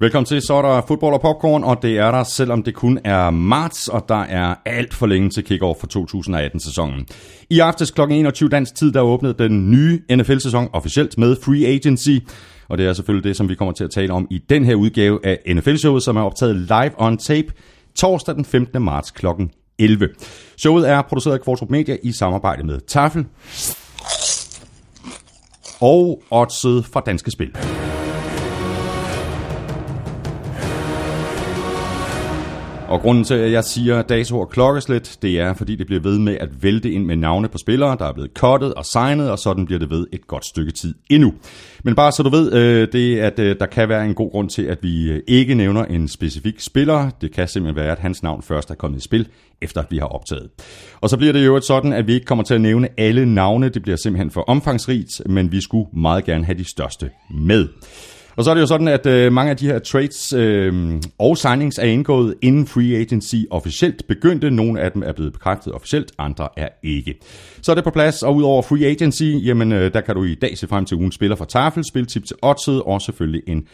[0.00, 2.98] Velkommen til, så er der fodbold og popcorn, og det er der, selvom det kun
[3.04, 7.06] er marts, og der er alt for længe til kick-off for 2018-sæsonen.
[7.50, 8.00] I aftes kl.
[8.00, 12.18] 21 dansk tid, der åbnede den nye NFL-sæson officielt med Free Agency,
[12.68, 14.74] og det er selvfølgelig det, som vi kommer til at tale om i den her
[14.74, 17.52] udgave af NFL-showet, som er optaget live on tape
[17.94, 18.82] torsdag den 15.
[18.82, 19.26] marts kl.
[19.78, 20.08] 11.
[20.56, 23.26] Showet er produceret af Kvartrup Media i samarbejde med Tafel
[25.80, 27.50] og Odset fra Danske Spil.
[32.88, 36.18] Og grunden til, at jeg siger dato og klokkeslæt, det er, fordi det bliver ved
[36.18, 39.38] med at vælte ind med navne på spillere, der er blevet cuttet og signet, og
[39.38, 41.34] sådan bliver det ved et godt stykke tid endnu.
[41.84, 44.50] Men bare så du ved, øh, det at øh, der kan være en god grund
[44.50, 47.10] til, at vi øh, ikke nævner en specifik spiller.
[47.20, 49.28] Det kan simpelthen være, at hans navn først er kommet i spil,
[49.62, 50.48] efter at vi har optaget.
[51.00, 53.68] Og så bliver det jo sådan, at vi ikke kommer til at nævne alle navne.
[53.68, 57.68] Det bliver simpelthen for omfangsrigt, men vi skulle meget gerne have de største med.
[58.38, 61.38] Og så er det jo sådan, at øh, mange af de her trades øh, og
[61.38, 64.50] signings er indgået inden free agency officielt begyndte.
[64.50, 67.14] Nogle af dem er blevet bekræftet officielt, andre er ikke.
[67.62, 70.34] Så er det på plads, og udover free agency, jamen øh, der kan du i
[70.34, 73.66] dag se frem til ugen spiller fra Tafel, spiltip til Odset og selvfølgelig en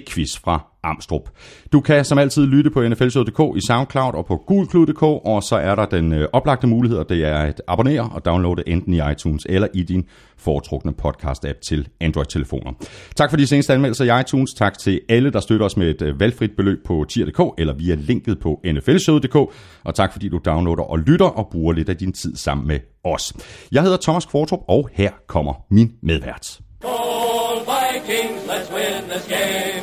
[0.00, 1.30] quiz fra Amstrup.
[1.72, 5.74] Du kan som altid lytte på nflshow.dk i SoundCloud og på gulklud.dk, og så er
[5.74, 9.46] der den øh, oplagte mulighed, og det er at abonnere og downloade enten i iTunes
[9.48, 10.04] eller i din
[10.38, 12.72] foretrukne podcast-app til Android-telefoner.
[13.16, 14.54] Tak for de seneste anmeldelser i iTunes.
[14.54, 17.94] Tak til alle, der støtter os med et øh, valgfrit beløb på tier.dk eller via
[17.94, 19.36] linket på nflshow.dk.
[19.84, 22.80] Og tak fordi du downloader og lytter og bruger lidt af din tid sammen med
[23.04, 23.32] os.
[23.72, 26.60] Jeg hedder Thomas Kvartrup, og her kommer min medvært.
[26.80, 29.81] Skål Vikings, let's win this game.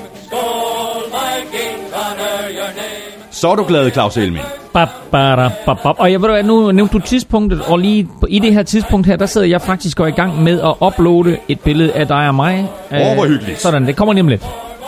[3.39, 4.45] Så er du glad, Claus Elming.
[4.73, 5.95] Bap, bada, bap, bap.
[5.99, 9.15] Og jeg ved hvad, nu nævnte du tidspunktet, og lige i det her tidspunkt her,
[9.15, 12.28] der sidder jeg faktisk og er i gang med at uploade et billede af dig
[12.28, 12.72] og mig.
[12.91, 13.61] Åh, hvor hyggeligt.
[13.61, 14.45] Sådan, det kommer om lidt.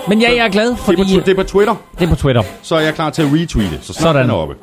[0.08, 2.10] Men ja, jeg er glad, Det er, fordi på, det er på Twitter, det er
[2.10, 2.44] på Twitter.
[2.62, 4.22] så er jeg klar til at retweete, så snart Sådan.
[4.22, 4.56] den er oppe.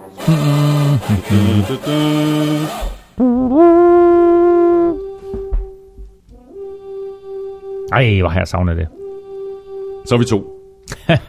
[7.92, 8.88] Ej, hvor har jeg savnet det.
[10.06, 10.57] Så er vi to.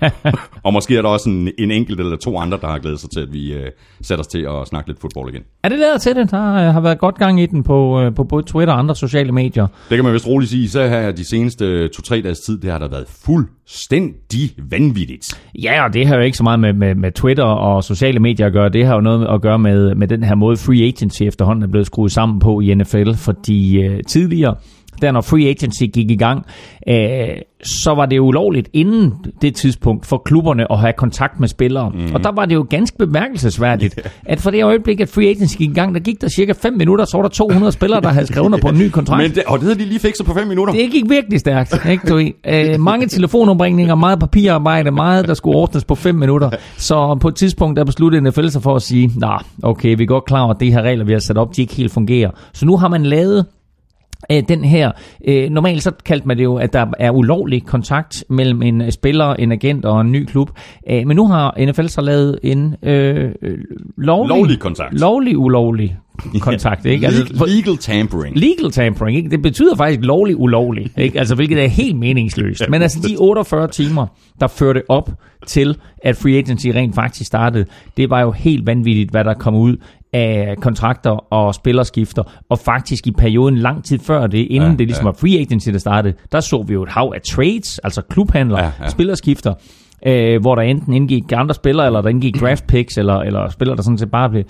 [0.65, 3.09] og måske er der også en, en enkelt eller to andre, der har glædet sig
[3.09, 3.71] til, at vi øh,
[4.01, 5.43] sætter os til at snakke lidt fodbold igen.
[5.63, 6.31] Er det lavet til det?
[6.31, 8.95] Der øh, har været godt gang i den på, øh, på både Twitter og andre
[8.95, 9.67] sociale medier.
[9.89, 12.79] Det kan man vist roligt sige, så her de seneste to-tre dages tid, det har
[12.79, 15.41] der været fuldstændig vanvittigt.
[15.63, 18.45] Ja, og det har jo ikke så meget med, med, med Twitter og sociale medier
[18.45, 18.69] at gøre.
[18.69, 21.67] Det har jo noget at gøre med, med den her måde, free agency efterhånden er
[21.67, 23.13] blevet skruet sammen på i NFL.
[23.13, 24.55] Fordi øh, tidligere,
[25.01, 26.45] der når free agency gik i gang,
[26.87, 27.27] øh,
[27.63, 31.89] så var det ulovligt inden det tidspunkt for klubberne at have kontakt med spillere.
[31.89, 32.15] Mm.
[32.15, 35.69] Og der var det jo ganske bemærkelsesværdigt, at for det øjeblik, at free agency gik
[35.69, 38.27] i gang, der gik der cirka 5 minutter, så var der 200 spillere, der havde
[38.27, 39.23] skrevet under på en ny kontrakt.
[39.23, 40.73] Men det, og det havde de lige fikset på fem minutter.
[40.73, 41.85] Det gik virkelig stærkt.
[41.89, 42.17] Ikke, du
[42.47, 46.49] øh, mange telefonombringninger, meget papirarbejde, meget der skulle ordnes på 5 minutter.
[46.77, 50.07] Så på et tidspunkt der besluttede NFL sig for at sige, nej, okay, vi er
[50.07, 52.31] godt klar over, at de her regler, vi har sat op, de ikke helt fungerer.
[52.53, 53.45] Så nu har man lavet
[54.31, 54.91] øh, den her,
[55.27, 58.91] øh, normalt så kaldte man det jo, at der er ulovlig kontakt mellem en øh,
[58.91, 60.49] spiller, en agent og en ny klub.
[60.89, 63.57] Øh, men nu har NFL så lavet en øh, øh,
[63.97, 64.99] lovlig, Lovlig kontakt.
[64.99, 65.97] lovlig ulovlig
[66.39, 66.85] kontakt.
[66.85, 67.05] Ikke?
[67.07, 68.37] Altså, legal tampering.
[68.37, 69.29] Legal tampering, ikke?
[69.29, 71.19] det betyder faktisk lovlig ulovlig, ikke?
[71.19, 72.63] Altså, hvilket er helt meningsløst.
[72.69, 74.07] Men altså de 48 timer,
[74.39, 75.09] der førte op
[75.47, 77.65] til, at free agency rent faktisk startede,
[77.97, 79.77] det var jo helt vanvittigt, hvad der kom ud
[80.13, 84.87] af kontrakter og spillerskifter, og faktisk i perioden lang tid før det, inden Ja, det
[84.87, 85.07] ligesom ja.
[85.07, 88.57] var free agency, der startede, der så vi jo et hav af trades, altså klubhandler,
[88.59, 89.53] Ja, ja, spillerskifter,
[90.05, 93.75] øh, hvor der enten indgik andre spillere, eller der indgik draft picks, eller, eller spillere,
[93.77, 94.43] der sådan set bare blev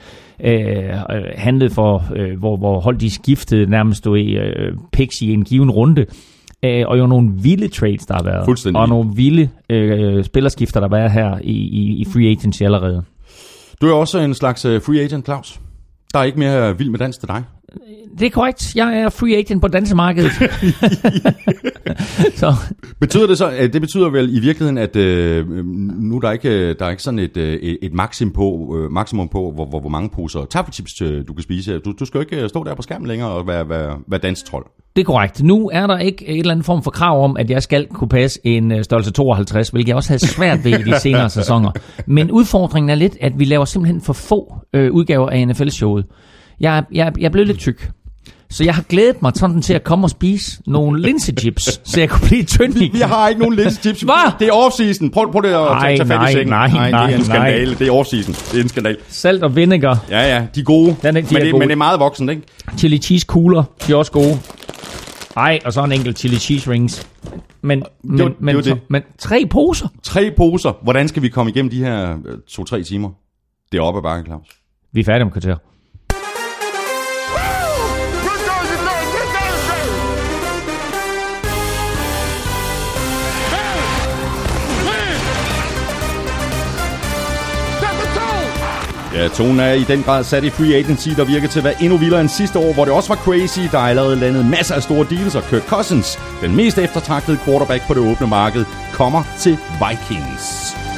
[0.44, 5.34] øh, øh, handlet for, øh, hvor, hvor hold de skiftede nærmest du, øh, picks i
[5.34, 6.06] en given runde.
[6.66, 8.46] Øh, og jo nogle vilde trades, der har været.
[8.82, 13.04] Og nogle vilde øh, spillerskifter, der har været her i, i, i free agency allerede.
[13.82, 15.60] Du er også en slags øh, free agent, Claus.
[16.14, 17.44] Der er ikke mere vild med dans til dig.
[18.20, 18.76] Det er korrekt.
[18.76, 20.32] Jeg er free agent på dansemarkedet.
[22.42, 22.54] så
[23.00, 25.48] Betyder det så, at det betyder vel i virkeligheden, at øh,
[26.00, 29.28] nu er der ikke, der er ikke sådan et, øh, et maksimum på, øh, maksimum
[29.28, 31.80] på hvor, hvor, hvor mange poser taffelchips øh, du kan spise.
[31.80, 34.20] Du, du skal jo ikke øh, stå der på skærmen længere og være, være, være
[34.20, 34.66] danstrold.
[34.96, 35.44] Det er korrekt.
[35.44, 38.08] Nu er der ikke et eller andet form for krav om, at jeg skal kunne
[38.10, 41.72] passe en øh, størrelse 52, hvilket jeg også havde svært ved i de senere sæsoner.
[42.06, 46.06] Men udfordringen er lidt, at vi laver simpelthen for få øh, udgaver af NFL-showet.
[46.60, 47.90] Jeg, jeg, jeg er blevet lidt tyk.
[48.52, 52.10] Så jeg har glædet mig sådan til at komme og spise nogle linsechips, så jeg
[52.10, 53.00] kunne blive tynd igen.
[53.00, 54.02] Jeg har ikke nogen linsechips.
[54.02, 54.32] Hvad?
[54.40, 55.10] Det er off-season.
[55.12, 56.48] Prøv, prøv det at Nej, tage, tage fat nej, i sengen.
[56.50, 57.66] nej, det er nej, en skandale.
[57.66, 57.76] nej.
[57.80, 58.52] Det er off-season.
[58.52, 58.98] Det er en skandal.
[59.10, 60.96] Salt og vinegar, Ja, ja, de er gode.
[61.02, 61.60] Den er- de men, er det, gode.
[61.60, 62.42] men det er meget voksen, ikke?
[62.78, 64.40] chili cheese kugler, de er også gode.
[65.38, 67.08] Ej, og så en enkelt chili cheese rings.
[67.62, 68.82] Men, men, var- det men, var så, det.
[68.90, 69.88] men tre poser?
[70.04, 70.74] Tre poser.
[70.84, 73.10] Hvordan skal vi komme igennem de her øh, to-tre timer?
[73.72, 74.48] Det er oppe ad bakken, Claus.
[74.92, 75.58] Vi er færdige om kvarter.
[89.14, 91.84] Ja, tonen er i den grad sat i free agency, der virker til at være
[91.84, 93.60] endnu vildere end sidste år, hvor det også var crazy.
[93.72, 97.88] Der er allerede landet masser af store deals, og Kirk Cousins, den mest eftertragtede quarterback
[97.88, 100.89] på det åbne marked, kommer til Vikings.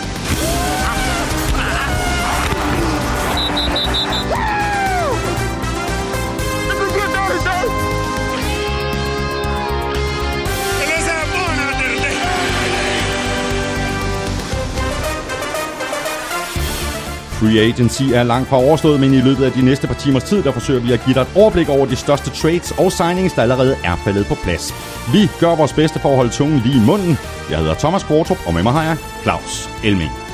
[17.42, 20.44] Free agency er langt fra overstået, men i løbet af de næste par timers tid,
[20.44, 23.42] der forsøger vi at give dig et overblik over de største trades og signings, der
[23.42, 24.74] allerede er faldet på plads.
[25.14, 27.18] Vi gør vores bedste for at holde tungen lige i munden.
[27.50, 30.31] Jeg hedder Thomas Kvartrup, og med mig har jeg Claus Elming.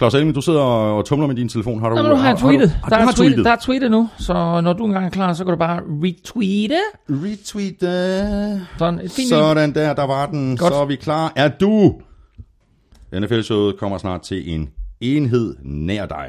[0.00, 1.80] Claus Elming, du sidder og tumler med din telefon.
[1.80, 2.70] Har du, Nå, nu har jeg har- har du- tweetet.
[2.70, 3.44] har- Der du er har tweetet.
[3.44, 6.76] Der er tweetet nu, så når du engang er klar, så kan du bare retweete.
[7.10, 7.82] Retweet.
[7.82, 8.60] øh.
[8.78, 10.56] Sådan, et fint Sådan der, der var den.
[10.56, 10.72] Godt.
[10.74, 11.32] Så er vi klar.
[11.36, 11.94] Er du?
[13.14, 14.68] NFL-showet kommer snart til en
[15.00, 16.26] enhed nær dig.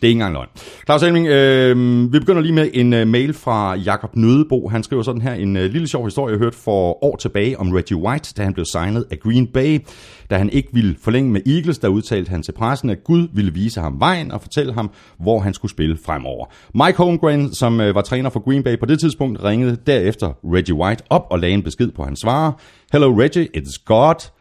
[0.00, 0.48] Det er ikke engang løgn.
[0.86, 4.68] Claus Elming, øh, vi begynder lige med en uh, mail fra Jakob Nødebo.
[4.68, 7.72] Han skriver sådan her, en uh, lille sjov historie, jeg hørte for år tilbage om
[7.72, 9.78] Reggie White, da han blev signet af Green Bay.
[10.30, 13.52] Da han ikke ville forlænge med Eagles, der udtalte han til pressen, at Gud ville
[13.52, 16.46] vise ham vejen og fortælle ham, hvor han skulle spille fremover.
[16.74, 20.74] Mike Holmgren, som uh, var træner for Green Bay på det tidspunkt, ringede derefter Reggie
[20.74, 22.52] White op og lagde en besked på hans svarer.
[22.92, 24.39] Hello Reggie, it's God.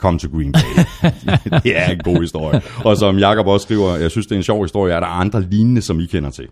[0.00, 0.84] Kom til Green Bay.
[1.64, 2.62] det er en god historie.
[2.84, 4.94] Og som Jakob også skriver, jeg synes, det er en sjov historie.
[4.94, 6.48] Er der andre lignende, som I kender til?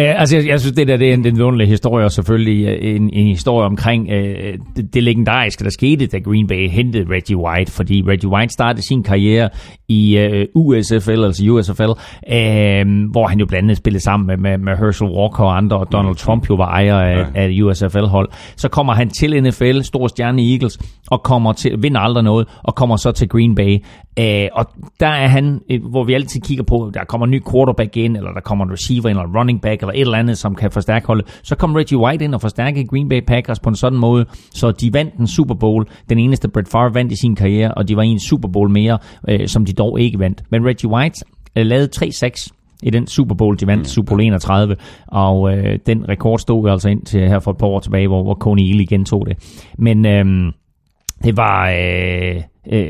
[0.00, 2.66] Uh, altså, jeg, jeg synes, det der det er en, er vidunderlig historie, og selvfølgelig
[2.66, 4.16] øh, en, en historie omkring uh,
[4.76, 8.86] det, det legendariske, der skete, da Green Bay hentede Reggie White, fordi Reggie White startede
[8.86, 9.48] sin karriere
[9.88, 10.18] i
[10.54, 14.76] uh, USFL, altså USFL, uh, hvor han jo blandt andet spillede sammen med, med, med
[14.76, 17.24] Herschel Walker og andre, og Donald Trump jo var ejer af, Ja.
[17.34, 18.28] af USFL-hold.
[18.56, 20.78] Så kommer han til NFL, stor stjerne i Eagles,
[21.10, 23.76] og kommer til, vinder aldrig noget, og kommer så til Green Bay.
[24.20, 24.66] Uh, og
[25.00, 25.60] der er han,
[25.90, 28.72] hvor vi altid kigger på, der kommer en ny quarterback ind, eller der kommer en
[28.72, 31.40] receiver ind, eller en running back, eller et eller andet, som kan forstærke holdet.
[31.42, 34.70] Så kom Reggie White ind og forstærkede Green Bay Packers på en sådan måde, så
[34.70, 35.86] de vandt en Super Bowl.
[36.08, 38.70] Den eneste Brett Favre vandt i sin karriere, og de var i en Super Bowl
[38.70, 38.98] mere,
[39.28, 40.42] øh, som de dog ikke vandt.
[40.50, 41.24] Men Reggie White
[41.56, 42.48] øh, lavede 3-6
[42.82, 43.84] i den Super Bowl, de vandt mm.
[43.84, 47.56] Super Bowl 31, og øh, den rekord stod jo altså ind til her for et
[47.56, 49.62] par år tilbage, hvor, hvor Coney Ely gentog det.
[49.78, 50.52] Men øh,
[51.24, 52.36] det var, øh,
[52.72, 52.82] øh,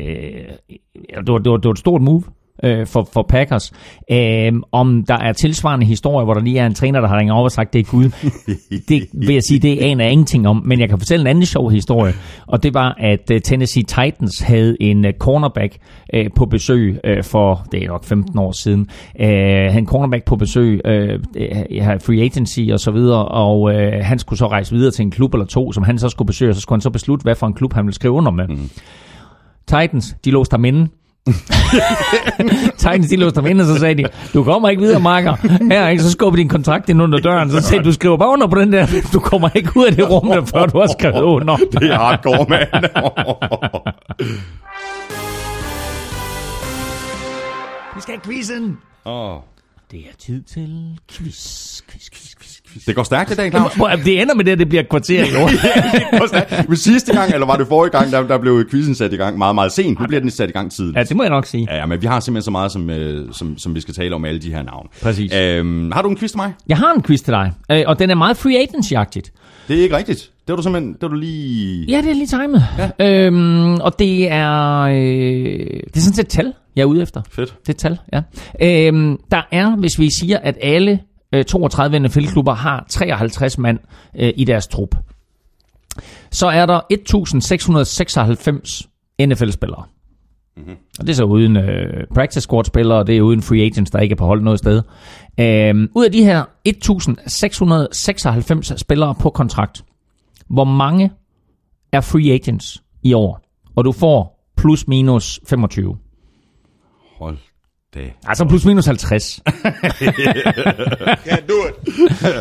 [1.25, 2.23] det, var, det, var, det var et stort move
[2.63, 3.73] øh, for, for Packers.
[4.11, 7.33] Øh, om der er tilsvarende historier, hvor der lige er en træner, der har ringet
[7.33, 8.09] over og sagt, det er Gud,
[8.89, 10.61] det vil jeg sige, det aner jeg ingenting om.
[10.65, 12.13] Men jeg kan fortælle en anden sjov historie,
[12.47, 15.77] og det var, at øh, Tennessee Titans havde en øh, cornerback
[16.13, 18.89] øh, på besøg øh, for, det er nok 15 år siden,
[19.19, 23.93] øh, havde en cornerback på besøg, øh, øh, free agency og så videre, og øh,
[24.01, 26.51] han skulle så rejse videre til en klub eller to, som han så skulle besøge,
[26.51, 28.47] og så skulle han så beslutte, hvad for en klub han ville skrive under med.
[28.47, 28.69] Mm.
[29.67, 30.87] Titans, de låste ham inde.
[32.77, 35.35] Titans, de låste ham inde, og så sagde de, du kommer ikke videre, Marker.
[35.71, 36.03] Her, ikke?
[36.03, 37.51] Så skubber din kontrakt ind under døren.
[37.51, 38.87] Så sagde de, du skriver bare under på den der.
[39.13, 41.55] Du kommer ikke ud af det rum, der, før du har skrevet under.
[41.55, 42.67] Det er hardcore, mand.
[47.95, 48.77] Vi skal have quizzen.
[49.05, 49.37] oh.
[49.91, 52.85] Det er tid til quiz, quiz, quiz, quiz, quiz.
[52.85, 53.73] Det går stærkt i dag, Claus.
[54.05, 55.47] Det ender med det, at det bliver et kvarter i år.
[56.27, 56.69] Stærkt.
[56.69, 59.37] Men sidste gang, eller var det forrige gang, der, der blev quizzen sat i gang
[59.37, 59.99] meget, meget sent.
[59.99, 60.97] Nu bliver den sat i gang tidligt.
[60.97, 61.67] Ja, det må jeg nok sige.
[61.71, 64.15] Ja, ja, men vi har simpelthen så meget, som, øh, som, som vi skal tale
[64.15, 64.89] om alle de her navne.
[65.01, 65.33] Præcis.
[65.35, 66.53] Øhm, har du en quiz til mig?
[66.67, 69.31] Jeg har en quiz til dig, øh, og den er meget free agency-agtigt.
[69.67, 70.31] Det er ikke rigtigt.
[70.47, 71.85] Det var du simpelthen, det var du lige...
[71.85, 72.63] Ja, det er lige timet.
[72.99, 73.25] Ja.
[73.25, 74.95] Øhm, og det er, øh,
[75.83, 77.21] det er sådan set et tal, jeg er ude efter.
[77.29, 77.55] Fedt.
[77.59, 78.21] Det er et tal, ja.
[78.61, 80.99] Øhm, der er, hvis vi siger, at alle
[81.33, 83.79] øh, 32 NFL-klubber har 53 mand
[84.19, 84.95] øh, i deres trup,
[86.31, 88.87] så er der 1696
[89.21, 89.83] NFL-spillere.
[90.57, 90.75] Mm-hmm.
[90.99, 93.99] Og det er så uden øh, practice squad-spillere, og det er uden free agents, der
[93.99, 94.81] ikke er på hold noget sted.
[95.39, 99.83] Øhm, ud af de her 1696 spillere på kontrakt,
[100.49, 101.11] hvor mange
[101.91, 103.41] er free agents i år?
[103.75, 105.97] Og du får plus minus 25.
[107.17, 107.37] Hold
[107.95, 108.11] da.
[108.27, 109.41] Altså plus minus 50.
[111.27, 111.75] Can't do it.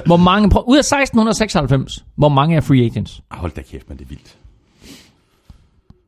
[0.06, 3.22] Hvor mange, prøv, ud af 1696, hvor mange er free agents?
[3.30, 4.36] Hold da kæft, men det er vildt.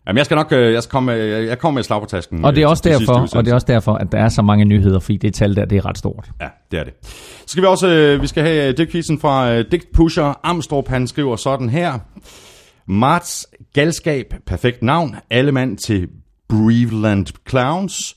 [0.08, 2.06] Jamen, jeg skal nok øh, jeg skal komme, med- jeg kommer med et slag på
[2.06, 2.44] tasken.
[2.44, 4.28] Og det er øh, også til derfor, og det er også derfor, at der er
[4.28, 6.30] så mange nyheder, fordi det tal der, det er ret stort.
[6.40, 6.92] Ja, det er det.
[7.02, 10.88] Så skal vi også, øh, vi skal have digtquizzen fra øh, digtpusher Amstrup.
[10.88, 11.98] Han skriver sådan her.
[12.86, 16.08] Marts galskab, perfekt navn, alle mand til
[16.48, 18.16] Breveland Clowns.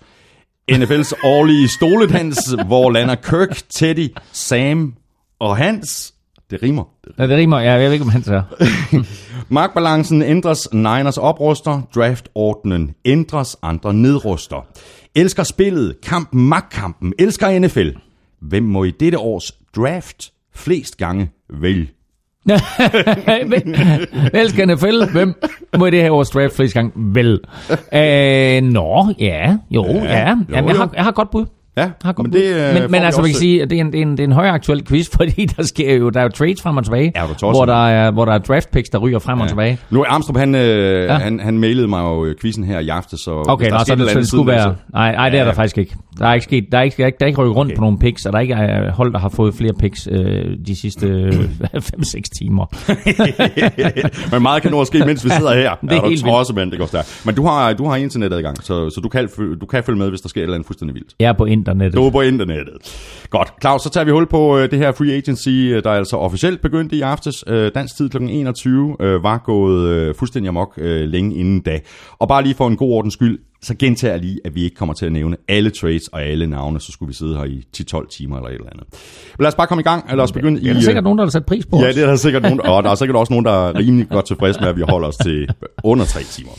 [0.71, 4.93] NFL's årlige stoledans, hvor lander Kirk, Teddy, Sam
[5.39, 6.13] og Hans.
[6.51, 6.83] Det rimer.
[7.19, 8.41] Ja, det rimer, ja, jeg ved ikke, om han er.
[9.49, 14.67] Markbalancen ændres, Niners opruster, draftordnen ændres, andre nedruster.
[15.15, 17.89] Elsker spillet, kampen, magtkampen, elsker NFL.
[18.41, 21.89] Hvem må i dette års draft flest gange vælge?
[24.33, 25.33] Vel skal NFL, hvem
[25.77, 26.93] må i det her års draft flest gang?
[26.95, 27.39] Vel.
[27.93, 30.01] Øh, nå, ja, jo, ja.
[30.03, 30.35] ja.
[30.49, 31.45] Jamen, jeg, har, jeg har godt bud.
[31.77, 33.77] Ja, har men det, øh, men, men vi altså, man kan også- sige, at det
[33.77, 36.19] er en, det er en, det er en højaktuel quiz, fordi der sker jo, der
[36.19, 38.89] er jo trades frem og tilbage, Ja, hvor, der er, hvor der er draft picks,
[38.89, 39.77] der ryger frem og tilbage.
[39.89, 41.13] Nu er Armstrong, han, øh, ja.
[41.13, 43.83] han, han mailede mig jo øh, quizzen her i aften, så Okay, der nå, er
[43.83, 44.75] så, det, så det skulle siden, være...
[44.93, 45.47] Nej, nej, det er Ja.
[45.49, 45.95] der faktisk ikke.
[46.19, 47.71] Der er ikke sket, der er ikke, der er ikke, der er ikke rykket rundt
[47.71, 47.77] okay.
[47.77, 48.55] på nogle picks, og der er ikke
[48.91, 51.33] hold, der har fået flere picks øh, de sidste øh,
[51.75, 52.65] 5-6 timer.
[54.33, 55.75] Men meget kan nu ske, mens vi sidder her.
[55.81, 57.21] Det er du helt tosset, mand, det går stærkt.
[57.25, 59.29] Men du har, du har internetadgang, så, så du, kan,
[59.61, 61.13] du kan følge med, hvis der sker et eller andet fuldstændig vildt.
[61.19, 61.93] Er på internettet.
[61.97, 62.75] Du er på internettet.
[63.29, 63.53] Godt.
[63.61, 66.17] Claus, så tager vi hul på øh, det her free agency, øh, der er altså
[66.17, 67.43] officielt begyndt i aftes.
[67.47, 68.17] Øh, dansk tid kl.
[68.17, 71.79] 21 øh, var gået øh, fuldstændig amok øh, længe inden da.
[72.19, 74.75] Og bare lige for en god ordens skyld, så gentager jeg lige, at vi ikke
[74.75, 77.63] kommer til at nævne alle trades og alle navne, så skulle vi sidde her i
[77.77, 78.87] 10-12 timer eller et eller andet.
[79.37, 80.63] Men lad os bare komme i gang, eller lad os begynde i...
[80.63, 81.95] Det er der sikkert nogen, der har sat pris på Ja, os.
[81.95, 84.25] det er der sikkert nogen, og der er sikkert også nogen, der er rimelig godt
[84.25, 85.47] tilfreds med, at vi holder os til
[85.83, 86.51] under tre timer.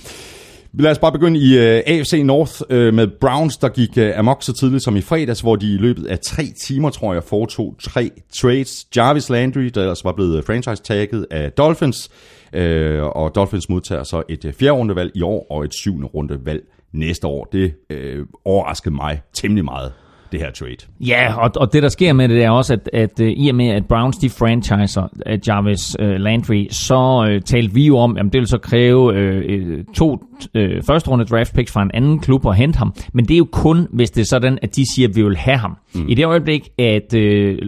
[0.75, 4.19] Lad os bare begynde i øh, uh, AFC North uh, med Browns, der gik uh,
[4.19, 7.25] amok så tidligt som i fredags, hvor de i løbet af tre timer, tror jeg,
[7.25, 8.87] foretog tre trades.
[8.97, 12.11] Jarvis Landry, der ellers var blevet franchise-tagget af Dolphins,
[12.57, 12.61] uh,
[13.03, 16.63] og Dolphins modtager så et uh, fjerde rundevalg i år og et syvende rundevalg
[16.93, 17.49] næste år.
[17.53, 19.93] Det uh, overraskede mig temmelig meget,
[20.33, 20.77] det her trade.
[21.01, 23.49] Ja, og, og det der sker med det, det er også, at, at uh, i
[23.49, 27.99] og med, at Browns de franchiser uh, Jarvis uh, Landry, så uh, talte vi jo
[27.99, 31.91] om, at det vil så kræve uh, to uh, første runde draft picks fra en
[31.95, 32.95] anden klub og hente ham.
[33.13, 35.37] Men det er jo kun, hvis det er sådan, at de siger, at vi vil
[35.37, 35.77] have ham.
[35.95, 36.09] Mm.
[36.09, 37.59] I det øjeblik, at uh,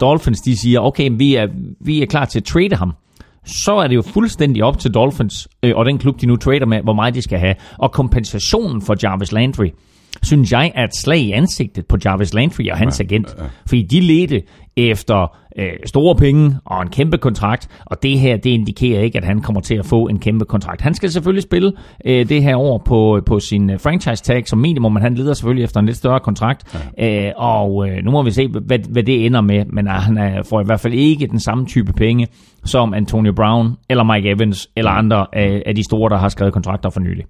[0.00, 1.46] Dolphins de siger, okay, vi er,
[1.80, 2.92] vi er klar til at trade ham,
[3.44, 6.66] så er det jo fuldstændig op til Dolphins øh, og den klub, de nu trader
[6.66, 7.54] med, hvor meget de skal have.
[7.78, 9.68] Og kompensationen for Jarvis Landry,
[10.22, 13.36] synes jeg er et slag i ansigtet på Jarvis Landry og hans agent.
[13.66, 14.42] Fordi de ledte
[14.76, 19.24] efter øh, store penge og en kæmpe kontrakt, og det her, det indikerer ikke, at
[19.24, 20.80] han kommer til at få en kæmpe kontrakt.
[20.80, 21.72] Han skal selvfølgelig spille
[22.04, 25.34] øh, det her år på, på sin øh, franchise tag som minimum, men han leder
[25.34, 29.02] selvfølgelig efter en lidt større kontrakt, øh, og øh, nu må vi se, hvad, hvad
[29.02, 31.92] det ender med, men øh, han er, får i hvert fald ikke den samme type
[31.92, 32.26] penge,
[32.64, 36.52] som Antonio Brown eller Mike Evans eller andre af, af de store, der har skrevet
[36.52, 37.24] kontrakter for nylig.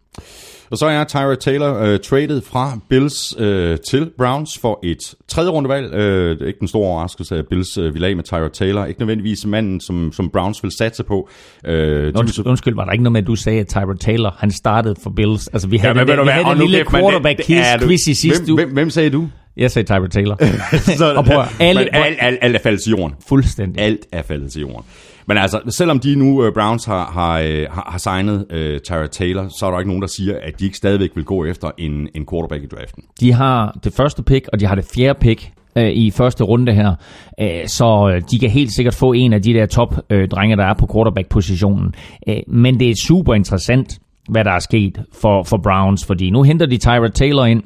[0.71, 5.51] Og så er Tyra Taylor øh, traded fra Bills øh, til Browns for et tredje
[5.51, 5.95] rundevalg.
[5.95, 8.85] Øh, det er ikke den store overraskelse, at Bills øh, vil af med Tyra Taylor.
[8.85, 11.29] Ikke nødvendigvis manden, som, som Browns vil satse på.
[11.67, 13.69] Øh, de vil så- Undskyld, undskyld, var der ikke noget med, at du sagde, at
[13.69, 15.49] Tyra Taylor, han startede for Bills?
[15.49, 17.47] Altså, vi havde ja, den, du vi havde den lille kæft, mand, det- quarterback det
[17.47, 18.65] quiz, er du- quiz i sidste hvem, uge.
[18.65, 19.29] hvem, hvem sagde du?
[19.57, 20.37] Jeg sagde Tyra Taylor.
[20.99, 23.15] Så, Og prøv alle- men alt, alt, alt er faldet til jorden.
[23.29, 23.83] Fuldstændig.
[23.83, 24.85] Alt er faldet til jorden.
[25.29, 28.81] Men altså, selvom de nu, uh, Browns, har, har, øh, har, har signet øh, uh,
[28.81, 31.45] Tyra Taylor, så er der ikke nogen, der siger, at de ikke stadigvæk vil gå
[31.45, 33.05] efter en, en quarterback i draften.
[33.21, 36.73] De har det første pick, og de har det fjerde pick øh, i første runde
[36.73, 36.95] her.
[37.41, 40.89] Øh, så de kan helt sikkert få en af de der top-drenge, der er på
[40.93, 41.95] quarterback-positionen.
[42.29, 46.43] Øh, men det er super interessant, hvad der er sket for, for Browns, fordi nu
[46.43, 47.63] henter de Tyra Taylor ind,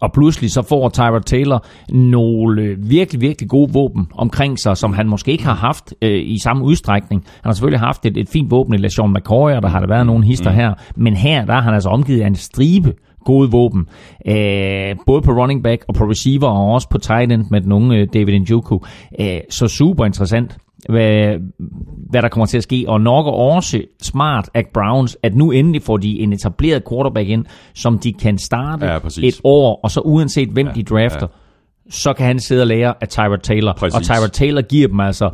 [0.00, 4.92] og pludselig så får Tyra Taylor nogle øh, virkelig, virkelig gode våben omkring sig, som
[4.92, 7.24] han måske ikke har haft øh, i samme udstrækning.
[7.24, 9.88] Han har selvfølgelig haft et, et fint våben i LeSean McCoy, og der har der
[9.88, 10.56] været nogle hister mm.
[10.56, 10.74] her.
[10.96, 12.92] Men her, der er han altså omgivet af en stribe
[13.24, 13.86] gode våben.
[14.28, 17.72] Øh, både på running back og på receiver, og også på tight end med den
[17.72, 18.78] unge øh, David Njoku.
[19.20, 20.58] Øh, så super interessant
[20.88, 21.38] hvad,
[22.10, 25.82] hvad der kommer til at ske, og nok også smart af Browns, at nu endelig
[25.82, 29.34] får de en etableret quarterback ind, som de kan starte Ja, præcis.
[29.34, 31.90] et år, og så uanset hvem ja, de drafter, ja.
[31.90, 33.72] så kan han sidde og lære af Tyra Taylor.
[33.72, 33.96] Præcis.
[33.96, 35.30] Og Tyra Taylor giver dem altså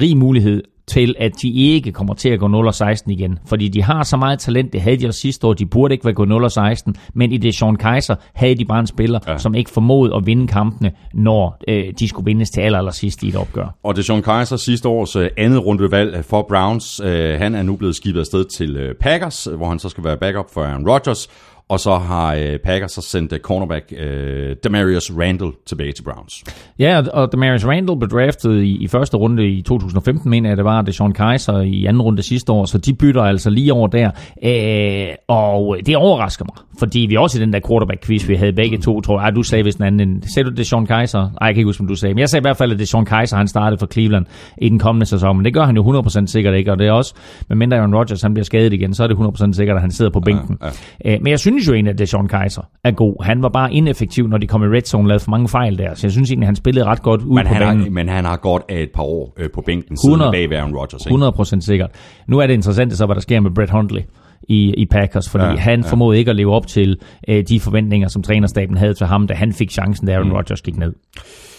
[0.00, 0.62] rig mulighed
[0.92, 3.38] til, at de ikke kommer til at gå 0-16 igen.
[3.46, 6.04] Fordi de har så meget talent, det havde de også sidste år, de burde ikke
[6.04, 9.38] være gået 0-16, men i det Sean Kaiser havde de bare en spiller, ja.
[9.38, 13.22] som ikke formåede at vinde kampene, når øh, de skulle vindes til aller, aller sidst
[13.22, 13.74] i et opgør.
[13.82, 17.00] Og det Sean Kaiser sidste års øh, andet rundevalg for Browns.
[17.04, 20.16] Øh, han er nu blevet skibet afsted til øh, Packers, hvor han så skal være
[20.16, 21.28] backup for Aaron Rodgers.
[21.72, 26.44] Og så har øh, Packers så sendt øh, cornerback øh, Demarius Randall tilbage til Browns.
[26.78, 30.64] Ja, og- Demarius Randall blev draftet i, i første runde i 2015, mener jeg, det
[30.64, 33.86] var det Sean Kaiser i anden runde sidste år, så de bytter altså lige over
[33.88, 34.10] der.
[34.44, 38.78] Øh, og det overrasker mig, fordi vi også i den der quarterback-quiz, vi havde begge
[38.78, 39.24] to, tror jeg.
[39.24, 40.22] Ej, du sagde vist en anden.
[40.34, 41.18] Sagde du det Sean Kaiser?
[41.18, 42.14] Ej, jeg kan ikke huske, om du sagde.
[42.14, 44.26] Men jeg sagde i hvert fald, at det Sean Kaiser, han startede for Cleveland
[44.58, 45.36] i den kommende sæson.
[45.36, 47.14] Men det gør han jo 100% sikkert ikke, og det er også,
[47.48, 50.10] medmindre Aaron Rodgers han bliver skadet igen, så er det 100% sikkert, at han sidder
[50.10, 50.58] på bænken.
[51.04, 53.24] Ja, Men jeg synes jo egentlig, at det Sean Kaiser er god.
[53.24, 55.94] Han var bare ineffektiv, når de kom i red zone, lavede for mange fejl der.
[55.94, 58.24] Så jeg synes egentlig, han spillede ret godt ud Men på han, har, men han
[58.24, 60.32] har godt af et par år øh, på bænken siden 100.
[60.32, 61.06] bag ved Aaron Rodgers.
[61.06, 61.56] Ikke?
[61.58, 61.90] 100% sikkert.
[62.28, 64.00] Nu er det interessant så, hvad der sker med Brett Hundley
[64.48, 65.90] i, i Packers, fordi Ja, han ja.
[65.90, 69.34] formåede ikke at leve op til øh, de forventninger, som trænerstaben havde til ham, da
[69.34, 70.34] han fik chancen, da Aaron mm.
[70.34, 70.92] Rodgers gik ned.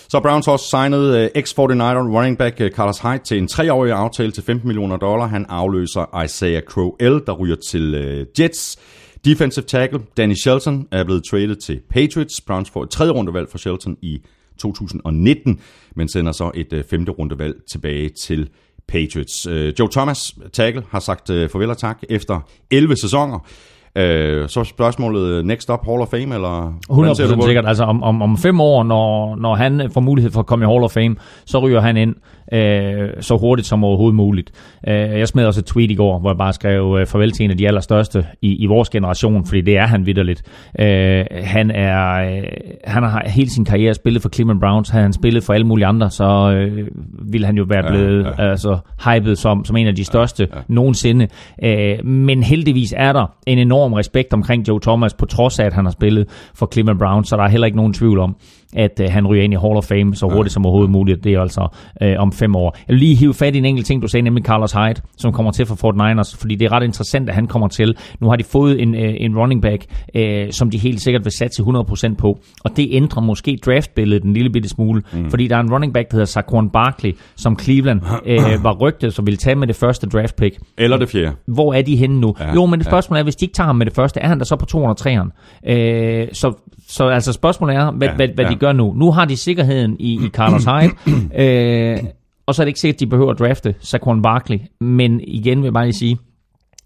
[0.10, 4.32] Så Browns også signet øh, ex-49er running back øh, Carlos Hyde til en treårig aftale
[4.32, 5.28] til 15 millioner dollar.
[5.28, 8.80] Han afløser Isaiah Crowell, der ryger til øh, Jets.
[9.26, 12.42] Defensive tackle Danny Shelton er blevet traded til Patriots.
[12.42, 14.22] Browns får et tredje rundevalg for Shelton i
[14.58, 15.60] 2019,
[15.96, 18.50] men sender så et øh, femte rundevalg tilbage til
[18.88, 19.48] Patriots.
[19.48, 20.20] Øh, Joe Thomas,
[20.54, 22.40] tackle, har sagt øh, farvel og tak efter
[22.72, 23.48] 11 sæsoner.
[23.96, 27.36] Øh, så spørgsmålet, øh, next up Hall of Fame, eller hvordan ser du på 100%
[27.36, 27.46] det?
[27.46, 27.68] sikkert.
[27.68, 30.68] Altså om, om, om fem år, når, når han får mulighed for at komme i
[30.68, 32.16] Hall of Fame, så ryger han ind
[32.54, 34.52] øh, så hurtigt som overhovedet muligt.
[34.88, 37.44] Øh, jeg smed også et tweet i går, hvor jeg bare skrev øh, farvel til
[37.44, 40.44] en af de allerstørste i, i vores generation, fordi det er han vidderligt.
[40.80, 42.44] Øh, han, er, øh,
[42.84, 45.86] han har hele sin karriere spillet for Cleveland Browns, havde han spillet for alle mulige
[45.86, 46.88] andre, så øh,
[47.32, 48.44] ville han jo være blevet ja.
[48.44, 48.50] ja.
[48.50, 50.64] altså, hypet som, som en af de største ja, ja.
[50.68, 51.28] nogensinde.
[51.64, 55.74] Øh, men heldigvis er der en enorm respekt omkring Joe Thomas, på trods af, at
[55.74, 58.36] han har spillet for Cleveland Browns, så der er heller ikke nogen tvivl om,
[58.76, 61.24] at øh, han ryger ind i Hall of Fame så hurtigt som overhovedet muligt.
[61.24, 61.68] Det er altså
[62.02, 62.78] øh, om fem år.
[62.88, 65.34] Jeg vil lige hive fat i en enkelt ting, du sagde, nemlig Carlos Hyde, som
[65.34, 67.98] kommer til for Fort Niners, fordi det er ret interessant, at han kommer til.
[68.20, 71.32] Nu har de fået en, øh, en running back, øh, som de helt sikkert vil
[71.32, 75.30] satse 100% på, og det ændrer måske draftbilledet en lille bitte smule, mm.
[75.30, 79.14] fordi der er en running back, der hedder Saquon Barkley, som Cleveland øh, var rygtet,
[79.14, 80.60] som ville tage med det første draft pick.
[80.78, 81.36] Eller det fjerde.
[81.46, 82.36] Hvor er de henne nu?
[82.40, 84.20] Ja, Ja, jo, men det spørgsmål er, hvis de ikke tager ham med det første,
[84.20, 85.30] er han der så på 203'eren?
[85.72, 86.54] Øh, så,
[86.88, 88.52] så altså spørgsmålet er, hvad, Ja, ja, hvad, hvad ja.
[88.52, 88.94] de gør nu.
[88.94, 90.92] Nu har de sikkerheden i, i Carlos Hyde,
[91.44, 92.00] øh,
[92.46, 94.60] og så er det ikke sikkert, at de behøver at drafte Saquon Barkley.
[94.82, 96.18] Men igen vil jeg bare lige sige,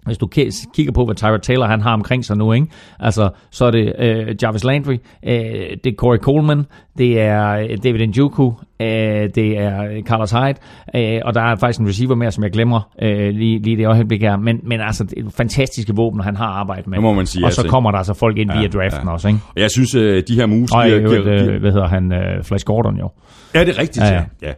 [0.08, 2.68] hvis du ki- kigger på, hvad Tyrod Taylor han har omkring sig nu, ikke?
[3.00, 5.34] Altså, så er det øh, Jarvis Landry, øh,
[5.84, 6.66] det er Corey Coleman,
[6.98, 8.88] det er øh, David Njoku, øh,
[9.36, 10.56] det er øh, Carlos Hyde,
[10.96, 13.88] øh, og der er faktisk en receiver mere, som jeg glemmer øh, lige, lige det
[13.88, 14.38] øjeblik her.
[14.38, 16.96] Men, men altså, det er fantastiske våben, han har arbejdet med.
[16.96, 17.72] Det må man sige, Og så altså.
[17.72, 19.14] kommer der altså folk ind via draften ja.
[19.14, 19.40] også, ikke?
[19.56, 20.72] Og jeg synes, øh, de her moves...
[20.72, 23.10] Og øvrigt, giver- øh, hvad hedder han, øh, Flash Gordon jo.
[23.56, 24.22] Ja, det er rigtigt, Ja, ja.
[24.42, 24.52] ja.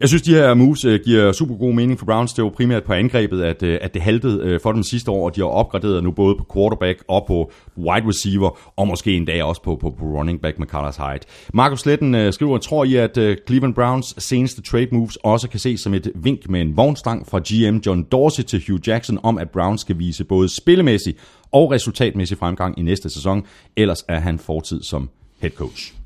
[0.00, 2.32] Jeg synes, de her moves øh, giver super god mening for Browns.
[2.32, 5.24] Det var primært på angrebet, at, øh, at det haltede øh, for dem sidste år,
[5.24, 9.24] og de har opgraderet nu både på quarterback og på wide receiver, og måske en
[9.24, 11.26] dag også på, på, på running back med Carlos Hyde.
[11.54, 15.60] Markus Letten øh, skriver, tror I, at øh, Cleveland Browns seneste trade moves også kan
[15.60, 19.38] ses som et vink med en vognstang fra GM John Dorsey til Hugh Jackson om,
[19.38, 21.14] at Browns skal vise både spillemæssig
[21.52, 25.97] og resultatmæssig fremgang i næste sæson, ellers er han fortid som head coach.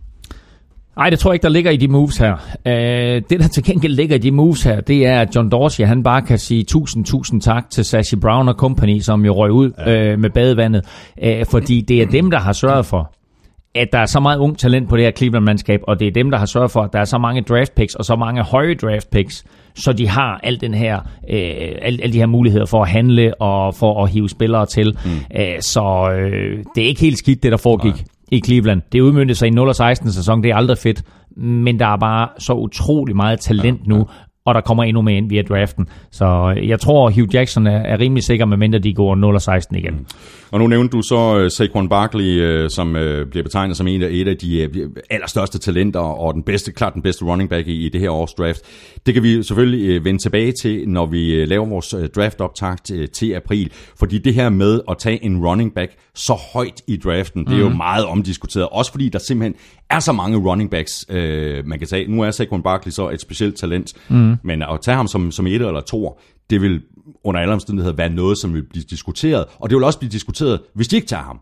[0.97, 2.33] Nej, det tror jeg ikke, der ligger i de moves her.
[2.67, 5.85] Øh, det, der til gengæld ligger i de moves her, det er, at John Dorsey,
[5.85, 9.53] han bare kan sige tusind, tusind tak til Sashi Brown og company, som jo røg
[9.53, 10.85] ud øh, med badevandet.
[11.23, 13.13] Øh, fordi det er dem, der har sørget for,
[13.75, 16.31] at der er så meget ung talent på det her Cleveland-mandskab, og det er dem,
[16.31, 18.75] der har sørget for, at der er så mange draft picks, og så mange høje
[18.75, 20.97] draft picks, så de har al den her,
[21.31, 21.39] øh,
[21.83, 24.99] alle, alle de her muligheder for at handle og for at hive spillere til.
[25.05, 25.41] Mm.
[25.41, 28.05] Øh, så øh, det er ikke helt skidt, det der foregik Nej.
[28.33, 28.83] I Cleveland.
[28.93, 31.03] Det udmyndte sig i 0-16 sæson, det er aldrig fedt,
[31.37, 34.07] men der er bare så utrolig meget talent ja, nu,
[34.45, 35.89] og der kommer endnu mere ind via draften.
[36.11, 40.07] Så øh, jeg tror, Hugh Jackson er, er rimelig sikker, medmindre de går 0-16 igen.
[40.51, 43.01] Og nu nævnte du så uh, Saquon Barkley, uh, som uh,
[43.31, 46.95] bliver betegnet som en af, et af de uh, allerstørste talenter, og den bedste, klart
[46.95, 48.61] den bedste running back i, i det her års draft.
[49.07, 52.91] Det kan vi selvfølgelig uh, vende tilbage til, når vi uh, laver vores uh, draft-optakt
[52.91, 56.97] uh, til april, fordi det her med at tage en running back så højt i
[56.97, 59.55] draften, det er jo meget omdiskuteret, også fordi der simpelthen
[59.91, 61.17] er så mange running backs, uh,
[61.67, 62.11] man kan tage.
[62.11, 64.32] Nu er Saquon Barkley så et specielt talent, mm.
[64.43, 66.19] Men at tage ham som, som et eller to,
[66.51, 66.81] det vil
[67.25, 69.45] under alle omstændigheder være noget, som vil blive diskuteret.
[69.59, 71.41] Og det vil også blive diskuteret, hvis de ikke tager ham.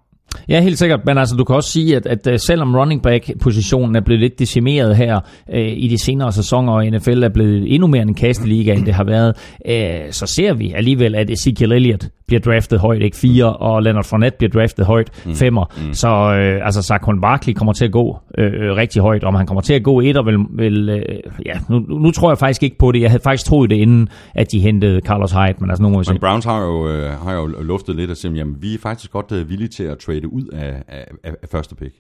[0.48, 1.00] Ja, helt sikkert.
[1.05, 4.38] Men altså, du kan også sige, at, at øh, selvom running back-positionen er blevet lidt
[4.38, 5.20] decimeret her
[5.53, 8.94] øh, i de senere sæsoner, og NFL er blevet endnu mere en kasteliga, end det
[8.94, 13.16] har været, øh, så ser vi alligevel, at Ezekiel Elliott bliver draftet højt, ikke?
[13.16, 15.35] Fire, og Leonard Fournette bliver draftet højt, mm.
[15.35, 15.64] femmer.
[15.87, 15.95] Mm.
[15.95, 19.25] Så øh, altså Saquon Barkley kommer til at gå øh, øh, rigtig højt.
[19.25, 21.03] Om han kommer til at gå et, og vil, vil øh,
[21.47, 23.01] ja, nu, nu tror jeg faktisk ikke på det.
[23.01, 25.99] Jeg havde faktisk troet det, inden at de hentede Carlos Hyde, men altså nu må
[25.99, 26.12] vi se.
[26.12, 29.11] Men Browns har jo, øh, har jo luftet lidt og siger, jamen vi er faktisk
[29.12, 31.95] godt øh, villige til at trade ud af, af, af, af første pick.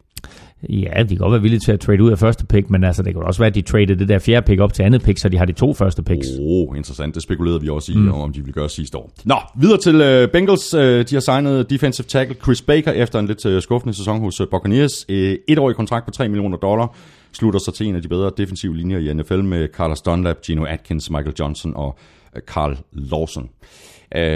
[0.68, 3.02] Ja, de kan godt være villige til at trade ud af første pick, men altså,
[3.02, 5.18] det kan også være, at de traded det der fjerde pick op til andet pick,
[5.18, 6.26] så de har de to første picks.
[6.40, 7.14] Åh, oh, interessant.
[7.14, 8.12] Det spekulerede vi også i, mm.
[8.12, 9.12] om de ville gøre sidste år.
[9.24, 10.74] Nå, videre til uh, Bengals.
[10.74, 14.40] Uh, de har signet defensive tackle Chris Baker efter en lidt uh, skuffende sæson hos
[14.40, 15.08] uh, Buccaneers.
[15.08, 16.96] Uh, et årig kontrakt på 3 millioner dollar
[17.32, 20.64] slutter sig til en af de bedre defensive linjer i NFL med Carlos Dunlap, Gino
[20.64, 21.98] Atkins, Michael Johnson og
[22.36, 23.48] uh, Carl Lawson.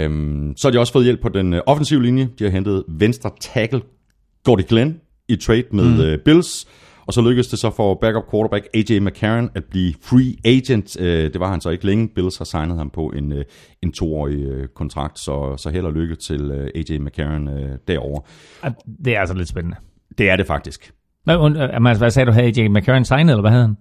[0.07, 2.29] Um, så har de også fået hjælp på den uh, offensive linje.
[2.39, 3.81] De har hentet venstre tackle
[4.43, 6.13] Gordy Glenn i trade med mm.
[6.13, 6.67] uh, Bills.
[7.07, 10.97] Og så lykkedes det så for backup quarterback AJ McCarron at blive free agent.
[10.99, 12.09] Uh, det var han så ikke længe.
[12.15, 13.41] Bills har signet ham på en, uh,
[13.83, 18.21] en toårig uh, kontrakt, så, så held og lykke til uh, AJ McCarron uh, derovre.
[19.05, 19.77] Det er altså lidt spændende.
[20.17, 20.91] Det er det faktisk.
[21.23, 23.75] Hvad, uh, hvad sagde du, havde AJ McCarron signet, eller hvad havde han?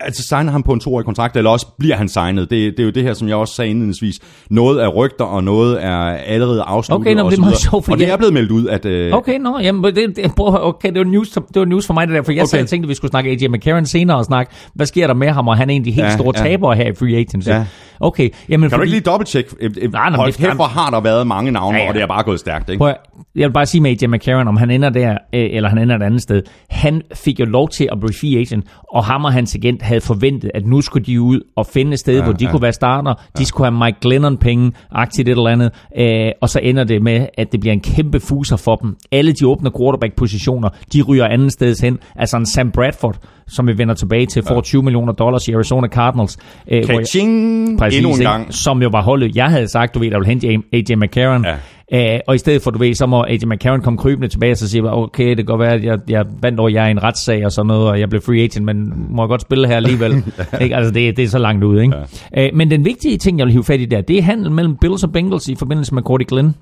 [0.00, 2.50] Altså signer han på en toårig kontrakt, eller også bliver han signet.
[2.50, 4.20] Det, det er jo det her, som jeg også sagde indledningsvis.
[4.50, 7.06] Noget er rygter, og noget er allerede afsluttet.
[7.06, 8.84] Okay, nå, og det er sjovt, Og det er blevet meldt ud, at...
[8.84, 12.08] Øh, okay, nå, jamen, det, det, okay, det var, news, det var news for mig,
[12.08, 12.50] det der, for jeg okay.
[12.50, 15.28] sagde, tænkte, at vi skulle snakke AJ McCarron senere og snakke, hvad sker der med
[15.28, 16.42] ham, og han er en af de helt ja, store ja.
[16.42, 17.48] tabere her i free agency.
[17.48, 17.64] Ja.
[18.00, 18.78] Okay, jamen, kan fordi...
[18.78, 19.50] du ikke lige dobbelttjekke?
[19.60, 21.88] Nej, nej, Hold kæft, hvor har der været mange navne, ja, ja.
[21.88, 22.78] og det er bare gået stærkt, ikke?
[22.78, 22.94] Prøv,
[23.38, 25.96] jeg vil bare sige med AJ McCarron, om han ender der, øh, eller han ender
[25.96, 26.42] et andet sted.
[26.70, 30.00] Han fik jo lov til at blive free agent, og ham og hans agent havde
[30.00, 32.50] forventet, at nu skulle de ud og finde et sted, ja, hvor de ja.
[32.50, 33.14] kunne være starter.
[33.14, 33.44] De ja.
[33.44, 37.26] skulle have Mike Glennon penge, aktivt et eller andet, øh, og så ender det med,
[37.38, 38.96] at det bliver en kæmpe fuser for dem.
[39.12, 41.98] Alle de åbne quarterback-positioner, de ryger anden sted hen.
[42.16, 44.60] Altså en Sam Bradford, som vi vender tilbage til, får ja.
[44.60, 46.38] 20 millioner dollars i Arizona Cardinals.
[46.70, 47.78] Øh, Kaching!
[47.78, 48.54] Præcis, Endnu en gang.
[48.54, 49.36] Som jo var holdet.
[49.36, 51.44] Jeg havde sagt, du ved, der vil hente AJ McCarron.
[51.44, 51.56] Ja
[51.94, 54.56] Uh, og i stedet for, du ved, så må AJ McCarron komme krybende tilbage, og
[54.56, 57.02] så siger okay, det kan godt være, at jeg, jeg vandt over jer i en
[57.02, 59.76] retssag og sådan noget, og jeg blev free agent, men må jeg godt spille her
[59.76, 60.12] alligevel?
[60.62, 60.76] ikke?
[60.76, 61.96] Altså, det, det er så langt ude, ikke?
[62.36, 62.48] Ja.
[62.48, 64.76] Uh, men den vigtige ting, jeg vil hive fat i der, det er handel mellem
[64.76, 66.54] Bills og Bengals i forbindelse med Cordy Glenn.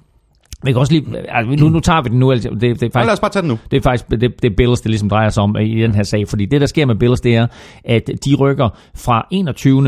[0.63, 2.33] Vi kan også lige, altså, nu, nu tager vi det nu.
[2.33, 3.59] Altså, det, det er faktisk, lad os bare tage det nu.
[3.71, 6.03] Det er faktisk det, det er Bills, det ligesom drejer sig om i den her
[6.03, 6.29] sag.
[6.29, 7.47] Fordi det, der sker med Bills, det er,
[7.85, 9.83] at de rykker fra 21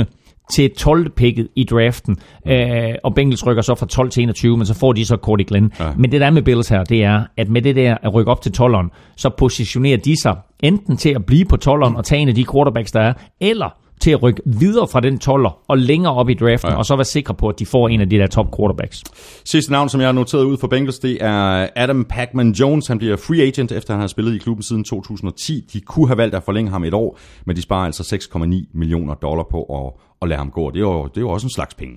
[0.54, 1.11] til 12.
[1.11, 4.92] picket i draften, øh, og Bengals rykker så fra 12 til 21, men så får
[4.92, 5.72] de så Cordy Glenn.
[5.80, 5.84] Ja.
[5.96, 8.30] Men det der er med Bills her, det er, at med det der at rykke
[8.30, 12.22] op til 12'eren, så positionerer de sig enten til at blive på 12'eren og tage
[12.22, 15.78] en af de quarterbacks, der er, eller til at rykke videre fra den 12'er og
[15.78, 16.76] længere op i draften, ja.
[16.76, 19.04] og så være sikre på, at de får en af de der top quarterbacks.
[19.44, 22.87] Sidste navn, som jeg har noteret ud for Bengals, det er Adam Pacman Jones.
[22.87, 25.64] Han bliver free agent, efter han har spillet i klubben siden 2010.
[25.72, 29.14] De kunne have valgt at forlænge ham et år, men de sparer altså 6,9 millioner
[29.14, 30.70] dollar på at, at lade ham gå.
[30.70, 31.94] Det er, jo, det er jo også en slags penge.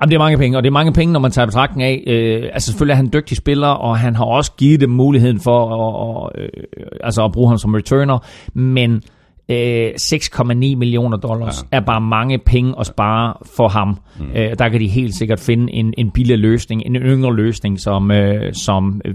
[0.00, 2.04] Jamen, det er mange penge, og det er mange penge, når man tager betragtning af.
[2.06, 5.40] Øh, altså selvfølgelig er han en dygtig spiller, og han har også givet dem muligheden
[5.40, 5.58] for
[6.26, 6.48] at, øh,
[7.00, 8.18] altså at bruge ham som returner,
[8.54, 9.02] men
[9.50, 11.76] 6,9 millioner dollars ja.
[11.76, 13.98] er bare mange penge at spare for ham.
[14.20, 14.30] Mm.
[14.36, 18.10] Øh, der kan de helt sikkert finde en, en billig løsning, en yngre løsning, som,
[18.10, 19.14] øh, som øh,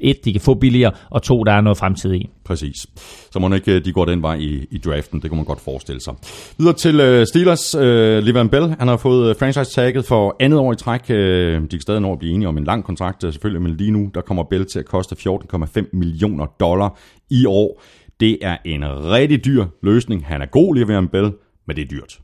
[0.00, 2.30] et, de kan få billigere, og to, der er noget fremtid i.
[2.44, 2.86] Præcis.
[3.30, 6.00] Så må ikke de går den vej i, i draften, det kan man godt forestille
[6.00, 6.14] sig.
[6.58, 7.82] Videre til uh, Steelers, uh,
[8.24, 11.00] Levan Bell, han har fået franchise-tagget for andet år i træk.
[11.10, 13.90] Uh, de kan stadig nå at blive enige om en lang kontrakt, selvfølgelig, men lige
[13.90, 16.98] nu, der kommer Bell til at koste 14,5 millioner dollar
[17.30, 17.82] i år.
[18.20, 20.26] Det er en rigtig dyr løsning.
[20.26, 21.32] Han er god, Le'Veon Bell,
[21.66, 22.18] men det er dyrt.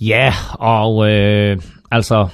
[0.00, 1.58] Ja, og øh,
[1.90, 2.28] altså,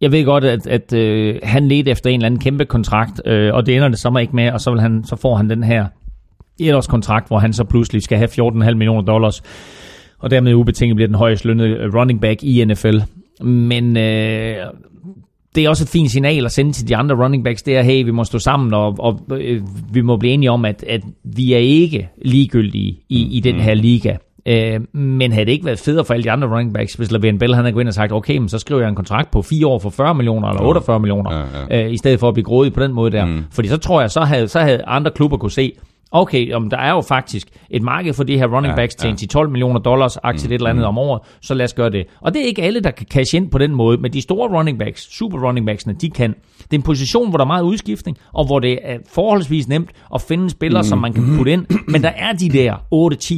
[0.00, 3.54] jeg ved godt, at, at øh, han ledte efter en eller anden kæmpe kontrakt, øh,
[3.54, 5.64] og det ender det så ikke med, og så, vil han, så får han den
[5.64, 5.86] her
[6.60, 9.42] etårs kontrakt, hvor han så pludselig skal have 14,5 millioner dollars,
[10.18, 12.98] og dermed ubetinget bliver den højest lønnede running back i NFL.
[13.42, 14.56] Men øh,
[15.54, 17.82] det er også et fint signal at sende til de andre running backs, det er,
[17.82, 21.00] hey, vi må stå sammen, og, og øh, vi må blive enige om, at, at
[21.24, 24.16] vi er ikke ligegyldige i, i den her liga.
[24.46, 27.38] Øh, men havde det ikke været federe for alle de andre running backs, hvis Le'Veon
[27.38, 29.42] Bell han havde gået ind og sagt, okay, men så skriver jeg en kontrakt på
[29.42, 31.84] 4 år for 40 millioner eller 48 millioner, ja, ja.
[31.84, 33.24] Øh, i stedet for at blive grådig på den måde der.
[33.24, 33.44] Mm.
[33.52, 35.72] Fordi så tror jeg, så havde, så havde andre klubber kunne se,
[36.10, 39.14] okay, om der er jo faktisk et marked for de her running backs ja, ja.
[39.14, 40.88] til 12 millioner dollars, aktier mm, et eller andet mm.
[40.88, 42.06] om året, så lad os gøre det.
[42.20, 44.58] Og det er ikke alle, der kan cash ind på den måde, men de store
[44.58, 46.34] running backs, super running backsene, de kan.
[46.58, 49.90] Det er en position, hvor der er meget udskiftning, og hvor det er forholdsvis nemt
[50.14, 50.88] at finde en spiller, mm.
[50.88, 51.36] som man kan mm.
[51.36, 52.78] putte ind, men der er de der 8-10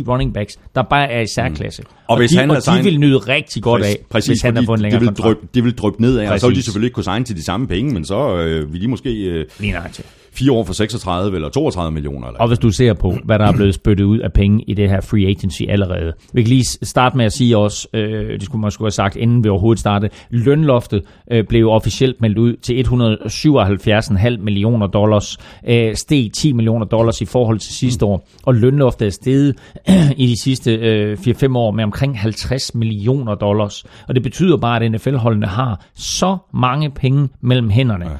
[0.08, 1.82] running backs, der bare er i særklasse.
[1.82, 1.88] Mm.
[1.88, 2.84] Og, og, hvis de, han og de sign...
[2.84, 5.54] vil nyde rigtig godt af, præcis, hvis han har fået en længere de vil, drøb,
[5.54, 6.34] de vil drøbe ned af, præcis.
[6.34, 8.72] og så vil de selvfølgelig ikke kunne signe til de samme penge, men så øh,
[8.72, 9.10] vil de måske...
[9.10, 12.26] Øh, Lige til fire år for 36 eller 32 millioner.
[12.26, 14.74] Eller Og hvis du ser på, hvad der er blevet spyttet ud af penge i
[14.74, 16.12] det her free agency allerede.
[16.32, 19.16] Vi kan lige starte med at sige også, øh, det skulle man skulle have sagt,
[19.16, 25.94] inden vi overhovedet startede, lønloftet øh, blev officielt meldt ud til 177,5 millioner dollars, øh,
[25.96, 29.54] steg 10 millioner dollars i forhold til sidste år, og lønloftet er steget
[30.16, 33.84] i de sidste øh, 4-5 år med omkring 50 millioner dollars.
[34.08, 38.04] Og det betyder bare, at NFL-holdene har så mange penge mellem hænderne.
[38.04, 38.10] Ja.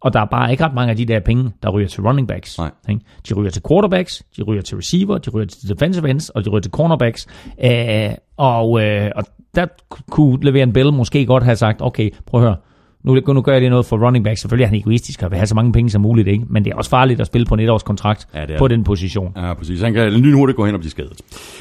[0.00, 2.28] Og der er bare ikke ret mange af de der penge, der ryger til running
[2.28, 2.58] backs.
[2.58, 2.70] Nej.
[2.88, 3.00] Ikke?
[3.28, 6.50] De ryger til quarterbacks, de ryger til receiver, de ryger til defensive ends, og de
[6.50, 7.26] ryger til cornerbacks.
[7.64, 9.66] Øh, og, øh, og der
[10.10, 12.56] kunne Le'Veon Bell måske godt have sagt, okay, prøv at høre,
[13.04, 14.38] nu, nu gør jeg lige noget for running back.
[14.38, 16.44] Selvfølgelig er han egoistisk og vil have så mange penge som muligt, ikke?
[16.50, 19.32] men det er også farligt at spille på en etårs kontrakt Ja, på den position.
[19.36, 19.80] Ja, præcis.
[19.80, 21.20] Han kan lynhurtigt gå hen og blive skadet.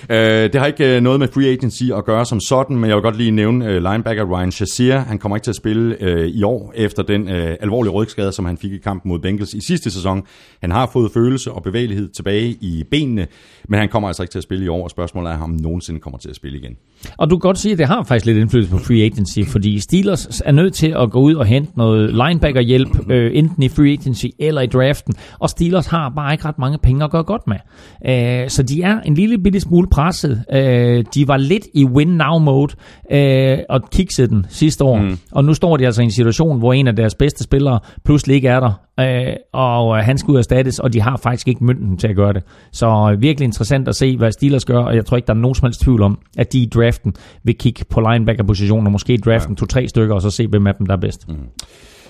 [0.09, 2.95] Øh, det har ikke øh, noget med free agency at gøre som sådan, men jeg
[2.95, 4.99] vil godt lige nævne øh, linebacker Ryan Shazier.
[4.99, 8.45] Han kommer ikke til at spille øh, i år efter den øh, alvorlige rygskade, som
[8.45, 10.23] han fik i kampen mod Bengals i sidste sæson.
[10.61, 13.27] Han har fået følelse og bevægelighed tilbage i benene,
[13.69, 15.59] men han kommer altså ikke til at spille i år, og spørgsmålet er, om han
[15.61, 16.75] nogensinde kommer til at spille igen.
[17.17, 19.79] Og du kan godt sige, at det har faktisk lidt indflydelse på free agency, fordi
[19.79, 23.91] Steelers er nødt til at gå ud og hente noget linebacker-hjælp, øh, enten i free
[23.91, 27.47] agency eller i draften, og Steelers har bare ikke ret mange penge at gøre godt
[27.47, 27.57] med.
[28.05, 30.43] Øh, så de er en lille bitte smule presset.
[30.53, 32.73] Øh, de var lidt i win-now-mode
[33.11, 35.17] øh, og kiksede den sidste år, mm.
[35.31, 38.35] og nu står de altså i en situation, hvor en af deres bedste spillere pludselig
[38.35, 41.47] ikke er der, øh, og øh, han skal ud og erstattes, og de har faktisk
[41.47, 42.43] ikke mynten til at gøre det.
[42.71, 45.37] Så øh, virkelig interessant at se, hvad Steelers gør, og jeg tror ikke, der er
[45.37, 49.13] nogen som helst tvivl om, at de i draften vil kigge på linebacker-positionen, og måske
[49.13, 49.59] i draften ja.
[49.59, 51.27] to-tre stykker, og så se, hvem af dem der er bedst.
[51.27, 51.35] Mm.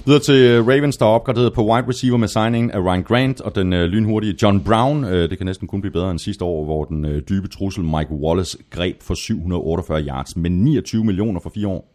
[0.05, 3.41] Videre til øh, Ravens, der er opgraderet på wide receiver med signing af Ryan Grant
[3.41, 5.03] og den øh, lynhurtige John Brown.
[5.03, 7.83] Øh, det kan næsten kun blive bedre end sidste år, hvor den øh, dybe trussel
[7.83, 11.93] Mike Wallace greb for 748 yards med 29 millioner for fire år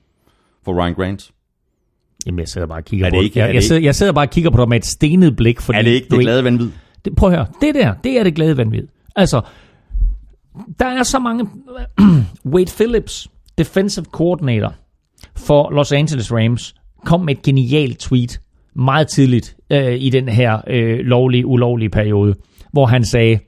[0.65, 1.31] for Ryan Grant.
[2.27, 3.83] Jamen, jeg sidder bare og kigger Er det på ikke- jeg, det jeg, ikke- sidder,
[3.83, 5.61] jeg sidder bare og kigger på dig med et stenet blik.
[5.61, 6.69] Fordi Er det ikke det glade vanvid?
[7.05, 8.87] Det, prøv at høre, det der, det er det glade vanvid.
[9.17, 9.41] Altså,
[10.79, 11.47] der er så mange...
[12.55, 14.75] Wade Phillips, defensive coordinator
[15.37, 18.41] for Los Angeles Rams, kom med et genialt tweet
[18.77, 22.35] meget tidligt øh, i den her øh, lovlige, ulovlige periode,
[22.73, 23.39] hvor han sagde,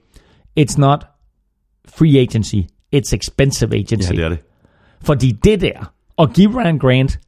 [0.61, 1.05] It's not
[1.99, 2.57] free agency,
[2.97, 4.11] it's expensive agency.
[4.11, 4.39] Ja, det er det.
[5.03, 7.19] Fordi det der, og give Ryan Grant,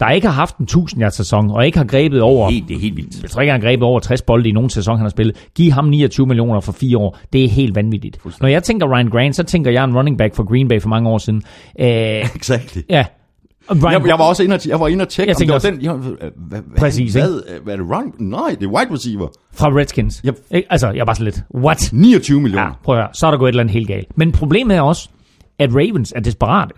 [0.00, 2.50] der ikke har haft en 1000 yards sæson, og ikke har grebet over...
[2.50, 3.22] Helt, det er helt vildt.
[3.22, 5.36] Jeg tror ikke, han har grebet over 60 bolde i nogen sæson, han har spillet.
[5.54, 7.18] Giv ham 29 millioner for fire år.
[7.32, 8.18] Det er helt vanvittigt.
[8.40, 10.88] Når jeg tænker Ryan Grant, så tænker jeg en running back for Green Bay for
[10.88, 11.42] mange år siden.
[11.80, 11.86] Øh,
[12.36, 12.80] Exactly.
[12.90, 13.04] ja.
[13.70, 15.54] Ryan Jeg, jeg var også inde og, jeg var inde og tjekke, Jeg om det
[15.54, 15.82] også- den...
[15.82, 18.12] Jeg, hvad, hvad, Præcis, hvad, hvad, er det Ryan?
[18.18, 19.28] Nej, det er wide receiver.
[19.54, 20.22] fra Redskins.
[20.26, 20.34] Yep.
[20.70, 21.90] Altså, jeg var sådan lidt, what?
[21.92, 22.66] 29 millioner.
[22.66, 24.18] Ja, prøv at høre, så er der gået et eller andet helt galt.
[24.18, 25.08] Men problemet er også,
[25.58, 26.72] at Ravens er desperate.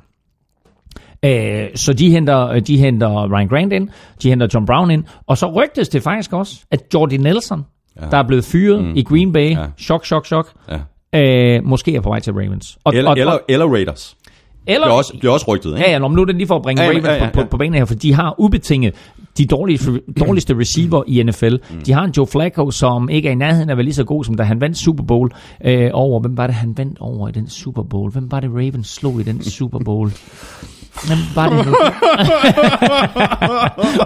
[1.25, 3.89] Øh, så de henter, de henter Ryan Grant ind,
[4.23, 7.65] de henter John Brown ind, og så rygtes det faktisk også, at Jordy Nelson,
[8.01, 8.07] ja.
[8.11, 8.93] der er blevet fyret mm.
[8.97, 9.65] i Green Bay, Ja.
[9.79, 10.49] chok, chok, chok,
[11.13, 11.57] Ja.
[11.57, 12.79] øh, måske er på vej til Ravens.
[12.85, 14.17] Og, Eller, og, eller, eller Raiders.
[14.67, 15.81] eller Det er også, det er også rygtet, ikke?
[15.81, 17.25] Ja, ja, men nu er det lige for at bringe Ja, ja, ja, Ravens ja,
[17.25, 18.95] ja, på, på, på banen her, for de har ubetinget
[19.39, 21.55] de dårligste, dårligste receiver i NFL.
[21.71, 21.81] Mm.
[21.87, 24.05] De har en Joe Flacco, som ikke er i nærheden af at være lige så
[24.05, 25.31] god, som da han vandt Super Bowl
[25.65, 26.21] øh, over.
[26.21, 28.13] Hvem var det, han vandt over i den Super Bowl?
[28.13, 30.11] Hvem var det, Ravens slog i den Super Bowl?
[31.07, 31.75] Hvem var det nu?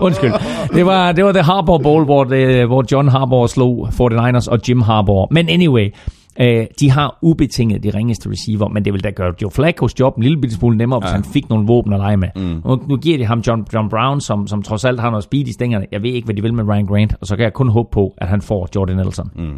[0.07, 0.33] Undskyld.
[0.75, 4.59] Det var, det var The Harbour Bowl, hvor, det, hvor John Harbour slog 49ers og
[4.69, 5.29] Jim Harbour.
[5.31, 5.95] Men anyway,
[6.41, 10.17] øh, de har ubetinget de ringeste receiver, men det vil da gøre Joe Flacco's job
[10.17, 11.15] en lille bitte smule nemmere, hvis Ja.
[11.15, 12.29] han fik nogle våben at lege med.
[12.37, 12.63] Mm.
[12.65, 15.47] Nu, nu giver de ham John, John Brown, som, som trods alt har noget speed
[15.49, 15.87] i stængerne.
[15.93, 17.89] Jeg ved ikke, hvad de vil med Ryan Grant, og så kan jeg kun håbe
[17.93, 19.31] på, at han får Jordan Nelson.
[19.37, 19.51] Mm.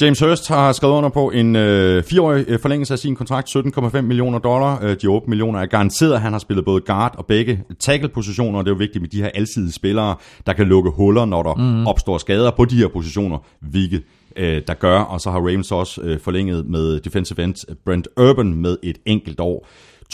[0.00, 4.00] James Hurst har skrevet under på en øh, fireårig øh, forlængelse af sin kontrakt, 17,5
[4.00, 4.84] millioner dollar.
[4.84, 6.20] Øh, de 8 millioner er garanteret.
[6.20, 9.22] Han har spillet både guard og begge tackle-positioner, og det er jo vigtigt med de
[9.22, 11.86] her alsidige spillere, der kan lukke huller, når der mm.
[11.86, 14.02] opstår skader på de her positioner, hvilket
[14.36, 14.98] øh, der gør.
[14.98, 17.54] Og så har Ravens også øh, forlænget med defensive end
[17.84, 19.66] Brent Urban med et enkelt år,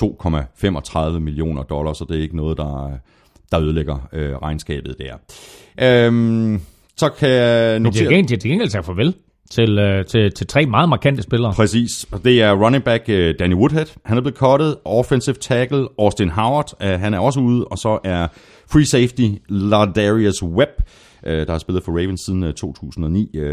[0.02, 2.90] 2,35 millioner dollars, så det er ikke noget, der,
[3.52, 5.14] der ødelægger øh, regnskabet der.
[6.06, 6.60] Øhm,
[6.96, 8.16] så kan jeg Men til notere...
[8.16, 9.14] gengæld, til gengæld sagt farvel
[9.52, 11.52] til, øh, til, til tre meget markante spillere.
[11.52, 13.86] Præcis, og det er running back uh, Danny Woodhead.
[14.04, 14.76] Han er blevet cuttet.
[14.84, 17.64] Offensive tackle Austin Howard, uh, han er også ude.
[17.64, 18.26] Og så er
[18.72, 20.70] free safety Lardarius Webb,
[21.26, 23.44] uh, der har spillet for Ravens siden uh, 2009, uh,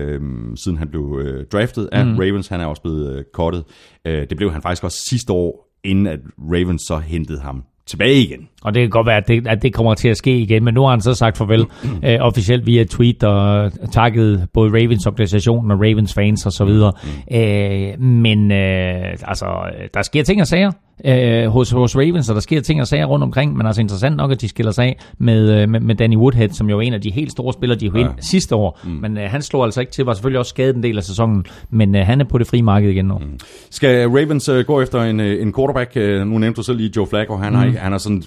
[0.56, 2.18] siden han blev draftet af mm.
[2.18, 2.48] Ravens.
[2.48, 3.64] Han er også blevet uh, cuttet.
[4.06, 8.48] Det blev han faktisk også sidste år, inden at Ravens så hentede ham tilbage igen.
[8.62, 10.74] Og det kan godt være, at det, at det kommer til at ske igen, men
[10.74, 11.66] nu har han så sagt farvel
[12.06, 16.94] øh, officielt via tweet og takket både Ravens organisationen og Ravens fans og så videre.
[17.32, 19.46] Øh, men øh, altså,
[19.94, 20.72] der sker ting og sager
[21.06, 24.18] øh, hos, hos Ravens, og der sker ting og sager rundt omkring, men altså interessant
[24.18, 26.82] nok, at de skiller sig af med, øh, med, med Danny Woodhead, som jo er
[26.82, 28.08] en af de helt store spillere, de har ja.
[28.20, 28.80] sidste år.
[28.84, 28.90] Mm.
[28.90, 31.46] Men øh, han slår altså ikke til, var selvfølgelig også skadet en del af sæsonen,
[31.70, 33.18] men øh, han er på det frie marked igen nu.
[33.18, 33.40] Mm.
[33.70, 35.92] Skal Ravens øh, gå efter en, øh, en quarterback?
[35.96, 37.36] Øh, nu nævnte du selv lige Joe Flacco.
[37.36, 37.60] Han, mm.
[37.60, 38.24] har, han har sådan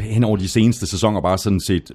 [0.00, 1.92] hen over de seneste sæsoner bare sådan set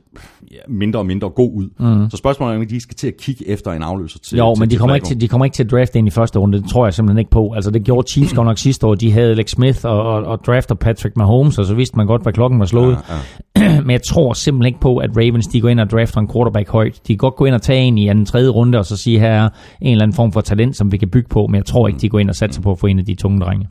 [0.51, 1.69] ja, mindre og mindre god ud.
[1.79, 2.09] Mm.
[2.09, 4.59] Så spørgsmålet er, om de skal til at kigge efter en afløser til Jo, til,
[4.59, 6.39] men de til kommer, ikke til, de kommer ikke til at drafte ind i første
[6.39, 6.61] runde.
[6.61, 7.53] Det tror jeg simpelthen ikke på.
[7.55, 8.95] Altså, det gjorde Chiefs godt nok sidste år.
[8.95, 12.23] De havde Alex Smith og, og, og drafter Patrick Mahomes, og så vidste man godt,
[12.23, 12.97] hvad klokken var slået.
[13.09, 13.15] Ja,
[13.63, 13.81] ja.
[13.85, 16.69] men jeg tror simpelthen ikke på, at Ravens de går ind og drafter en quarterback
[16.69, 16.93] højt.
[16.93, 19.19] De kan godt gå ind og tage en i anden tredje runde, og så sige,
[19.19, 19.49] her er
[19.81, 21.47] en eller anden form for talent, som vi kan bygge på.
[21.47, 23.15] Men jeg tror ikke, de går ind og satser på at få en af de
[23.15, 23.67] tunge drenge.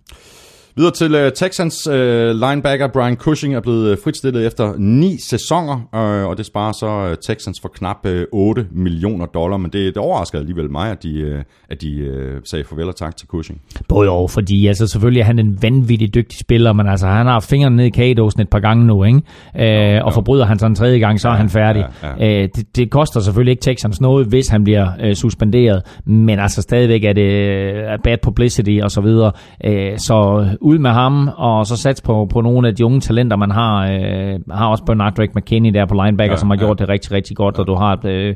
[0.79, 5.75] Videre til uh, Texans uh, linebacker Brian Cushing er blevet uh, fritstillet efter ni sæsoner,
[5.93, 9.95] uh, og det sparer så uh, Texans for knap uh, 8 millioner dollar, men det,
[9.95, 13.29] det overrasker alligevel mig, at de, uh, at de uh, sagde farvel og tak til
[13.29, 13.61] Cushing.
[13.89, 17.41] Både og, fordi altså selvfølgelig er han en vanvittig dygtig spiller, men altså han har
[17.41, 19.97] fingrene ned i kagedåsen et par gange nu, ikke?
[19.97, 21.85] Øh, og forbryder han sig en tredje gang, så er han færdig.
[22.03, 26.39] ja, Øh, det, det koster selvfølgelig ikke Texans noget, hvis han bliver øh, suspenderet, men
[26.39, 29.33] altså stadigvæk er det øh, bad publicity og så videre.
[29.65, 33.37] Øh, så ud med ham, og så sats på, på nogle af de unge talenter,
[33.37, 33.87] man har.
[33.91, 37.13] Øh, har også Bernard Drake McKinney der på linebacker, ja, som har gjort det rigtig,
[37.13, 38.35] rigtig godt, og du har øh,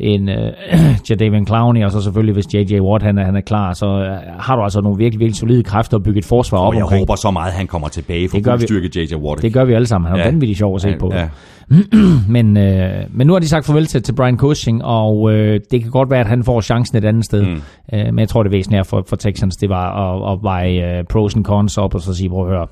[0.00, 0.52] en øh,
[1.10, 2.80] Jadavion Clowney, og så selvfølgelig, hvis J.J.
[2.80, 5.62] Watt han er, han er klar, så øh, har du altså nogle virkelig, virkelig solide
[5.62, 7.00] kræfter at bygge et forsvar op Og jeg omkring.
[7.00, 8.66] håber så meget, at han kommer tilbage for Det gør fuld vi.
[8.66, 9.14] styrke J.J.
[9.14, 9.42] Watt.
[9.42, 10.08] Det gør vi alle sammen.
[10.08, 10.26] Han er Ja.
[10.26, 10.30] ja.
[10.32, 11.10] vanvittigt sjov at se på.
[11.14, 11.28] Ja,
[12.28, 15.82] Men, øh, men nu har de sagt farvel til, til Brian Cushing, og øh, det
[15.82, 17.42] kan godt være, at han får chancen et andet sted.
[17.42, 17.62] Mm.
[17.92, 21.04] Øh, men jeg tror, det væsentlige for, for Texans, det var at, at veje øh,
[21.04, 22.66] pros and cons op, og så sige, prøv at høre,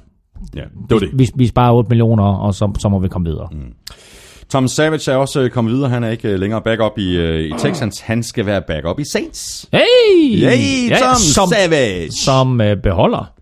[0.57, 1.11] ja, det var det.
[1.15, 3.49] vi, vi sparer 8 millioner, og så, så må vi komme videre.
[3.53, 3.59] Mm.
[4.49, 5.91] Tom Savage er også øh, kommet videre.
[5.91, 8.01] Han er ikke øh, længere backup i, øh, i Texans.
[8.01, 9.69] Han skal være backup i Saints.
[9.73, 10.37] Hey!
[10.37, 12.11] Hey, Tom som, Savage!
[12.25, 13.33] som øh, beholder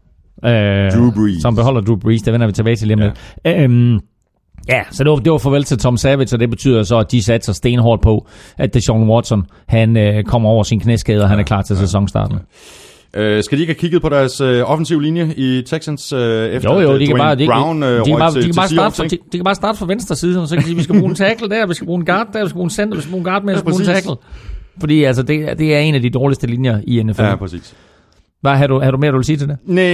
[0.44, 0.50] øh,
[0.92, 1.42] Drew Brees.
[1.42, 3.12] Som beholder Drew Brees, det vender vi tilbage til lige om
[3.44, 3.60] lidt.
[3.60, 4.00] Øhm,
[4.68, 7.12] Ja, så det var, det var farvel til Tom Savage, og det betyder så, at
[7.12, 8.26] de satser stenhårdt på,
[8.58, 12.38] at Deshaun Watson, han øh, kommer over sin knæskade, og han er klar til sæsonstarten.
[13.16, 16.74] Øh, skal de ikke have kigget på deres øh, offensiv linje i Texans, øh, efter
[16.74, 18.68] Jo, jo, de kan Dwayne bare, de, Brown øh, de, kan bare, de, kan bare
[18.68, 20.76] starte fra, de, de kan bare starte fra venstre side, og så kan de sige,
[20.76, 22.66] vi skal bruge en tackle der, vi skal bruge en guard der, vi skal bruge
[22.66, 24.16] en center, vi skal bruge en guard med, vi skal bruge en tackle.
[24.80, 27.22] Fordi altså, det, det er en af de dårligste linjer i NFL.
[27.22, 27.74] Ja, Ja, præcis.
[28.42, 29.56] Hvad har du, har du mere, du vil sige til det?
[29.66, 29.84] Nej,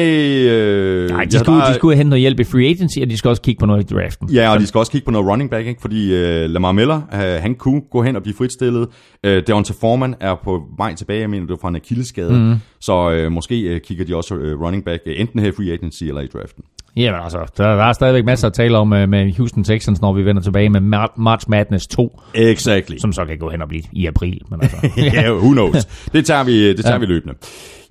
[0.48, 3.16] øh, Nej, de skulle, har- de skulle hente noget hjælp i free agency, og de
[3.16, 4.30] skal også kigge på noget i draften.
[4.30, 5.80] Ja, og de skal også kigge på noget running back, ikke?
[5.80, 8.88] fordi øh, Lamar Miller, øh, han kunne gå hen og blive fritstillet.
[9.24, 12.32] Øh, Deontay Foreman er på vej tilbage, jeg mener, det var fra en akilleskade.
[12.32, 12.54] Mm.
[12.80, 15.72] Så øh, måske øh, kigger de også øh, running back, øh, enten her i free
[15.72, 16.64] agency eller i draften.
[16.96, 20.12] Jamen altså, der, der er stadigvæk masser at tale om øh, med Houston Texans, når
[20.12, 22.96] vi vender tilbage med Mar- March Madness 2, Exactly.
[22.98, 24.40] som så kan gå hen og blive i april.
[24.50, 24.76] Men altså,
[25.14, 25.84] ja, who knows.
[26.14, 26.98] Det tager vi, det tager ja.
[26.98, 27.34] vi løbende.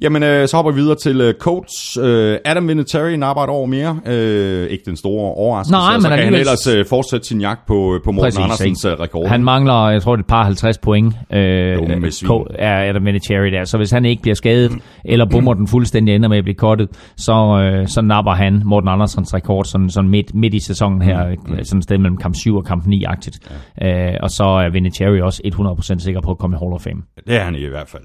[0.02, 1.98] Jamen, øh, så hopper vi videre til øh, coach.
[2.02, 4.00] Øh, Adam Vinatieri napper et år mere.
[4.06, 5.72] Øh, ikke den store overraskelse.
[5.72, 8.26] Nej, og så men kan han ellers øh, fortsætte sin jagt på, øh, på Morten
[8.26, 8.96] Præcis, Andersens ikke?
[8.96, 9.28] øh, rekord.
[9.28, 11.14] Han mangler, jeg tror, det er et par 50 point.
[11.34, 12.12] Øh, øh,
[12.56, 13.64] er Adam Vinatieri der.
[13.64, 14.72] Så hvis han ikke bliver skadet,
[15.06, 17.34] eller bummer den fuldstændig ender med at blive kottet, så,
[17.64, 21.28] øh, så napper han Morten Andersens rekord sådan, sådan midt, midt i sæsonen her.
[21.30, 21.64] Mm.
[21.64, 23.40] Sådan et sted mellem kamp 7 og kamp 9-agtigt.
[23.84, 25.42] Øh, og så er Vinatieri også
[25.98, 27.02] 100% sikker på at komme i Hall of Fame.
[27.28, 28.04] Det er han i hvert fald.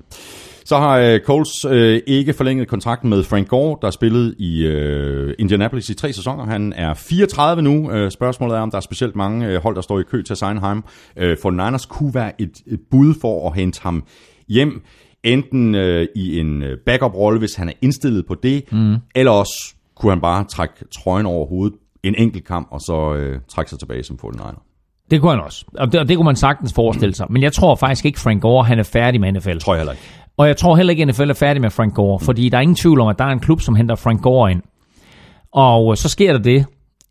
[0.64, 5.35] Så har øh, Coles øh, ikke forlænget kontrakten med Frank Gore, der spillede i øh,
[5.38, 6.46] Indianapolis i tre sæsoner.
[6.46, 7.92] Han er 34 nu.
[7.92, 10.37] Øh, spørgsmålet er, om der er specielt mange øh, hold, der står i kø til
[10.42, 10.85] ham.
[11.16, 14.05] Øh, for Niners kunne være et, et bud for at hente ham
[14.48, 14.83] hjem.
[15.25, 18.96] Enten øh, i en øh, backup-rolle, hvis han er indstillet på det, mm.
[19.14, 23.40] eller også kunne han bare trække trøjen over hovedet en enkelt kamp, og så øh,
[23.48, 24.72] trække sig tilbage som 49er.
[25.11, 25.64] Det kunne han også.
[25.79, 27.27] Og det, og det kunne man sagtens forestille sig.
[27.31, 29.59] Men jeg tror faktisk ikke, Frank Gore han er færdig med NFL.
[29.59, 30.03] Tror jeg heller ikke.
[30.37, 32.62] Og jeg tror heller ikke, at NFL er færdig med Frank Gore, fordi der er
[32.62, 34.62] ingen tvivl om, at der er en klub, som henter Frank Gore ind.
[35.53, 36.66] Og så sker der det,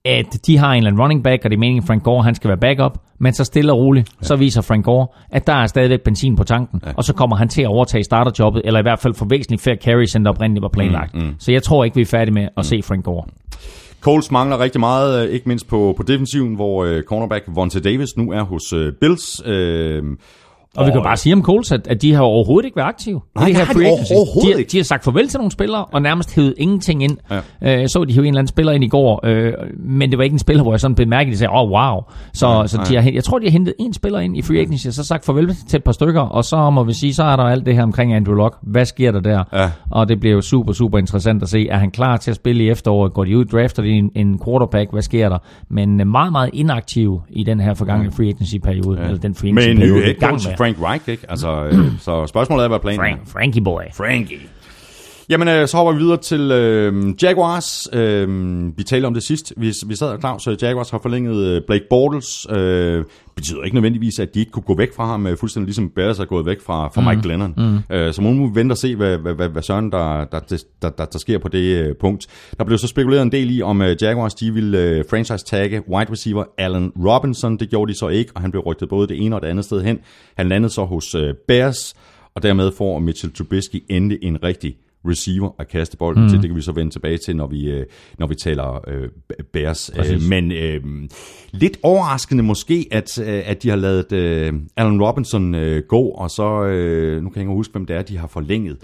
[0.05, 2.23] at de har en eller anden running back, og det er meningen, at Frank Gore
[2.23, 4.27] han skal være backup, men så stille og roligt, ja.
[4.27, 6.91] så viser Frank Gore, at der er stadigvæk benzin på tanken, ja.
[6.97, 9.77] og så kommer han til at overtage starterjobbet, eller i hvert fald få væsentligt færre
[9.83, 11.13] carries, end der oprindeligt var planlagt.
[11.13, 11.35] Mm, mm.
[11.39, 12.63] Så jeg tror ikke, vi er færdige med at mm.
[12.63, 13.23] se Frank Gore.
[14.01, 18.17] Coles mangler rigtig meget, øh, ikke mindst på, på defensiven, hvor øh, cornerback Vontae Davis
[18.17, 19.41] nu er hos øh, Bills.
[19.45, 20.03] Øh,
[20.77, 23.21] Og vi kan bare sige om Coles, at, at de har overhovedet ikke været aktive.
[23.35, 24.11] Nej, det har de agency.
[24.15, 27.17] overhovedet de, har- de har sagt farvel til nogle spillere, og nærmest hævet ingenting ind.
[27.31, 27.39] Ja.
[27.61, 27.81] Ja.
[27.81, 30.23] Øh, så de hævde en eller anden spiller ind i går, øh, men det var
[30.23, 32.01] ikke en spiller, hvor jeg sådan bemærkede, at de sagde, åh, oh, wow.
[32.33, 34.59] Så, Nej, så de har, jeg tror, de har hentet en spiller ind i free
[34.59, 37.23] agency, og så sagt farvel til et par stykker, og så må vi sige, så
[37.23, 38.55] er der alt det her omkring Andrew Luck.
[38.61, 39.43] Hvad sker der der?
[39.53, 39.69] Ja.
[39.91, 41.67] Og det bliver jo super, super interessant at se.
[41.69, 43.13] Er han klar til at spille i efteråret?
[43.13, 44.91] Går de ud, drafter de en, en quarterback?
[44.91, 45.37] Hvad sker der?
[45.69, 48.99] Men øh, meget, meget inaktiv i den her forgangne free agency-periode.
[48.99, 49.05] Ja.
[49.05, 50.55] Eller den free Med en agency-periode, ny er head coach, med.
[50.61, 51.25] Frank Reich, ikke?
[51.29, 53.03] Altså, øh, så spørgsmålet er, hvad planen er.
[53.03, 53.81] Frank, Frankie boy.
[53.93, 54.39] Frankie.
[55.31, 57.87] Jamen, øh, så hopper vi videre til øh, Jaguars.
[57.93, 58.27] Øh,
[58.77, 59.53] vi talte om det sidst.
[59.57, 62.47] Vi, vi sad og Claus, øh, Jaguars har forlænget øh, Blake Bortles.
[62.49, 63.03] Øh,
[63.35, 66.19] betyder ikke nødvendigvis, at de ikke kunne gå væk fra ham, øh, fuldstændig ligesom Bears
[66.19, 67.07] er gået væk fra, fra mm.
[67.07, 67.53] Mike Glennon.
[67.57, 67.95] Mm.
[67.95, 70.39] Øh, så må vi vente og se, hvad, hvad, hvad, hvad søren der, der,
[70.81, 72.27] der, der, der sker på det øh, punkt.
[72.57, 76.11] Der blev så spekuleret en del i, om øh, Jaguars de ville øh, franchise-tagge wide
[76.11, 77.57] receiver Allen Robinson.
[77.57, 79.65] Det gjorde de så ikke, og han blev rygtet både det ene og det andet
[79.65, 79.99] sted hen.
[80.37, 81.93] Han landede så hos øh, Bears,
[82.35, 84.75] og dermed får Mitchell Trubisky endelig en rigtig
[85.07, 86.29] receiver at kaste bolden mm.
[86.29, 86.41] til.
[86.41, 87.85] Det kan vi så vende tilbage til, når vi, øh,
[88.19, 89.09] når vi taler øh,
[89.53, 89.89] Bears.
[89.89, 90.29] Øh, Præcis.
[90.29, 90.81] men øh,
[91.51, 96.29] lidt overraskende måske, at, øh, at de har lavet øh, Allen Robinson øh, gå, og
[96.29, 98.77] så, øh, nu kan jeg ikke huske, hvem det er, de har forlænget.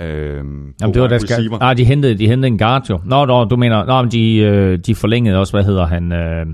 [0.00, 1.50] Øh, Jamen, det var der skal...
[1.60, 3.00] Ah, de hentede, de hentede en guard jo.
[3.04, 3.84] Nå, nå du mener...
[3.84, 6.12] Nå, men de, de forlængede også, hvad hedder han?
[6.12, 6.46] Øh,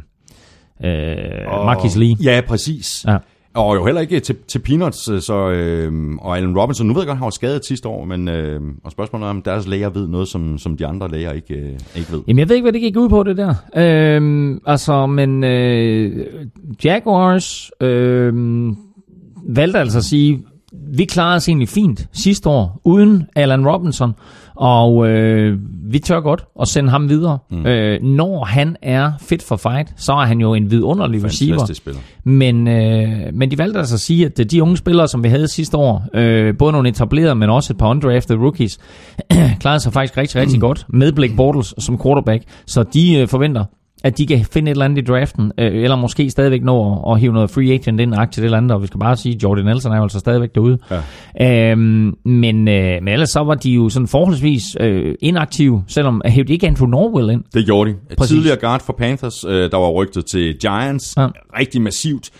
[0.85, 2.17] øh, Marcus Lee.
[2.25, 3.05] Ja, præcis.
[3.09, 3.17] Ja.
[3.55, 7.03] Og jo heller ikke til, til Peanuts, øh, så, øh, og Allen Robinson, nu ved
[7.03, 9.91] jeg godt, han var skadet sidste år, men øh, og spørgsmålet er, om deres læger
[9.91, 12.23] ved noget, som, som de andre læger ikke, øh, ikke ved.
[12.29, 13.55] Jamen, jeg ved ikke, hvad det gik ud på, det der.
[13.77, 16.27] Øh, altså, men øh,
[16.85, 18.33] Jaguars øh,
[19.49, 24.13] valgte altså at sige, vi klarede os egentlig fint sidste år, uden Alan Robinson,
[24.61, 27.39] og øh, vi tør godt at sende ham videre.
[27.51, 27.67] Mm.
[27.67, 31.55] Øh, når han er fit for fight, så er han jo en vidunderlig receiver.
[31.55, 32.01] Fantastisk spiller.
[32.25, 35.49] Men, øh, men de valgte altså at sige, at de unge spillere, som vi havde
[35.49, 38.79] sidste år, øh, både nogle etablerede, men også et par undrafted rookies,
[39.61, 42.45] klarede sig faktisk rigtig, rigtig godt med Blake Bortles som quarterback.
[42.67, 43.65] Så de øh, forventer,
[44.05, 47.13] at de kan finde et eller andet i draften, øh, eller måske stadigvæk nå at,
[47.13, 49.43] at hive noget free agent ind aktivt eller andet, og vi skal bare sige, at
[49.43, 50.79] Jordan Nelson er jo altså stadigvæk derude.
[51.41, 51.71] Ja.
[51.73, 56.49] Øhm, men, øh, men ellers så var de jo sådan forholdsvis øh, inaktive, selvom hævde
[56.49, 57.45] de ikke Andrew Norwell ind.
[57.55, 57.97] Det gjorde de.
[58.19, 58.35] Præcis.
[58.37, 61.15] Tidligere guard for Panthers, øh, der var rygtet til Giants.
[61.17, 61.27] Ja.
[61.59, 62.31] Rigtig massivt.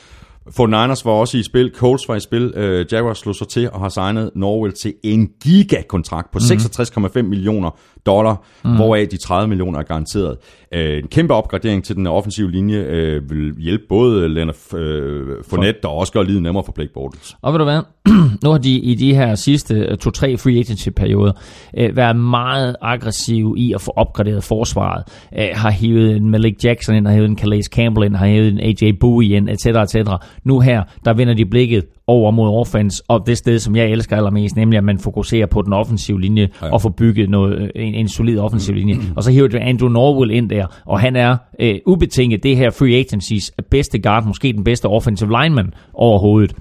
[0.57, 3.71] For Niners var også i spil, Colts var i spil, øh, Jaguars slog sig til
[3.71, 6.59] og har signet Norwell til en gigakontrakt på Mhm.
[6.59, 7.71] 66,5 millioner
[8.07, 8.77] dollar, mm.
[8.77, 10.37] hvoraf de 30 millioner er garanteret.
[10.75, 15.85] Øh, en kæmpe opgradering til den offensive linje øh, vil hjælpe både Leonard øh, Fournette
[15.85, 17.37] og også gøre livet nemmere for Blake Bortles.
[17.43, 17.81] Og ved du hvad?
[18.45, 21.33] nu har de i de her sidste øh, to-tre free agency-perioder
[21.77, 25.05] øh, været meget aggressive i at få opgraderet forsvaret.
[25.39, 28.53] Øh, har hævet en Malik Jackson ind, har hævet en Calais Campbell ind, har hævet
[28.53, 29.67] en AJ Bowie ind, etc.
[29.67, 30.11] etc.
[30.45, 34.17] Nu her, der vender de blikket over mod offense, og det sted, som jeg elsker
[34.17, 36.73] allermest, nemlig at man fokuserer på den offensive linje, ja.
[36.73, 38.97] og får bygget noget, øh, en, en solid offensiv linje.
[39.17, 42.71] Og så hiver du Andrew Norwell ind der, og han er øh, ubetinget det her
[42.71, 46.55] free agencies bedste guard, måske den bedste offensive lineman overhovedet.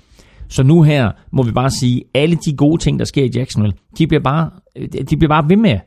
[0.49, 3.75] Så nu her må vi bare sige, alle de gode ting, der sker i Jacksonville,
[3.97, 4.49] de bliver bare,
[5.09, 5.79] de bliver bare ved med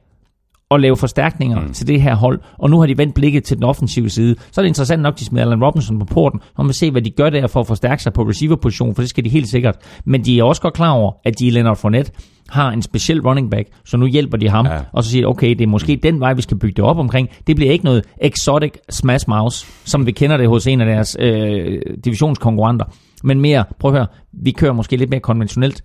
[0.74, 1.72] at lave forstærkninger mm.
[1.72, 2.40] til det her hold.
[2.58, 4.36] Og nu har de vendt blikket til den offensive side.
[4.52, 6.40] Så er det interessant nok, de smider Allen Robinson på porten.
[6.56, 9.10] Og man se, hvad de gør der for at forstærke sig på receiver-position, for det
[9.10, 9.76] skal de helt sikkert.
[10.04, 12.12] Men de er også godt klar over, at de i Leonard Fournette
[12.48, 14.78] har en speciel running back, så nu hjælper de ham, ja.
[14.92, 17.28] Og så siger okay, det er måske den vej, vi skal bygge det op omkring.
[17.46, 21.16] Det bliver ikke noget exotic smash mouse, som vi kender det hos en af deres
[21.20, 22.84] øh, divisionskonkurrenter,
[23.24, 25.82] men mere, prøv at høre, vi kører måske lidt mere konventionelt,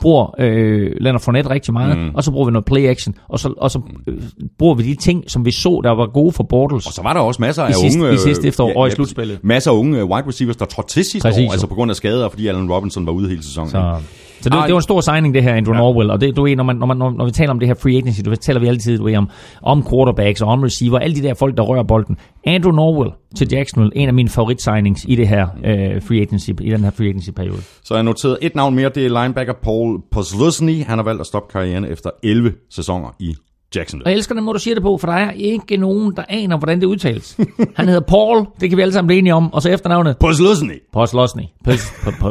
[0.00, 2.10] bruger øh, Leonard Fournette rigtig meget, mm.
[2.14, 4.22] og så bruger vi noget play action, og så, og så øh,
[4.58, 6.86] bruger vi de ting, som vi så, der var gode for Bortles.
[6.86, 8.14] Og så var der også masser af sidste- unge...
[8.14, 9.38] i sidste efterår ja, og i slutspillet.
[9.42, 11.48] Masser af unge wide receivers, der trådte til sidste Præcis.
[11.48, 13.70] år, altså på grund af skader, fordi Allen Robinson var ude hele sæsonen.
[13.70, 13.94] Så,
[14.40, 14.66] så det, Ej.
[14.66, 15.80] det var en stor signing, det her, Andrew ja.
[15.80, 16.10] Norwell.
[16.10, 17.74] Og det, du ved, når, man, når, man, når, når vi taler om det her
[17.74, 19.30] free agency, du ved, taler vi altid du ved, om,
[19.62, 22.16] om quarterbacks og om receiver, alle de der folk, der rører bolden.
[22.46, 26.70] Andrew Norwell til Jacksonville, en af mine favorit-signings i det her øh, free agency, i
[26.70, 27.62] den her free agency-periode.
[27.84, 30.84] Så jeg noteret et navn mere, det er linebacker Paul Posluszny.
[30.84, 33.34] Han har valgt at stoppe karrieren efter 11 sæsoner i
[33.70, 34.08] Og Jacksonville.
[34.08, 36.58] jeg elsker den måde, du siger det på, for der er ikke nogen, der aner,
[36.58, 37.38] hvordan det udtales.
[37.76, 40.82] Han hedder Paul, det kan vi alle sammen blive enige om, og så efternavnet Posluszny!
[40.92, 41.42] Poslosny.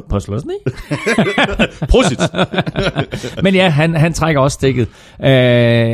[0.09, 0.53] Poslosny?
[1.91, 2.19] Prosit!
[3.43, 4.87] Men ja, han, han trækker også stikket.
[5.19, 5.25] Uh,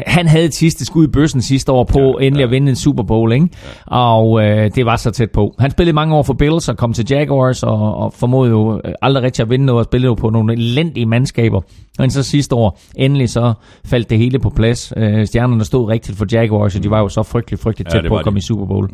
[0.08, 2.76] han havde et sidste skud i bøssen sidste år på ja, endelig at vinde en
[2.76, 3.50] Super Bowl, ikke?
[3.92, 3.98] Ja.
[3.98, 5.56] og uh, det var så tæt på.
[5.60, 8.94] Han spillede mange år for Bills og kom til Jaguars og, og formåede jo øh,
[9.02, 11.62] aldrig rigtig at vinde noget og spillede jo på nogle elendige mandskaber.
[12.00, 13.54] Men så sidste år, endelig så
[13.86, 14.94] faldt det hele på plads.
[14.98, 15.04] Uh,
[15.36, 18.10] stjernerne stod rigtigt for Jaguars, og de var jo så frygtelig, frygtelig Ja, tæt det
[18.10, 18.44] på var at komme de.
[18.44, 18.90] i Super Bowl.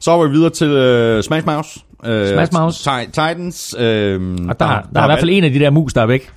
[0.00, 1.80] Så er vi videre til øh, Smash Mouse.
[2.06, 2.90] Øh, Smash Mouse.
[2.90, 3.74] Ti- Titans.
[3.78, 6.02] Øh, Og der, der, der er i hvert fald en af de der mus, der
[6.02, 6.30] er væk.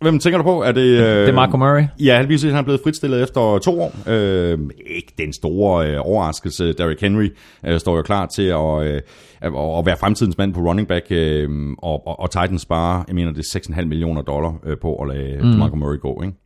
[0.00, 0.62] Hvem tænker du på?
[0.62, 1.84] Er det, øh, Det er Marco Murray.
[2.00, 3.92] Ja, heldigvis er han blevet fritstillet efter to år.
[4.08, 4.58] Øh,
[4.96, 6.72] ikke den store øh, overraskelse.
[6.72, 7.28] Derrick Henry
[7.66, 9.00] øh, står jo klar til at, øh,
[9.40, 13.14] at, at være fremtidens mand på running back, øh, og, og, og Titans sparer, jeg
[13.14, 15.46] mener, det er 6,5 millioner dollar øh, på at lade mm.
[15.48, 16.36] Marco Murray gå, ikke?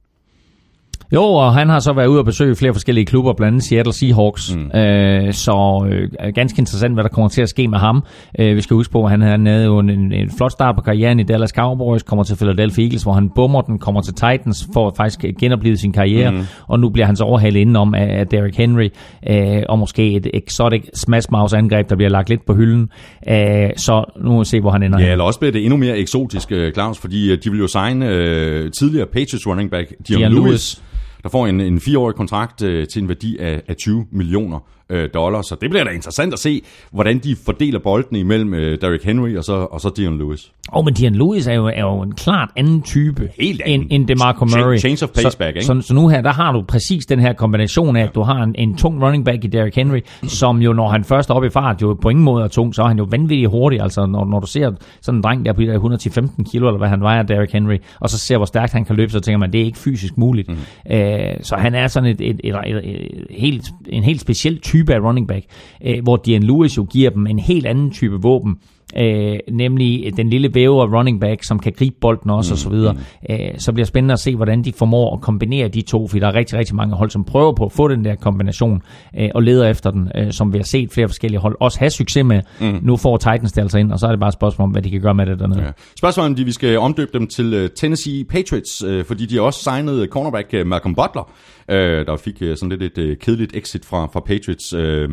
[1.13, 3.93] Jo, og han har så været ude og besøge flere forskellige klubber, blandt andet Seattle
[3.93, 4.57] Seahawks.
[4.57, 4.79] Mm.
[4.79, 8.05] Øh, så øh, ganske interessant, hvad der kommer til at ske med ham.
[8.39, 10.81] Øh, vi skal huske på, at han, havde jo en, en, en flot start på
[10.81, 14.69] karrieren i Dallas Cowboys, kommer til Philadelphia Eagles, hvor han bummer den, kommer til Titans
[14.73, 16.41] for at faktisk genopleve sin karriere, mm.
[16.69, 18.89] og nu bliver han så overhalet indenom af, af Derrick Henry,
[19.31, 22.89] øh, og måske et exotic smash mouse angreb, der bliver lagt lidt på hylden.
[23.29, 25.01] Øh, så nu må vi se, hvor han ender.
[25.01, 27.69] Ja, eller også bliver det endnu mere eksotisk, øh, Claus, fordi øh, de vil jo
[27.69, 30.83] signe øh, tidligere Patriots running back Dion, Dion Lewis, Lewis
[31.25, 34.59] der får en, en fireårig kontrakt øh, til en værdi af, af 20 millioner
[34.91, 35.47] øh, dollars.
[35.47, 36.63] Så det bliver da interessant at se,
[36.93, 40.53] hvordan de fordeler boldene imellem øh, Derrick Henry og så, og så Dion Lewis.
[40.69, 43.81] Og men Dion Lewis er jo, er jo en klart anden type Helt anden.
[43.81, 44.79] end, end DeMarco Murray.
[44.79, 45.67] change of pace så, back, ikke?
[45.67, 48.43] Så, så nu her, der har du præcis den her kombination af, at du har
[48.43, 51.47] en, en tung running back i Derrick Henry, som jo, når han først er oppe
[51.47, 53.81] i fart, jo på ingen måde er tung, så er han jo vanvittigt hurtig.
[53.81, 56.79] Altså, når, når du ser sådan en dreng der på de der 110-15 kilo, eller
[56.79, 59.39] hvad han vejer, Derrick Henry, og så ser, hvor stærkt han kan løbe, så tænker
[59.39, 60.49] man, det er ikke fysisk muligt.
[60.49, 60.57] Mm.
[60.93, 64.74] Øh, så han er sådan et, et, et, et, et, helt, en helt speciel type
[64.89, 65.47] af running back,
[65.85, 68.57] øh, hvor Dion Lewis jo giver dem en helt anden type våben,
[68.97, 72.59] øh, nemlig den lille væve af running back, som kan gribe bolden også mm, og
[72.59, 72.97] så videre.
[73.31, 76.21] Øh, så bliver det spændende at se, hvordan de formår at kombinere de to, fordi
[76.21, 78.83] der er rigtig, rigtig mange hold, som prøver på at få den der kombination
[79.19, 81.91] øh, og leder efter den, øh, som vi har set flere forskellige hold også have
[81.91, 82.41] succes med.
[82.61, 82.79] Mm.
[82.83, 84.83] Nu får Titans det altså ind, og så er det bare et spørgsmål om, hvad
[84.83, 85.63] de kan gøre med det dernede.
[85.63, 85.71] Ja.
[85.99, 89.43] Spørgsmålet er, om de, vi skal omdøbe dem til Tennessee Patriots, øh, fordi de har
[89.43, 91.31] også signet cornerback Malcolm Butler,
[91.69, 94.73] øh, der fik øh, sådan lidt et øh, kedeligt exit fra, fra Patriots.
[94.73, 95.09] Øh,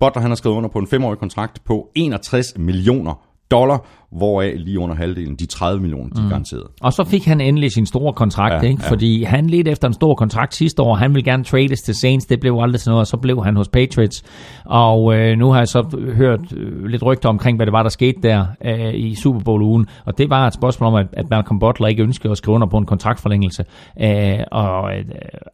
[0.00, 4.78] Butler han har skrevet under på en femårig kontrakt på 61 millioner dollar, hvoraf lige
[4.78, 6.62] under halvdelen, de 30 millioner, de er garanteret.
[6.80, 8.82] Og så fik han endelig sin store kontrakt, Ja, ja, ikke?
[8.84, 8.90] ja.
[8.90, 10.94] fordi han ledte efter en stor kontrakt sidste år.
[10.94, 13.56] Han ville gerne trades til Saints, det blev aldrig sådan noget, og så blev han
[13.56, 14.24] hos Patriots.
[14.64, 17.90] Og øh, nu har jeg så hørt øh, lidt rygter omkring, hvad det var, der
[17.90, 19.86] skete der øh, i Super Bowl-ugen.
[20.04, 22.66] Og det var et spørgsmål om, at, at Malcolm Butler ikke ønskede at skrive under
[22.66, 23.64] på en kontraktforlængelse.
[24.02, 25.04] Øh, og øh,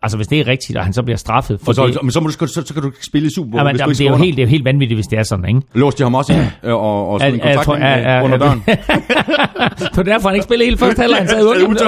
[0.02, 1.98] altså, hvis det er rigtigt, og han så bliver straffet for Og så, det...
[2.02, 3.80] men så, må du, så, så, kan du ikke spille i Super Bowl, Jamen, hvis
[3.80, 5.22] du jamen, ikke det, er jo helt, det er jo helt vanvittigt, hvis det er
[5.22, 5.60] sådan, ikke?
[5.74, 8.76] Låste de ham også ind øh, og, og sådan en Ja, jeg kontrakt ind, ja.
[8.76, 9.92] døren?
[9.94, 11.18] Så derfor han ikke spillet hele første halvleg.
[11.18, 11.78] Han sad i Ude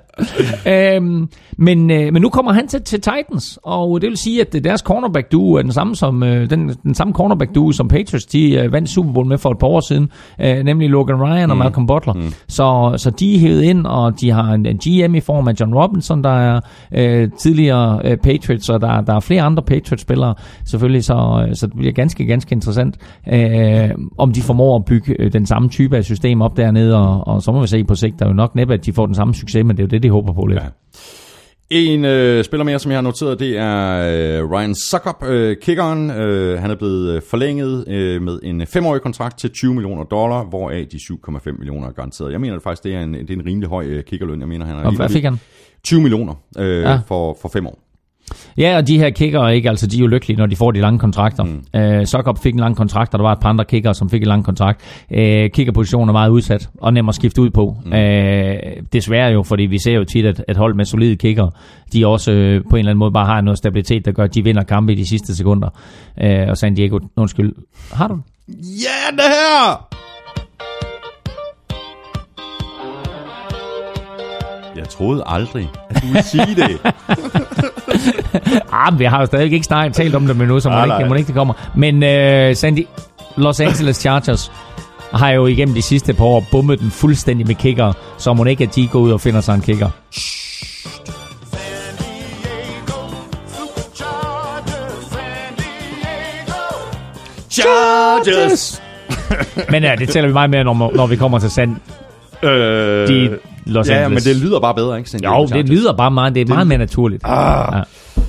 [0.73, 4.63] øhm, men, øh, men nu kommer han til, til Titans, og det vil sige, at
[4.63, 8.25] deres cornerback duo er den samme, som, øh, den, den samme cornerback duo, som Patriots
[8.25, 10.09] de, øh, vandt Super Bowl med for et par år siden,
[10.41, 12.13] øh, nemlig Logan Ryan og Malcolm Butler.
[12.13, 12.33] Mm.
[12.47, 15.53] Så, så de er hævet ind, og de har en, en GM i form af
[15.59, 16.59] John Robinson, der er
[16.95, 20.35] øh, tidligere øh, Patriots, og der, der er flere andre Patriots-spillere
[20.65, 22.97] selvfølgelig, så, øh, så det bliver ganske, ganske interessant,
[23.33, 27.27] øh, om de formår at bygge øh, den samme type af system op dernede, og,
[27.27, 29.05] og så må vi se på sigt, der er jo nok næppe, at de får
[29.05, 30.59] den samme succes, men det er jo det, de håber på lidt.
[30.59, 30.67] Ja.
[31.73, 33.97] En øh, spiller mere, som jeg har noteret, det er
[34.41, 36.09] øh, Ryan Suckup, øh, kickeren.
[36.11, 40.43] Øh, han er blevet øh, forlænget øh, med en femårig kontrakt til 20 millioner dollar,
[40.43, 42.31] hvoraf de 7,5 millioner er garanteret.
[42.31, 44.39] Jeg mener det faktisk, det er en, det er en rimelig høj øh, kickerløn.
[44.39, 45.39] Jeg mener, han er Og hvad fik han?
[45.83, 46.99] 20 millioner øh, ja.
[47.07, 47.79] for, for fem år.
[48.57, 50.79] Ja, og de her kicker, ikke, altså, de er jo lykkelige, når de får de
[50.79, 51.43] lange kontrakter.
[51.43, 51.79] Mm.
[51.79, 54.21] Øh, Sokop fik en lang kontrakt, og der var et par andre kicker, som fik
[54.21, 55.05] en lang kontrakt.
[55.11, 57.75] Øh, kickerpositionen er meget udsat, og nem at skifte ud på.
[57.85, 57.93] Mm.
[57.93, 58.55] Øh,
[58.93, 61.47] desværre jo, fordi vi ser jo tit, at et hold med solide kicker,
[61.93, 64.35] de også øh, på en eller anden måde bare har noget stabilitet, der gør, at
[64.35, 65.69] de vinder kampe i de sidste sekunder.
[66.21, 67.53] Øh, og San Diego, undskyld,
[67.93, 68.17] har du?
[68.47, 69.87] Ja, det her!
[74.75, 76.79] Jeg troede aldrig, at du ville sige det.
[78.73, 80.75] Ah, men vi har jo stadig ikke snart talt om det med nu, så må,
[80.75, 81.53] Nej, ikke, må ikke det kommer.
[81.75, 82.85] Men øh, Sandy,
[83.37, 84.51] Los Angeles Chargers
[85.13, 88.49] har jo igennem de sidste par år bummet den fuldstændig med kicker, så må det
[88.49, 89.89] ikke, at de går ud og finder sig en kicker.
[97.49, 98.81] Chargers!
[99.69, 101.77] Men ja, det tæller vi meget mere, når, når vi kommer til San
[102.43, 104.25] Øh, de Los ja, Angeles.
[104.25, 105.09] men det lyder bare bedre, ikke?
[105.09, 107.23] San Jo, det lyder bare meget, det er meget mere naturligt.
[107.25, 107.73] Ah.
[107.73, 107.81] Ja.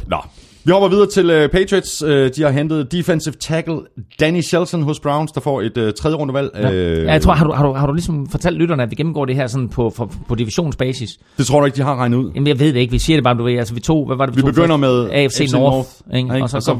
[0.07, 0.16] Nå.
[0.64, 2.03] Vi hopper videre til uh, Patriots.
[2.03, 3.80] Uh, de har hentet defensive tackle
[4.20, 6.50] Danny Shelton hos Browns, der får et uh, tredje rundevalg.
[6.55, 6.68] Ja.
[6.68, 6.74] Uh,
[7.05, 9.24] ja, jeg tror, har du, har, du, har du ligesom fortalt lytterne, at vi gennemgår
[9.24, 11.11] det her sådan på, på, på divisionsbasis?
[11.38, 12.30] Det tror du ikke, de har regnet ud?
[12.34, 12.90] Jamen, jeg ved det ikke.
[12.90, 13.59] Vi siger det bare, du ved.
[13.59, 15.11] Altså, vi tog, hvad var det, vi, Vi tog begynder først?
[15.11, 16.34] med AFC, North, ikke?
[16.34, 16.42] ikke?
[16.42, 16.76] Og så, og så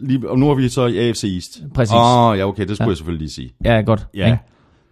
[0.00, 1.58] lige, og nu er vi så i AFC East.
[1.74, 1.92] Præcis.
[1.94, 2.90] Åh, oh, ja, okay, det skulle Ja.
[2.90, 3.52] jeg selvfølgelig lige sige.
[3.64, 4.06] Ja, godt.
[4.14, 4.26] Ja.
[4.26, 4.38] Ikke?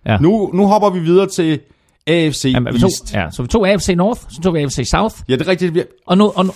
[0.07, 0.16] Ja.
[0.18, 1.61] Nu, nu hopper vi videre til
[2.07, 3.14] AFC Jamen, vi tog, East.
[3.14, 5.74] ja, så vi tog AFC North, så tog vi AFC South, Ja, det er rigtigt.
[5.74, 5.82] Vi...
[6.07, 6.53] og nu, og nu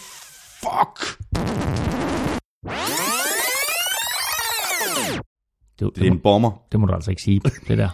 [0.63, 1.19] Fuck!
[5.81, 6.51] Det, Det er en bomber.
[6.73, 7.89] det må du altså ikke sige, det der.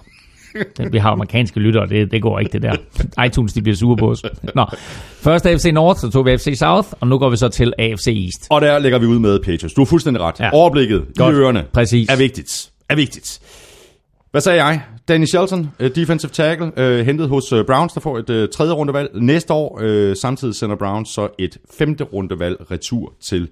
[0.76, 2.76] Det- Vi har amerikanske lyttere, det, det går ikke det der.
[3.26, 4.22] iTunes, de bliver sure på os.
[4.54, 4.66] Nå,
[5.20, 8.06] først AFC North, så tog vi AFC South, og nu går vi så til AFC
[8.08, 8.46] East.
[8.50, 9.74] Og der lægger vi ud med Patriots.
[9.74, 10.40] Du har fuldstændig ret.
[10.40, 10.44] Ja.
[10.44, 10.50] Ja.
[10.52, 11.34] Overblikket Godt.
[11.34, 12.08] i ørerne Præcis.
[12.08, 12.70] er vigtigt.
[12.88, 13.40] Er vigtigt.
[14.34, 14.82] Hvad sagde jeg?
[15.08, 18.72] Danny Shelton, øh, defensive tackle, øh, hentet hos øh, Browns, der får et øh, tredje
[18.72, 19.78] rundevalg næste år.
[19.82, 23.48] Øh, samtidig sender Browns så et femte rundevalg retur til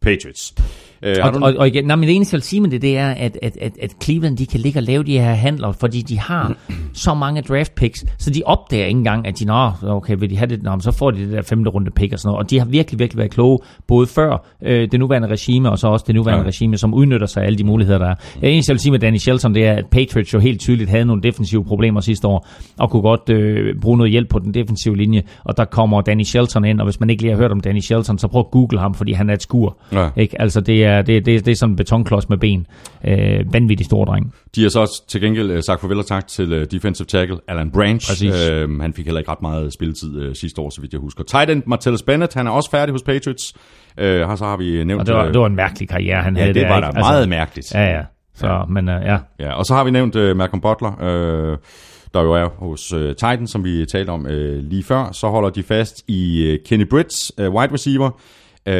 [0.00, 0.54] Patriots.
[1.02, 2.82] Har Og, du og, og igen, nej, men det eneste, jeg vil sige med det,
[2.82, 5.72] det er, at, at, at, at Cleveland de kan ligge og lave de her handler,
[5.72, 6.56] fordi de har
[7.04, 10.36] så mange draft picks, så de opdager ikke engang, at de, nå, okay, vil de
[10.36, 12.44] have det, nå, så får de det der femte runde pick og sådan noget.
[12.44, 15.88] Og de har virkelig, virkelig været kloge, både før øh, det nuværende regime, og så
[15.88, 16.42] også det nuværende.
[16.42, 16.48] Ja.
[16.48, 18.14] regime, som udnytter sig af alle de muligheder, der er.
[18.40, 20.90] Det eneste, jeg vil sige med Danny Shelton, det er, at Patriots jo helt tydeligt
[20.90, 22.46] havde nogle defensive problemer sidste år,
[22.78, 26.22] og kunne godt øh, bruge noget hjælp på den defensive linje, og der kommer Danny
[26.22, 28.50] Shelton ind, og hvis man ikke lige har hørt om Danny Shelton, så prøv at
[28.50, 29.76] google ham, fordi han er et skur.
[29.92, 30.08] Ja.
[30.16, 30.40] Ikke?
[30.40, 32.66] Altså, det er, det, det, det er sådan en betonklods med ben.
[33.04, 34.34] Øh, vanvittig stor dreng.
[34.54, 37.36] De har så også til gengæld uh, sagt farvel og tak til uh, defensive tackle
[37.48, 38.10] Alan Branch.
[38.10, 38.50] Præcis.
[38.50, 41.24] Uh, han fik heller ikke ret meget spilletid uh, sidste år, så vidt jeg husker.
[41.24, 43.54] Tight end Martellus Bennett, han er også færdig hos Patriots.
[44.02, 45.00] Uh, og så har vi nævnt...
[45.00, 46.68] Og det var, øh, det var en mærkelig karriere, han ja, havde det der.
[46.68, 46.86] var ikke?
[46.86, 47.74] da meget mærkeligt.
[47.74, 48.02] Ja, ja.
[48.34, 49.18] Så, men uh, ja.
[49.40, 51.58] Ja, og så har vi nævnt uh, Malcolm Butler, uh,
[52.14, 55.12] der jo er hos uh, Titan, som vi talte om uh, lige før.
[55.12, 58.10] Så holder de fast i uh, Kenny Britts, uh, wide receiver.
[58.66, 58.74] Uh,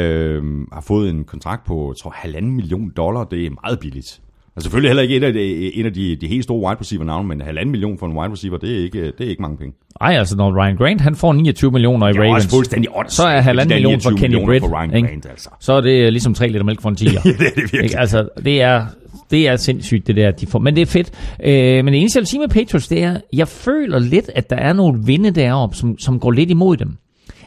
[0.73, 3.23] har fået en kontrakt på, tror, halvanden million dollar.
[3.23, 4.21] Det er meget billigt.
[4.55, 7.03] Altså selvfølgelig heller ikke et af de, en af de, de helt store wide receiver
[7.03, 9.57] navne, men halvanden million for en wide receiver, det er ikke, det er ikke mange
[9.57, 9.73] penge.
[10.01, 12.47] Ej, altså når Ryan Grant, han får 29 millioner i Ravens.
[12.47, 14.65] fuldstændig Så er halvanden million for 29 Kenny Britt.
[14.65, 15.05] for Ryan?
[15.05, 15.49] Grant, altså.
[15.59, 17.11] Så er det ligesom 3 liter mælk for en tiger.
[17.25, 17.99] Ja, det er det virkelig.
[17.99, 18.85] Altså, det er,
[19.31, 20.59] det er sindssygt, det der, de får.
[20.59, 21.11] Men det er fedt.
[21.43, 24.49] Øh, men det eneste, jeg vil sige med Patriots, det er, jeg føler lidt, at
[24.49, 26.97] der er nogle vinde deroppe, som, som går lidt imod dem.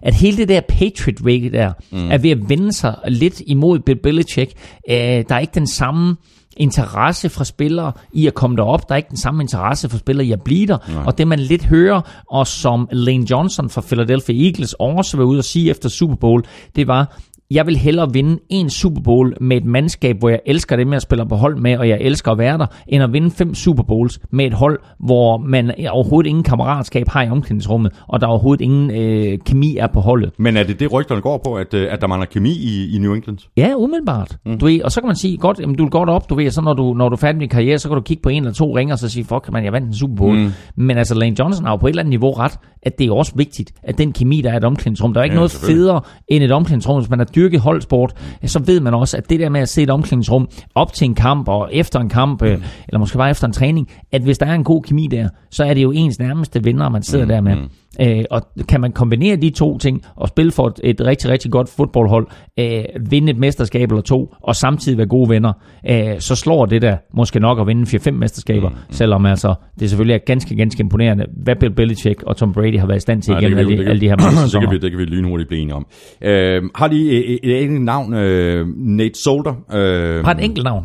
[0.05, 2.11] At hele det der Patriot way der, mm.
[2.11, 4.52] er ved at vende sig lidt imod Bill Belichick.
[4.90, 6.16] Øh, der er ikke den samme
[6.57, 8.88] interesse fra spillere i at komme derop.
[8.88, 10.78] Der er ikke den samme interesse for spillere i at blive der.
[10.88, 11.05] Nej.
[11.07, 15.38] Og det man lidt hører, og som Lane Johnson fra Philadelphia Eagles også var ude
[15.38, 16.44] at sige efter Super Bowl,
[16.76, 17.18] det var,
[17.51, 21.03] jeg vil hellere vinde en Super Bowl med et mandskab, hvor jeg elsker dem, jeg
[21.03, 23.82] spiller på hold med, og jeg elsker at være der, end at vinde fem Super
[23.82, 28.64] Bowls med et hold, hvor man overhovedet ingen kammeratskab har i omklædningsrummet, og der overhovedet
[28.64, 30.30] ingen øh, kemi er på holdet.
[30.38, 32.99] Men er det det, rygterne går på, at, øh, at der mangler kemi i, i
[32.99, 33.38] New England?
[33.57, 34.36] Ja, umiddelbart.
[34.47, 34.59] Mm.
[34.59, 36.51] Du ved, og så kan man sige, godt, jamen, du vil godt op, du ved,
[36.51, 38.28] så når du, når du er færdig med din karriere, så kan du kigge på
[38.28, 40.38] en eller to ringer, og så sige, fuck, man, jeg vandt en Super Bowl.
[40.38, 40.51] Mm.
[40.76, 43.12] Men altså, Lane Johnson har jo på et eller andet niveau ret, at det er
[43.12, 45.51] også vigtigt, at den kemi, der er i et omklædningsrum, der er ikke Ja, noget
[45.51, 48.12] federe end et omklædningsrum, hvis man har dyrket holdsport,
[48.47, 51.14] så ved man også, at det der med at se et omklædningsrum op til en
[51.14, 52.49] kamp, og efter en kamp, mm.
[52.88, 55.64] eller måske bare efter en træning, at hvis der er en god kemi der, så
[55.64, 57.28] er det jo ens nærmeste venner, man sidder mm.
[57.28, 57.57] der med.
[58.01, 61.51] Øh, og kan man kombinere de to ting og spille for et, et rigtig, rigtig
[61.51, 62.26] godt fodboldhold,
[62.61, 65.53] øh, vinde et mesterskab eller to, og samtidig være gode venner,
[65.90, 68.76] øh, så slår det der måske nok at vinde 4-5 mesterskaber, mm.
[68.90, 72.86] selvom altså, det selvfølgelig er ganske, ganske imponerende, hvad Bill Belichick og Tom Brady har
[72.86, 74.70] været i stand til Nej, igennem alle, de, alle de her mange det, kan sæsoner.
[74.70, 75.86] vi, det kan vi lynhurtigt blive enige om.
[76.22, 78.14] Øh, har de et, et, et navn?
[78.14, 79.55] Øh, Nate Solder.
[79.72, 80.84] Øh, Har et enkelt navn.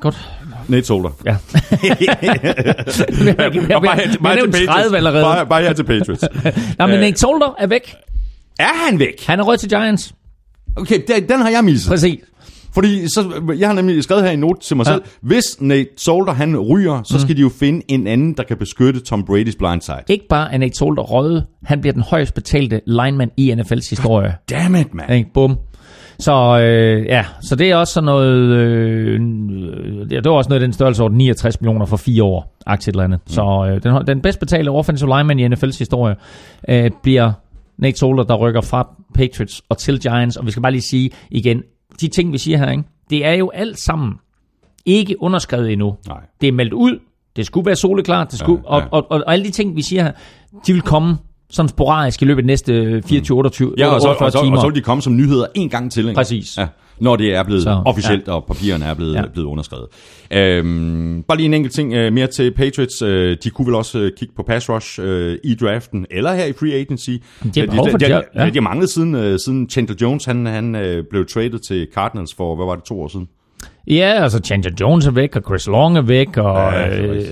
[0.00, 0.30] Godt.
[0.68, 1.10] Nate Solder.
[1.26, 1.30] Ja.
[1.82, 2.06] vi
[3.38, 5.22] har, vi har, vi har, vi har nævnt 30 allerede.
[5.24, 6.24] Bare, bare her til Patriots.
[6.78, 7.94] Nej, men Øh, Nate Solder er væk.
[8.58, 9.24] er han væk?
[9.26, 10.14] Han er rødt til Giants.
[10.76, 11.90] Okay, den, den har jeg misset.
[11.90, 12.18] Præcis.
[12.74, 14.92] Fordi så, jeg har nemlig skrevet her i en note til mig Ja.
[14.92, 15.02] selv.
[15.22, 19.00] Hvis Nate Solder han ryger, så skal de jo finde en anden, der kan beskytte
[19.00, 20.02] Tom Brady's blindside.
[20.08, 24.34] Ikke bare er Nate Solder røde, han bliver den højst betalte lineman i NFL's historie.
[24.50, 25.26] Damn it, man.
[25.34, 25.56] Bum.
[26.18, 29.20] Så øh, ja, så det er også sådan noget, øh,
[30.12, 33.04] ja, det var også noget i den størrelsesorden, 69 millioner for fire år, aktiet eller
[33.04, 33.20] andet.
[33.26, 33.32] Mm.
[33.32, 36.16] Så øh, den, den bedst betalte offensive lineman i NFL's historie
[36.68, 37.32] øh, bliver
[37.78, 40.36] Nate Solder, der rykker fra Patriots og til Giants.
[40.36, 41.62] Og vi skal bare lige sige igen,
[42.00, 42.82] de ting vi siger her, ikke?
[43.10, 44.14] det er jo alt sammen
[44.86, 45.96] ikke underskrevet endnu.
[46.08, 46.20] Nej.
[46.40, 46.98] Det er meldt ud,
[47.36, 48.82] det skulle være soleklart, det skulle, Ja, ja.
[48.82, 50.12] Og, og, og, og alle de ting vi siger her,
[50.66, 51.16] de vil komme
[51.50, 54.56] sådan sporadisk i løbet af de næste 24-28 Ja, og så, 48 og, så, timer.
[54.56, 56.04] og så vil de komme som nyheder en gang til.
[56.08, 56.14] Ikke?
[56.18, 56.58] Præcis.
[56.58, 56.66] Ja,
[57.00, 58.32] når det er blevet Så, officielt, ja.
[58.32, 59.22] og papirerne er blevet, Ja.
[59.32, 59.86] blevet underskrevet.
[60.30, 63.02] Øhm, bare lige en enkelt ting øh, mere til Patriots.
[63.02, 66.44] Øh, de kunne vel også øh, kigge på pass rush øh, i draften, eller her
[66.44, 67.10] i free agency.
[67.54, 68.44] De har for de, de, ja.
[68.46, 71.88] de, de har manglet siden, øh, siden Chandler Jones han, han øh, blev traded til
[71.94, 73.28] Cardinals for, hvad var det, to år siden?
[73.86, 77.22] Ja, altså Chandler Jones er væk, og Chris Long er væk, og Ja, øh,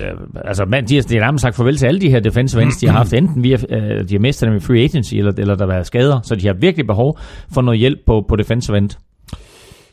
[0.45, 2.77] altså, man, de, har, de har nærmest sagt farvel til alle de her defensive ends,
[2.77, 5.55] de har haft, enten via, øh, de har mistet dem i free agency, eller, eller
[5.55, 7.17] der har været skader, så de har virkelig behov
[7.53, 8.89] for noget hjælp på, på defensive end.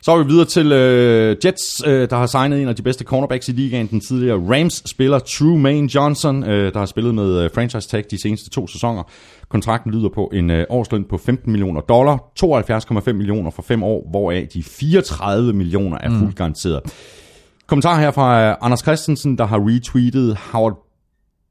[0.05, 3.05] Så er vi videre til øh, Jets, øh, der har signet en af de bedste
[3.05, 7.89] cornerbacks i ligaen, den tidligere Rams-spiller Trumaine Johnson, øh, der har spillet med øh, franchise
[7.89, 9.03] tag de seneste to sæsoner.
[9.49, 14.07] Kontrakten lyder på en øh, årsløn på 15 millioner dollar, 72,5 millioner for fem år,
[14.11, 16.81] hvoraf de 34 millioner er fuldt garanteret.
[17.67, 20.82] Kommentar her fra øh, Anders Christensen, der har retweetet Howard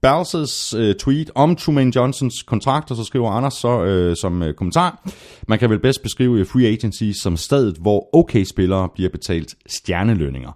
[0.02, 4.54] Balses øh, tweet om Truman Johnsons kontrakt, og så skriver Anders så øh, som øh,
[4.54, 5.10] kommentar,
[5.48, 10.52] man kan vel bedst beskrive øh, free agency som stedet, hvor okay-spillere bliver betalt stjernelønninger.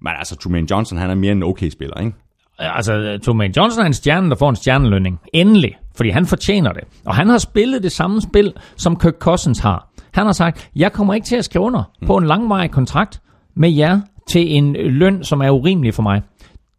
[0.00, 2.12] Men altså, Truman Johnson, han er mere en okay-spiller, ikke?
[2.58, 5.20] Altså, Truman Johnson er en stjerne, der får en stjernelønning.
[5.32, 5.76] Endelig.
[5.94, 6.84] Fordi han fortjener det.
[7.04, 9.88] Og han har spillet det samme spil, som Kirk Cousins har.
[10.12, 13.20] Han har sagt, jeg kommer ikke til at skrive under på en langvarig kontrakt
[13.54, 16.22] med jer til en løn, som er urimelig for mig.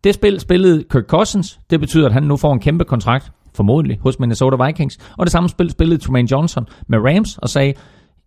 [0.03, 1.59] Det spil spillede Kirk Cousins.
[1.69, 4.97] Det betyder, at han nu får en kæmpe kontrakt, formodentlig, hos Minnesota Vikings.
[5.17, 7.73] Og det samme spil spillede Truman Johnson med Rams og sagde,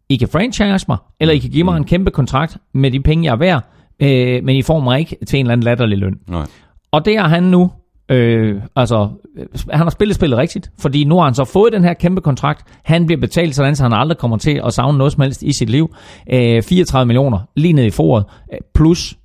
[0.08, 3.24] I kan franchise mig, eller I kan give mig en kæmpe kontrakt med de penge,
[3.24, 3.62] jeg er værd,
[4.00, 6.14] øh, men I får mig ikke til en eller anden latterlig løn.
[6.28, 6.46] Nej.
[6.92, 7.70] Og det er han nu,
[8.08, 9.08] øh, altså,
[9.38, 12.20] øh, han har spillet spillet rigtigt, fordi nu har han så fået den her kæmpe
[12.20, 12.64] kontrakt.
[12.84, 15.52] Han bliver betalt sådan, så han aldrig kommer til at savne noget som helst i
[15.52, 15.94] sit liv.
[16.32, 19.16] Øh, 34 millioner lige ned i foråret, øh, plus,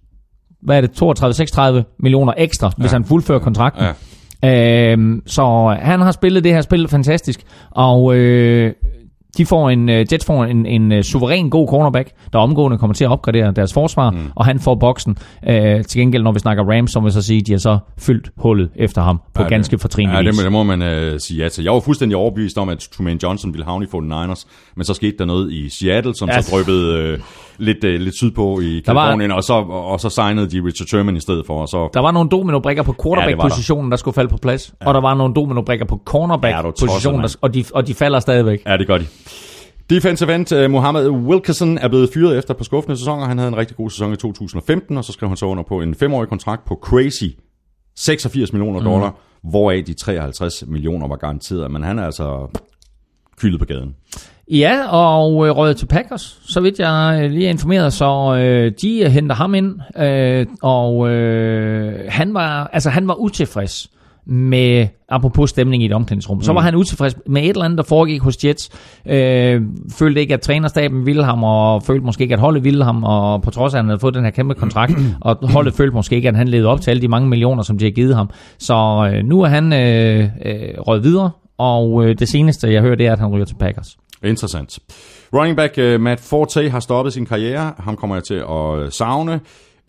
[0.64, 2.82] hvad er det, 32-36 millioner ekstra, ja.
[2.82, 3.84] hvis han fuldfører kontrakten.
[3.84, 4.92] Ja.
[4.94, 7.40] Øhm, så han har spillet det her spil fantastisk,
[7.72, 8.74] og øh,
[9.38, 12.94] de får en, øh, Jets får en, en øh, suveræn god cornerback, der omgående kommer
[12.94, 14.18] til at opgradere deres forsvar, mm.
[14.36, 15.18] og han får boksen.
[15.50, 18.30] Øh, til gengæld, når vi snakker Rams, så vil så sige, de har så fyldt
[18.38, 20.38] hullet efter ham på Ja, ganske det, fortrinlig Ja, det, vis.
[20.38, 21.64] må- det må man øh, sige ja til.
[21.64, 24.46] Jeg var fuldstændig overbevist om, at Truman Johnson ville havne i 49ers,
[24.76, 26.42] men så skete der noget i Seattle, som Ja.
[26.42, 27.20] så drøbede øh,
[27.62, 31.18] lidt, øh, lidt sydpå i var- Kalifornien, og, så, og så signede de Richard Sherman
[31.18, 31.90] i stedet for, og så...
[31.94, 33.22] Der var nogle dominobrikker på Ja, det var der.
[33.22, 37.22] quarterback-positionen, der skulle falde på plads, og der var nogle dominobrikker på Ja, er cornerback-positionen,
[37.22, 38.62] der- og de, og de falder stadigvæk.
[38.66, 39.06] Ja, det gør de.
[39.90, 43.26] Defensive end uh, Mohammed Wilkerson er blevet fyret efter på skuffende sæsoner.
[43.26, 45.82] Han havde en rigtig god sæson i 2015, og så skrev han så under på
[45.82, 47.24] en femårig kontrakt på crazy
[47.98, 48.90] 86 millioner Mhm.
[48.90, 51.72] dollar, hvoraf de 53 millioner var garanteret.
[51.72, 52.48] Men han er altså
[53.42, 53.96] kyldet på gaden.
[54.52, 58.72] Ja, og øh, røget til Packers, så vidt jeg øh, lige er informeret, så øh,
[58.82, 63.90] de øh, henter ham ind, øh, og øh, han var altså han var utilfreds
[64.26, 66.44] med, apropos stemning i et omklædningsrum, mm.
[66.44, 68.70] så var han utilfreds med et eller andet, der foregik hos Jets.
[69.06, 69.62] Øh,
[69.92, 73.42] følte ikke, at trænerstaben ville ham, og følte måske ikke, at holdet ville ham, og
[73.42, 76.16] på trods af, at han havde fået den her kæmpe kontrakt, og holdet følte måske
[76.16, 78.30] ikke, at han levede op til alle de mange millioner, som de har givet ham.
[78.60, 82.96] Så øh, nu er han øh, øh, røget videre, og øh, det seneste, jeg hører,
[82.96, 83.98] det er, at han ryger til Packers.
[84.24, 84.80] Interessant.
[85.34, 87.74] Running back uh, Matt Forte har stoppet sin karriere.
[87.80, 89.40] Ham kommer jeg til at øh, savne.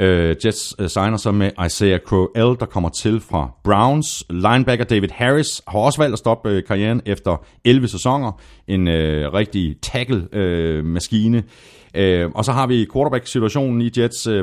[0.02, 0.06] Uh,
[0.44, 4.24] Jets uh, signer sig med Isaiah Crowell, der kommer til fra Browns.
[4.30, 8.40] Linebacker David Harris har også valgt at stoppe uh, karrieren efter 11 sæsoner.
[8.68, 8.94] En uh,
[9.34, 11.42] rigtig tackle-maskine.
[11.98, 14.26] Uh, og så har vi quarterback-situationen i Jets.
[14.26, 14.34] Uh,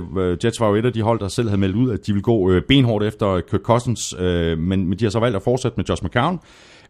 [0.43, 2.23] Jets var jo et af de hold, der selv havde meldt ud, at de ville
[2.23, 4.25] gå uh, benhårdt efter Kirk Cousins, uh,
[4.57, 6.39] men, men de har så valgt at fortsætte med Josh McCown.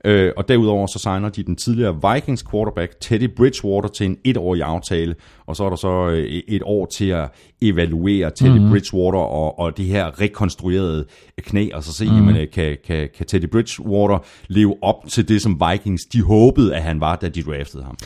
[0.06, 4.62] Øh, og derudover så signer de den tidligere Vikings quarterback Teddy Bridgewater til en etårig
[4.64, 7.30] aftale, og så er der så øh, et år til at
[7.62, 8.70] evaluere Teddy mm-hmm.
[8.70, 11.06] Bridgewater og, og det her rekonstruerede
[11.38, 12.28] knæ, og så se, mm-hmm.
[12.28, 16.84] jamen, kan, kan, kan Teddy Bridgewater leve op til det, som Vikings de håbede, at
[16.84, 17.98] han var, da de draftede ham.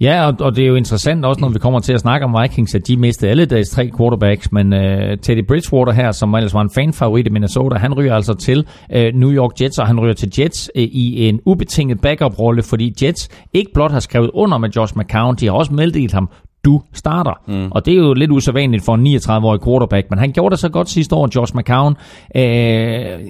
[0.00, 2.36] Ja, og, og det er jo interessant også, når vi kommer til at snakke om
[2.42, 4.80] Vikings, at de mistede alle deres tre quarterbacks, men uh,
[5.22, 9.02] Teddy Bridgewater her, som ellers var en fanfavorit i Minnesota, han ryger altså til uh,
[9.14, 13.28] New York Jets, og han ryger til Jets uh, i en ubetinget backup-rolle, fordi Jets
[13.52, 16.28] ikke blot har skrevet under med Josh McCown, de har også meldt ham,
[16.64, 17.32] du starter.
[17.46, 17.72] Mm.
[17.72, 20.68] Og det er jo lidt usædvanligt for en 39-årig quarterback, men han gjorde det så
[20.68, 21.96] godt sidste år, Josh McCown.
[22.36, 23.20] Øh,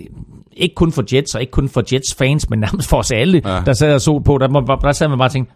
[0.56, 3.42] ikke kun for Jets, og ikke kun for Jets fans, men nærmest for os alle,
[3.44, 3.60] ja.
[3.66, 4.38] der sad og så på.
[4.38, 5.54] Der, der sad man bare og tænkte,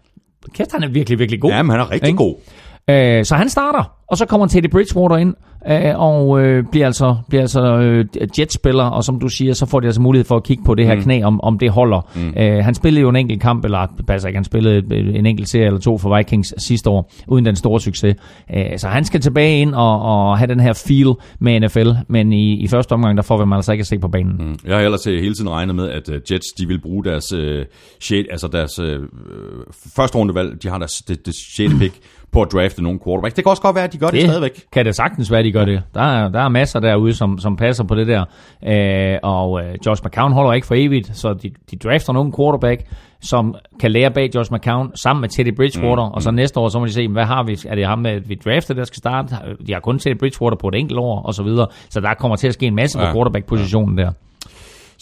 [0.53, 1.51] kæft, han er virkelig, virkelig god.
[1.51, 2.17] Ja, men han er rigtig Ikke?
[2.17, 2.35] god.
[2.89, 5.35] Øh, så han starter, og så kommer Teddy Bridgewater ind,
[5.69, 8.05] øh, og øh, bliver altså, bliver altså øh,
[8.39, 10.85] Jets-spiller, og som du siger, så får de altså mulighed for at kigge på det
[10.85, 11.01] her mm.
[11.01, 12.09] knæ, om, om det holder.
[12.15, 12.33] Mm.
[12.37, 15.49] Øh, han spillede jo en enkelt kamp, eller passer ikke, han spillede øh, en enkelt
[15.49, 18.15] serie eller to for Vikings sidste år, uden den store succes.
[18.55, 22.33] Øh, så han skal tilbage ind og, og have den her feel med NFL, men
[22.33, 24.35] i, i første omgang, der får vi ham altså ikke at se på banen.
[24.39, 24.55] Mm.
[24.65, 27.33] Jeg har ellers øh, hele tiden regnet med, at øh, Jets de vil bruge deres,
[27.33, 27.65] øh,
[28.01, 28.99] shade, altså deres øh,
[29.95, 31.93] første rundevalg, de har deres det, det shade pick
[32.33, 33.35] på at drafte nogle quarterback.
[33.35, 34.61] Det kan også godt være, at de gør det, det stadigvæk.
[34.71, 35.83] kan det sagtens være, at de gør det.
[35.93, 38.25] Der er, der er masser derude, som, som passer på det der.
[38.67, 42.81] Øh, og øh, Josh McCown holder ikke for evigt, så de, de drafter nogle quarterback,
[43.21, 46.69] som kan lære bag Josh McCown sammen med Teddy Bridgewater, mm, og så næste år,
[46.69, 47.59] så må de se, hvad har vi?
[47.67, 49.35] Er det ham, med, vi drafter, der skal starte?
[49.67, 51.67] De har kun Teddy Bridgewater på et enkelt år, og så videre.
[51.89, 54.11] Så der kommer til at ske en masse på Ja, quarterback-positionen der.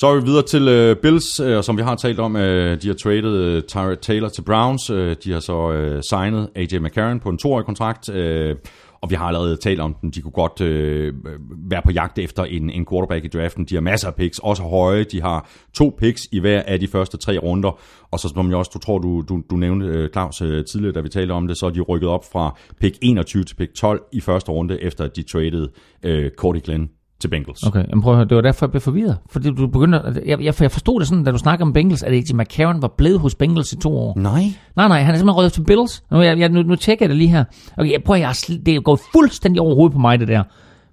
[0.01, 2.35] Så er vi videre til øh, Bills, øh, som vi har talt om.
[2.35, 4.89] Øh, de har traded øh, Tyra Taylor til Browns.
[4.89, 8.09] Øh, de har så øh, signet AJ McCarron på en toårig kontrakt.
[8.09, 8.55] Øh,
[9.01, 10.11] og vi har allerede talt om den.
[10.11, 11.13] De kunne godt øh,
[11.69, 13.65] være på jagt efter en, en quarterback i draften.
[13.65, 15.03] De har masser af picks, også høje.
[15.03, 17.79] De har to picks i hver af de første tre runder.
[18.11, 20.93] Og så som jeg også, du tror, du, du, du nævnte, øh, Claus, øh, tidligere,
[20.93, 23.73] da vi talte om det, så er de rykket op fra pick 21 til pick
[23.73, 25.67] 12 i første runde, efter at de traded
[26.03, 26.89] øh, Cordy Glenn
[27.21, 27.63] til Bengals.
[27.63, 29.17] Okay, men prøv at høre, det var derfor, jeg blev forvirret.
[29.29, 32.13] Fordi du begynder, jeg, jeg, jeg forstod det sådan, da du snakker om Bengals, at
[32.13, 34.13] AJ McCarron var blevet hos Bengals i to år.
[34.17, 34.43] Nej.
[34.75, 36.03] Nej, nej, han er simpelthen røget til Bills.
[36.11, 37.43] Nu, jeg, jeg, nu, nu tjekker jeg det lige her.
[37.77, 40.43] Okay, jeg prøver, jeg, det er gået fuldstændig over hovedet på mig, det der.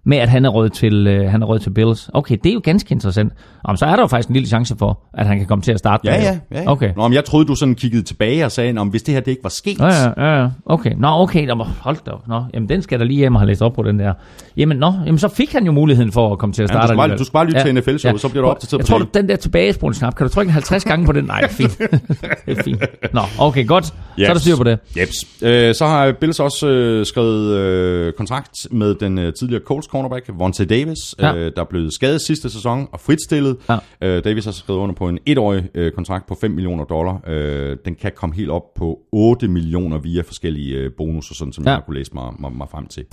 [0.05, 2.11] Med at han er røget til, øh, han er røget til Bills.
[2.14, 3.32] Okay, det er jo ganske interessant.
[3.64, 5.72] Om så er der jo faktisk en lille chance for, at han kan komme til
[5.72, 6.03] at starte.
[6.05, 6.62] Ja, med- ja, ja.
[6.62, 6.70] ja.
[6.70, 6.92] Okay.
[6.96, 9.30] Nå, men jeg troede, du sådan kiggede tilbage og sagde, om hvis det her det
[9.30, 9.78] ikke var sket.
[9.80, 10.49] Ja, ja, ja, ja.
[10.66, 10.92] Okay.
[10.99, 11.46] Nå, okay.
[11.46, 12.28] Nå, hold da op.
[12.28, 14.12] Nå, jamen, den skal da lige hjem og have læst op på, den der.
[14.57, 16.82] Jamen, nå, jamen, så fik han jo muligheden for at komme til at Ja, starte.
[16.82, 18.86] du skal bare- du skal bare lytte til NFL-showet, så bliver du Prøv- opdateret Jeg
[18.86, 21.24] tror, du, den der tilbagespolsknap, kan du trykke en 50 gange på den?
[21.24, 21.78] Nej, er fint.
[21.78, 22.82] det er fint.
[23.14, 23.86] Nå, okay, godt.
[23.86, 24.78] Så er der styr på det.
[25.01, 25.14] Jeps.
[25.42, 30.30] Øh, så har Bills også øh, skrevet øh, kontrakt med den øh, tidligere Colts cornerback,
[30.39, 31.34] Vontae Davis, Ja.
[31.36, 33.57] øh, der er blevet skadet sidste sæson og fritstillet.
[33.68, 33.78] Ja.
[34.03, 37.20] Øh, Davis har skrevet under på en etårig øh, kontrakt på 5 millioner dollar.
[37.26, 41.64] Øh, den kan komme helt op på 8 millioner via forskellige øh, bonusser, sådan som
[41.64, 41.70] Ja.
[41.70, 43.05] jeg har kunne læse mig, mig, mig frem til.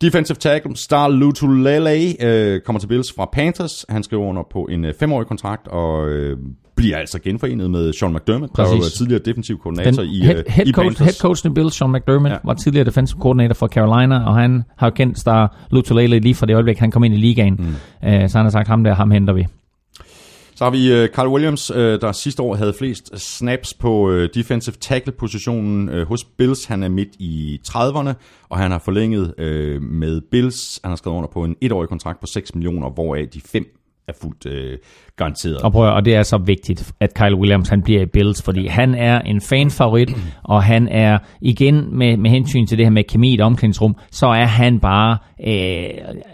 [0.00, 3.84] Defensive tackle Star Lutulele øh, kommer til Bills fra Panthers.
[3.88, 6.36] Han skriver under på en øh, femårig kontrakt og øh,
[6.78, 8.82] bliver altså genforenet med Sean McDermott, der Præcis.
[8.82, 11.74] var tidligere defensiv koordinator Den i, head, øh, head, i coach, head coach i Bills,
[11.74, 12.38] Sean McDermott, Ja.
[12.44, 16.46] var tidligere defensive coordinator for Carolina, og han har jo kendt Star Lutulele lige fra
[16.46, 17.54] det øjeblik, han kom ind i ligaen.
[17.58, 17.66] Mm.
[18.08, 19.46] Uh, så han har sagt, ham der, ham henter vi.
[20.54, 24.26] Så har vi uh, Carl Williams, uh, der sidste år havde flest snaps på uh,
[24.34, 26.64] defensive tackle-positionen hos Bills.
[26.64, 28.12] Han er midt i 30'erne,
[28.48, 29.34] og han har forlænget
[29.82, 30.80] med Bills.
[30.84, 33.64] Han har skrevet under på en etårig kontrakt på 6 millioner, hvoraf de fem
[34.08, 34.78] er fuldt uh,
[35.16, 35.56] garanteret.
[35.56, 38.66] Og, prøv, og det er så vigtigt, at Kyle Williams han bliver i Bills, fordi
[38.66, 40.10] han er en fanfavorit,
[40.44, 43.96] og han er igen med, med hensyn til det her med kemi i et omklædningsrum,
[44.10, 45.88] så er han bare øh,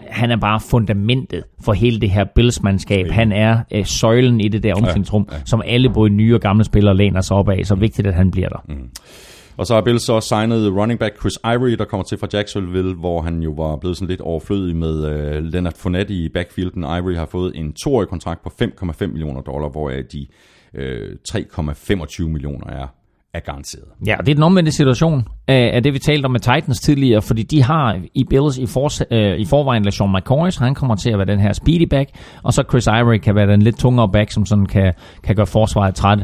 [0.09, 3.11] han er bare fundamentet for hele det her Bills-mandskab.
[3.11, 5.41] Han er øh, søjlen i det der omklædningsrum, ja, ja.
[5.45, 7.65] som alle både nye og gamle spillere læner sig op af.
[7.65, 8.63] Så vigtigt, at han bliver der.
[8.67, 8.89] Mm.
[9.57, 12.27] Og så har Bills så også signet running back Chris Ivory, der kommer til fra
[12.33, 16.83] Jacksonville, hvor han jo var blevet sådan lidt overflødig med øh, Leonard Fournette i backfielden.
[16.83, 20.27] Ivory har fået en toårig kontrakt på 5,5 millioner dollar, hvoraf de
[20.73, 22.87] øh, 3,25 millioner er,
[23.35, 23.83] er garanteret.
[24.07, 27.21] Ja, og det er den omvendte situation af, det, vi talte om med Titans tidligere,
[27.21, 30.95] fordi de har i Bills i, for, øh, i forvejen LaShawn McCoy, så han kommer
[30.95, 32.09] til at være den her speedy back,
[32.43, 35.47] og så Chris Ivory kan være den lidt tungere back, som sådan kan, kan gøre
[35.47, 36.19] forsvaret træt.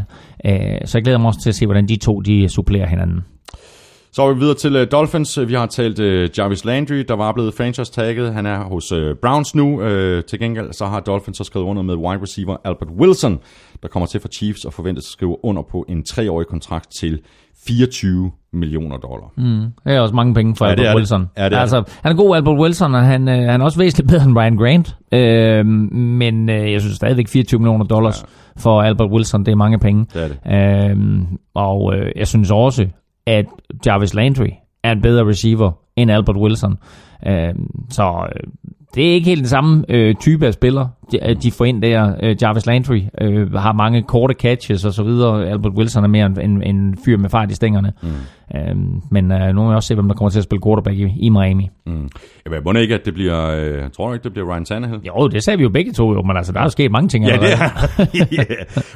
[0.45, 0.53] Øh,
[0.85, 3.25] så jeg glæder mig også til at se, hvordan de to de supplerer hinanden.
[4.13, 5.39] Så er vi videre til uh, Dolphins.
[5.47, 6.05] Vi har talt uh,
[6.37, 8.33] Jarvis Landry, der var blevet franchise-tagget.
[8.33, 9.81] Han er hos uh, Browns nu.
[9.81, 13.39] Uh, til gengæld så har Dolphins så skrevet under med wide receiver Albert Wilson,
[13.81, 17.19] der kommer til fra Chiefs og forventes at skrive under på en treårig kontrakt til
[17.65, 19.31] 24 millioner dollar.
[19.37, 19.71] Mm.
[19.83, 20.97] Det er også mange penge for Ja, ja, det Albert er det.
[20.97, 21.29] Wilson.
[21.37, 23.77] Ja, det er altså, han er god, Albert Wilson, og han, øh, han er også
[23.77, 24.95] væsentligt bedre end Ryan Grant.
[25.11, 28.61] Øh, men øh, jeg synes stadigvæk 24 millioner dollars ja.
[28.61, 30.05] for Albert Wilson, det er mange penge.
[30.13, 30.91] Det er det.
[30.91, 31.21] Øh,
[31.55, 32.87] og øh, jeg synes også,
[33.25, 33.45] at
[33.85, 34.49] Jarvis Landry
[34.83, 36.77] er en bedre receiver end Albert Wilson.
[37.27, 37.55] Øhm, øh,
[37.89, 38.27] så
[38.95, 42.15] det er ikke helt den samme øh, type af spiller, de, de får ind der.
[42.23, 45.47] Øh, Jarvis Landry øh, har mange korte catches og så videre.
[45.49, 47.93] Albert Wilson er mere en, en, en fyr med fart i stængerne.
[48.03, 48.09] Mm.
[48.55, 48.75] Øh,
[49.11, 51.07] men øh, nu må vi også se, hvem der kommer til at spille quarterback i,
[51.19, 51.69] i Miami.
[51.85, 52.09] Mm.
[52.51, 53.49] Jeg må ikke, at det bliver...
[53.49, 55.01] Øh, tror du ikke, det bliver Ryan Tannehill?
[55.07, 57.09] Jo, det sagde vi jo begge to, jo, men altså, der er jo sket mange
[57.09, 57.25] ting.
[57.25, 57.69] Ja, det er.
[58.37, 58.45] yeah.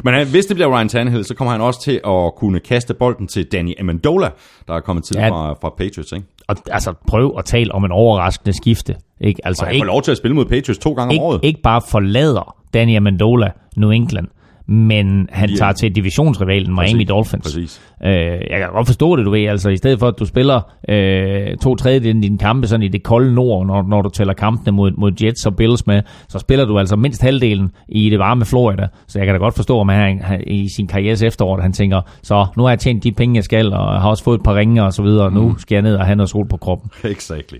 [0.03, 2.93] Men han, hvis det bliver Ryan Tannehill, så kommer han også til at kunne kaste
[2.93, 4.29] bolden til Danny Amendola,
[4.67, 5.29] der er kommet til Ja.
[5.29, 6.11] fra, fra Patriots.
[6.11, 6.25] Ikke?
[6.47, 8.95] Og altså, prøv at tale om en overraskende skifte.
[9.21, 9.41] Ikke?
[9.47, 11.35] Altså, Og han ikke, får lov til at spille mod Patriots to gange om året.
[11.35, 14.27] ikke, ikke bare forlader Danny Amendola New England,
[14.67, 15.55] men han Ja.
[15.55, 17.43] tager til divisionsrivalen Miami Præcis, Dolphins.
[17.43, 17.81] præcis.
[18.05, 18.11] Øh,
[18.49, 19.45] jeg kan godt forstå det, du ved.
[19.45, 22.87] Altså, i stedet for, at du spiller øh, to tredjedele af dine kampe sådan i
[22.87, 26.39] det kolde nord, når, når du tæller kampene mod, mod Jets og Bills med, så
[26.39, 28.87] spiller du altså mindst halvdelen i det varme Florida.
[29.07, 31.73] Så jeg kan da godt forstå, at han, han i sin karrieres efterår, at han
[31.73, 34.43] tænker, så nu har jeg tjent de penge, jeg skal, og har også fået et
[34.43, 35.57] par ringe og så videre, og nu Mm.
[35.57, 36.91] skal jeg ned og have noget sol på kroppen.
[37.15, 37.57] Exactly.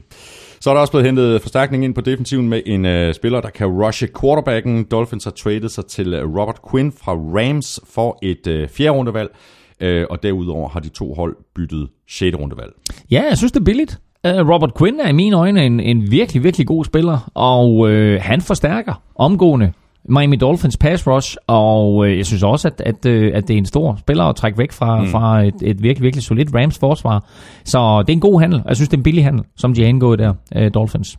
[0.65, 3.49] Så er der også blevet hentet forstærkning ind på defensiven med en øh, spiller, der
[3.49, 4.83] kan rushe quarterbacken.
[4.83, 9.29] Dolphins har traded sig til øh, Robert Quinn fra Rams for et øh, fjerde rundevalg.
[9.79, 12.37] Øh, og derudover har de to hold byttet 6.
[12.37, 12.71] rundevalg.
[13.11, 13.99] Ja, jeg synes, det er billigt.
[14.25, 18.21] Øh, Robert Quinn er i mine øjne en, en virkelig, virkelig god spiller, og øh,
[18.21, 19.71] han forstærker omgående
[20.09, 23.57] Miami Dolphins pass rush, og uh, jeg synes også, at, at, uh, at det er
[23.57, 25.07] en stor spiller at trække væk fra, mm.
[25.07, 27.25] fra et, et virkelig, virkelig solidt Rams forsvar.
[27.65, 29.81] Så det er en god handel, jeg synes, det er en billig handel, som de
[29.81, 31.17] har indgået der, uh, Dolphins.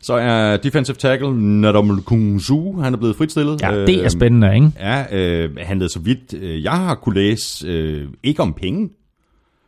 [0.00, 3.62] Så er defensive tackle Nadom Kungzu, han er blevet fritstillet.
[3.62, 4.72] Ja, det er spændende, ikke?
[4.80, 8.90] Ja, øh, handlede så vidt, øh, jeg har kunne læse, øh, ikke om penge,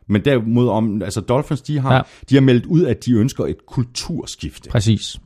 [0.07, 2.01] men derimod om, altså Dolphins, de har, ja.
[2.29, 4.69] de har meldt ud, at de ønsker et kulturskifte.
[4.69, 5.17] Præcis.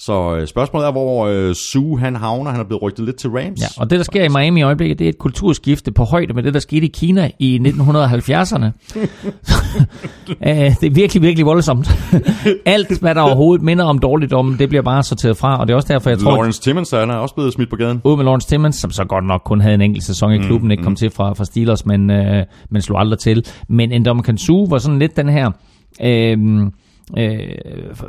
[0.00, 2.50] Så øh, spørgsmålet er, hvor øh, Sue han havner.
[2.50, 3.60] Han er blevet rygtet lidt til Rams.
[3.60, 6.34] Ja, og det, der sker i Miami i øjeblikket, det er et kulturskifte på højde
[6.34, 8.64] med det, der skete i Kina i 1970'erne.
[10.46, 11.90] Øh, det er virkelig, virkelig voldsomt.
[12.66, 15.76] Alt, hvad der overhovedet minder om dårligdom, det bliver bare sorteret fra, og det er
[15.76, 18.00] også derfor, jeg tror, Lawrence Timmons han er også blevet smidt på gaden.
[18.04, 20.66] ud med Lawrence Timmons, som så godt nok kun havde en enkelt sæson i klubben,
[20.66, 23.46] mm, ikke kom til fra, fra Steelers, men, øh, men slog aldrig til.
[23.68, 25.50] Men Ndamukong Suh var sådan lidt den her...
[26.02, 26.38] Øh,
[27.18, 27.48] øh,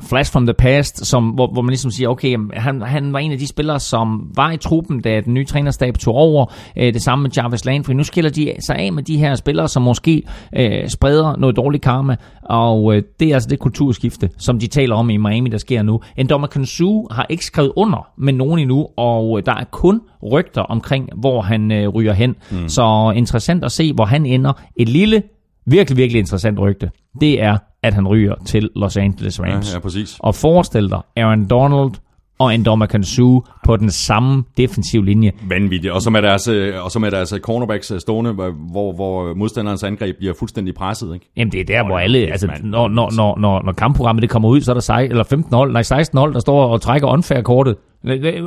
[0.09, 3.31] flash from the past, som, hvor, hvor man ligesom siger, okay, han, han var en
[3.31, 6.53] af de spillere, som var i truppen, da den nye trænerstab tog over.
[6.77, 7.93] Øh, det samme med Jarvis Landry.
[7.93, 10.23] Nu skiller de sig af med de her spillere, som måske
[10.55, 14.95] øh, spreder noget dårlig karma, og øh, det er altså det kulturskifte, som de taler
[14.95, 16.01] om i Miami, der sker nu.
[16.23, 20.61] Ndamukong Suh har ikke skrevet under med nogen endnu, og øh, der er kun rygter
[20.61, 22.35] omkring, hvor han øh, ryger hen.
[22.51, 22.69] Mm.
[22.69, 24.53] Så interessant at se, hvor han ender.
[24.75, 25.23] Et lille,
[25.71, 26.91] virkelig, virkelig interessant rygte,
[27.21, 29.73] det er, at han ryger til Los Angeles Ja, Rams.
[29.73, 30.17] ja, præcis.
[30.19, 31.91] Og forestil dig Aaron Donald
[32.39, 35.31] og Ndamukong Suh på den samme defensiv linje.
[35.49, 35.93] Vanvittigt.
[35.93, 39.33] Og så med deres, øh, og så med deres øh, cornerbacks øh, stående, hvor, hvor,
[39.33, 41.13] modstanderens angreb bliver fuldstændig presset.
[41.13, 41.31] Ikke?
[41.37, 44.49] Jamen det er der, hvor alle, altså når, når, når, når, når kampprogrammet det kommer
[44.49, 47.07] ud, så er der sej, eller 15 hold, nej 16 hold, der står og trækker
[47.07, 47.75] unfair-kortet.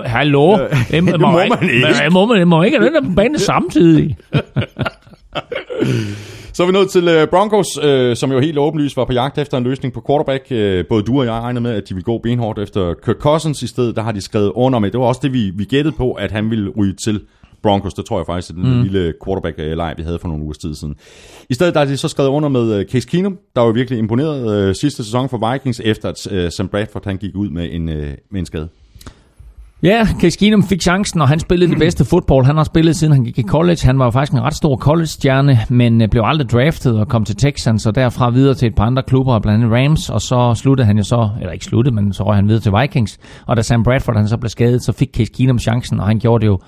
[0.04, 0.58] Hallo?
[0.90, 1.86] Det, må man ikke.
[2.04, 4.16] Det må man, ikke den der på banen samtidig.
[6.54, 9.38] Så er vi nået til øh, Broncos, øh, som jo helt åbenlyst var på jagt
[9.38, 10.46] efter en løsning på quarterback.
[10.50, 13.62] Øh, både du og jeg regnede med, at de ville gå benhårdt efter Kirk Cousins
[13.62, 13.96] i stedet.
[13.96, 14.90] Der har de skrevet under med.
[14.90, 17.20] Det var også det, vi, vi gættede på, at han ville ryge til
[17.62, 17.94] Broncos.
[17.94, 18.82] Det tror jeg faktisk, at den mm.
[18.82, 20.94] lille quarterback-leg, vi havde for nogle uger tid siden.
[21.50, 23.98] I stedet der har de så skrevet under med øh, Case Keenum, der var virkelig
[23.98, 27.68] imponeret øh, sidste sæson for Vikings, efter at øh, Sam Bradford han gik ud med
[27.72, 28.68] en, øh, med en skade.
[29.84, 33.12] Ja, Case Keenum fik chancen, og han spillede det bedste fodbold, han har spillet siden
[33.12, 33.78] han gik i college.
[33.84, 37.24] Han var jo faktisk en ret stor college-stjerne, men øh, blev aldrig draftet og kom
[37.24, 40.54] til Texans, og derfra videre til et par andre klubber, blandt andet Rams, og så
[40.54, 43.18] sluttede han jo så, eller ikke sluttede, men så røg han videre til Vikings.
[43.46, 46.18] Og da Sam Bradford han så blev skadet, så fik Case Keenum chancen, og han
[46.18, 46.58] gjorde det jo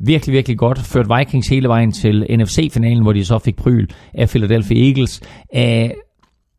[0.00, 0.78] virkelig, virkelig godt.
[0.78, 5.20] Førte Vikings hele vejen til NFC-finalen, hvor de så fik pryl af Philadelphia Eagles.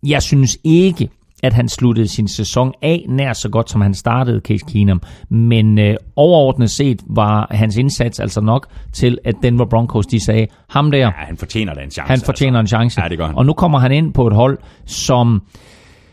[0.04, 1.10] Jeg synes ikke,
[1.48, 5.02] at han sluttede sin sæson af nær så godt, som han startede Case Keenum.
[5.30, 10.48] Men øh, overordnet set var hans indsats altså nok til, at Denver Broncos de sagde,
[10.70, 12.10] ham der, Ja, han fortjener da en chance.
[12.12, 13.02] han fortjener en chance.
[13.04, 13.36] Ja, det gør han.
[13.36, 15.42] Og nu kommer han ind på et hold, som,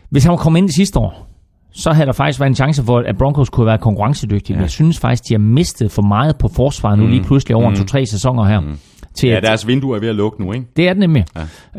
[0.09, 1.27] hvis han var kommet ind i sidste år,
[1.71, 4.53] så havde der faktisk været en chance for, at Broncos kunne være konkurrencedygtige.
[4.53, 4.57] Ja.
[4.57, 7.69] Men jeg synes faktisk, de har mistet for meget på forsvaret nu lige pludselig over
[7.69, 7.75] mm.
[7.75, 8.59] to-tre sæsoner her.
[8.59, 8.77] Mm.
[9.17, 10.65] Til Ja, at, deres vindue er ved at lukke nu, ikke?
[10.75, 11.25] det er det nemlig.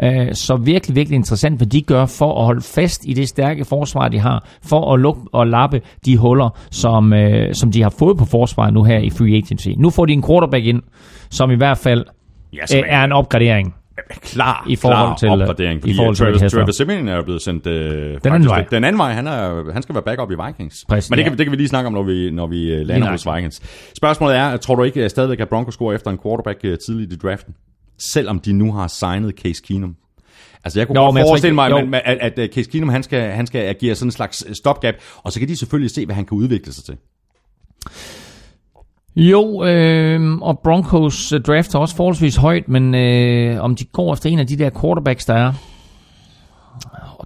[0.02, 0.26] Ja.
[0.26, 3.64] Øh, så virkelig, virkelig interessant, hvad de gør for at holde fast i det stærke
[3.64, 7.94] forsvar, de har, for at lukke og lappe de huller, som, øh, som de har
[7.98, 9.68] fået på forsvaret nu her i free agency.
[9.76, 10.82] Nu får de en quarterback ind,
[11.30, 12.04] som i hvert fald
[12.52, 13.74] Ja, øh, er en opgradering.
[14.22, 16.52] Klar, I forhold klar til, opgradering, i fordi forhold til Travis.
[16.52, 18.62] Travis Simeon er jo blevet sendt øh, Den anden vej.
[18.70, 20.84] Den anden vej, han, er, han skal være backup i Vikings.
[20.88, 21.34] Præcis, Men det kan, ja.
[21.34, 23.26] vi- det kan vi lige snakke om, når vi, når vi øh, lander hos.
[23.34, 23.62] Vikings.
[23.96, 27.12] Spørgsmålet er, tror du ikke at stadigvæk, at Broncos går efter en quarterback øh, tidligt
[27.12, 27.54] i draften?
[28.12, 29.96] Selvom de nu har signet Case Keenum.
[30.64, 33.30] Altså jeg kunne Jo, godt forestille mig, ikke- at, at, at, Case Keenum han skal,
[33.30, 36.14] han skal agere sådan en slags øh, stopgap, og så kan de selvfølgelig se, hvad
[36.14, 36.96] han kan udvikle sig til.
[39.16, 44.30] Jo, øh, og Broncos øh, drafter også forholdsvis højt, men øh, om de går efter
[44.30, 45.52] en af de der quarterbacks, der er,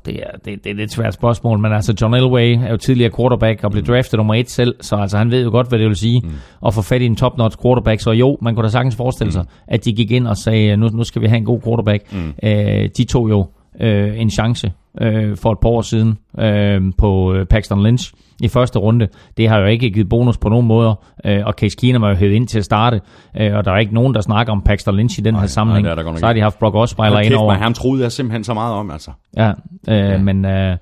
[0.07, 3.11] det er, det, det er et svært spørgsmål, men altså John Elway er jo tidligere
[3.17, 5.89] quarterback og blev draftet nummer et selv, så altså han ved jo godt, hvad det
[5.89, 6.31] vil sige mm.
[6.67, 8.01] at få fat i en top-notch quarterback.
[8.01, 10.89] Så jo, man kunne da sagtens forestille sig, at de gik ind og sagde, nu,
[10.89, 12.13] nu skal vi have en god quarterback.
[12.13, 12.33] Mm.
[12.43, 13.47] Øh, de tog jo
[13.81, 18.49] øh, en chance øh, for et par år siden øh, på øh, Paxton Lynch i
[18.49, 19.09] første runde.
[19.37, 20.95] Det har jo ikke givet bonus på nogen måder,
[21.25, 23.01] øh, og Case Keenum er jo hævet ind til at starte,
[23.41, 25.87] øh, og der er ikke nogen, der snakker om Paxton Lynch i den her sammenhæng.
[25.87, 27.53] er der så har de haft Brock Osweiler ind over.
[27.53, 29.11] ham troede jeg simpelthen så meget om, altså.
[29.37, 29.55] Ja, øh,
[29.89, 30.19] ja.
[30.19, 30.77] men øh, øh,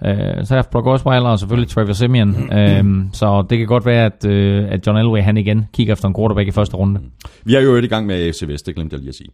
[0.00, 2.52] så har jeg haft Brock Osweiler og selvfølgelig Trevor Simeon.
[2.52, 6.08] øh, så det kan godt være, at, øh, at John Elway han igen kigger efter
[6.08, 7.00] en quarterback i første runde.
[7.44, 9.30] Vi er jo i gang med AFC Vest, det glemte jeg lige at sige.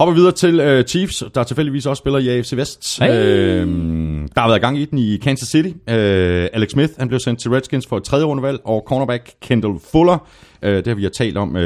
[0.00, 2.98] Hopper videre til uh, Chiefs, der tilfældigvis også spiller i AFC Vest.
[3.00, 3.10] Hey.
[3.10, 5.68] Øhm, der har været gang i den i Kansas City.
[5.68, 9.80] Uh, Alex Smith han blev sendt til Redskins for et tredje rundevalg, og cornerback Kendall
[9.92, 10.28] Fuller,
[10.62, 11.62] uh, det har vi jo talt om uh,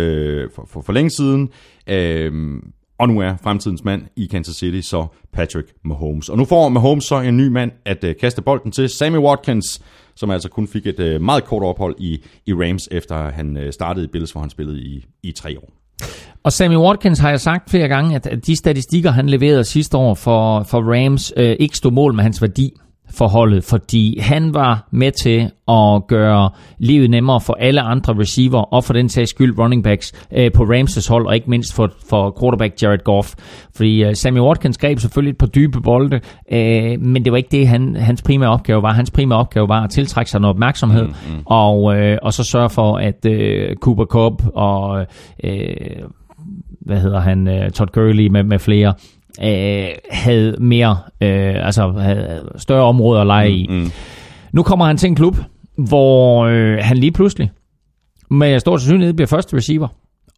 [0.55, 1.43] for, for, for længe siden.
[1.91, 2.59] Uh,
[2.99, 6.29] og nu er fremtidens mand i Kansas City så Patrick Mahomes.
[6.29, 9.83] Og nu får Mahomes så en ny mand at uh, kaste bolden til, Sammy Watkins,
[10.17, 13.71] som altså kun fik et uh, meget kort ophold i, i Rams, efter han uh,
[13.71, 15.84] startede i Bills, hvor han spillede i, i tre år.
[16.45, 20.15] Og Sammy Watkins har jeg sagt flere gange, at de statistikker, han leverede sidste år
[20.15, 22.71] for, for Rams, øh, ikke stod mål med hans værdi
[23.15, 28.59] for holdet, fordi han var med til at gøre livet nemmere for alle andre receiver,
[28.59, 31.91] og for den sags skyld running backs øh, på Ramses hold, og ikke mindst for,
[32.11, 33.35] for quarterback Jared Goff.
[33.77, 36.21] Fordi øh, Sammy Watkins greb selvfølgelig et par dybe bolde,
[36.53, 38.93] øh, men det var ikke det, han, hans primære opgave var.
[38.93, 41.43] Hans primære opgave var at tiltrække sig noget opmærksomhed, mm, mm.
[41.47, 45.07] Og, øh, og så sørge for, at øh, Cooper Cup og
[45.45, 45.77] øh,
[46.85, 48.95] hvad hedder han, uh, Todd Gurley med, med flere,
[49.43, 53.67] uh, havde mere, uh, altså havde større områder at lege i.
[53.71, 53.91] Mm.
[54.53, 55.37] Nu kommer han til en klub,
[55.77, 57.51] hvor uh, han lige pludselig
[58.31, 59.89] med stor sandsynlighed bliver første receiver.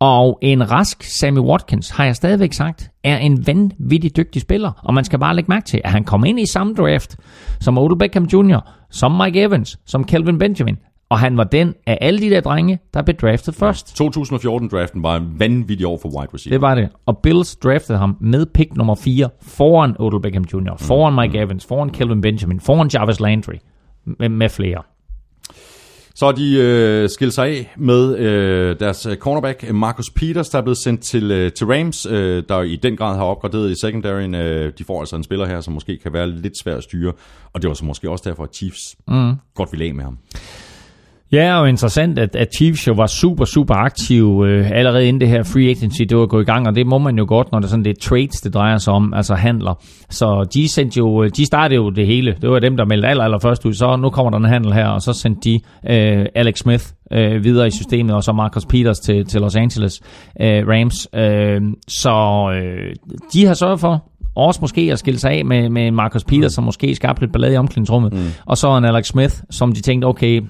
[0.00, 4.72] Og en rask Sammy Watkins, har jeg stadigvæk sagt, er en vanvittig dygtig spiller.
[4.84, 7.16] Og man skal bare lægge mærke til, at han kom ind i samme draft
[7.60, 8.58] som Odell Beckham Jr.,
[8.90, 10.76] som Mike Evans, som Kelvin Benjamin.
[11.08, 14.00] Og han var den af alle de der drenge, der blev draftet først.
[14.00, 16.54] 2014-draften var en vanvittig år for wide receiver.
[16.54, 16.88] Det var det.
[17.06, 21.66] Og Bills draftede ham med pick nummer 4 foran Odell Beckham Jr., foran Mike Evans,
[21.66, 23.54] foran Kelvin Benjamin, foran Jarvis Landry
[24.04, 24.82] med, med flere.
[26.14, 30.78] Så de øh, skilt sig af med øh, deres cornerback Marcus Peters, der er blevet
[30.78, 34.34] sendt til, øh, til Rams, øh, der i den grad har opgraderet i secondaryen.
[34.34, 37.12] Øh, de får altså en spiller her, som måske kan være lidt svær at styre,
[37.52, 39.34] og det var så måske også derfor, at Chiefs mm.
[39.54, 40.18] godt ville af med ham.
[41.32, 45.28] Ja, og interessant, at, at Chiefs jo var super, super aktiv øh, allerede inden det
[45.28, 47.58] her free agency, det var gået i gang, og det må man jo godt, når
[47.58, 49.82] det er sådan lidt trades, det drejer sig om, altså handler.
[50.10, 52.36] Så de sendte jo, de startede jo det hele.
[52.42, 53.72] Det var dem, der meldte aller, aller først ud.
[53.72, 55.54] Så nu kommer der en handel her, og så sendte de
[55.90, 60.00] øh, Alex Smith øh, videre i systemet, og så Marcus Peters til, til Los Angeles
[60.40, 61.08] øh, Rams.
[61.14, 62.94] Øh, så øh,
[63.32, 64.04] de har sørget for,
[64.36, 66.54] også måske at skille sig af med, med Marcus Peters, mm.
[66.54, 68.12] som måske skabte lidt ballade i omklædningsrummet.
[68.12, 68.26] Mm.
[68.46, 70.42] Og så en Alex Smith, som de tænkte, okay,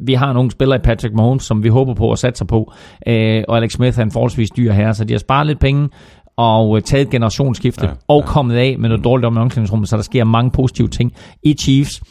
[0.00, 2.72] vi har nogle spillere i Patrick Mahomes, som vi håber på at satse på,
[3.06, 5.88] øh, og Alex Smith er en forholdsvis dyr her, så de har sparet lidt penge,
[6.36, 8.26] og øh, taget et generationsskifte, ja, og ja.
[8.26, 11.54] kommet af med noget dårligt om i omklædningsrummet, så der sker mange positive ting i
[11.62, 12.02] Chiefs,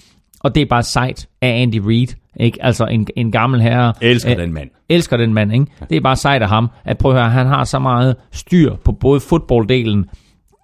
[0.44, 2.08] og det er bare sejt af Andy Reid,
[2.40, 2.58] ikke?
[2.66, 3.94] Altså en, en gammel herre.
[4.02, 4.70] Elsker øh, den mand.
[4.90, 5.66] Elsker den mand, ikke?
[5.90, 8.76] Det er bare sejt af ham, at prøve at høre, han har så meget styr
[8.86, 10.06] på både fodbolddelen,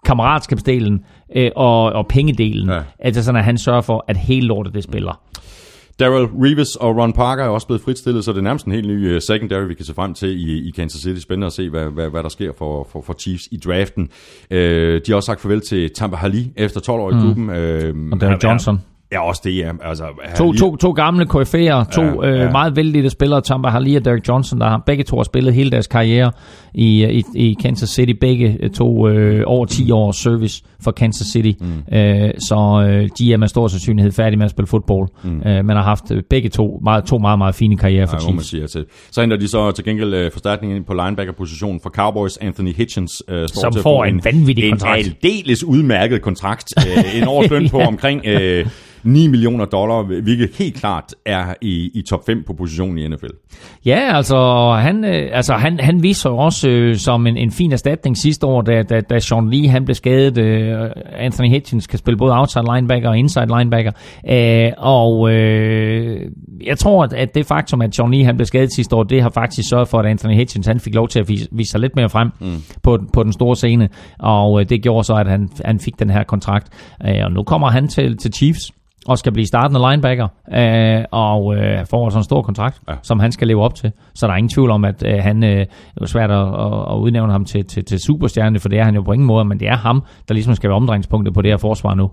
[0.05, 1.03] kammeratskabsdelen
[1.36, 2.80] øh, og, og pengedelen, ja.
[2.99, 5.22] altså sådan, at han sørger for, at hele lortet det spiller.
[6.00, 8.88] Daryl Reeves og Ron Parker er også blevet fritstillet, så det er nærmest en helt
[8.88, 11.22] ny uh, secondary, vi kan se frem til i, i Kansas City.
[11.22, 14.10] Spændende at se, hvad, hvad, hvad der sker for, for, for Chiefs i draften.
[14.52, 17.22] Uh, de har også sagt farvel til Tampa Hali efter 12 år i mm.
[17.22, 17.50] klubben.
[17.50, 18.80] Uh, og Daryl Johnson.
[19.12, 19.72] Ja, også det, ja.
[19.84, 20.06] Altså,
[20.38, 22.45] to, to, to gamle KF'er, to ja, ja.
[22.45, 25.54] Øh, meget vældige spillere, Tom Harley og Derek Johnson, der har begge to har spillet
[25.54, 26.32] hele deres karriere
[26.74, 28.14] i, i, i Kansas City.
[28.22, 31.64] Begge øh, to øh, over 10 års service for Kansas City.
[31.64, 31.98] Mm.
[31.98, 35.10] Øh, så øh, de er med stor sandsynlighed færdige med at spille fodbold.
[35.24, 35.42] Mm.
[35.46, 38.20] Øh, men har haft øh, begge to meget, to meget, meget fine karrierer for ja,
[38.20, 38.36] Chiefs.
[38.36, 38.86] Man siger til.
[39.12, 42.38] Så henter de så til gengæld øh, forstærkningen på linebacker-positionen for Cowboys.
[42.38, 45.08] Anthony Hitchens øh, står Som til får en, en vanvittig kontrakt.
[45.08, 46.74] En aldeles udmærket kontrakt.
[46.90, 48.22] Øh, en årsløn på omkring...
[48.26, 48.66] Øh,
[49.04, 53.26] 9 millioner dollar, hvilket helt klart er i, i top 5 på positionen i NFL.
[53.86, 58.18] Ja, altså han, øh, altså, han, han viser også øh, som en, en fin erstatning
[58.18, 60.38] sidste år, da, da, da Sean Lee han blev skadet.
[60.38, 60.68] Øh,
[61.15, 63.91] Anthony Hitchens kan spille både outside linebacker og inside linebacker.
[64.30, 66.32] Øh, og øh,
[66.65, 69.30] jeg tror, at, at det faktum, at Lee han blev skadet sidste år, det har
[69.30, 71.95] faktisk sørget for, at Anthony Hitchens han fik lov til at vise, vise sig lidt
[71.95, 72.61] mere frem mm.
[72.84, 73.89] på, på den store scene.
[74.20, 76.67] Og øh, det gjorde så, at han, han fik den her kontrakt.
[77.07, 78.72] Øh, og nu kommer han til, til Chiefs
[79.10, 82.93] og skal blive startende linebacker, øh, og øh, får altså en stor kontrakt, ja.
[83.01, 83.91] som han skal leve op til.
[84.16, 85.66] Så der er ingen tvivl om, at øh, han, øh,
[86.01, 86.47] er svært at,
[86.91, 89.45] at udnævne ham til, til, til superstjerne, for det er han jo på ingen måde,
[89.45, 92.10] men det er ham, der ligesom skal være omdrejningspunktet på det her forsvar nu.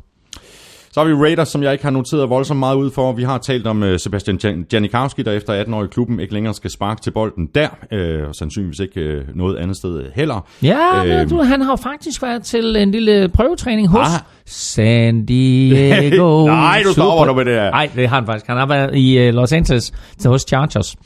[0.97, 3.13] Så har vi Raiders, som jeg ikke har noteret voldsomt meget ud for.
[3.13, 6.55] Vi har talt om uh, Sebastian Janikowski, der efter 18 år i klubben ikke længere
[6.55, 10.49] skal sparke til bolden der, uh, og sandsynligvis ikke uh, noget andet sted heller.
[10.63, 14.21] Ja, uh, du, han har faktisk været til en lille prøvetræning hos ah.
[14.47, 16.47] San Diego.
[16.47, 17.71] Nej, du stopper du med det her.
[17.71, 18.47] Nej, det har han faktisk.
[18.47, 20.97] Han har været i uh, Los Angeles til hos Chargers.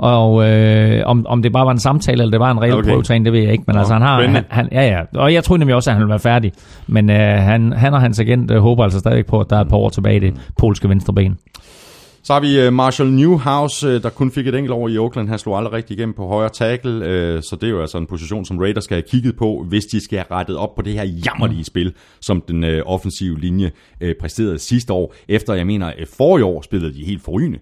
[0.00, 2.90] Og øh, om, om det bare var en samtale, eller det var en reel okay.
[2.90, 3.64] prøvetræning, det ved jeg ikke.
[3.66, 4.22] Men Nå, altså, han har...
[4.22, 5.00] Han, han, ja, ja.
[5.14, 6.52] Og jeg tror nemlig også, at han vil være færdig.
[6.86, 9.60] Men øh, han, han og hans agent øh, håber altså stadig på, at der er
[9.60, 11.38] et par år tilbage i det polske venstreben.
[12.22, 15.28] Så har vi uh, Marshall Newhouse, uh, der kun fik et enkelt år i Oakland.
[15.28, 18.06] Han slog aldrig rigtig igennem på højre tackle, uh, så det er jo altså en
[18.06, 20.92] position, som Raiders skal have kigget på, hvis de skal have rettet op på det
[20.92, 21.64] her jammerlige mm.
[21.64, 23.70] spil, som den offensive linje
[24.20, 25.14] præsterede sidste år.
[25.28, 27.58] Efter, jeg mener, forrige år spillede de helt forrygende.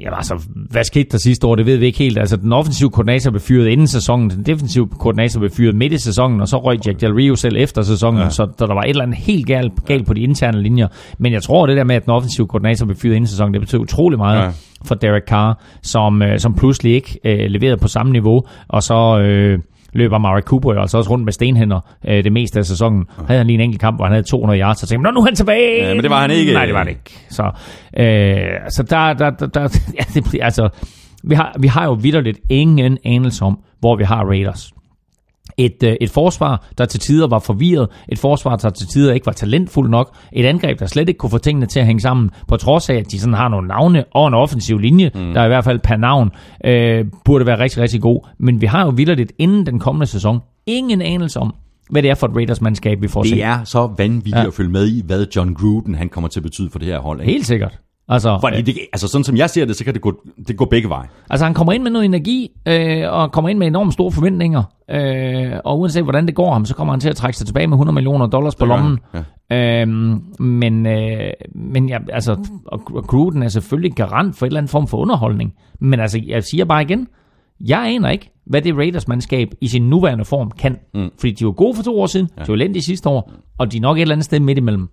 [0.00, 2.18] Jamen altså, hvad skete der sidste år, det ved vi ikke helt.
[2.18, 5.98] Altså, den offensive koordinator blev fyret inden sæsonen, den defensive koordinator blev fyret midt i
[5.98, 8.30] sæsonen, og så røg Jack Del Rio selv efter sæsonen, ja.
[8.30, 10.88] så der, der var et eller andet helt galt, galt på de interne linjer.
[11.18, 13.60] Men jeg tror, det der med, at den offensive koordinator blev fyret inden sæsonen, det
[13.60, 14.50] betyder utrolig meget ja.
[14.84, 19.20] for Derek Carr, som, øh, som pludselig ikke øh, leverede på samme niveau, og så...
[19.20, 19.58] Øh,
[19.92, 23.04] løber Marek Cooper jo altså også rundt med stenhænder øh, det meste af sæsonen.
[23.26, 25.20] Havde han lige en enkelt kamp, hvor han havde 200 yards, så tænkte Nå, nu
[25.20, 25.86] er han tilbage!
[25.86, 26.52] Ja, men det var han ikke.
[26.52, 27.26] Nej, det var han ikke.
[27.30, 27.42] Så,
[27.96, 29.60] øh, så der, der, der, der
[29.98, 30.68] ja, det, altså,
[31.24, 34.72] vi har, vi har jo vidderligt ingen anelse om, hvor vi har Raiders.
[35.64, 37.88] Et, øh, et forsvar, der til tider var forvirret.
[38.08, 40.14] Et forsvar, der til tider ikke var talentfuld nok.
[40.32, 42.30] Et angreb, der slet ikke kunne få tingene til at hænge sammen.
[42.48, 45.32] På trods af, at de sådan har nogle navne og en offensiv linje, mm.
[45.34, 46.30] der i hvert fald per navn
[46.64, 48.28] øh, burde være rigtig, rigtig god.
[48.38, 51.54] Men vi har jo vidderligt inden den kommende sæson ingen anelse om,
[51.90, 53.32] hvad det er for et Raiders-mandskab, vi får set.
[53.32, 54.46] Det er så vanvittigt ja.
[54.46, 56.98] at følge med i, hvad John Gruden han kommer til at betyde for det her
[56.98, 57.20] hold.
[57.20, 57.32] Ikke?
[57.32, 57.78] Helt sikkert.
[58.10, 60.12] Altså, Fordi det, altså sådan som jeg ser det, så kan det gå,
[60.48, 61.06] det gå begge veje.
[61.30, 64.62] Altså han kommer ind med noget energi, øh, og kommer ind med enormt store forventninger,
[64.90, 67.66] øh, og uanset hvordan det går ham, så kommer han til at trække sig tilbage
[67.66, 68.98] med 100 millioner dollars på lommen.
[69.12, 74.60] han, Øhm, men øh, men ja, altså, og Gruden er selvfølgelig garant for et eller
[74.60, 75.54] andet form for underholdning.
[75.80, 77.06] Men altså, jeg siger bare igen,
[77.60, 80.78] jeg aner ikke, hvad det Raiders-mandskab i sin nuværende form kan.
[80.94, 81.10] Mm.
[81.20, 82.42] Fordi de var gode for to år siden, ja.
[82.42, 84.88] de var elendige sidste år, og de er nok et eller andet sted midt imellem.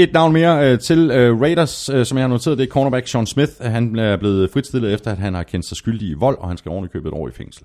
[0.00, 3.08] Et navn mere øh, til øh, Raiders, øh, som jeg har noteret, det er cornerback
[3.08, 3.52] Sean Smith.
[3.60, 6.56] Han er blevet fritstillet efter, at han har kendt sig skyldig i vold, og han
[6.56, 7.64] skal ordentligt købe et år i fængsel.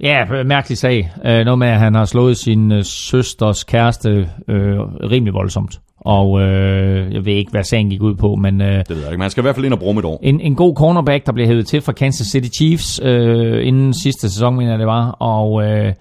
[0.00, 1.12] Ja, mærkelig sag.
[1.24, 4.78] Øh, noget med, at han har slået sin øh, søsters kæreste øh,
[5.10, 5.80] rimelig voldsomt.
[6.00, 9.06] Og øh, jeg ved ikke, hvad sagen gik ud på, men øh, Det ved jeg
[9.06, 10.20] ikke, men han skal i hvert fald ind og bruge et år.
[10.22, 14.30] en, en god cornerback, der blev hævet til fra Kansas City Chiefs øh, inden sidste
[14.30, 15.10] sæson, mener jeg det var.
[15.10, 15.92] Og øh,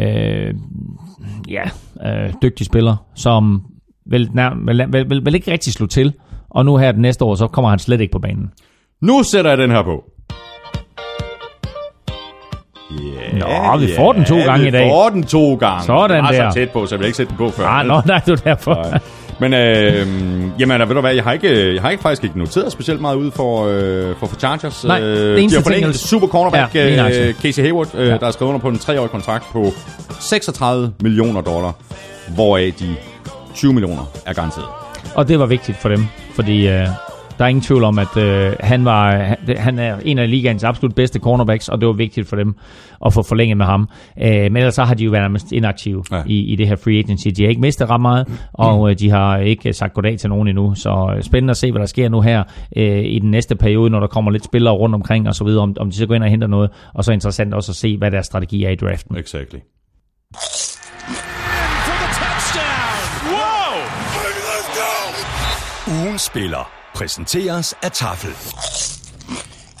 [0.00, 0.54] øh,
[1.48, 1.62] ja,
[2.06, 3.62] øh, dygtig spiller, som
[4.06, 6.12] vel, nær, vel, vel, vel, vel ikke rigtig slog til.
[6.50, 8.50] Og nu her det næste år, så kommer han slet ikke på banen.
[9.02, 10.04] Nu sætter jeg den her på.
[13.02, 13.38] Yeah,
[13.72, 14.90] Nå, vi får den to gange vi i dag.
[14.90, 15.84] får den to gange.
[15.84, 16.50] Sådan jeg var der.
[16.50, 17.66] så tæt på, så jeg vil ikke sætte den på før.
[17.66, 18.74] Ah, nå, nej, det er derfor.
[18.74, 18.98] Nej.
[19.40, 20.06] Men øh,
[20.60, 23.16] jamen, ved du hvad, jeg har ikke, jeg har ikke faktisk ikke noteret specielt meget
[23.16, 24.84] ud for, øh, for, for Chargers.
[24.84, 27.88] Nej, øh, det de eneste har ting, en jeg- super cornerback, Ja, øh, Casey Hayward,
[27.94, 28.16] øh, Ja.
[28.16, 29.66] der er skrevet under på en treårig kontrakt på
[30.20, 31.72] 36 millioner dollar,
[32.34, 32.96] hvoraf de
[33.54, 34.66] 20 millioner er garanteret.
[35.14, 36.88] Og det var vigtigt for dem, fordi øh,
[37.38, 40.94] der er ingen tvivl om, at øh, han, var, han, er en af ligaens absolut
[40.94, 42.56] bedste cornerbacks, og det var vigtigt for dem
[43.06, 43.88] at få forlænget med ham.
[44.22, 46.22] Øh, men ellers så har de jo været nærmest inaktive ja.
[46.26, 47.28] I, i det her free agency.
[47.28, 50.48] De har ikke mistet ret meget, og øh, de har ikke sagt goddag til nogen
[50.48, 50.74] endnu.
[50.74, 52.44] Så øh, spændende at se, hvad der sker nu her
[52.76, 55.62] øh, i den næste periode, når der kommer lidt spillere rundt omkring og så videre,
[55.62, 56.70] om, om de så går ind og henter noget.
[56.94, 59.16] Og så interessant også at se, hvad deres strategi er i draften.
[59.16, 59.58] Exactly.
[66.12, 69.01] Ugens spiller præsenteres af Tafel.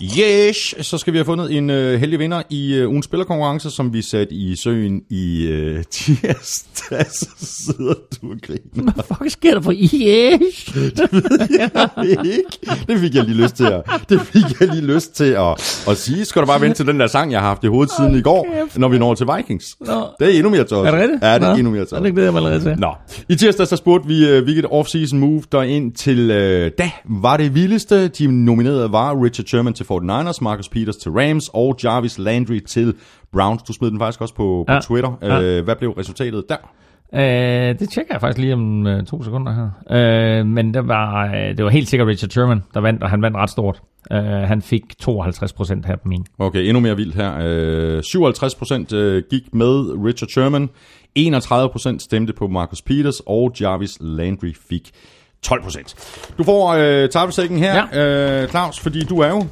[0.02, 3.92] Yes, så skal vi have fundet en øh, heldig vinder i øh, ugens spillerkonkurrence, som
[3.92, 7.06] vi satte i søen i øh, tirsdag.
[7.06, 8.92] Så sidder du og griner.
[8.92, 9.92] Hvad fuck sker der for IS?
[12.24, 12.58] ikke.
[12.88, 15.96] Det fik jeg lige lyst til at, det fik jeg lige lyst til at, at
[15.96, 16.24] sige.
[16.24, 18.20] Skal du bare vente til den der sang, jeg har haft i hovedet siden i
[18.20, 18.46] går,
[18.78, 19.76] når vi når til Vikings.
[19.80, 20.06] Nå.
[20.20, 20.86] Det er endnu mere tosset.
[20.86, 21.22] Er det rigtigt?
[21.22, 22.02] Ja, det er Nå, endnu mere tosset.
[22.02, 22.80] det glæder jeg mig allerede til.
[22.80, 22.94] Nå,
[23.28, 26.36] i tirsdag så spurgte vi, uh, hvilket off-season move der ind til, uh,
[26.78, 26.90] da
[27.22, 28.08] var det vildeste.
[28.08, 32.94] De nominerede var Richard Sherman til 49ers, Marcus Peters til Rams og Jarvis Landry til
[33.32, 33.62] Browns.
[33.62, 34.80] Du smed den faktisk også på, på Ja.
[34.80, 35.18] Twitter.
[35.22, 35.58] Ja.
[35.58, 36.56] Uh, hvad blev resultatet der?
[37.14, 40.38] Øh, det tjekker jeg faktisk lige om øh, to sekunder her.
[40.40, 43.22] Øh, men det var, øh, det var helt sikkert Richard Sherman, der vandt, og han
[43.22, 43.82] vandt ret stort.
[44.12, 46.24] Øh, han fik 52 procent her på min.
[46.38, 47.96] Okay, endnu mere vildt her.
[47.96, 50.70] Uh, 57 procent uh, gik med Richard Sherman.
[51.14, 54.90] 31 procent stemte på Marcus Peters, og Jarvis Landry fik
[55.42, 55.94] 12 procent.
[56.38, 58.42] Du får uh, tabelsækken her, ja.
[58.42, 59.46] uh, Claus, fordi du er jo...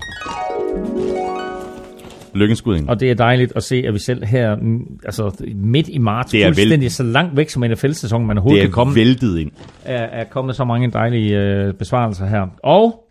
[2.34, 5.88] Lykkens gud Og det er dejligt at se, at vi selv her, mm, altså midt
[5.88, 8.90] i marts, Det er fuldstændig så langt væk som NFL-sæsonen, man overhovedet Det kan komme,
[8.90, 9.50] er væltet ind.
[9.84, 12.46] er, er kommet så mange dejlige øh, besvarelser her.
[12.62, 13.04] Og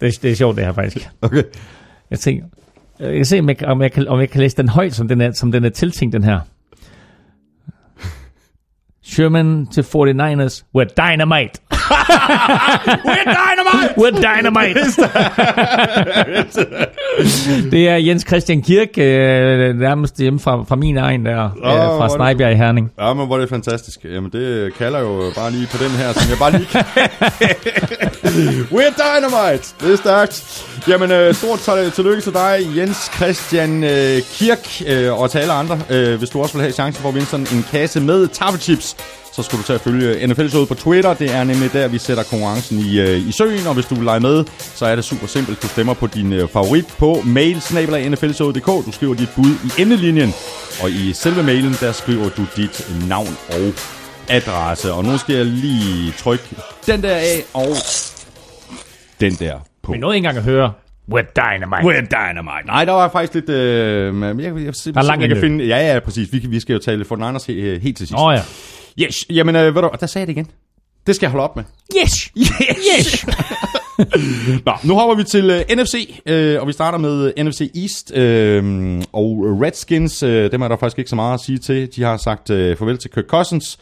[0.00, 1.08] det, det er sjovt det her faktisk.
[1.22, 1.42] Okay.
[2.10, 2.44] Jeg tænker,
[3.00, 5.08] jeg kan se, om jeg, om jeg, kan, om jeg kan læse den højt, som
[5.08, 6.40] den er, som den er tiltænkt, den her.
[9.12, 10.62] Sherman til 49ers.
[10.76, 11.60] We're dynamite.
[13.08, 13.94] We're dynamite!
[13.96, 14.74] We're dynamite.
[17.70, 21.98] det er Jens Christian Kirk, øh, nærmest hjemme fra, fra min egen der, øh, er
[21.98, 22.92] fra Snejbjerg i Herning.
[23.00, 24.04] Ja, men hvor er det fantastisk.
[24.04, 26.84] Jamen, det kalder jo bare lige på den her, som jeg bare lige kan.
[28.74, 29.74] We're Dynamite!
[29.80, 30.67] Det er stærkt.
[30.88, 35.52] Jamen, øh, stort øh, tillykke til dig, Jens Christian øh, Kirk, øh, og til alle
[35.52, 35.80] andre.
[35.90, 38.96] Øh, hvis du også vil have chancen for at vinde sådan en kasse med taffelchips,
[39.32, 41.14] så skal du tage at følge NFL-showet på Twitter.
[41.14, 44.04] Det er nemlig der, vi sætter konkurrencen i, øh, i søen, og hvis du vil
[44.04, 45.62] lege med, så er det super simpelt.
[45.62, 50.34] Du stemmer på din øh, favorit på mail Du skriver dit bud i emnelinjen,
[50.82, 53.72] og i selve mailen, der skriver du dit navn og
[54.28, 54.92] adresse.
[54.92, 56.44] Og nu skal jeg lige trykke
[56.86, 57.76] den der af, og
[59.20, 59.92] den der på.
[59.92, 60.72] Vi nåede ikke engang at høre
[61.12, 61.82] We're dynamite.
[61.88, 62.66] We're dynamite.
[62.66, 63.48] Nej, der var faktisk lidt...
[63.50, 66.32] Øh, jeg, jeg, jeg, jeg, Der er langt jeg kan finde, Ja, ja, præcis.
[66.32, 67.52] Vi, kan- vi skal jo tale for Niners he,
[67.82, 68.14] helt til sidst.
[68.14, 68.42] Åh oh, ja.
[69.06, 70.50] Yes, jamen, øh, ved du, der sagde jeg det igen.
[71.06, 71.64] Det skal jeg holde op med.
[72.02, 72.12] Yes!
[72.98, 73.26] Yes!
[74.66, 78.12] Nå, nu hopper vi til uh, NFC, øh, og vi starter med uh, NFC East.
[78.16, 81.88] Øh, og Redskins, øh, dem er der faktisk ikke så meget at sige til.
[81.96, 83.78] De har sagt øh, farvel til Kirk Cousins,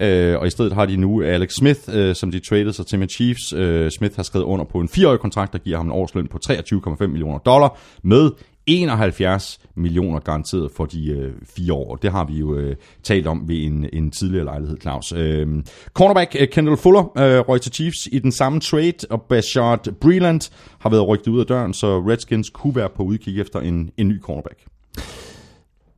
[0.00, 2.98] øh, og i stedet har de nu Alex Smith, øh, som de traded sig til
[2.98, 3.52] med Chiefs.
[3.52, 6.38] Øh, Smith har skrevet under på en fireårig kontrakt, der giver ham en årsløn på
[6.50, 8.30] 23,5 millioner dollar, med
[8.66, 11.96] 71 millioner garanteret for de øh, fire år.
[11.96, 15.12] Det har vi jo øh, talt om ved en, en tidligere lejlighed, Claus.
[15.12, 15.62] Øh,
[15.92, 20.50] cornerback øh, Kendall Fuller øh, røg til Chiefs i den samme trade, og Bashard Breland
[20.78, 24.08] har været rygtet ud af døren, så Redskins kunne være på udkig efter en, en
[24.08, 24.58] ny cornerback.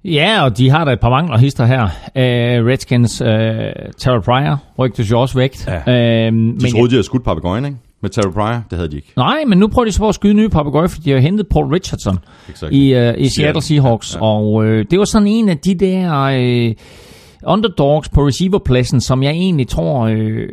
[0.05, 1.83] Ja, og de har da et par mangler hister her.
[1.83, 3.29] Uh, Redskins, uh,
[3.99, 5.57] Terrell Pryor rygtes jo også væk.
[5.67, 5.79] Ja.
[5.79, 7.77] Uh, De men troede, de havde skudt papegøjen, ikke?
[8.03, 9.13] Med Terry Pryor, det havde de ikke.
[9.17, 11.47] Nej, men nu prøver de så på at skyde nye papegøjer, fordi de har hentet
[11.49, 12.19] Paul Richardson
[12.51, 12.73] Exakt.
[12.73, 14.15] i, uh, i Seattle Seahawks.
[14.15, 14.21] Ja.
[14.21, 16.75] Og øh, det var sådan en af de der øh,
[17.47, 20.49] underdogs på receiverpladsen, som jeg egentlig tror øh,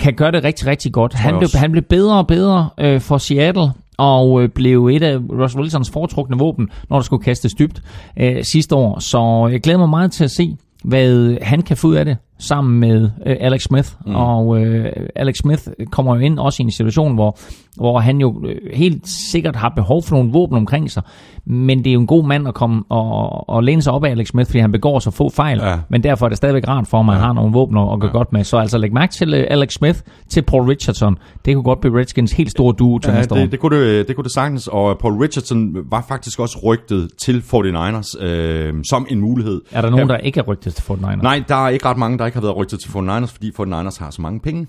[0.00, 1.14] kan gøre det rigtig, rigtig godt.
[1.14, 5.02] Han jeg blev, han blev bedre og bedre øh, for Seattle, og øh, blev et
[5.02, 7.82] af Russell Wilsons foretrukne våben, når der skulle kastes dybt
[8.20, 8.98] øh, sidste år.
[8.98, 12.04] Så jeg glæder mig meget til at se, hvad øh, han kan få ud af
[12.04, 13.88] det sammen med øh, Alex Smith.
[14.06, 14.14] Mm.
[14.14, 17.38] Og øh, Alex Smith kommer jo ind også i en situation, hvor,
[17.76, 21.02] hvor han jo øh, helt sikkert har behov for nogle våben omkring sig.
[21.46, 24.10] Men det er jo en god mand at komme og, og læne sig op af
[24.10, 25.60] Alex Smith, fordi han begår så få fejl.
[25.62, 25.78] Ja.
[25.88, 28.06] Men derfor er det stadigvæk rart for at han har nogle våben at, at gå
[28.08, 28.44] godt med.
[28.44, 29.98] Så altså læg mærke til øh, Alex Smith,
[30.28, 31.18] til Paul Richardson.
[31.44, 33.38] Det kunne godt blive Redskins helt store duo til Ja, næste år.
[33.38, 37.08] det, det, kunne det, det kunne det sagtens, og Paul Richardson var faktisk også rygtet
[37.22, 39.60] til 49ers øh, som en mulighed.
[39.72, 41.22] Er der nogen, der ikke er rygtet til 49ers?
[41.22, 43.98] Nej, der er ikke ret mange, der ikke har været rygtet til 49ers, fordi 49ers
[44.04, 44.66] har så mange penge.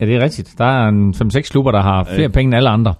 [0.00, 0.54] Ja, det er rigtigt.
[0.58, 2.94] Der er en 5-6 klubber, der har flere penge end alle andre.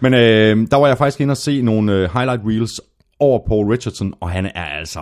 [0.00, 2.80] Men øh, der var jeg faktisk inde og se nogle øh, highlight reels
[3.20, 5.00] over Paul Richardson, og han er altså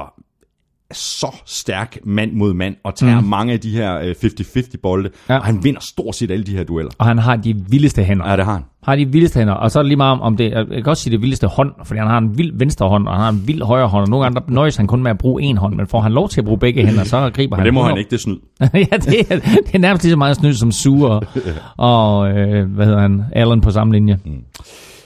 [0.92, 3.26] så stærk mand mod mand, og tager mm.
[3.26, 5.34] mange af de her øh, 50-50 bolde, ja.
[5.34, 5.38] Ja.
[5.40, 6.92] og han vinder stort set alle de her dueller.
[6.98, 8.30] Og han har de vildeste hænder.
[8.30, 8.62] Ja, det har han.
[8.84, 9.54] Har de vildeste hænder.
[9.54, 11.70] Og så er det lige meget om, det, jeg kan også sige det vildeste hånd,
[11.84, 14.08] fordi han har en vild venstre hånd, og han har en vild højre hånd, og
[14.10, 16.28] nogle gange der nøjes han kun med at bruge en hånd, men får han lov
[16.28, 17.66] til at bruge begge hænder, så griber Men han.
[17.66, 18.00] det må han 100.
[18.00, 18.36] ikke, det snyd.
[18.92, 21.20] ja, det er, det er nærmest lige så meget snyd som Sue
[21.76, 24.18] og, øh, hvad hedder han, Allen på samme linje.
[24.24, 24.32] Mm.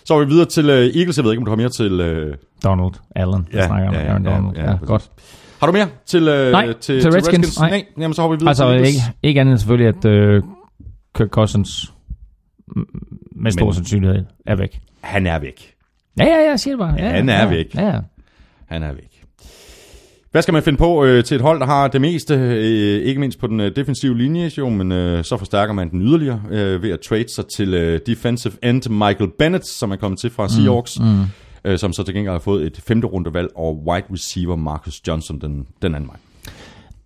[0.05, 1.17] Så er vi videre til øh, Eagles.
[1.17, 2.01] Jeg ved ikke, om du har mere til...
[2.01, 2.35] Øh,
[2.65, 4.57] Donald Allen, Ja, ja, snakker om ja, ja, Aaron ja, Donald.
[4.57, 5.11] ja, Ja, ja, præcis.
[5.61, 7.71] Har du mere til, øh, Nej, til, til Redskins, nej.
[7.71, 7.85] nej.
[7.99, 10.43] Jamen, så hopper vi videre Altså til ikke, ikke andet end selvfølgelig, at øh,
[11.17, 11.93] Kirk Cousins
[13.37, 14.79] med stor Men- sandsynlighed er væk.
[15.01, 15.73] Han er væk.
[16.19, 16.95] Ja, ja, ja, siger det bare.
[16.99, 17.75] Ja, Han er ja, væk.
[17.75, 17.99] Ja, ja.
[18.69, 19.23] Han er væk.
[20.31, 23.21] Hvad skal man finde på øh, til et hold, der har det meste, øh, ikke
[23.21, 26.83] mindst på den øh, defensive linje, jo, men øh, så forstærker man den yderligere øh,
[26.83, 30.49] ved at trade sig til øh, defensive end Michael Bennett, som er kommet til fra
[30.49, 31.25] Seahawks, mm, mm.
[31.67, 35.41] Øh, som så til gengæld har fået et femte rundevalg, og wide receiver Marcus Johnson
[35.41, 36.17] den, den anden vej.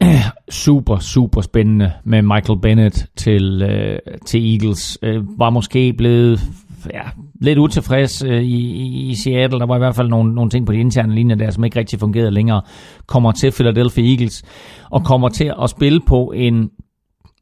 [0.50, 4.98] super, super spændende med Michael Bennett til, øh, til Eagles.
[5.02, 6.40] Øh, var måske blevet
[6.94, 7.02] ja,
[7.40, 9.58] lidt utilfreds øh, i, i, Seattle.
[9.58, 11.78] Der var i hvert fald nogle, nogle ting på de interne linjer der, som ikke
[11.78, 12.62] rigtig fungerede længere.
[13.06, 14.42] Kommer til Philadelphia Eagles
[14.90, 16.70] og kommer til at spille på en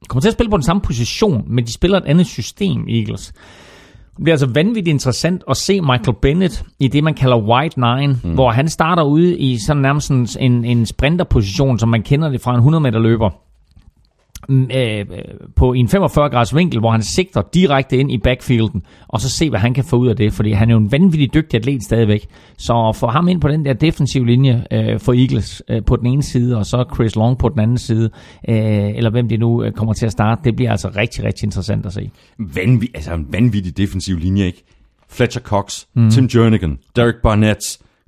[0.08, 3.32] kommer til at spille på den samme position, men de spiller et andet system, Eagles.
[4.18, 8.20] Det bliver altså vanvittigt interessant at se Michael Bennett i det, man kalder White Nine,
[8.24, 8.34] mm.
[8.34, 12.50] hvor han starter ude i sådan nærmest en, en sprinterposition, som man kender det fra
[12.50, 13.30] en 100 meter løber.
[14.50, 15.06] Mm, øh,
[15.56, 19.50] på en 45 graders vinkel, hvor han sigter direkte ind i backfielden, og så se,
[19.50, 21.82] hvad han kan få ud af det, fordi han er jo en vanvittig dygtig atlet
[21.82, 22.26] stadigvæk.
[22.58, 26.06] Så få ham ind på den der defensive linje øh, for Eagles øh, på den
[26.06, 28.10] ene side, og så Chris Long på den anden side,
[28.48, 28.56] øh,
[28.96, 31.86] eller hvem det nu øh, kommer til at starte, det bliver altså rigtig, rigtig interessant
[31.86, 32.10] at se.
[32.38, 34.64] Vanvittig, altså en vanvittig defensiv linje, ikke?
[35.08, 36.10] Fletcher Cox, mm.
[36.10, 37.60] Tim Jernigan, Derek Barnett,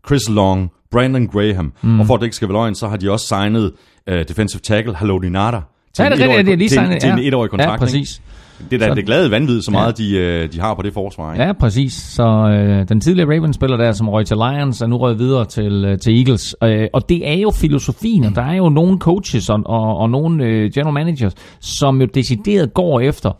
[0.07, 2.01] Chris Long, Brandon Graham, mm.
[2.01, 3.73] og for at det ikke skal være løgn, så har de også signet
[4.11, 5.61] uh, defensive tackle Haloti Nada
[5.95, 7.29] til, Ja, det er rigtigt, det er lige til, til en ja.
[7.29, 7.69] etårig kontrakt.
[7.71, 7.81] Ja, ikke?
[7.85, 8.23] præcis.
[8.71, 9.79] Det er da Så- det glade vanvid, så Ja.
[9.79, 11.33] meget de, øh, de har på det forsvar.
[11.33, 11.45] Ikke?
[11.45, 11.93] Ja, præcis.
[11.93, 15.85] Så øh, den tidligere Ravens-spiller der, som røg til Lions, er nu røget videre til,
[15.85, 16.57] øh, til Eagles.
[16.65, 20.11] Øh, og det er jo filosofien, og der er jo nogle coaches og, og, og
[20.11, 23.31] nogle øh, general managers, som jo decideret går efter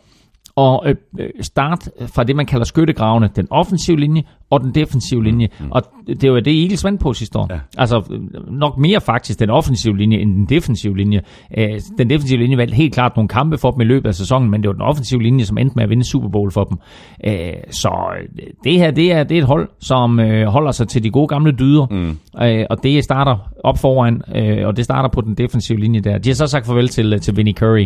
[0.55, 5.23] og øh, øh, starte fra det, man kalder skyttegravene, den offensive linje og den defensive
[5.23, 5.49] linje.
[5.59, 5.71] Mm, mm.
[5.71, 5.81] Og
[6.21, 7.47] det var det, Eagles vandt på sidste år.
[7.49, 7.59] Ja.
[7.77, 11.21] Altså øh, nok mere faktisk den offensive linje end den defensive linje.
[11.57, 14.51] Øh, den defensive linje valgte helt klart nogle kampe for dem i løbet af sæsonen,
[14.51, 16.77] men det var den offensive linje, som endte med at vinde Super Bowl for dem.
[17.25, 20.87] Øh, så øh, det her, det er, det er et hold, som øh, holder sig
[20.87, 22.17] til de gode gamle dyder, mm.
[22.43, 26.17] øh, og det starter op foran, øh, og det starter på den defensive linje der.
[26.17, 27.85] De har så sagt farvel til, til Vinnie Curry,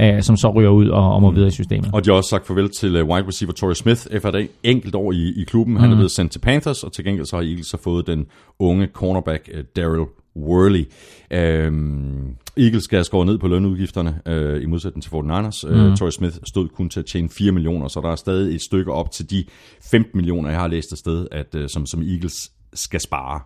[0.00, 1.90] øh, som så ryger ud og, og må videre i systemet.
[1.92, 4.94] Og de har også sagt farvel til uh, wide receiver Torrey Smith efter et enkelt
[4.94, 5.76] år i, i klubben.
[5.76, 5.92] Han mm.
[5.92, 8.26] er blevet sendt til Panthers, og til gengæld så har Eagles så fået den
[8.58, 10.06] unge cornerback uh, Daryl
[10.36, 10.84] Worley.
[11.30, 15.68] Øhm, Eagles skal have skåret ned på lønudgifterne, øh, i modsætning til 49ers.
[15.68, 15.74] Mm.
[15.74, 18.62] Øh, Torrey Smith stod kun til at tjene 4 millioner, så der er stadig et
[18.62, 19.44] stykke op til de
[19.90, 23.40] 15 millioner, jeg har læst et sted, at, øh, som, som Eagles skal spare.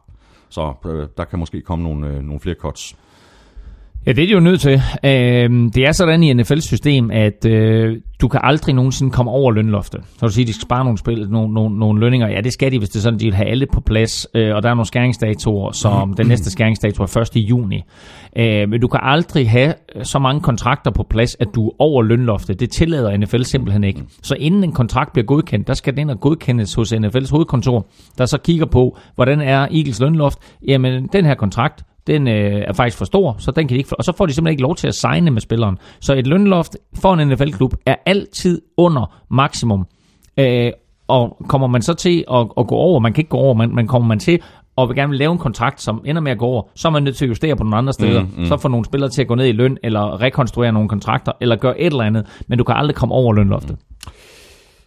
[0.48, 2.96] Så øh, der kan måske komme nogle, øh, nogle flere cuts.
[4.06, 4.72] Ja, det er de jo nødt til.
[5.04, 10.00] Øh, det er sådan i NFL-system, at øh, du kan aldrig nogensinde komme over lønloftet.
[10.18, 12.28] Så du siger, at de skal spare nogle, spil, nogle, nogle, nogle lønninger.
[12.28, 14.26] Ja, det skal de, hvis det er sådan, de vil have alle på plads.
[14.34, 17.36] Øh, og der er nogle skæringsdatoer, som den næste skæringsdato er 1.
[17.36, 17.82] juni.
[18.36, 22.02] Øh, men du kan aldrig have så mange kontrakter på plads, at du er over
[22.02, 22.60] lønloftet.
[22.60, 24.02] Det tillader NFL simpelthen ikke.
[24.22, 27.86] Så inden en kontrakt bliver godkendt, der skal den og godkendes hos NFL's hovedkontor,
[28.18, 30.38] der så kigger på, hvordan er Eagles lønloft.
[30.68, 33.96] Jamen, den her kontrakt, den øh, er faktisk for stor, så den kan de ikke,
[33.98, 35.78] og så får de simpelthen ikke lov til at signe med spilleren.
[36.00, 39.86] Så et lønloft for en NFL-klub er altid under maksimum.
[40.36, 40.72] Øh,
[41.08, 43.74] og kommer man så til at, at gå over, man kan ikke gå over, men,
[43.74, 44.40] men kommer man til
[44.76, 46.92] og vil gerne vil lave en kontrakt, som ender med at gå over, så er
[46.92, 48.22] man nødt til at justere på nogle andre steder.
[48.22, 48.46] Mm, mm.
[48.46, 51.56] Så får nogle spillere til at gå ned i løn, eller rekonstruere nogle kontrakter, eller
[51.56, 53.70] gøre et eller andet, men du kan aldrig komme over lønloftet.
[53.70, 53.91] Mm.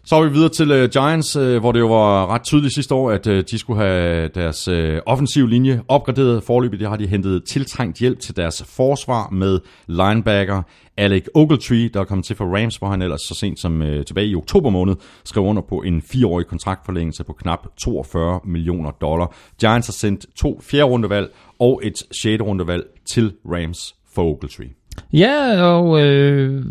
[0.07, 2.95] Så er vi videre til uh, Giants, uh, hvor det jo var ret tydeligt sidste
[2.95, 6.43] år, at uh, de skulle have deres uh, offensiv linje opgraderet.
[6.43, 10.61] Forløbet det har de hentet tiltrængt hjælp til deres forsvar med linebacker
[10.97, 13.87] Alec Ogletree, der er kommet til for Rams, hvor han ellers så sent som uh,
[14.07, 19.35] tilbage i oktober måned skrev under på en fireårig kontraktforlængelse på knap 42 millioner dollar.
[19.59, 21.29] Giants har sendt to fjerde rundevalg
[21.59, 22.83] og et sjette rundevalg
[23.13, 24.84] til Rams for Ogletree.
[25.13, 26.63] Ja, og øh,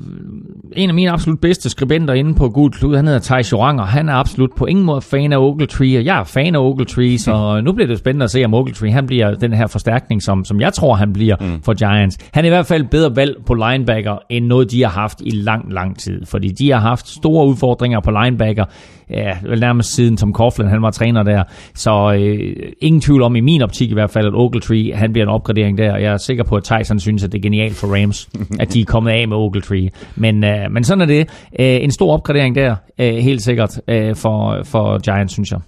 [0.72, 3.84] en af mine absolut bedste skribenter inde på Gud Klud, han hedder Thijs Joranger.
[3.84, 7.18] Han er absolut på ingen måde fan af Ogletree, og jeg er fan af Ogletree,
[7.18, 7.32] så
[7.64, 10.60] nu bliver det spændende at se, om Ogletree han bliver den her forstærkning, som, som
[10.60, 11.62] jeg tror, han bliver mm.
[11.62, 12.18] for Giants.
[12.32, 15.30] Han er i hvert fald bedre valg på linebacker, end noget, de har haft i
[15.30, 16.26] lang, lang tid.
[16.26, 18.64] Fordi de har haft store udfordringer på linebacker,
[19.10, 21.42] ja, vel nærmest siden Tom Coughlin, han var træner der.
[21.74, 25.26] Så øh, ingen tvivl om, i min optik i hvert fald, at Ogletree, han bliver
[25.26, 25.96] en opgradering der.
[25.96, 28.28] Jeg er sikker på, at Tyson synes, at det er genialt for Rams,
[28.60, 29.90] at de er kommet af med Ogletree.
[30.16, 31.28] Men, øh, men sådan er det.
[31.60, 35.60] Øh, en stor opgradering der, øh, helt sikkert, øh, for, for Giants, synes jeg.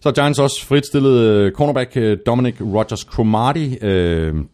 [0.00, 3.78] Så Giants også fritstillet cornerback øh, Dominic Rogers Cromartie.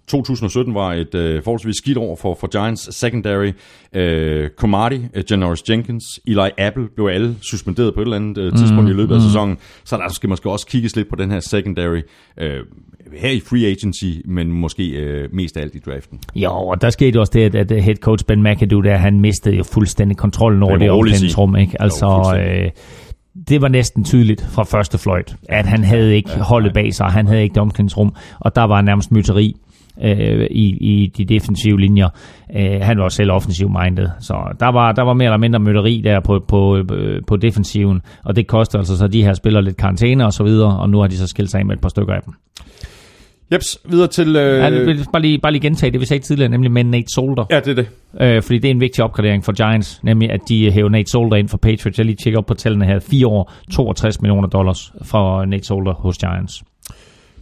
[0.07, 3.53] 2017 var et øh, forholdsvis skidt år for, for Giants secondary.
[3.95, 8.91] Øh, Cromartie, Janoris Jenkins, Eli Apple blev alle suspenderet på et eller andet tidspunkt mm,
[8.91, 9.27] i løbet af mm.
[9.27, 9.59] sæsonen.
[9.85, 12.01] Så der skal måske også kigges lidt på den her secondary
[13.13, 16.21] her i free agency, men måske øh, mest af alt i draften.
[16.35, 19.57] Jo, og der skete også det, at, at head coach Ben McAdoo, der, han mistede
[19.57, 21.57] jo fuldstændig kontrollen over det, det omklædningsrum.
[21.57, 21.83] Ikke?
[21.83, 22.71] Altså, jo, øh,
[23.49, 27.27] det var næsten tydeligt fra første fløjt, at han havde ikke holdet bag sig, han
[27.27, 29.57] havde ikke omklædningsrum, og der var nærmest myteri
[30.03, 32.09] øh, i, i de defensive linjer.
[32.57, 36.01] Øh, han var selv offensiv minded, så der var, der var mere eller mindre mytteri
[36.05, 39.77] der på, på, øh, på defensiven, og det koster altså så de her spillere lidt
[39.77, 41.89] karantæne og så videre, og nu har de så skilt sig af med et par
[41.89, 42.35] stykker af dem.
[43.53, 44.37] Jeps, videre til...
[44.37, 44.59] Øh...
[44.59, 47.45] Ja, vil bare, lige, bare lige gentage det, vi sagde tidligere, nemlig med Nate Solder.
[47.51, 47.89] Ja, det er det.
[48.21, 51.37] Øh, fordi det er en vigtig opgradering for Giants, nemlig at de hæver Nate Solder
[51.37, 51.99] ind for Patriots.
[51.99, 52.99] Jeg lige tjekker op på tallene her.
[53.01, 56.63] 4 år, 62 millioner dollars for Nate Solder hos Giants.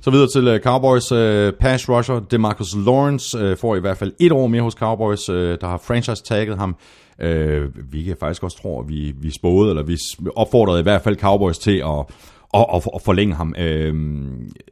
[0.01, 1.19] Så videre til uh, Cowboys uh,
[1.61, 2.21] pass rusher.
[2.31, 5.83] DeMarcus Lawrence uh, får i hvert fald et år mere hos Cowboys, uh, der har
[5.87, 6.77] franchise-tagget ham.
[7.25, 9.97] Uh, vi kan faktisk også tro, at vi, vi spåede, eller vi
[10.37, 12.07] opfordrede i hvert fald Cowboys til at
[12.53, 13.55] og, og, og forlænge ham.
[13.59, 13.95] Øh,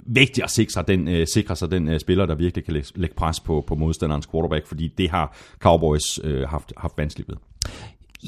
[0.06, 2.88] vigtigt at sikre sig den, øh, sikre sig den øh, spiller, der virkelig kan lægge,
[2.94, 7.36] lægge pres på, på modstanderens quarterback, fordi det har Cowboys øh, haft, haft vanskeligt ved.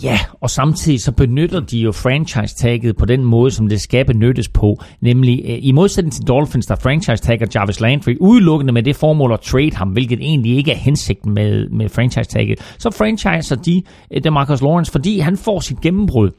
[0.02, 4.48] Ja, og samtidig så benytter de jo franchise-tagget på den måde, som det skal benyttes
[4.48, 4.76] på.
[5.00, 9.40] Nemlig øh, i modsætning til Dolphins, der franchise-tagger Jarvis Landry udelukkende med det formål at
[9.40, 12.74] trade ham, hvilket egentlig ikke er hensigten med, med franchise-tagget.
[12.78, 16.30] Så franchiser de øh, Marcus Lawrence, fordi han får sit gennembrud.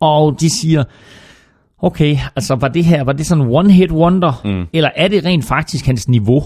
[0.00, 0.84] Og de siger,
[1.82, 4.66] okay, altså var det her, var det sådan one hit wonder, mm.
[4.72, 6.42] eller er det rent faktisk hans niveau?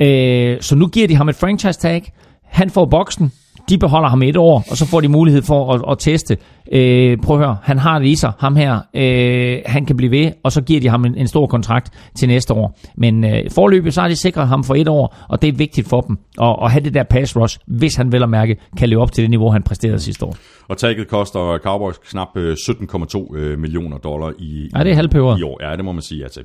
[0.00, 2.12] Øh, så nu giver de ham et franchise tag,
[2.44, 3.32] han får boksen,
[3.68, 6.36] de beholder ham et år, og så får de mulighed for at, at teste.
[6.72, 8.80] Øh, prøv at høre, han har det i sig, ham her.
[8.94, 12.28] Øh, han kan blive ved, og så giver de ham en, en stor kontrakt til
[12.28, 12.78] næste år.
[12.96, 15.88] Men øh, forløbet, så har de sikret ham for et år, og det er vigtigt
[15.88, 18.88] for dem at, at have det der pass rush, hvis han vel at mærke kan
[18.88, 20.36] leve op til det niveau, han præsterede sidste år.
[20.68, 25.38] Og tagget koster Cowboys knap 17,2 øh, millioner dollar i, ja, det er halvpøver.
[25.38, 25.68] i år.
[25.70, 26.42] Ja, det må man sige ja til.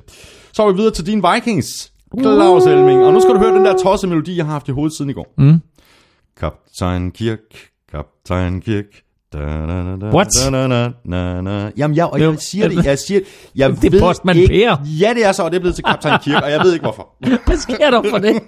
[0.52, 1.92] Så er vi videre til din Vikings.
[2.20, 3.04] Claus Elming.
[3.04, 5.10] Og nu skal du høre den der tosse melodi, jeg har haft i hovedet siden
[5.10, 5.34] i går.
[5.38, 5.60] Mm.
[6.40, 7.38] Kaptajn Kirk,
[7.92, 8.84] Kaptajn Kirk.
[9.32, 10.28] Da, da, da, da, What?
[10.44, 11.70] Da, da, da, da.
[11.76, 13.20] Jamen, jeg, og jeg siger det, jeg siger
[13.56, 14.76] jeg Det er Postman ikke, Per.
[15.00, 16.82] Ja, det er så, og det er blevet til Kaptajn Kirk, og jeg ved ikke
[16.82, 17.08] hvorfor.
[17.46, 18.42] Hvad sker der for det?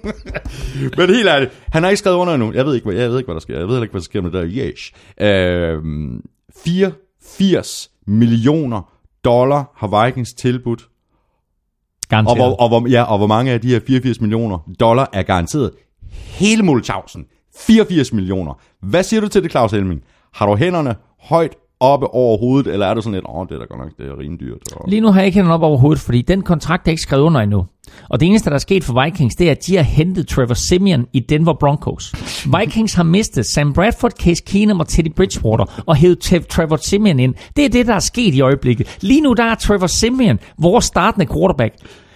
[0.97, 2.53] Men helt ærligt, han har ikke skrevet under endnu.
[2.53, 3.53] Jeg ved ikke, hvad, jeg ved ikke, hvad der sker.
[3.53, 4.71] Jeg ved heller ikke, hvad der sker med det der.
[4.71, 4.91] Yes.
[5.21, 6.21] Øhm,
[6.65, 8.81] 84 millioner
[9.25, 12.37] dollar har Vikings tilbudt, og Garanteret.
[12.37, 15.71] hvor, og, hvor, ja, og hvor mange af de her 84 millioner dollar er garanteret?
[16.11, 17.25] Hele Mulchausen.
[17.57, 18.53] 84 millioner.
[18.81, 20.01] Hvad siger du til det, Claus Helming?
[20.33, 23.55] Har du hænderne højt oppe over hovedet, eller er du sådan lidt, åh, oh, det
[23.55, 24.73] er da godt nok, det er rimelig dyrt.
[24.75, 24.89] Og...
[24.89, 27.23] Lige nu har jeg ikke hænderne op over hovedet, fordi den kontrakt er ikke skrevet
[27.23, 27.65] under endnu.
[28.09, 30.53] Og det eneste, der er sket for Vikings, det er, at de har hentet Trevor
[30.53, 32.13] Simeon i Denver Broncos.
[32.59, 36.19] Vikings har mistet Sam Bradford, Case Keenum og Teddy Bridgewater og hævet
[36.49, 37.35] Trevor Simeon ind.
[37.55, 38.97] Det er det, der er sket i øjeblikket.
[39.01, 41.73] Lige nu der er Trevor Simeon vores startende quarterback.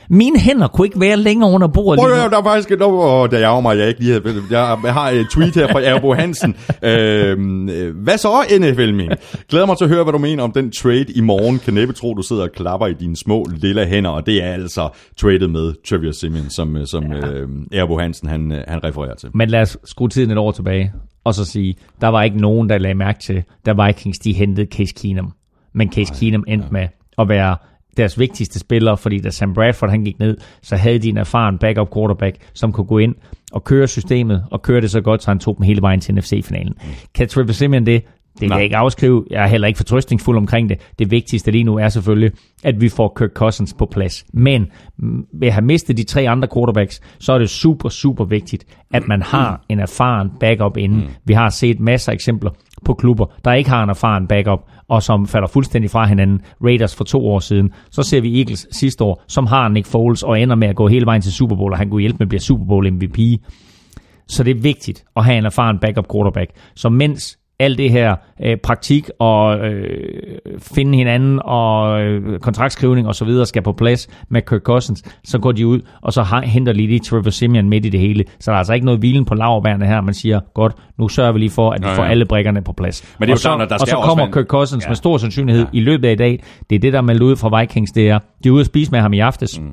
[0.09, 2.29] Mine hænder kunne ikke være længere under bordet Prøv lige nu.
[2.29, 4.21] der er faktisk et og der ærger mig, jeg ikke lige
[4.51, 6.55] jeg, har et tweet her fra Erbo Hansen.
[6.83, 9.09] øhm, øh, hvad så, NFL min?
[9.49, 11.59] Glæder mig til at høre, hvad du mener om den trade i morgen.
[11.59, 14.53] Kan næppe tro, du sidder og klapper i dine små lille hænder, og det er
[14.53, 17.27] altså tradet med Trevor Simeon, som, øh, som ja.
[17.27, 19.29] øh, Erbo Hansen han, han refererer til.
[19.33, 20.93] Men lad os skrue tiden et år tilbage
[21.27, 24.67] og så sige, der var ikke nogen, der lagde mærke til, da Vikings de hentede
[24.71, 25.33] Case Keenum.
[25.73, 27.57] Men Case Keenum endte med at være
[27.97, 31.57] deres vigtigste spiller, fordi da Sam Bradford han gik ned, så havde de en erfaren
[31.57, 33.15] backup quarterback, som kunne gå ind
[33.51, 36.15] og køre systemet, og køre det så godt, så han tog dem hele vejen til
[36.15, 36.73] NFC-finalen.
[37.15, 38.03] Kan Trevor Simeon det?
[38.39, 38.57] Det kan Nej.
[38.57, 39.25] jeg ikke afskrive.
[39.31, 40.77] Jeg er heller ikke fortrøstningsfuld omkring det.
[40.99, 42.31] Det vigtigste lige nu er selvfølgelig,
[42.63, 44.25] at vi får Kirk Cousins på plads.
[44.33, 48.25] Men mm, ved at have mistet de tre andre quarterbacks, så er det super, super
[48.25, 51.09] vigtigt, at man har en erfaren backup inden.
[51.25, 52.51] Vi har set masser af eksempler
[52.85, 56.41] på klubber, der ikke har en erfaren backup, og som falder fuldstændig fra hinanden.
[56.63, 57.71] Raiders for to år siden.
[57.91, 60.87] Så ser vi Eagles sidste år, som har Nick Foles og ender med at gå
[60.87, 63.17] hele vejen til Super Bowl, og han kunne hjælpe med at blive Super Bowl MVP.
[64.27, 66.51] Så det er vigtigt at have en erfaren backup quarterback.
[66.75, 69.89] Så mens alt det her øh, praktik og øh,
[70.61, 75.39] finde hinanden og øh, kontraktskrivning og så videre skal på plads med Kirk Cousins, så
[75.39, 78.23] går de ud, og så henter lige de Trevor Simeon midt i det hele.
[78.39, 80.01] Så der er altså ikke noget hvilen på laverbærene her.
[80.01, 82.09] Man siger, godt, nu sørger vi lige for, at vi Ja, får ja.
[82.09, 83.15] alle brikkerne på plads.
[83.19, 84.89] Men det er og så, at der og så kommer en- Kirk Cousins Ja.
[84.89, 86.43] med stor sandsynlighed i løbet af i dag.
[86.69, 88.65] Det er det, der er meldt ud fra Vikings, det er, de er ude at
[88.65, 89.59] spise med ham i aftes.
[89.61, 89.67] Mm.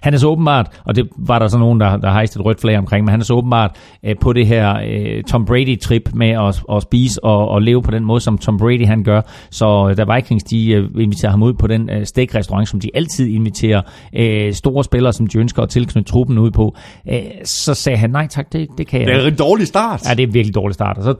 [0.00, 2.60] Han er så åbenbart, og det var der så nogen, der, der hejste et rødt
[2.60, 6.30] flag omkring, men han er så åbenbart øh, på det her øh, Tom Brady-trip med
[6.30, 9.20] at, at spise og, og leve på den måde, som Tom Brady han gør.
[9.50, 12.90] Så øh, da Vikings de øh, inviterer ham ud på den øh, steakrestaurant, som de
[12.94, 13.82] altid inviterer
[14.16, 16.76] øh, store spillere, som de ønsker at tilknytte truppen ud på,
[17.12, 20.02] øh, så sagde han, nej tak, det, det kan jeg Det er en dårlig start.
[20.08, 20.98] Ja, det er en virkelig dårlig start.
[20.98, 21.14] Og så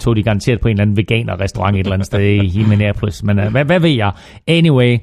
[0.00, 3.22] tog de garanteret på en eller anden veganer-restaurant et eller andet sted i, Minneapolis.
[3.22, 4.12] Men uh, hvad, hvad ved jeg?
[4.46, 4.98] Anyway,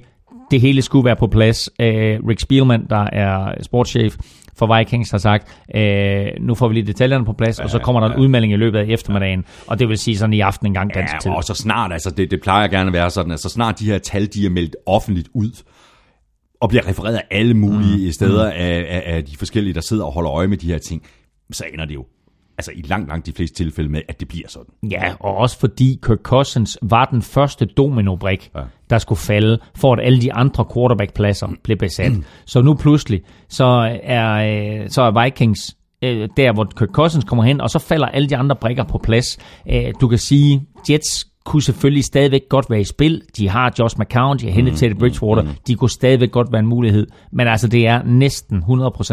[0.52, 1.70] det hele skulle være på plads.
[1.80, 1.86] Uh,
[2.30, 4.16] Rick Spielman, der er sportschef
[4.58, 8.00] for Vikings, har sagt, uh, nu får vi lige detaljerne på plads, og så kommer
[8.00, 9.46] der en udmelding i løbet af eftermiddagen.
[9.68, 11.32] Og det vil sige sådan i aften en gang dansk tid.
[11.32, 13.80] Ja, og så snart, altså det, det plejer gerne at være sådan, at så snart
[13.80, 15.64] de her tal, de er meldt offentligt ud,
[16.62, 18.12] og bliver refereret af alle mulige mm.
[18.12, 18.58] steder mm.
[18.58, 21.04] Af, af, af de forskellige, der sidder og holder øje med de her ting,
[21.52, 22.06] så ender det jo
[22.60, 24.74] altså i langt, langt de fleste tilfælde med, at det bliver sådan.
[24.92, 28.62] Ja, og også fordi Kirk Cousins var den første dominobrik, Ja.
[28.90, 32.12] der skulle falde, for at alle de andre quarterback-pladser blev besat.
[32.46, 33.66] så nu pludselig, så
[34.04, 34.30] er,
[34.82, 38.30] øh, så er Vikings øh, der, hvor Kirk Cousins kommer hen, og så falder alle
[38.30, 39.38] de andre brikker på plads.
[39.72, 43.22] Øh, du kan sige, Jets kunne selvfølgelig stadigvæk godt være i spil.
[43.38, 45.44] De har Josh McCown, de har hentet Teddy Bridgewater.
[45.68, 47.08] De kunne stadigvæk godt være en mulighed.
[47.32, 48.64] Men altså, det er næsten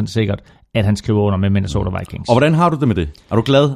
[0.04, 0.40] 100% sikkert,
[0.74, 2.28] at han skriver under med Minnesota Vikings.
[2.28, 3.08] Og hvordan har du det med det?
[3.30, 3.70] Er du glad?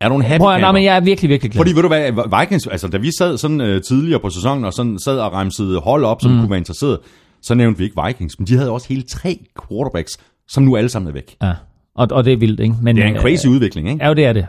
[0.00, 1.60] Er du en happy Prøv, nej, men jeg er virkelig, virkelig glad.
[1.60, 4.72] Fordi ved du hvad, Vikings, altså da vi sad sådan øh, tidligere på sæsonen, og
[4.72, 6.38] sådan sad og remsede hold op, som mm.
[6.38, 6.98] kunne være interesseret,
[7.42, 9.38] så nævnte vi ikke Vikings, men de havde også hele tre
[9.68, 10.12] quarterbacks,
[10.48, 11.36] som nu alle sammen er væk.
[11.42, 11.52] Ja,
[11.98, 12.74] og, og det er vildt, ikke?
[12.82, 14.04] Men, Det er en øh, crazy udvikling, ikke?
[14.04, 14.46] Ja, det er det.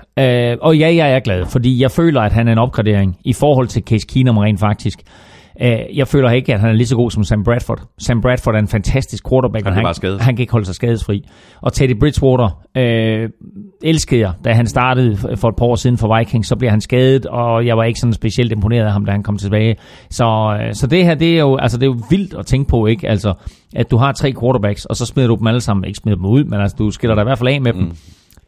[0.52, 3.34] Øh, og ja, jeg er glad, fordi jeg føler, at han er en opgradering i
[3.34, 5.00] forhold til Case Keenum rent faktisk.
[5.62, 7.82] Øh, jeg føler ikke, at han er lige så god som Sam Bradford.
[7.98, 9.86] Sam Bradford er en fantastisk quarterback, Han han,
[10.20, 11.28] han kan ikke holde sig skadesfri.
[11.62, 13.30] Og Teddy Bridgewater øh,
[13.84, 16.82] elskede jeg, da han startede for et par år siden for Vikings, så blev han
[16.82, 19.76] skadet, og jeg var ikke sådan specielt imponeret af ham, da han kom tilbage.
[20.10, 22.70] Så, øh, så det her, det er, jo, altså, det er jo vildt at tænke
[22.70, 23.10] på, ikke?
[23.10, 23.34] Altså,
[23.76, 26.26] at du har tre quarterbacks, og så smider du dem alle sammen, ikke smider dem
[26.26, 27.92] ud, men altså, du skiller dig i hvert fald af med dem.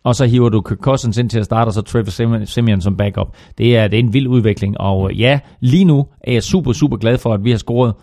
[0.04, 2.98] Og så hiver du Kirk Cousins ind til at starte, og så Trevor Simeon, som
[2.98, 3.28] backup.
[3.58, 6.74] Det er, det er en vild udvikling, og øh, ja, lige nu er jeg super,
[6.74, 7.94] super glad for, at vi har scoret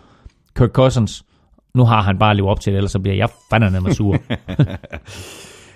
[0.57, 1.23] Kirk Cousins.
[1.73, 4.17] Nu har han bare levet op til det, ellers så bliver jeg fandme med sur.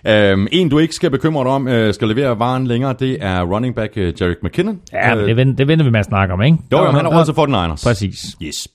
[0.07, 3.41] Øhm, en, du ikke skal bekymre dig om, øh, skal levere varen længere, det er
[3.41, 4.79] running back øh, Jarek McKinnon.
[4.93, 6.57] ja, men det, venter, det venter vi med at snakke om, ikke?
[6.71, 7.89] Jo, jo, han har råd til 49ers.
[7.89, 8.37] Præcis.
[8.41, 8.67] Yes.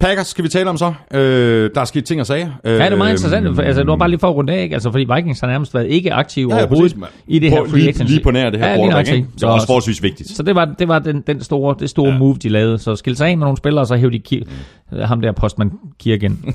[0.00, 0.92] Packers skal vi tale om så.
[1.14, 2.50] Øh, der er sket ting og sager.
[2.64, 3.54] Øh, Ja, det er meget interessant.
[3.54, 4.74] for- Altså, det var bare lige for at runde af, ikke?
[4.74, 7.14] Altså, fordi Vikings har nærmest været ikke aktiv Ja, ja, overhovedet præcis.
[7.28, 8.02] i det her på, free agency.
[8.12, 9.26] lige på nær det her ja, quarterback, ikke?
[9.34, 10.28] Det er også forholdsvis vigtigt.
[10.36, 12.18] Så det var, det var den, den store, det store ja.
[12.18, 12.78] move, de lavede.
[12.78, 14.44] Så skilte sig af med nogle spillere, og så hævde de
[14.92, 15.70] ki- ham der postman
[16.00, 16.54] Kirken.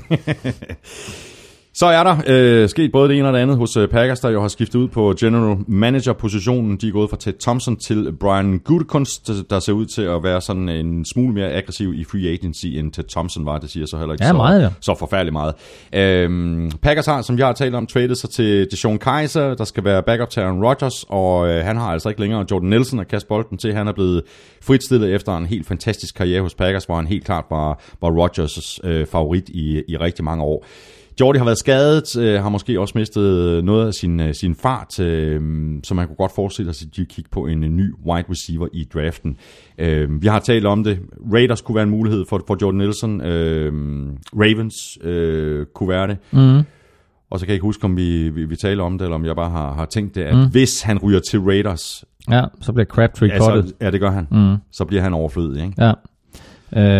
[1.78, 4.30] Så er der øh, sket både det ene og det andet hos øh, Packers, der
[4.30, 6.76] jo har skiftet ud på general manager-positionen.
[6.76, 10.40] De er gået fra Ted Thompson til Brian Gutekunst, der ser ud til at være
[10.40, 13.58] sådan en smule mere aggressiv i free agency, end Ted Thompson var.
[13.58, 14.68] Det siger så heller ikke Ja, så, meget, ja.
[14.80, 15.54] så forfærdeligt meget.
[15.92, 19.84] Øhm, Packers har, som jeg har talt om, traded sig til Deshaun Kaiser, der skal
[19.84, 23.08] være backup til Aaron Rodgers, og øh, han har altså ikke længere Jordan Nelson at
[23.08, 23.74] kaste bolden til.
[23.74, 24.22] Han er blevet
[24.62, 28.78] fritstillet efter en helt fantastisk karriere hos Packers, hvor han helt klart var, var Rodgers'
[28.84, 30.66] øh, favorit i, i rigtig mange år.
[31.20, 35.00] Jordi har været skadet, øh, har måske også mistet noget af sin, øh, sin fart,
[35.00, 35.40] øh,
[35.84, 38.68] så man kunne godt forestille sig, at de kigge på en, en ny wide receiver
[38.72, 39.36] i draften.
[39.78, 40.98] Øh, vi har talt om det.
[41.32, 43.20] Raiders kunne være en mulighed for, for Jordan Nelson.
[43.20, 43.72] Øh,
[44.34, 46.16] Ravens øh, kunne være det.
[46.32, 46.62] Mm.
[47.30, 49.24] Og så kan jeg ikke huske, om vi, vi, vi taler om det, eller om
[49.24, 50.50] jeg bare har, har tænkt det, at mm.
[50.50, 53.72] hvis han ryger til Raiders, Ja, så bliver Crabtree ja, cuttet.
[53.80, 54.56] ja det gør han, mm.
[54.72, 55.64] så bliver han overflødig.
[55.64, 55.84] Ikke?
[55.84, 55.92] Ja.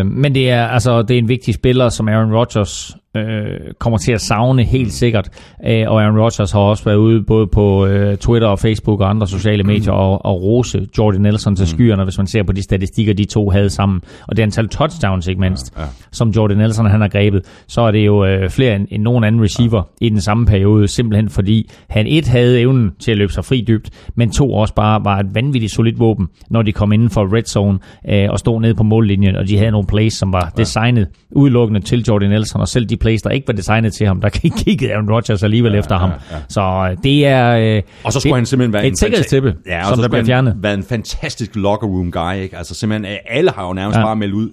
[0.00, 3.98] Øh, men det er altså det er en vigtig spiller, som Aaron Rodgers øh, kommer
[3.98, 5.28] til at savne helt sikkert.
[5.66, 9.10] Øh, og Aaron Rodgers har også været ude både på øh, Twitter og Facebook og
[9.10, 12.62] andre sociale medier og, og rose Jordan Nelson til skyerne, hvis man ser på de
[12.62, 14.00] statistikker, de to havde sammen.
[14.26, 15.88] Og det antal touchdowns, ikke mindst, ja, ja.
[16.12, 19.24] som Jordan Nelson han har grebet, så er det jo øh, flere end, end nogen
[19.24, 20.06] anden receiver ja.
[20.06, 23.64] i den samme periode, simpelthen fordi han et havde evnen til at løbe sig fri
[23.68, 27.36] dybt, men to også bare var et vanvittigt solidt våben, når de kom inden for
[27.36, 27.78] red zone
[28.08, 30.62] øh, og stod nede på mållinjen, og de havde nogle plays, som var ja.
[30.62, 34.20] designet udelukkende til Jordan Nelson, og selv de plays, der ikke var designet til ham,
[34.20, 36.10] der kiggede Aaron Rodgers alligevel ja, efter ham.
[36.10, 36.42] Ja, ja.
[36.48, 37.76] Så øh, det er...
[37.76, 40.08] Øh, Og så skulle det, han simpelthen være et sikkerhedstippe, ja, og som så der
[40.08, 40.56] bliver han fjernet.
[40.58, 42.34] være en fantastisk locker room guy.
[42.42, 42.56] Ikke?
[42.56, 44.04] Altså simpelthen, øh, alle har jo nærmest Ja.
[44.04, 44.50] bare meldt ud.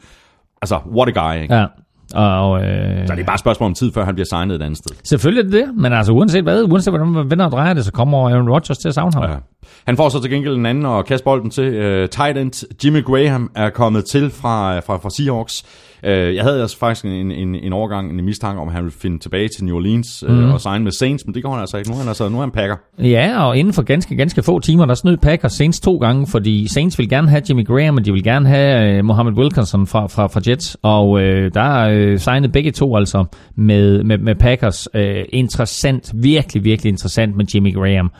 [0.61, 1.41] Altså, what a guy.
[1.41, 1.55] Ikke?
[1.55, 1.65] Ja.
[2.15, 2.39] Ja.
[2.41, 4.61] Og, øh, Så det er bare et spørgsmål om tid, før han bliver signet et
[4.61, 4.95] andet sted.
[5.03, 7.85] Selvfølgelig er det det, men altså uanset hvad, uanset hvordan man vender og drejer det,
[7.85, 9.23] så kommer Aaron Rodgers til at savne ham.
[9.23, 9.35] Ja.
[9.87, 11.67] Han får så til gengæld en anden og kaste bolden til.
[12.03, 15.63] Uh, tight end Jimmy Graham er kommet til fra, fra, fra Seahawks.
[16.07, 18.97] Uh, jeg havde altså faktisk en, en, en overgang, en mistanke om, at han ville
[18.99, 21.77] finde tilbage til New Orleans uh, og signe med Saints, men det går han altså
[21.77, 21.89] ikke.
[21.89, 22.75] Nu er han, altså, nu er han packer.
[22.99, 26.67] Ja, og inden for ganske, ganske få timer, der snød Packers Saints to gange, fordi
[26.67, 30.07] Saints vil gerne have Jimmy Graham, og de vil gerne have uh, Mohammed Wilkinson fra,
[30.07, 31.21] fra, fra Jets, og uh,
[31.53, 33.25] der uh, signede begge to altså
[33.55, 34.87] med, med, med Packers.
[34.95, 38.11] Uh, interessant, virkelig, virkelig interessant med Jimmy Graham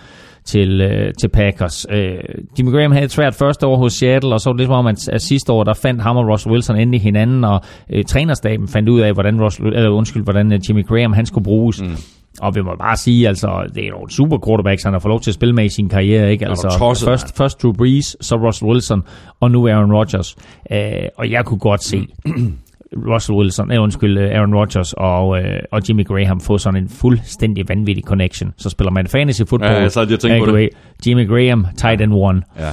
[0.46, 1.86] til, øh, til Packers.
[1.90, 2.18] Øh,
[2.60, 4.88] Jimmy Graham havde et svært første år hos Seattle, og så var det ligesom om,
[4.88, 8.68] at, at sidste år, der fandt ham og Russell Wilson endelig hinanden, og øh, trænerstaben
[8.68, 11.82] fandt ud af, hvordan, Russell, eller, undskyld, hvordan øh, Jimmy Graham han skulle bruges.
[11.82, 11.96] Mm.
[12.42, 15.22] Og vi må bare sige, altså, det er nogle super quarterbacks, han har fået lov
[15.22, 16.48] til at spille med i sin karriere, ikke?
[16.48, 19.04] Altså, tosset, først, først Drew Brees, så Russell Wilson,
[19.40, 20.36] og nu Aaron Rodgers.
[20.72, 20.80] Øh,
[21.18, 22.08] og jeg kunne godt se
[22.98, 26.90] Russell Wilson, eh, undskyld, øh, Aaron Rodgers og, øh, og Jimmy Graham få sådan en
[26.90, 28.54] fuldstændig vanvittig connection.
[28.58, 29.72] Så spiller man fantasy football.
[29.72, 30.70] Ja, så havde jeg tænkt på det.
[31.08, 32.42] Jimmy Graham, tight end one.
[32.60, 32.72] Ja.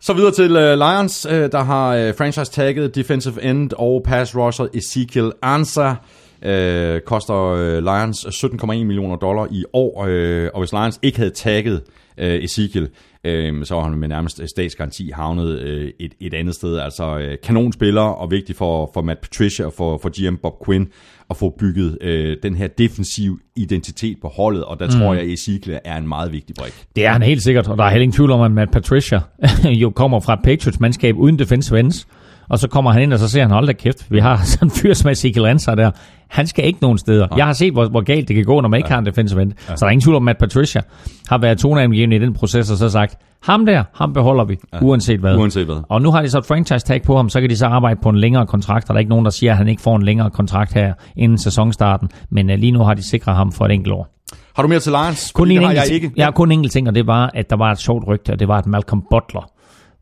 [0.00, 4.66] Så videre til uh, Lions, uh, der har uh, franchise-tagget defensive end og pass rusher
[4.74, 5.94] Ezekiel Ansah.
[6.42, 11.30] Uh, koster uh, Lions 17,1 millioner dollar i år, uh, og hvis Lions ikke havde
[11.30, 11.82] tagget
[12.18, 12.88] uh, Ezekiel,
[13.28, 16.78] uh, så var han med nærmest statsgaranti havnet uh, et, et andet sted.
[16.78, 20.88] Altså uh, kanonspiller og vigtig for, for Matt Patricia og for, for GM Bob Quinn
[21.30, 24.92] at få bygget uh, den her defensiv identitet på holdet, og der mm.
[24.92, 26.86] tror jeg, at Ezekiel er en meget vigtig brik.
[26.96, 29.20] Det er han helt sikkert, og der er heller ingen tvivl om, at Matt Patricia
[29.82, 32.06] jo kommer fra Patriots-mandskab uden defensive ends.
[32.50, 34.66] Og så kommer han ind, og så ser han, hold da kæft, vi har sådan
[34.66, 35.90] en fyr som Ezekiel Ansah der.
[36.28, 37.26] Han skal ikke nogen steder.
[37.36, 38.94] Jeg har set, hvor, hvor galt det kan gå, når man ikke ja.
[38.94, 39.52] har en defensive end.
[39.68, 39.76] Ja.
[39.76, 40.82] Så der er ingen tvivl om, at Matt Patricia
[41.28, 44.78] har været toneangivende i den proces, og så sagt, ham der, ham beholder vi, ja.
[44.82, 45.36] uanset hvad.
[45.36, 45.76] Uanset hvad.
[45.88, 48.00] Og nu har de så et franchise tag på ham, så kan de så arbejde
[48.02, 49.96] på en længere kontrakt, og der er ikke nogen, der siger, at han ikke får
[49.96, 52.08] en længere kontrakt her inden sæsonstarten.
[52.30, 54.08] Men uh, lige nu har de sikret ham for et enkelt år.
[54.56, 55.32] Har du mere til Lions?
[55.32, 56.12] Kun Fordi en har jeg enkelt, ikke.
[56.16, 58.30] Jeg har kun en enkelt ting, og det var, at der var et sjovt rygte,
[58.30, 59.50] og det var, at Malcolm Butler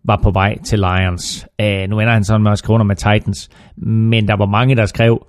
[0.05, 1.47] var på vej til Lions.
[1.63, 4.77] Uh, nu ender han sådan med at skrive under med Titans, men der var mange,
[4.77, 5.27] der skrev,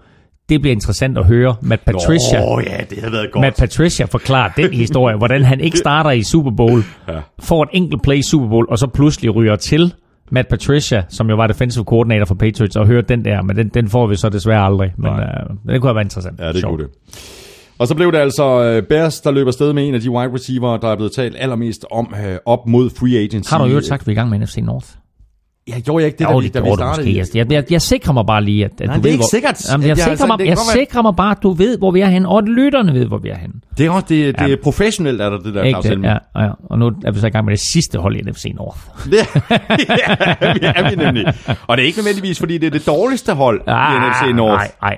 [0.50, 2.44] det bliver interessant at høre Matt Patricia.
[2.44, 3.42] Oh, ja, det havde været godt.
[3.42, 7.20] Matt Patricia forklarer den historie, hvordan han ikke starter i Super Bowl, ja.
[7.40, 9.94] får et enkelt play i Super Bowl, og så pludselig ryger til
[10.32, 13.70] Matt Patricia, som jo var defensive coordinator for Patriots, og hørte den der, men den,
[13.70, 14.94] den får vi så desværre aldrig.
[14.98, 16.40] Men uh, det kunne have været interessant.
[16.40, 16.78] Ja, det Sjovt.
[16.78, 17.39] kunne det.
[17.80, 20.34] Og så blev det altså øh, Bears, der løber sted med en af de wide
[20.34, 23.52] receiver, der er blevet talt allermest om øh, op mod free agency.
[23.54, 24.88] Har du jo sagt, vi er i gang med NFC North?
[25.68, 27.08] Ja, gjorde jeg ikke det, Jo, da vi, da vi startede?
[27.08, 27.18] måske.
[27.38, 29.12] Jeg, jeg, jeg, jeg sikrer mig bare lige, at, at Nej, du det er ved,
[29.12, 29.72] ikke hvor, sikkert.
[29.72, 32.02] Jamen, jeg, Jeg- sikrer, altså, mig, jeg sikrer mig bare, at du ved, hvor vi
[32.02, 33.54] er henne, og at lytterne ved, hvor vi er henne.
[33.78, 34.54] Det er også det, det Ja.
[34.54, 36.04] er professionelt, er der det der, Ikke Claus det?
[36.04, 38.46] Ja, ja, og nu er vi så i gang med det sidste hold i NFC
[38.56, 38.80] North.
[39.12, 41.26] Det er, vi er vi nemlig.
[41.68, 44.64] Og det er ikke nødvendigvis, fordi det er det dårligste hold i NFC North.
[44.64, 44.98] Ah, Nej,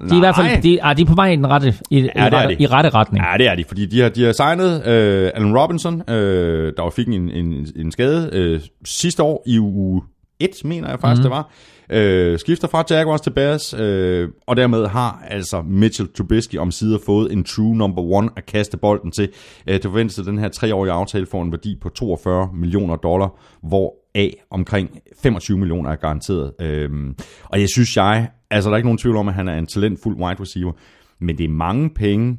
[0.00, 0.08] nej.
[0.08, 2.00] De er i hvert fald de, ah, de er på vej i den rette, i,
[2.00, 3.24] Ja, i, rette, i rette retning.
[3.24, 6.82] Ja, det er de, fordi de har, de har signet øh, Allen Robinson, øh, der
[6.84, 10.02] jo fik en, en, en skade øh, sidste år i uge
[10.40, 11.22] 1, mener jeg faktisk, mm.
[11.22, 11.50] det var.
[11.90, 16.98] Øh, skifter fra Jaguars til Bears, øh, og dermed har altså Mitchell Trubisky om sider
[17.06, 19.28] fået en true number one at kaste bolden til.
[19.66, 23.28] Øh, det forventes, at den her treårige aftale får en værdi på 42 millioner dollar,
[23.62, 26.52] hvor af omkring 25 millioner er garanteret.
[26.60, 29.58] Øhm, og jeg synes jeg, altså der er ikke nogen tvivl om, at han er
[29.58, 30.72] en talentfuld wide receiver,
[31.18, 32.38] men det er mange penge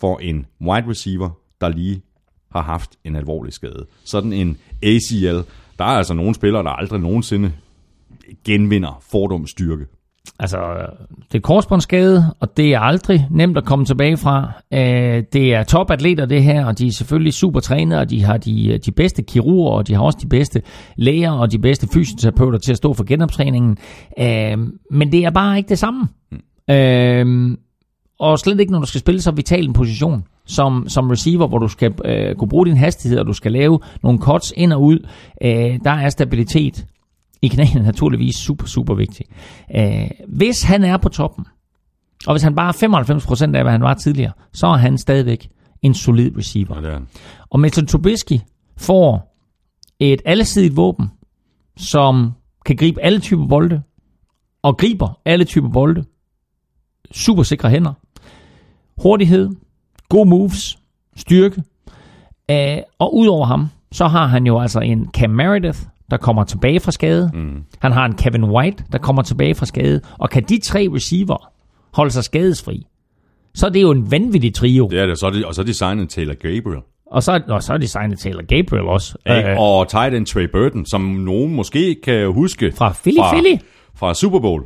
[0.00, 1.30] for en wide receiver,
[1.60, 2.02] der lige
[2.52, 3.86] har haft en alvorlig skade.
[4.04, 5.38] Sådan en ACL,
[5.78, 7.52] der er altså nogle spillere, der aldrig nogensinde
[8.44, 9.86] genvinder fordomsstyrke.
[10.40, 10.58] Altså,
[11.32, 14.52] det er korsbåndsskade, og det er aldrig nemt at komme tilbage fra.
[14.72, 18.36] Øh, Det er topatleter, det her, og de er selvfølgelig super trænede, og de har
[18.36, 20.62] de, øh, de bedste kirurger, og de har også de bedste
[20.96, 23.76] læger og de bedste fysioterapeuter til at stå for genoptræningen.
[24.18, 24.58] Øh,
[24.90, 26.08] Men det er bare ikke det samme.
[26.70, 27.56] Øh,
[28.20, 31.58] Og slet ikke, når du skal spille så vital en position som, som receiver, hvor
[31.58, 34.82] du skal øh, kunne bruge din hastighed, og du skal lave nogle cuts ind og
[34.82, 34.98] ud.
[35.42, 36.86] Øh, Der er stabilitet
[37.42, 39.26] i knæene naturligvis super, super vigtig.
[39.76, 41.46] Øh, hvis han er på toppen,
[42.26, 45.48] og hvis han bare er 95% af, hvad han var tidligere, så er han stadigvæk
[45.82, 46.74] en solid receiver.
[46.74, 47.06] Ja, det er han.
[47.50, 48.38] Og Mitchell Trubisky
[48.76, 49.36] får
[50.00, 51.10] et allesidigt våben,
[51.76, 52.32] som
[52.66, 53.82] kan gribe alle typer bolde,
[54.62, 56.04] og griber alle typer bolde.
[57.10, 57.92] Super sikre hænder.
[59.02, 59.50] Hurtighed,
[60.08, 60.78] gode moves,
[61.16, 61.62] styrke.
[62.50, 65.78] Øh, og udover ham, så har han jo altså en Cam Meredith,
[66.10, 67.30] der kommer tilbage fra skade.
[67.34, 67.62] Mm.
[67.78, 70.00] Han har en Kevin White, der kommer tilbage fra skade.
[70.18, 71.50] Og kan de tre receiver
[71.94, 72.86] holde sig skadesfri,
[73.54, 74.88] så er det jo en vanvittig trio.
[74.90, 76.82] Det er det, så er de, og så er de signet Taylor Gabriel.
[77.06, 79.16] Og så, og så er de signet Taylor Gabriel også.
[79.26, 83.56] Ja, Øh, og tight end Trey Burton, som nogen måske kan huske Fra Philly Philly.
[83.94, 84.62] fra Super Bowl.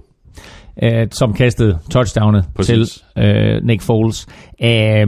[0.82, 3.04] Øh, som kastede touchdownet Præcis.
[3.16, 4.26] til øh, Nick Foles.
[4.62, 5.06] Øh, ja,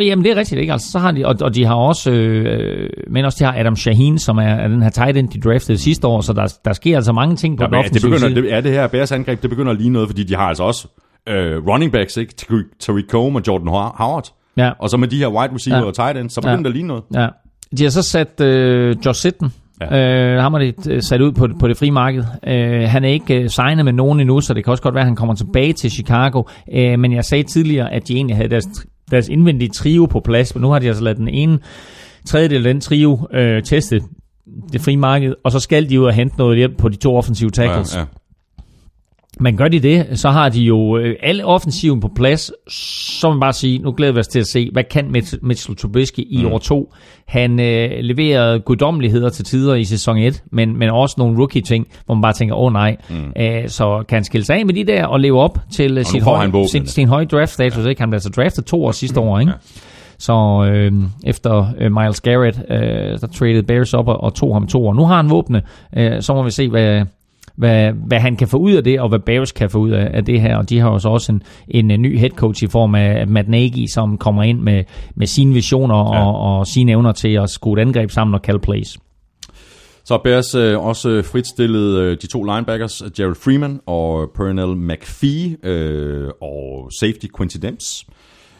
[0.00, 0.72] jamen, det er rigtigt, ikke?
[0.72, 3.76] Altså, så har de, og, og de har også, øh, men også de har Adam
[3.76, 6.72] Shaheen, som er, er den her tight end, de draftede sidste år, så der, der
[6.72, 8.34] sker altså mange ting på Ja, den det begynder, side.
[8.42, 10.62] det, er det her Bears angreb, det begynder at ligne noget, fordi de har altså
[10.62, 10.88] også
[11.28, 12.34] øh, running backs, ikke?
[12.84, 14.32] Tariq- Cohen og Jordan Ho- Howard.
[14.56, 14.70] Ja.
[14.78, 15.84] Og så med de her wide receiver Ja.
[15.84, 16.62] og tight ends, så begynder Ja.
[16.62, 17.02] det at ligne noget.
[17.14, 17.28] Ja.
[17.78, 19.52] De har så sat øh, Josh Sitten.
[19.80, 20.34] Ja.
[20.34, 22.24] Øh, ham har de øh, sat ud på, på det frie marked.
[22.46, 25.02] Øh, han er ikke øh, signet med nogen endnu, så det kan også godt være,
[25.02, 26.42] at han kommer tilbage til Chicago.
[26.72, 28.66] Øh, men jeg sagde tidligere, at de egentlig havde deres,
[29.10, 31.58] deres indvendige trio på plads, men nu har de altså ladet den ene
[32.26, 34.00] tredjedel af den trio øh, teste
[34.72, 37.16] det frie marked, og så skal de ud og hente noget hjælp på de to
[37.16, 37.94] offensive tackles.
[37.94, 38.06] Ja, ja.
[39.40, 42.52] Men gør de det, så har de jo øh, alle offensiven på plads,
[43.20, 45.38] så må man bare sige, nu glæder vi os til at se, hvad kan Mitch-
[45.42, 46.52] Mitchell Trubisky i mm.
[46.52, 46.92] år 2.
[47.26, 52.14] Han øh, leverede guddommeligheder til tider i sæson 1, men, men også nogle rookie-ting, hvor
[52.14, 52.96] man bare tænker, åh oh, nej.
[53.10, 53.32] Mm.
[53.36, 56.04] Æh, så kan han skille sig af med de der og leve op til øh,
[56.04, 56.68] sin, høje, han våbnene.
[56.68, 57.86] sin, sin høje draft-status.
[57.86, 58.00] Ikke?
[58.00, 59.52] Han blev altså draftet to år sidste år, ikke?
[60.18, 60.92] Så øh,
[61.26, 62.78] efter øh, Miles Garrett, øh,
[63.20, 64.94] der traded Bears op og, og tog ham to år.
[64.94, 65.62] Nu har han våbne,
[65.96, 67.04] øh, så må vi se, hvad,
[67.56, 70.10] hvad, hvad han kan få ud af det, og hvad Bears kan få ud af,
[70.14, 70.56] af det her.
[70.56, 71.42] Og de har jo så også en,
[71.90, 74.84] en, ny head coach i form af Matt Nagy, som kommer ind med,
[75.14, 76.26] med sine visioner Ja.
[76.26, 78.98] og, og sine evner til at skrue et angreb sammen og kalde plays.
[80.04, 86.28] Så Bears øh, også fritstillet øh, de to linebackers, Gerald Freeman og Pernell McPhee, øh,
[86.42, 88.06] og safety Quincy Demps.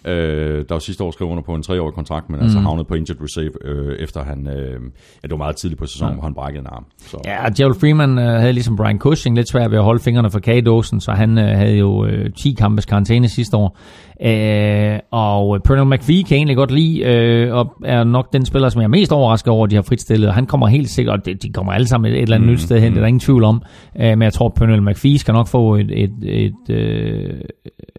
[0.07, 2.43] Øh, der var sidste år skrevet under på en treårig kontrakt, men mm.
[2.43, 4.77] altså havnet på injured reserve, øh, efter han, øh, ja,
[5.23, 6.15] det var meget tidligt på sæsonen, ja.
[6.15, 6.85] hvor han brækkede en arm.
[6.99, 10.31] Så, Ja, Gerald Freeman øh, havde ligesom Brian Cushing lidt svært ved at holde fingrene
[10.31, 13.79] fra kagedåsen, så han øh, havde jo øh, 10 kampes karantæne sidste år.
[14.23, 18.69] Øh, og Pernell McPhee kan jeg egentlig godt lide, øh, og er nok den spiller,
[18.69, 20.33] som jeg er mest overrasket over, at de har fritstillet.
[20.33, 22.61] Han kommer helt sikkert, og de kommer alle sammen et, et eller andet mm, nyt
[22.61, 23.63] sted hen, det er der ingen tvivl om.
[24.01, 27.41] Øh, men jeg tror, Pernell McPhee skal nok få et, et, et, øh,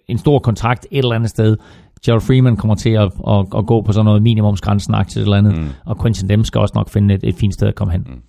[0.07, 1.57] en stor kontrakt et eller andet sted.
[2.05, 5.57] Gerald Freeman kommer til at, at, at gå på sådan noget minimumsgrænsen aktie eller andet,
[5.57, 5.69] mm.
[5.85, 8.01] og Quincy Dem skal også nok finde et, et fint sted at komme hen.
[8.07, 8.21] Mm.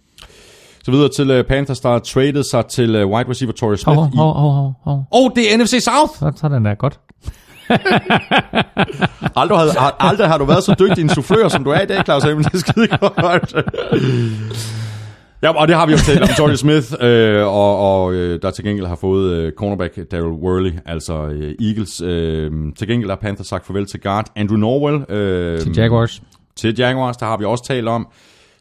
[0.85, 3.97] så videre til uh, Panthers, der traded sig til uh, wide receiver Torrey Smith.
[3.99, 5.05] Hov, i- hov, hov, hov, hov.
[5.11, 6.13] Oh, det er NFC South!
[6.19, 7.01] Så, så den der godt.
[9.37, 12.05] Aldrig har, aldrig har du været så dygtig en soufflør, som du er i dag,
[12.05, 12.45] Claus Emil.
[12.45, 13.55] Det er skide godt.
[15.43, 18.51] Ja, og det har vi jo talt om Torrey Smith, øh, og, og øh, der
[18.51, 22.01] til gengæld har fået øh, cornerback Daryl Worley, altså øh, Eagles.
[22.01, 25.05] Øh, til gengæld har Panthers sagt farvel til guard Andrew Norwell.
[25.09, 26.23] Øh, Til Jaguars.
[26.57, 28.09] Til Jaguars, der har vi også talt om.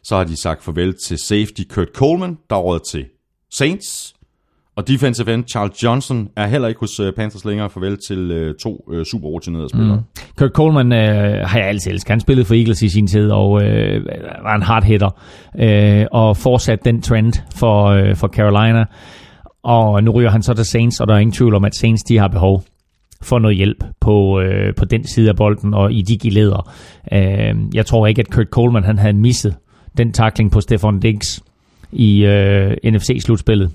[0.04, 3.06] Så har de sagt farvel til safety Kurt Coleman, der er til
[3.52, 4.14] Saints.
[4.78, 7.70] Og defensive end Charles Johnson er heller ikke hos øh, Panthers længere.
[7.70, 9.96] Farvel til øh, to øh, super rutinerede spillere.
[9.96, 10.22] Mm.
[10.36, 12.10] Kurt Coleman øh, har jeg altid elsket.
[12.10, 14.06] Han spillede for Eagles i sin tid, og øh,
[14.42, 15.10] var en hard hitter.
[15.58, 18.84] Øh, og fortsat den trend for, øh, for Carolina.
[19.62, 22.02] Og nu ryger han så til Saints, og der er ingen tvivl om, at Saints
[22.02, 22.62] de har behov
[23.22, 26.70] for noget hjælp på, øh, på den side af bolden og i de gileder.
[27.12, 29.56] Øh, jeg tror ikke, at Kurt Coleman han havde misset
[29.96, 31.42] den takling på Stefan Diggs
[31.92, 33.70] i øh, NFC-slutspillet.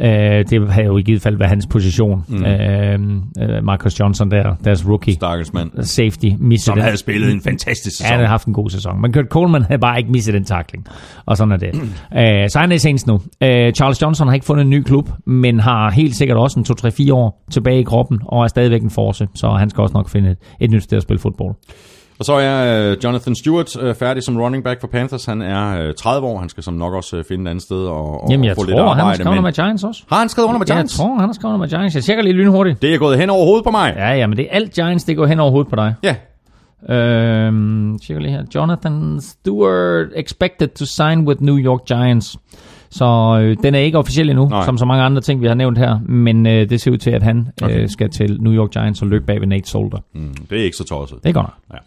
[0.00, 2.24] Øh, det havde jo i givet fald været hans position.
[2.28, 2.44] Mm.
[2.44, 2.98] Øh,
[3.40, 5.14] øh, Marcus Johnson der, deres rookie.
[5.14, 5.70] Stakkels mand.
[5.82, 6.28] Safety
[6.58, 6.82] Som den.
[6.82, 8.10] havde spillet en fantastisk Ja, sæson.
[8.12, 9.00] han har haft en god sæson.
[9.02, 10.86] Men Kurt Coleman havde bare ikke misset den takling.
[11.26, 11.74] Og sådan er det.
[12.18, 13.20] øh, så han er i Saints nu.
[13.42, 16.66] Øh, Charles Johnson har ikke fundet en ny klub, men har helt sikkert også en
[17.10, 19.26] 2-3-4 år tilbage i kroppen, og er stadigvæk en force.
[19.34, 21.54] Så han skal også nok finde et, et nyt sted at spille fodbold.
[22.18, 25.24] Og så er øh, Jonathan Stewart øh, færdig som running back for Panthers.
[25.24, 26.38] Han er øh, 30 år.
[26.38, 28.64] Han skal som nok også øh, finde et andet sted og, og Jamen, jeg få
[28.64, 29.16] lidt tror, han har arbejde.
[29.22, 30.02] skrevet under med Giants også.
[30.08, 30.96] Har han skrevet under med Ja, jeg Giants?
[30.96, 31.94] tror, han har skrevet under med Giants.
[31.94, 32.82] Jeg tjekker lige lynhurtigt.
[32.82, 33.94] Det er gået hen over hovedet på mig.
[33.96, 35.94] Ja, ja, men det er alt Giants, det går hen over hovedet på dig.
[36.02, 36.14] Ja.
[36.94, 38.42] Øhm, tjekker lige her.
[38.54, 42.36] Jonathan Stewart expected to sign with New York Giants.
[42.90, 44.64] Så øh, den er ikke officiel endnu, Nej.
[44.64, 45.98] som så mange andre ting, vi har nævnt her.
[46.08, 47.82] Men øh, det ser ud til, at han okay.
[47.82, 49.98] øh, skal til New York Giants og løbe bag ved Nate Solder.
[50.14, 51.18] Mm, det er ikke så tosset.
[51.24, 51.80] Det godt nok.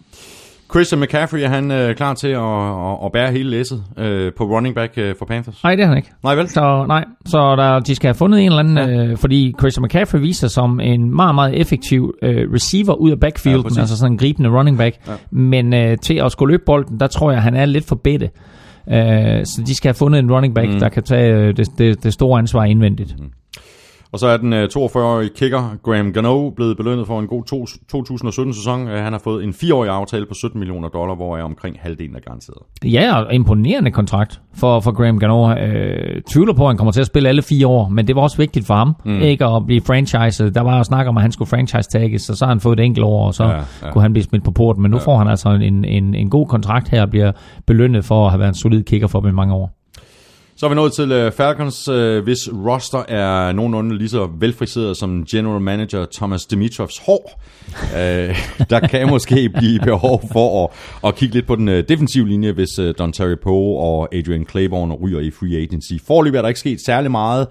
[0.71, 4.43] Christian McCaffrey, er han øh, klar til at, at, at bære hele læsset øh, på
[4.43, 5.63] running back øh, for Panthers?
[5.63, 6.09] Nej, det er han ikke.
[6.23, 6.49] Nej vel?
[6.49, 9.03] Så nej, så der, de skal have fundet en eller anden, ja.
[9.05, 13.19] øh, fordi Christian McCaffrey viser sig som en meget, meget effektiv øh, receiver ud af
[13.19, 13.77] backfielden, Ja, præcis.
[13.77, 14.95] ja, altså sådan en gribende running back.
[15.07, 15.11] Ja.
[15.31, 18.29] Men øh, til at skulle løbe bolden, der tror jeg, han er lidt for bedte.
[18.91, 20.79] Øh, så de skal have fundet en running back, mm.
[20.79, 23.19] der kan tage øh, det, det, det store ansvar indvendigt.
[23.19, 23.31] Mm.
[24.11, 27.65] Og så er den øh, 42-årige kicker Graham Gano blevet belønnet for en god to,
[27.95, 28.87] 2017-sæson.
[28.87, 32.15] Øh, han har fået en 4-årig aftale på 17 millioner dollar, hvor er omkring halvdelen
[32.15, 32.57] er garanteret.
[32.85, 35.55] Ja, og imponerende kontrakt for, for Graham Gano.
[35.55, 38.21] Øh, tvivler på, at han kommer til at spille alle fire år, men det var
[38.21, 39.21] også vigtigt for ham, mm.
[39.21, 40.55] ikke at blive franchiset.
[40.55, 42.85] Der var jo snak om, at han skulle franchise-tagges, og så har han fået et
[42.85, 43.55] enkelt år, og så ja.
[43.55, 43.91] ja.
[43.91, 44.81] kunne han blive smidt på porten.
[44.81, 45.03] Men nu ja.
[45.03, 47.31] får han altså en, en, en god kontrakt her, og bliver
[47.67, 49.78] belønnet for at have været en solid kicker for dem i mange år.
[50.59, 54.97] Så er vi nået til øh, Falcons, øh, hvis roster er nogenlunde lige så velfriseret
[54.97, 57.41] som general manager Thomas Dimitrovs hår.
[57.97, 58.37] Øh,
[58.69, 60.69] der kan måske blive behov for at,
[61.07, 65.19] at kigge lidt på den defensive linje, hvis Don Terry Poe og Adrian Claiborne ryger
[65.19, 65.93] i free agency.
[66.07, 67.47] Forløbig er der ikke sket særlig meget.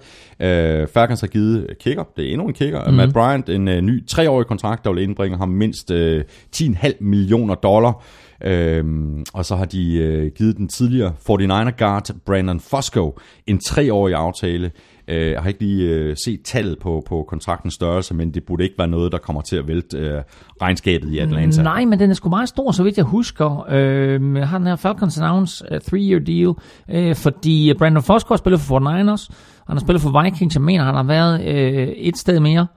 [0.93, 2.93] Falcons har givet kicker, det er endnu en kicker, mm.
[2.93, 6.23] Matt Bryant, en ny treårig kontrakt, der vil indbringe ham mindst øh,
[6.55, 8.03] 10,5 millioner dollar.
[8.43, 14.15] Øhm, og så har de øh, givet den tidligere 49er guard Brandon Fosco en treårig
[14.15, 14.71] aftale.
[15.07, 18.63] Øh, jeg har ikke lige øh, set tallet på, på kontraktens størrelse, men det burde
[18.63, 20.21] ikke være noget, der kommer til at vælte øh,
[20.61, 21.61] regnskabet i Atlanta.
[21.63, 23.65] Nej, men den er sgu meget stor, så vidt jeg husker.
[23.69, 26.53] Øh, har den her Falcons announce a three-year deal,
[26.89, 29.35] øh, fordi Brandon Fosco har spillet for 49ers,
[29.67, 32.67] han har spillet for Vikings, jeg mener, han har været øh, et sted mere.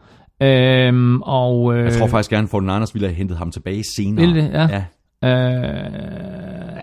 [0.42, 4.26] Øh, og, øh, Jeg tror faktisk gerne, at 49ers ville have hentet ham tilbage senere.
[4.26, 4.50] Ville det?
[4.52, 4.62] Ja.
[4.62, 4.84] ja.
[5.24, 5.30] Øh,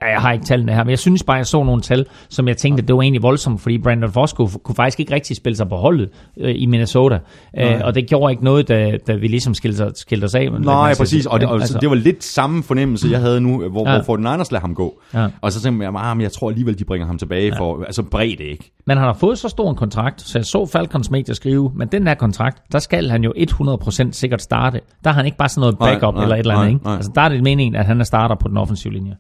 [0.02, 2.48] ja, jeg har ikke tallene her, men jeg synes bare, jeg så nogle tal, som
[2.48, 5.70] jeg tænkte, det var egentlig voldsomt, fordi Brandon Fosco kunne faktisk ikke rigtig spille sig
[5.70, 6.10] på holdet
[6.40, 7.20] øh, i Minnesota.
[7.60, 10.52] Øh, og det gjorde ikke noget, da, da vi ligesom skilte, skilte os af.
[10.52, 11.26] Nej, altså, præcis.
[11.26, 13.96] Og det, og altså, det var lidt samme fornemmelse, jeg havde nu, hvor, Ja.
[13.96, 14.02] ja.
[14.02, 15.02] hvor 49ers lader ham gå.
[15.14, 15.28] Ja.
[15.42, 17.60] Og så tænkte jeg, ah, men jeg tror alligevel, de bringer ham tilbage ja.
[17.60, 17.84] for...
[17.84, 18.72] Altså, bred det ikke.
[18.86, 21.88] Men han har fået så stor en kontrakt, så jeg så Falcons medier skrive, men
[21.88, 24.82] den her kontrakt, der skal han jo 100% sikkert starte.
[25.04, 26.74] Der har han ikke bare sådan noget Nej, backup nej, eller et eller nej, andet.
[26.74, 26.86] Ikke?
[26.86, 26.96] nej.
[26.96, 29.16] Altså, der er det meningen, at han er starter på den offensive linje.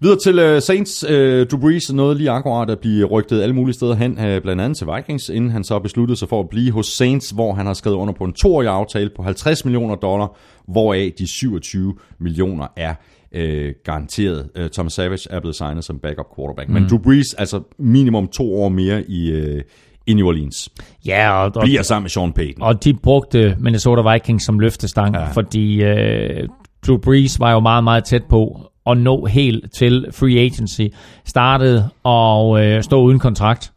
[0.00, 1.04] Videre til uh, Saints.
[1.04, 4.60] Uh, Drew Brees nåede lige akkurat at blive rygtet alle mulige steder hen, uh, blandt
[4.62, 7.66] andet til Vikings, inden han så besluttede sig for at blive hos Saints, hvor han
[7.66, 10.36] har skrevet under på en toårig aftale på 50 millioner dollar,
[10.68, 12.94] hvoraf de 27 millioner er
[13.36, 14.70] uh, garanteret.
[14.72, 16.68] Tom Savage er blevet signet som backup quarterback.
[16.68, 16.74] Mm.
[16.74, 19.60] Men Drew Brees, altså minimum to år mere i, uh,
[20.06, 20.68] i New Orleans,
[21.06, 22.62] Ja, og, og, bliver sammen med Sean Payton.
[22.62, 25.14] og de brugte Minnesota Vikings som løftestang.
[25.14, 25.30] Ja.
[25.30, 26.48] fordi øh,
[26.86, 30.82] Drew Brees var jo meget, meget tæt på at nå helt til free agency.
[31.24, 33.71] Startede og øh, stod uden kontrakt.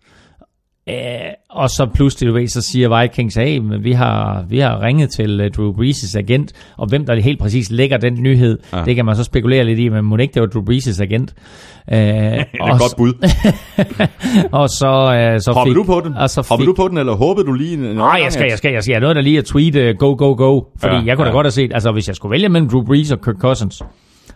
[0.90, 0.96] Øh,
[1.50, 5.10] og så pludselig, du ved, så siger Vikings, hey, men vi har, vi har ringet
[5.10, 8.84] til uh, Drew Brees' agent, og hvem der helt præcis lægger den nyhed, ja.
[8.86, 11.34] det kan man så spekulere lidt i, men må ikke det var Drew Brees' agent?
[11.92, 13.14] Øh, det er et godt bud.
[14.60, 16.14] og så, øh, så Hoppede fik, du på den?
[16.14, 18.58] Og så Hoppede fik, du på den, eller håbede du lige Nej, jeg skal, jeg
[18.58, 18.92] skal, jeg skal.
[18.94, 20.62] Jeg nåede da lige at tweet uh, go, go, go.
[20.80, 21.36] Fordi Ja, jeg kunne da ja.
[21.36, 23.82] godt have set, altså hvis jeg skulle vælge mellem Drew Brees og Kirk Cousins,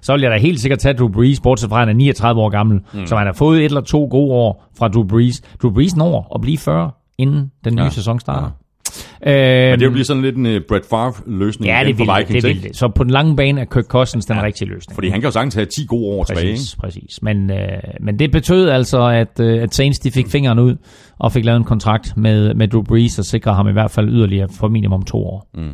[0.01, 2.41] så ville jeg da helt sikkert tage Drew Brees, bortset fra at han er 39
[2.41, 2.79] år gammel.
[2.93, 3.05] Mm.
[3.05, 5.41] Så han har fået et eller to gode år fra Drew Brees.
[5.61, 7.89] Drew Brees når at blive 40, inden den nye Ja, ja.
[7.89, 8.41] sæson starter.
[8.43, 8.47] Ja.
[8.49, 12.27] Men Øhm, det vil blive sådan lidt en uh, Brett Favre-løsning ja, det vil, det,
[12.27, 12.47] det ikke?
[12.47, 12.75] vil det.
[12.77, 14.95] Så på den lange bane er Kirk Cousins den rigtige løsning.
[14.95, 16.51] Fordi han kan jo sagtens have 10 gode år tilbage.
[16.53, 17.19] Præcis, præcis.
[17.21, 17.57] Men, øh,
[17.99, 20.75] men det betød altså, at, øh, at Saints de fik fingeren ud
[21.19, 24.09] og fik lavet en kontrakt med, med Drew Brees og sikrer ham i hvert fald
[24.09, 25.47] yderligere for minimum to år.
[25.53, 25.71] Mm.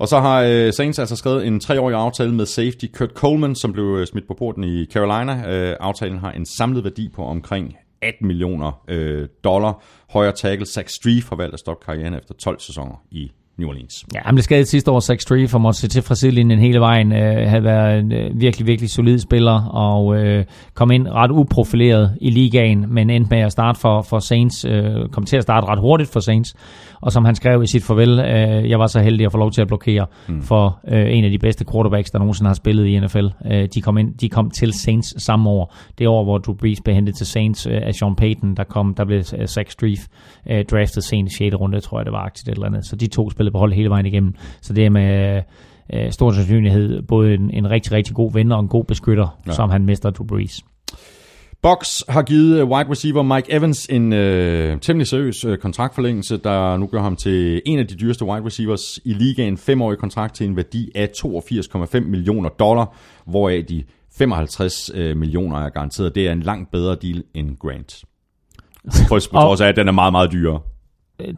[0.00, 3.72] Og så har øh, Saints altså skrevet en treårig aftale med safety Kurt Coleman, som
[3.72, 5.50] blev øh, smidt på porten i Carolina.
[5.50, 9.82] Øh, aftalen har en samlet værdi på omkring 18 millioner øh, dollar.
[10.10, 14.04] Højre tackle Zach Streif har valgt at stoppe karrieren efter 12 sæsoner i New Orleans.
[14.14, 16.80] Ja, han blev skadet sidste år, Zach Strief, og måtte se til fra sidelinjen hele
[16.80, 17.12] vejen.
[17.12, 22.16] Øh, havde været en øh, virkelig, virkelig solid spiller, og øh, kom ind ret uprofileret
[22.20, 24.64] i ligaen, men endte med at starte for, for Saints.
[24.64, 26.54] Øh, kom til at starte ret hurtigt for Saints.
[27.02, 29.50] Og som han skrev i sit farvel, øh, jeg var så heldig at få lov
[29.50, 30.42] til at blokere mm.
[30.42, 33.26] for øh, en af de bedste quarterbacks, der nogensinde har spillet i NFL.
[33.52, 35.76] Øh, de, kom ind, de kom til Saints samme år.
[35.98, 38.94] Det år, hvor Drew Brees blev hentet til Saints øh, af Sean Payton, der, kom,
[38.94, 40.00] der blev øh, Zach Strief
[40.50, 41.54] øh, draftet sent i 6.
[41.54, 42.86] runde, tror jeg det var aktivt eller andet.
[42.86, 44.34] Så de to spillede på hold hele vejen igennem.
[44.60, 45.42] Så det er med
[45.92, 49.52] øh, stor sandsynlighed både en, en rigtig, rigtig god ven og en god beskytter, ja.
[49.52, 50.64] som han mister Drew Brees.
[51.62, 56.76] Box har givet øh, wide receiver Mike Evans en øh, temmelig seriøs øh, kontraktforlængelse, der
[56.76, 59.58] nu gør ham til en af de dyreste wide receivers i ligaen.
[59.58, 62.96] Femårig kontrakt til en værdi af 82,5 millioner dollar,
[63.26, 63.84] hvoraf de
[64.18, 66.14] 55 øh, millioner er garanteret.
[66.14, 68.04] Det er en langt bedre deal end Grant.
[69.08, 70.60] På trods af, at den er meget, meget dyrere.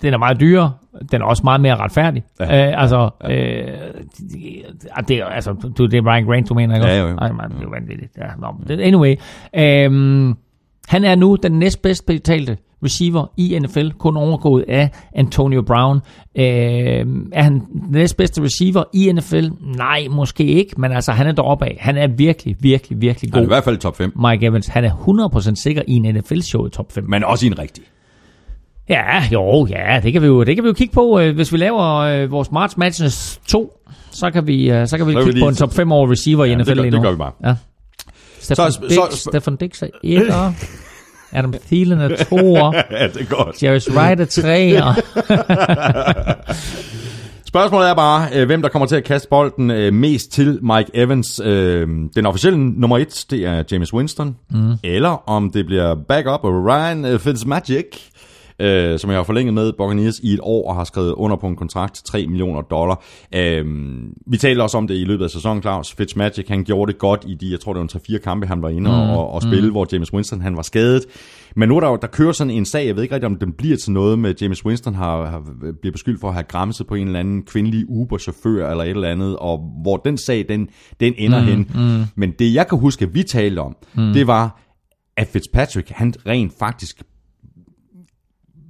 [0.03, 0.73] Den er meget dyrere,
[1.13, 2.23] den er også meget mere retfærdig.
[2.41, 2.69] Ja.
[2.69, 3.61] Øh, altså, ja.
[3.61, 3.67] øh,
[5.09, 6.87] det, er, altså, du, det er Brian Grant, du mener, ikke?
[6.87, 7.17] Ja, jo, jo.
[7.17, 8.13] Ej, man, det er jo vanvittigt.
[8.19, 9.15] Ja, no, det, anyway,
[9.55, 10.35] øh,
[10.89, 15.97] han er nu den næstbedst betalte receiver i NFL, kun overgået af Antonio Brown.
[16.37, 16.45] Øh,
[17.33, 19.49] er han den næstbedste receiver i NFL?
[19.77, 21.77] Nej, måske ikke, men altså, han er deroppe af.
[21.81, 23.37] Han er virkelig, virkelig, virkelig god.
[23.37, 24.91] Han er i hvert fald top 5, Mike Evans, han er
[25.55, 27.05] 100% sikker i en NFL-show i top 5.
[27.09, 27.85] men også i en rigtig.
[28.93, 31.19] Ja, jo, ja, det kan vi jo, det kan vi jo kigge på.
[31.19, 33.73] øh, Hvis vi laver øh, vores March Madness 2,
[34.11, 35.75] så kan vi, øh, så kan vi Så kan vi kigge lige- på en top
[35.75, 37.05] 5 over receiver i Ja, NFL det gør- lige det nu.
[37.05, 37.33] gør vi bare.
[37.45, 37.55] Ja.
[38.41, 40.67] Stefan, Så- Dix, så- Stefan Dix er 1'er.
[41.39, 42.97] Adam Thielen er 2'er.
[43.01, 43.63] ja, det er godt.
[43.63, 45.01] Jarvis Wright er 3'er.
[47.47, 50.91] Spørgsmålet er bare, øh, hvem der kommer til at kaste bolden øh, mest til Mike
[50.95, 51.41] Evans.
[52.15, 54.37] Den officielle nummer et, det er James Winston.
[54.51, 54.73] Mm.
[54.85, 57.87] Eller om det bliver backup Ryan øh, Fitzmagic,
[58.63, 61.47] øh, som jeg har forlænget med Buccaneers i et år og har skrevet under på
[61.47, 63.03] en kontrakt til 3 millioner dollar.
[63.35, 63.65] Øh,
[64.27, 65.93] vi talte også om det i løbet af sæsonen, Claus.
[65.93, 68.63] Fitzmagic, han gjorde det godt i de, jeg tror det var en 3-4 kampe, han
[68.63, 68.97] var inde mm.
[68.97, 69.73] og, og spille, mm.
[69.73, 71.03] hvor James Winston han var skadet.
[71.57, 73.37] Men nu er der jo, der kører sådan en sag, jeg ved ikke rigtig, om
[73.37, 75.43] den bliver til noget med, James Winston har, har
[75.81, 79.09] bliver beskyldt for at have græmset på en eller anden kvindelig Uber-chauffør eller et eller
[79.09, 80.69] andet, og hvor den sag, den,
[81.01, 81.71] den ender mm, hen.
[81.75, 82.05] Mm.
[82.15, 84.13] Men det, jeg kan huske, at vi talte om, mm.
[84.13, 84.61] det var,
[85.17, 87.03] at Fitzpatrick, han rent faktisk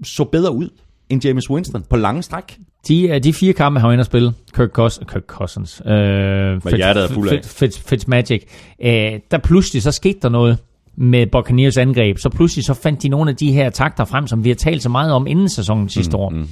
[0.05, 0.69] så bedre ud
[1.11, 2.59] end James Winston på lange stræk.
[2.89, 6.77] De, de fire kampe, han var inde at spille, Kirk, Cous- Kirk Cousins, øh, Fitz,
[6.77, 7.35] hjertet er fuld af.
[7.35, 8.43] Fitz, Fitz, Fitzmagic,
[8.85, 10.59] øh, der pludselig så skete der noget
[10.97, 14.45] med Buccaneers angreb, så pludselig så fandt de nogle af de her takter frem, som
[14.45, 16.31] vi har talt så meget om inden sæsonen sidste år.
[16.31, 16.49] Mm.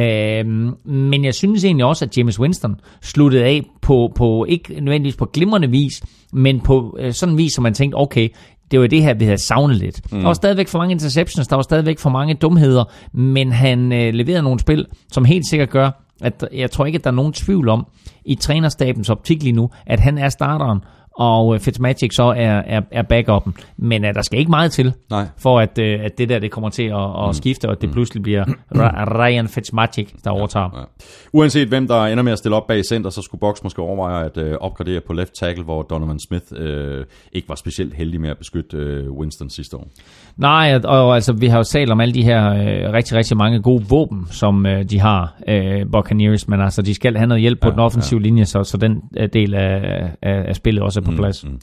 [0.00, 5.16] Øh, men jeg synes egentlig også, at James Winston sluttede af på, på ikke nødvendigvis
[5.16, 6.02] på glimrende vis,
[6.32, 8.28] men på øh, sådan en vis, som man tænkte, okay,
[8.74, 10.12] det var det her, vi havde savnet lidt.
[10.12, 10.18] Mm.
[10.18, 14.14] Der var stadigvæk for mange interceptions, der var stadigvæk for mange dumheder, men han øh,
[14.14, 15.90] leverede nogle spil, som helt sikkert gør,
[16.20, 17.86] at jeg tror ikke, at der er nogen tvivl om
[18.24, 20.80] i trænerstabens optik lige nu, at han er starteren,
[21.14, 23.54] og øh, Fitzmagic så er, er, er backupen.
[23.76, 25.26] Men øh, der skal ikke meget til, Nej.
[25.36, 27.92] for at, øh, at det der det kommer til at, at skifte, og at det
[27.92, 28.44] pludselig bliver
[29.20, 30.70] Ryan Fitzmagic, der overtager.
[30.78, 30.84] Ja.
[31.32, 34.24] Uanset hvem der ender med at stille op bag center, så skulle Box måske overveje
[34.24, 38.30] at øh, opgradere på left tackle, hvor Donovan Smith øh, ikke var specielt heldig med
[38.30, 39.88] at beskytte øh, Winston sidste år.
[40.36, 43.36] Nej, og, og altså, vi har jo talt om alle de her øh, rigtig, rigtig
[43.36, 47.40] mange gode våben, som øh, de har, øh, Buccaneers, men altså, de skal have noget
[47.40, 48.24] hjælp på Ja, den offensive ja.
[48.24, 49.80] linje, så, så den øh, del af,
[50.22, 51.44] af, af spillet også er på plads.
[51.44, 51.58] Mm.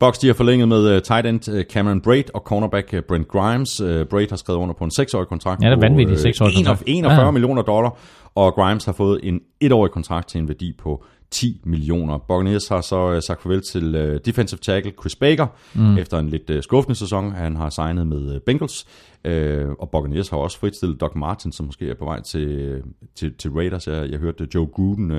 [0.00, 3.28] Box de har forlænget med uh, tight end uh, Cameron Braid og cornerback uh, Brent
[3.28, 3.82] Grimes.
[4.10, 6.82] Braid har skrevet under på en 6-årig kontrakt Ja, det er vanvittigt, øh, seksårig kontrakt.
[6.86, 7.30] 41 Ja.
[7.30, 7.96] millioner dollar,
[8.34, 12.18] og Grimes har fået en 1-årig kontrakt til en værdi på 10 millioner.
[12.18, 15.98] Buccaneers har så uh, sagt farvel til uh, defensive tackle Chris Baker mm.
[15.98, 17.32] efter en lidt uh, skuffende sæson.
[17.32, 18.86] Han har signet med Bengals,
[19.28, 22.82] uh, og Buccaneers har også fritstillet Doc Martin, som måske er på vej til,
[23.14, 23.86] til, til Raiders.
[23.86, 25.10] Jeg, jeg hørte Joe Gruden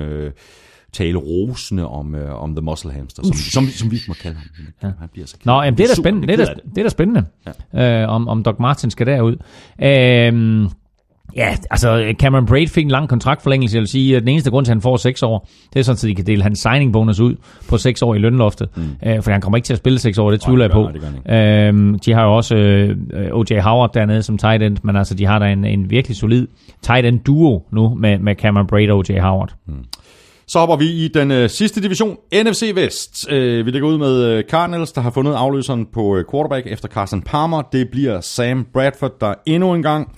[0.92, 4.36] tale rosende om, uh, om The Muscle Hamster, som, som, som vi ikke må kalde
[4.36, 4.66] ham.
[4.82, 4.90] Ja.
[4.98, 5.46] Han bliver så ked.
[5.46, 6.26] Nå, jamen, det er da spændende.
[6.28, 7.24] Det er da, af det er da spændende,
[7.74, 8.02] ja.
[8.02, 9.36] øh, om, om Doc Martin skal derud.
[9.82, 10.68] Øhm,
[11.36, 13.76] ja, altså Cameron Braid fik en lang kontraktforlængelse.
[13.76, 15.84] Jeg vil sige, at den eneste grund til, at han får 6 år, det er
[15.84, 17.36] sådan, at de kan dele hans signing bonus ud
[17.68, 18.68] på 6 år i lønloftet.
[18.76, 18.82] Mm.
[19.06, 20.90] Øh, for han kommer ikke til at spille 6 år, det tvivler jeg på.
[21.26, 22.96] han Øhm, de har jo også øh,
[23.32, 23.60] O.J.
[23.60, 26.46] Howard dernede som tight end, men altså de har da en, en virkelig solid
[26.82, 29.20] tight end duo nu med, med Cameron Braid og O.J.
[29.20, 29.54] Howard.
[30.48, 33.32] Så hopper vi i den øh, sidste division, NFC Vest.
[33.32, 36.88] Øh, vi ligger ud med øh, Cardinals, der har fundet afløseren på øh, quarterback efter
[36.88, 37.62] Carson Palmer.
[37.72, 40.12] Det bliver Sam Bradford, der endnu en gang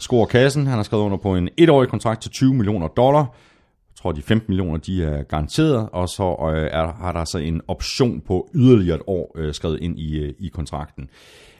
[0.00, 0.66] scorer kassen.
[0.66, 3.20] Han har skrevet under på en etårig kontrakt til 20 millioner dollar.
[3.20, 7.38] Jeg tror, de 15 millioner de er garanteret, og så øh, er, har der så
[7.38, 11.08] en option på yderligere et år øh, skrevet ind i, øh, i kontrakten.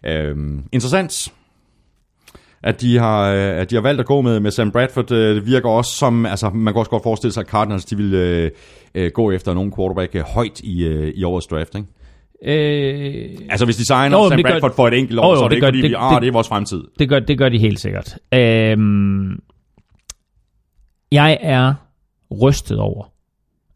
[0.07, 0.37] Øh,
[0.73, 1.33] interessant.
[2.63, 5.13] at de har, øh, at de har valgt at gå med, med Sam Bradford.
[5.13, 7.97] Øh, det virker også som, altså man kan også godt forestille sig, at Cardinals de
[7.97, 8.51] vil øh,
[8.95, 11.89] øh, gå efter nogen quarterback højt i, øh, i årets draft, ikke?
[12.45, 15.31] Øh, Altså hvis de signer Jo, Sam det gør- Bradford for et enkelt år, Jo,
[15.31, 16.49] jo, så er det, det ikke gør- fordi, det- vi, ah, det- det er vores
[16.49, 16.85] fremtid.
[16.99, 18.19] det, gør, det gør de helt sikkert.
[18.35, 19.39] Øhm,
[21.13, 21.75] jeg er
[22.43, 23.05] rystet over,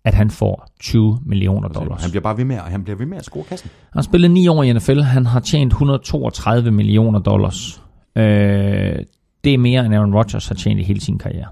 [0.04, 2.02] at han får 20 millioner dollars.
[2.02, 3.70] Han bliver bare ved med, han bliver ved med at score kassen.
[3.82, 5.00] Han har spillet 9 år i NFL.
[5.00, 7.82] Han har tjent 132 millioner dollars.
[8.16, 8.24] Øh,
[9.44, 11.46] det er mere, end Aaron Rodgers har tjent i hele sin karriere.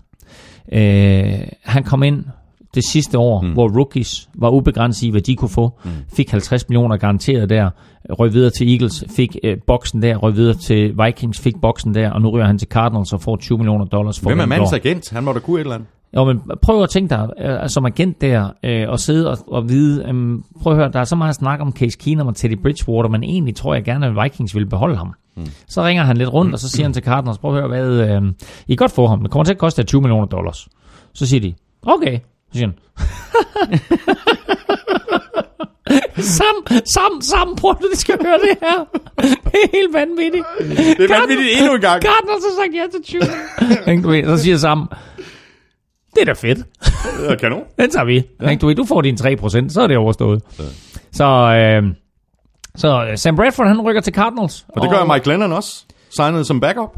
[0.72, 2.24] Øh, han kom ind
[2.74, 3.52] det sidste år, mm.
[3.52, 5.72] hvor rookies var ubegrænset i, hvad de kunne få.
[5.84, 5.90] Mm.
[6.16, 7.70] Fik 50 millioner garanteret der.
[8.10, 10.16] Røg videre til Eagles, fik øh, boksen der.
[10.16, 12.10] Røg videre til Vikings, fik boksen der.
[12.10, 14.72] Og nu ryger han til Cardinals og får 20 millioner dollars for Hvem er mandens
[14.72, 15.10] agent?
[15.10, 15.88] Han må da kunne et eller andet.
[16.16, 19.68] Jo, men prøv at tænke dig, øh, som agent der, øh, og sidde og, og
[19.68, 22.58] vide, øh, prøv at høre, der er så meget snak om Case Keenum og Teddy
[22.62, 25.14] Bridgewater, men egentlig tror jeg gerne, at Vikings vil beholde ham.
[25.36, 25.46] Mm.
[25.66, 28.10] Så ringer han lidt rundt, og så siger han til Cardinals, prøv at høre, hvad,
[28.10, 28.22] øh,
[28.66, 30.68] I godt få ham, det kommer til at koste jer 20 millioner dollars.
[31.14, 32.18] Så siger de, okay.
[32.52, 32.74] Så han,
[36.36, 38.84] Sam, Sam, Sam, prøv at du skal høre det her.
[39.22, 40.44] Det er helt vanvittigt.
[40.98, 42.02] Det er vanvittigt endnu en gang.
[42.02, 43.92] Cardinals har sagt ja til 20.
[43.92, 44.88] Ikke, du ved, så siger Sam,
[46.14, 46.58] det er da fedt.
[47.28, 47.62] Ja, kanon.
[47.78, 48.22] Den tager vi.
[48.42, 48.54] Ja.
[48.54, 50.42] Du, du får dine 3%, så er det overstået.
[50.58, 50.64] Ja.
[51.12, 51.94] Så, øh,
[52.76, 54.66] så øh, Sam Bradford, han rykker til Cardinals.
[54.68, 55.84] Og det gør Mike Glennon også.
[56.16, 56.90] Signet som backup.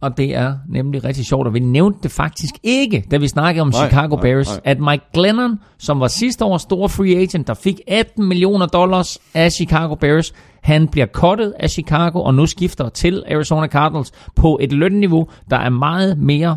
[0.00, 3.62] Og det er nemlig rigtig sjovt, og vi nævnte det faktisk ikke, da vi snakkede
[3.62, 4.60] om Nej, Chicago nej, Bears, nej.
[4.64, 9.18] at Mike Glennon, som var sidste års store free agent, der fik 18 millioner dollars
[9.34, 14.58] af Chicago Bears, han bliver cuttet af Chicago, og nu skifter til Arizona Cardinals på
[14.62, 16.56] et lønniveau, der er meget mere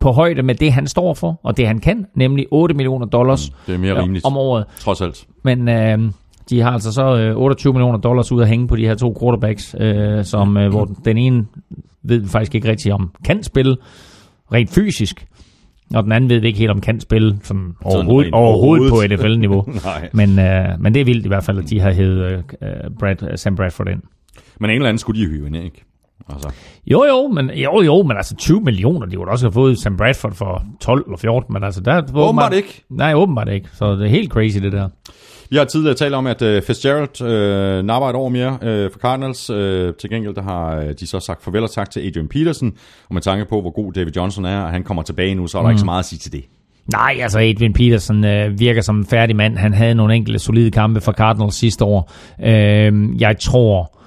[0.00, 3.50] på højde med det, han står for, og det han kan, nemlig 8 millioner dollars
[3.66, 4.24] Det er mere rimeligt.
[4.24, 4.64] om året.
[4.78, 5.26] Trods alt.
[5.44, 5.98] Men øh,
[6.50, 9.16] de har altså så øh, 28 millioner dollars ud at hænge på de her to
[9.20, 11.46] quarterbacks, øh, som, øh, hvor den ene
[12.02, 13.76] ved vi faktisk ikke rigtig om kan spille
[14.52, 15.26] rent fysisk,
[15.94, 18.94] og den anden ved vi ikke helt om kan spille sådan overhovedet, rent overhovedet på
[18.94, 19.20] overhovedet.
[19.20, 19.64] NFL-niveau.
[19.84, 20.08] Nej.
[20.12, 22.68] men, øh, men det er vildt i hvert fald, at de har hævet øh,
[22.98, 24.02] Brad, Sam Bradford ind.
[24.60, 25.84] Men en eller anden skulle de hyve ind, ikke?
[26.28, 26.50] Altså,
[26.86, 29.96] Jo, jo, men, jo, jo, men altså 20 millioner, de kunne også have fået Sam
[29.96, 32.02] Bradford for 12 eller 14, men altså der...
[32.14, 32.84] Åbenbart ikke.
[32.90, 34.88] Nej, åbenbart ikke, så det er helt crazy det der.
[35.50, 38.98] Vi har tidligere talt om, at uh, Fitzgerald uh, napper et år mere uh, for
[38.98, 39.50] Cardinals.
[39.50, 39.56] Uh,
[40.00, 42.72] til gengæld der har uh, de så sagt farvel og tak til Adrian Peterson.
[43.08, 45.58] Og med tanke på, hvor god David Johnson er, og han kommer tilbage nu, så
[45.58, 45.72] er der mm.
[45.72, 46.44] ikke så meget at sige til det.
[46.92, 49.56] Nej, altså Adrian Peterson øh, virker som en færdig mand.
[49.56, 52.12] Han havde nogle enkelte solide kampe for Cardinals sidste år.
[52.44, 53.99] Øh, jeg tror...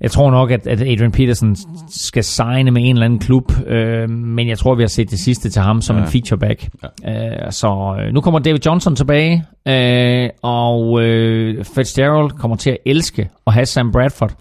[0.00, 1.56] Jeg tror nok, at, at Adrian Peterson
[1.88, 5.18] skal signe med en eller anden klub, øh, men jeg tror, vi har set det
[5.18, 6.02] sidste til ham som ja.
[6.02, 6.68] en featureback.
[7.04, 7.46] Ja.
[7.46, 12.78] Øh, så øh, nu kommer David Johnson tilbage, øh, og øh, Fitzgerald kommer til at
[12.86, 14.32] elske at have Sam Bradford.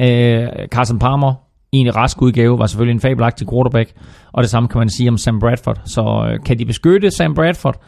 [0.00, 1.34] Øh, Carson Palmer
[1.72, 3.92] i en rask udgave var selvfølgelig en fabelagtig quarterback,
[4.32, 5.80] og det samme kan man sige om Sam Bradford.
[5.84, 7.80] Så øh, kan de beskytte Sam Bradford,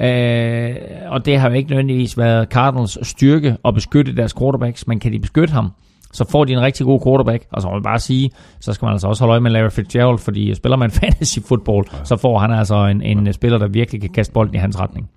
[0.00, 0.74] øh,
[1.08, 5.12] og det har jo ikke nødvendigvis været Cardinals styrke at beskytte deres quarterbacks, men kan
[5.12, 5.72] de beskytte ham,
[6.12, 8.30] så får de en rigtig god quarterback, og så må man bare sige,
[8.60, 11.84] så skal man altså også holde øje med Larry Fitzgerald, fordi spiller man fantasy football,
[11.92, 12.04] ja.
[12.04, 15.10] så får han altså en, en spiller, der virkelig kan kaste bolden i hans retning.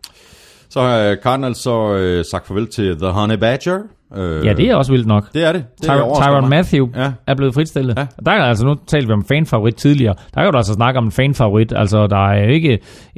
[0.74, 1.76] Så har uh, Cardinals så
[2.20, 3.80] uh, sagt farvel til The Honey Badger.
[4.18, 5.34] Uh, Ja, det er også vildt nok.
[5.34, 5.66] det er det.
[5.78, 6.50] det Tyron, overrasker Tyron.
[6.50, 7.12] Matthew Ja.
[7.28, 7.96] er blevet fritstillet.
[7.98, 8.02] Ja.
[8.02, 8.08] Ja.
[8.26, 10.14] Der er altså, nu talte vi om fanfavorit tidligere.
[10.36, 11.74] Der kan du altså snakke om en fanfavorit.
[11.76, 12.72] Altså, der er jo ikke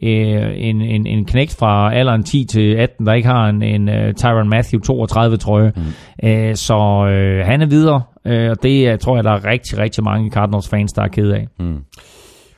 [0.03, 3.89] øh, en, en, en knægt fra alderen 10 til 18, der ikke har en, en
[3.89, 5.71] uh, Tyron Matthew 32 trøje.
[5.75, 6.29] Mm.
[6.29, 9.77] Øh, så øh, han er videre, øh, og det øh, tror jeg, der er rigtig,
[9.77, 11.47] rigtig mange Cardinals fans, der er ked af.
[11.59, 11.77] Mm.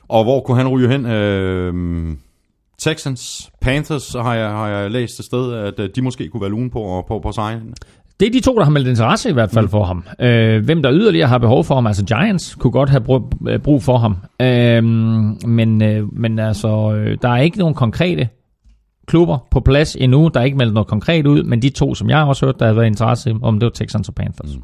[0.09, 1.05] Og hvor kunne han ryge hen?
[1.05, 1.73] Øh,
[2.81, 6.49] Texans, Panthers har jeg, har jeg læst et sted, at øh, de måske kunne være
[6.49, 7.73] lugen på, på, på sign.
[8.19, 10.03] Det er de to, der har meldt interesse i hvert fald for ham.
[10.19, 13.59] Øh, hvem der yderligere har behov for ham, altså Giants kunne godt have brug, øh,
[13.59, 14.17] brug for ham.
[14.41, 14.83] Øh,
[15.49, 18.29] men, øh, men altså, øh, der er ikke nogen konkrete
[19.07, 20.29] klubber på plads endnu.
[20.33, 22.59] Der er ikke meldt noget konkret ud, men de to, som jeg har også hørt,
[22.59, 24.55] der har været interesse om det var Texans og Panthers.
[24.55, 24.63] Mm.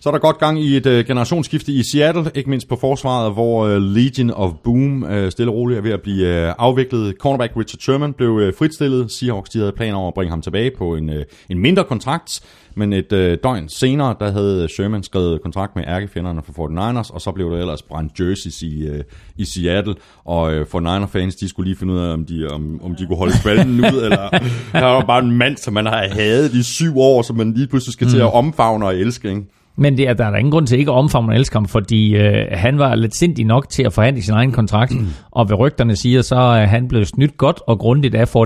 [0.00, 3.32] Så er der godt gang i et uh, generationsskifte i Seattle, ikke mindst på forsvaret,
[3.32, 7.14] hvor uh, Legion of Boom uh, stille og roligt er ved at blive uh, afviklet.
[7.20, 9.12] Cornerback Richard Sherman blev uh, fritstillet.
[9.12, 11.16] Seahawks de havde planer om at bringe ham tilbage på en, uh,
[11.48, 12.40] en mindre kontrakt,
[12.74, 17.20] men et uh, døgn senere, der havde Sherman skrevet kontrakt med ærkefjenderne for 49ers, og
[17.20, 19.00] så blev der ellers brændt jerseys i, uh,
[19.36, 19.94] i Seattle,
[20.24, 23.18] og uh, 49er-fans, de skulle lige finde ud af, om de, om, om de kunne
[23.18, 24.28] holde spalden ud, eller
[24.72, 27.66] der var bare en mand, som man har hadet i syv år, som man lige
[27.66, 28.10] pludselig skal mm.
[28.10, 29.44] til at omfavne og elske, ikke?
[29.78, 31.66] Men det er, der er der ingen grund til ikke at omfavne og elske ham,
[31.66, 34.92] fordi øh, han var lidt sindig nok til at forhandle sin egen kontrakt,
[35.30, 38.40] og ved rygterne siger, så er han blevet snydt godt og grundigt af 49ers.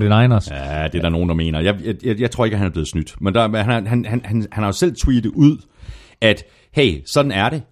[0.55, 1.61] Ja, det er der nogen, der mener.
[1.61, 3.15] Jeg, jeg, jeg, jeg tror ikke, at han er blevet snydt.
[3.21, 5.57] Men der, han, han, han, han, han har jo selv tweetet ud,
[6.21, 6.43] at
[6.73, 7.63] hey, sådan er det.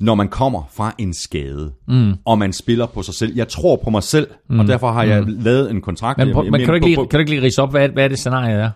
[0.00, 2.12] når man kommer fra en skade, mm.
[2.24, 3.32] og man spiller på sig selv.
[3.36, 4.60] Jeg tror på mig selv, mm.
[4.60, 5.36] og derfor har jeg mm.
[5.40, 6.18] lavet en kontrakt.
[6.18, 7.88] Men, på, men kan, du ikke lige, på- kan du ikke lige rise op, hvad,
[7.88, 8.70] hvad er det scenarie er?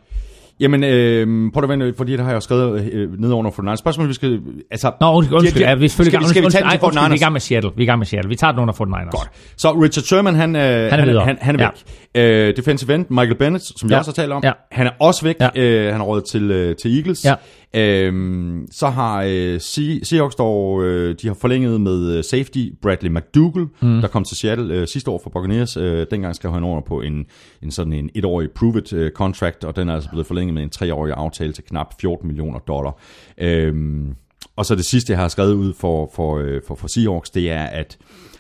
[0.61, 3.63] Jamen, øh, prøv at vente, fordi det har jeg jo skrevet øh, ned under for
[3.63, 4.41] den Spørgsmålet, vi skal...
[4.71, 5.63] Altså, Nå, undskyld, undskyld.
[5.63, 7.21] Ja, vi er skal, vi- skal vi tage den til vi er i Niners?
[7.21, 7.71] gang med Seattle.
[7.77, 8.29] Vi er i gang med Seattle.
[8.29, 9.11] Vi tager den under Fort Niners.
[9.15, 9.31] Godt.
[9.57, 11.25] Så Richard Sherman, han, øh, han, han, videre.
[11.25, 11.71] han, han er
[12.15, 12.49] væk.
[12.49, 13.99] Øh, defensive end, Michael Bennett, som Ja.
[13.99, 14.53] også har talt om, Ja.
[14.73, 15.37] han er også væk.
[15.41, 15.49] Ja.
[15.57, 17.25] Øh, han er råd til, øh, til Eagles.
[17.25, 17.35] Ja.
[17.77, 23.11] Øhm, så har øh, Se- Seahawks dog, øh, de har forlænget med øh, safety Bradley
[23.11, 24.01] McDougall, mm.
[24.01, 25.77] der kom til Seattle øh, sidste år for Buccaneers.
[25.77, 27.27] Øh, dengang skrev han under på en,
[27.63, 30.71] en sådan en etårig prove-it øh, contract, og den er altså blevet forlænget med en
[30.71, 33.01] treårig aftale til knap 14 millioner dollar.
[33.39, 34.15] Øhm,
[34.57, 37.51] og så det sidste, jeg har skrevet ud for, for, øh, for, for Seahawks, det
[37.51, 37.99] er, at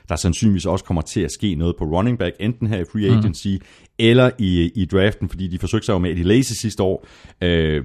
[0.08, 3.06] der sandsynligvis også kommer til at ske noget på running back, enten her i free
[3.18, 3.60] agency, mm.
[3.98, 7.06] Eller i, i draften, fordi de forsøgte sig jo med Eddie Lacy sidste år.
[7.42, 7.84] Øhm,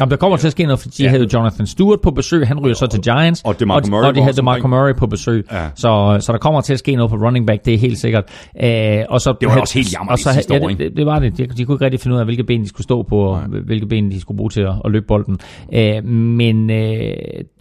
[0.00, 1.08] Jamen, der kommer til at ske noget, fordi de Ja.
[1.08, 4.14] havde Jonathan Stewart på besøg, han ryger så til Giants, og DeMarco og, Murray og
[4.14, 4.68] de havde DeMarco.
[4.68, 5.68] Murray på besøg, Ja.
[5.74, 8.24] så, så der kommer til at ske noget på running back, det er helt sikkert.
[8.60, 10.84] Æh, og så, Det var også helt jammerligt og så, sidste ja, år, det, ikke?
[10.84, 11.38] det, det, var det.
[11.38, 13.40] De, de kunne ikke rigtig finde ud af, hvilke ben de skulle stå på, og
[13.40, 15.38] hvilke ben de skulle bruge til at, at løbe bolden.
[15.72, 17.12] Æh, men øh,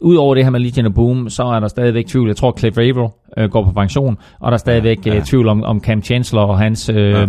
[0.01, 2.27] udover det her med Legion og Boom, så er der stadigvæk tvivl.
[2.27, 5.21] Jeg tror, Cliff Averill øh, går på pension, og der er stadigvæk ja, ja.
[5.25, 6.89] tvivl om, om Cam Chancellor og hans...
[6.89, 7.25] Øh, ja, ja.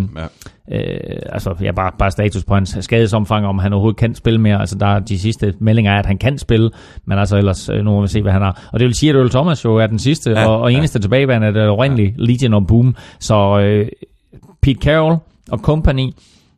[0.72, 4.60] øh, altså ja, bare, bare status på hans skadesomfang, om han overhovedet kan spille mere.
[4.60, 6.70] Altså der er de sidste meldinger er, at han kan spille,
[7.04, 8.68] men altså ellers, øh, nu må vi se, hvad han har.
[8.72, 10.96] Og det vil sige, at Earl Thomas jo er den sidste, Ja, og, og eneste
[10.98, 11.00] ja.
[11.00, 12.24] tilbageværende af det oprindelige ja.
[12.24, 12.96] Legion og Boom.
[13.18, 13.88] Så øh,
[14.62, 15.16] Pete Carroll
[15.50, 16.10] og company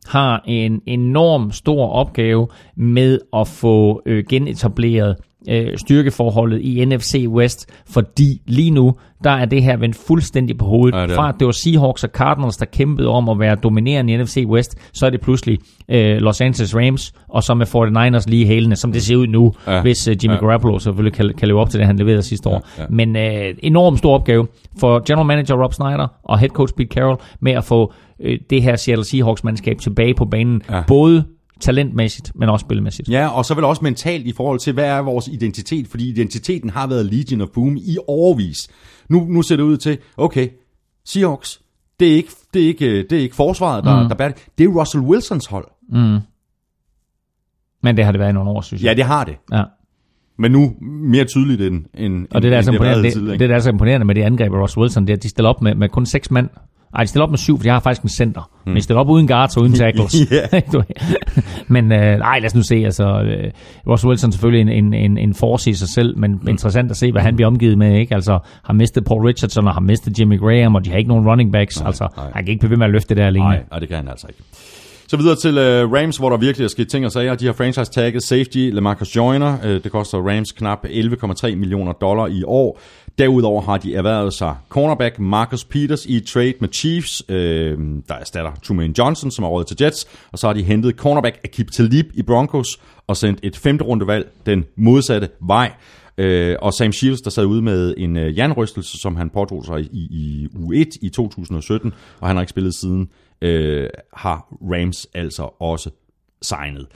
[0.07, 5.15] har en enorm stor opgave med at få øh, genetableret
[5.49, 10.65] øh, styrkeforholdet i NFC West, fordi lige nu, der er det her vendt fuldstændig på
[10.65, 10.95] hovedet.
[10.95, 13.39] Ja, Ja, det er Fra at det var Seahawks og Cardinals, der kæmpede om at
[13.39, 15.59] være dominerende i NFC West, så er det pludselig
[15.89, 19.53] øh, Los Angeles Rams, og så med 49ers lige hælende, som det ser ud nu,
[19.67, 19.75] Ja.
[19.75, 19.81] ja.
[19.81, 20.39] hvis øh, Jimmy Ja.
[20.41, 20.45] ja.
[20.47, 22.67] Garoppolo selvfølgelig kan, kan leve op til det, han leverede sidste år.
[22.77, 22.83] ja.
[22.89, 24.47] Men øh, enorm stor opgave
[24.79, 28.63] for general manager Rob Snyder og head coach Pete Carroll med at få øh, det
[28.63, 30.75] her Seattle Seahawks-mandskab tilbage på banen, Ja.
[30.77, 30.83] ja.
[30.87, 31.25] både
[31.59, 33.09] talentmæssigt, men også spilmæssigt.
[33.09, 35.87] Ja, og så vel også mentalt i forhold til, hvad er vores identitet?
[35.87, 38.67] Fordi identiteten har været Legion of Boom i overvis.
[39.09, 40.47] Nu, nu ser det ud til, okay,
[41.05, 41.61] Seahawks,
[41.99, 44.09] det er ikke, det er ikke, det er ikke forsvaret, der, mm.
[44.09, 44.45] der bærer det.
[44.57, 45.67] Det er Russell Wilsons hold.
[47.83, 48.97] Men det har det været i nogle år, synes Ja, jeg.
[48.97, 49.35] det har det.
[49.53, 49.63] Ja.
[50.37, 52.95] Men nu mere tydeligt end, end Og det, der er end så det har været
[52.95, 55.13] imponerende, tidligere, det, det, der er så imponerende med det angreb af Ross Wilson, det
[55.13, 56.49] er, at de stiller op med, med kun seks mand.
[56.95, 58.41] Ej, de stiller op med syv, for de har faktisk en center.
[58.41, 58.69] Mm.
[58.69, 60.15] Men de stiller op uden guards og uden tackles.
[61.67, 62.75] Men øh, nej, lad os nu se.
[62.75, 63.51] Altså, øh,
[63.87, 66.47] Ross Wilson er selvfølgelig en, en, en, en force i sig selv, men mm.
[66.47, 67.99] interessant at se, hvad han bliver omgivet med.
[67.99, 68.15] Ikke?
[68.15, 71.27] Altså, har mistet Paul Richardson og har mistet Jimmy Graham, og de har ikke nogen
[71.29, 71.79] running backs.
[71.79, 72.25] Nej, altså, nej.
[72.33, 73.45] han kan ikke blive ved med at løfte det der alene.
[73.45, 74.43] Nej, nej, det kan han altså ikke.
[75.07, 77.35] Så videre til uh, Rams, hvor der virkelig er sket ting og sager.
[77.35, 79.57] De har franchise-tagget safety LaMarcus Joyner.
[79.63, 82.79] Uh, det koster Rams knap 11,3 millioner dollar i år.
[83.17, 87.77] Derudover har de erhvervet sig cornerback Marcus Peters i trade med Chiefs, øh,
[88.07, 90.07] der erstatter Truman Johnson, som er råd til Jets.
[90.31, 92.67] Og så har de hentet cornerback Akib Talib i Broncos
[93.07, 95.71] og sendt et femte rundevalg den modsatte vej.
[96.17, 99.81] Øh, og Sam Shields, der sad ude med en øh, jernrystelse, som han pådrog sig
[99.81, 103.09] i, i U1 i 2017, og han har ikke spillet siden,
[103.41, 105.89] øh, har Rams altså også
[106.41, 106.87] signet.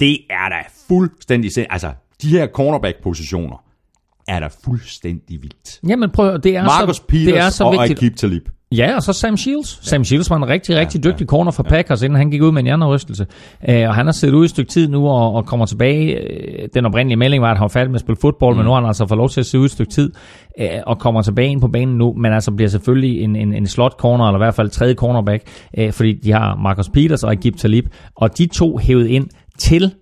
[0.00, 0.56] Det er da
[0.88, 1.50] fuldstændig...
[1.58, 1.92] sind- Altså,
[2.22, 3.62] de her cornerback-positioner
[4.28, 5.80] er da fuldstændig vildt.
[5.88, 7.98] Jamen prøv, det er Marcus så, Peters det er så og vigtigt.
[7.98, 8.48] Akib Talib.
[8.72, 9.80] Ja, og så Sam Shields.
[9.84, 9.88] Ja.
[9.88, 12.52] Sam Shields var en rigtig, rigtig ja, dygtig corner for Packers, inden han gik ud
[12.52, 13.26] med en hjernerystelse.
[13.68, 16.18] Øh, og han har siddet ude et stykke tid nu og, og kommer tilbage.
[16.18, 18.58] Øh, Den oprindelige melding var, at han var færdig med at spille fodbold, mm.
[18.58, 20.12] men nu har han altså fået lov til at sidde ude et stykke tid
[20.60, 23.66] øh, og kommer tilbage ind på banen nu, men altså bliver selvfølgelig en, en, en
[23.66, 25.42] slot corner, eller i hvert fald tredje cornerback,
[25.78, 27.86] øh, fordi de har Marcus Peters og Agib Talib,
[28.16, 29.26] og de to hævet ind
[29.58, 29.94] til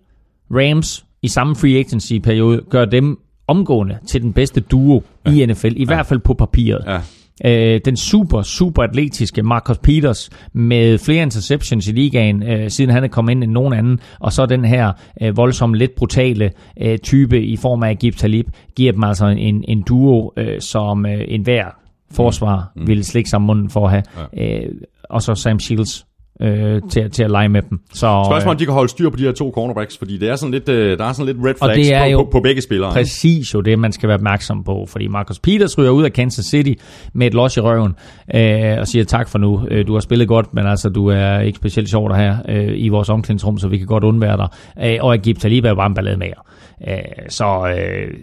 [0.50, 5.30] Rams i samme free agency-periode, gør dem omgående til den bedste duo ja.
[5.30, 5.84] i NFL, i ja.
[5.84, 6.84] hvert fald på papiret.
[6.86, 7.00] Ja.
[7.44, 13.04] Øh, den super, super atletiske Marcus Peters med flere interceptions i ligaen, øh, siden han
[13.04, 14.92] er kommet ind end nogen anden, og så den her
[15.22, 16.50] øh, voldsomt lidt brutale
[16.80, 18.46] øh, type i form af Agib Talib,
[18.76, 21.64] giver dem altså en, en duo, øh, som øh, enhver
[22.10, 22.86] forsvar mm.
[22.86, 24.02] ville slikke sig om munden for at have.
[24.36, 24.58] Ja.
[24.58, 24.70] Øh,
[25.10, 26.06] og så Sam Shields
[26.42, 27.80] øh, til, til at lege med dem.
[27.92, 30.36] Så, Spørgsmålet om de kan holde styr på de her to cornerbacks, fordi det er
[30.36, 32.30] sådan lidt, øh, der er sådan lidt red Og flags det er på, jo på,
[32.30, 32.92] på begge spillere.
[32.92, 36.44] Præcis jo det, man skal være opmærksom på, fordi Marcus Peters ryger ud af Kansas
[36.44, 36.72] City
[37.12, 37.94] med et los i røven
[38.34, 39.66] øh, og siger tak for nu.
[39.70, 42.72] Øh, du har spillet godt, men altså du er ikke specielt sjov der her øh,
[42.76, 44.48] i vores omklædningsrum, så vi kan godt undvære dig.
[44.84, 46.44] Øh, og Agib Talib er bare en ballade med jer.
[46.88, 48.14] Øh, så øh,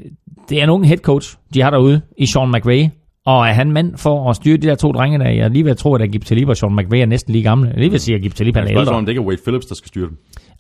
[0.50, 2.88] det er en ung head coach, de har derude i Sean McVay.
[3.26, 5.30] Og er han mand for at styre de der to drenge der?
[5.30, 7.44] Jeg er lige ved at tro, at Agib Talib og Sean McVay er næsten lige
[7.44, 7.68] gamle.
[7.70, 8.92] Jeg er lige ved at sige, at Agib Talib er ældre.
[8.92, 10.18] om det ikke er Wade Phillips, der skal styre dem.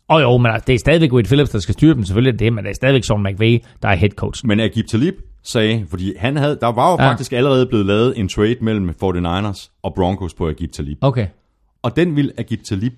[0.07, 2.37] Og jo, men altså, det er stadigvæk Wade Phillips, der skal styre dem, selvfølgelig er
[2.37, 4.45] det men det er stadigvæk Sean McVay, der er head coach.
[4.45, 5.13] Men Agib Talib
[5.43, 7.09] sagde, fordi han havde, der var jo Ja.
[7.09, 10.97] faktisk allerede blevet lavet en trade mellem 49ers og Broncos på Agib Talib.
[11.01, 11.27] Okay.
[11.83, 12.93] Og den ville Agib Talib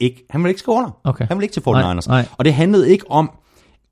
[0.00, 0.90] ikke, han ville ikke skrive under.
[1.04, 1.26] Okay.
[1.28, 1.72] Han ville ikke til 49ers.
[1.72, 2.26] Nej, nej.
[2.38, 3.30] Og det handlede ikke om,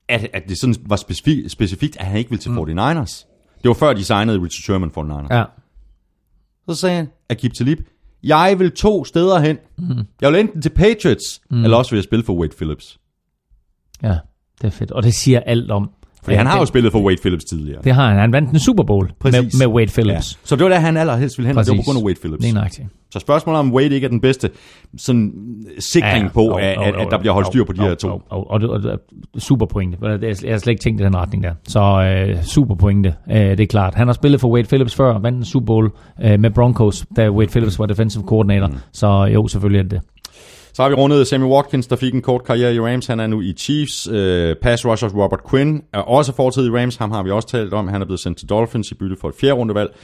[0.09, 2.59] at, at det sådan var specifikt, specifikt, at han ikke ville til mm.
[2.59, 3.32] 49ers.
[3.63, 5.37] Det var før de signede Richard Sherman 49ers.
[5.37, 5.45] Ja.
[6.69, 7.79] Så sagde han, Agib Talib,
[8.23, 9.59] jeg vil to steder hen.
[9.79, 10.07] Mm.
[10.21, 11.65] Jeg vil enten til Patriots, mm.
[11.65, 12.99] eller også vil jeg spille for Wade Phillips.
[14.03, 14.19] Ja,
[14.61, 14.91] det er fedt.
[14.91, 15.91] Og det siger alt om.
[16.25, 17.81] Fordi han har jo det, spillet for Wade Phillips tidligere.
[17.85, 18.19] det har han.
[18.19, 19.59] Han vandt en Super Bowl med, Præcis.
[19.59, 20.33] med Wade Phillips.
[20.33, 20.47] Ja.
[20.47, 22.21] Så det var der, han allerhelst ville hen, og det var på grund af Wade
[22.21, 22.47] Phillips.
[22.47, 22.89] Er nøjagtigt.
[23.11, 24.51] Så spørgsmålet om Wade ikke er den bedste
[24.99, 25.33] sådan,
[25.79, 27.83] sikring ja, på, jo, at, jo, at, jo, at der bliver holdt styr på de
[27.83, 28.09] jo, her to.
[28.09, 28.97] jo, jo, Og det, og det er
[29.39, 29.99] super pointe.
[30.03, 30.19] Jeg
[30.53, 31.55] har slet ikke tænkt i den retning der.
[31.69, 33.95] Så øh, super pointe, øh, det er klart.
[33.95, 35.91] Han har spillet for Wade Phillips før, vandt en Super Bowl
[36.25, 38.67] øh, med Broncos, da Wade Phillips var defensive coordinator.
[38.67, 38.75] Mm.
[38.93, 40.01] Så jo, selvfølgelig er det det.
[40.75, 43.07] Så har vi rundet Sammy Watkins, der fik en kort karriere i Rams.
[43.07, 44.09] Han er nu i Chiefs.
[44.09, 46.97] Øh, pass rusher Robert Quinn er også fortid i Rams.
[46.97, 47.89] Ham har vi også talt om.
[47.89, 49.95] Han er blevet sendt til Dolphins i bytte for et fjerde rundevalg.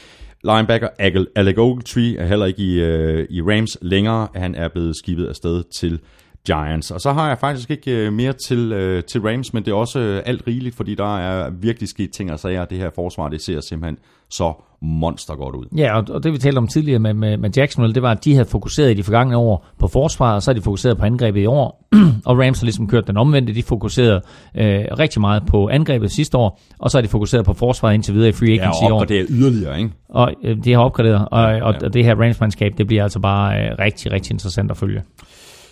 [0.45, 0.89] Linebacker
[1.37, 4.29] Alec Ogletree er heller ikke i, øh, i Rams længere.
[4.35, 6.01] Han er blevet skibet afsted til
[6.47, 6.91] Giants.
[6.91, 9.77] Og så har jeg faktisk ikke øh, mere til, øh, til Rams, men det er
[9.77, 12.65] også øh, alt rigeligt, fordi der er virkelig sket ting og sager.
[12.65, 13.99] Det her forsvar, det ser simpelthen
[14.31, 15.65] så monster godt ud.
[15.77, 18.25] Ja, og, og det vi talte om tidligere med, med, med Jacksonville, det var, at
[18.25, 21.05] de havde fokuseret i de forgangne år på forsvaret, og så har de fokuseret på
[21.05, 21.89] angrebet i år.
[22.27, 23.55] og Rams har ligesom kørt den omvendte.
[23.55, 24.21] De fokuserede
[24.55, 28.15] øh, rigtig meget på angrebet sidste år, og så har de fokuseret på forsvaret indtil
[28.15, 29.01] videre i free Ja, agency og i år.
[29.01, 29.91] opgradere yderligere, ikke?
[30.09, 31.63] Og øh, det har opgraderet, og, og, ja.
[31.63, 35.03] og det her Rams-mandskab, det bliver altså bare øh, rigtig, rigtig interessant at følge.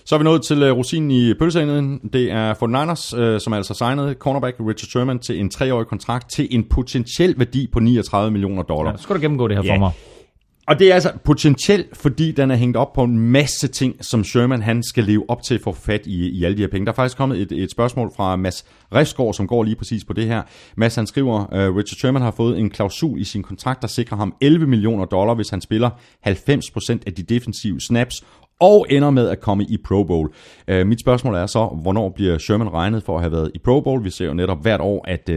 [0.07, 2.01] Så er vi nået til uh, rosinen i pølseenden.
[2.13, 6.49] Det er 49ers, uh, som altså signede cornerback Richard Sherman til en treårig kontrakt til
[6.51, 8.91] en potentiel værdi på 39 millioner dollar.
[8.91, 9.75] Ja, skal du gennemgå det her Ja.
[9.75, 9.91] for mig.
[10.69, 14.25] Og det er altså potentielt, fordi den er hængt op på en masse ting, som
[14.25, 16.69] Sherman han skal leve op til for at få fat i, i alle de her
[16.69, 16.87] penge.
[16.87, 18.65] Der er faktisk kommet et, et spørgsmål fra Mads
[18.95, 20.43] Refsgaard, som går lige præcis på det her.
[20.77, 24.17] Mads han skriver, uh, Richard Sherman har fået en klausul i sin kontrakt, der sikrer
[24.17, 25.91] ham 11 millioner dollar, hvis han spiller
[26.27, 28.25] 90% af de defensive snaps,
[28.61, 30.31] og ender med at komme i Pro Bowl.
[30.73, 33.81] Uh, mit spørgsmål er så, hvornår bliver Sherman regnet for at have været i Pro
[33.81, 34.05] Bowl?
[34.05, 35.37] Vi ser jo netop hvert år, at uh,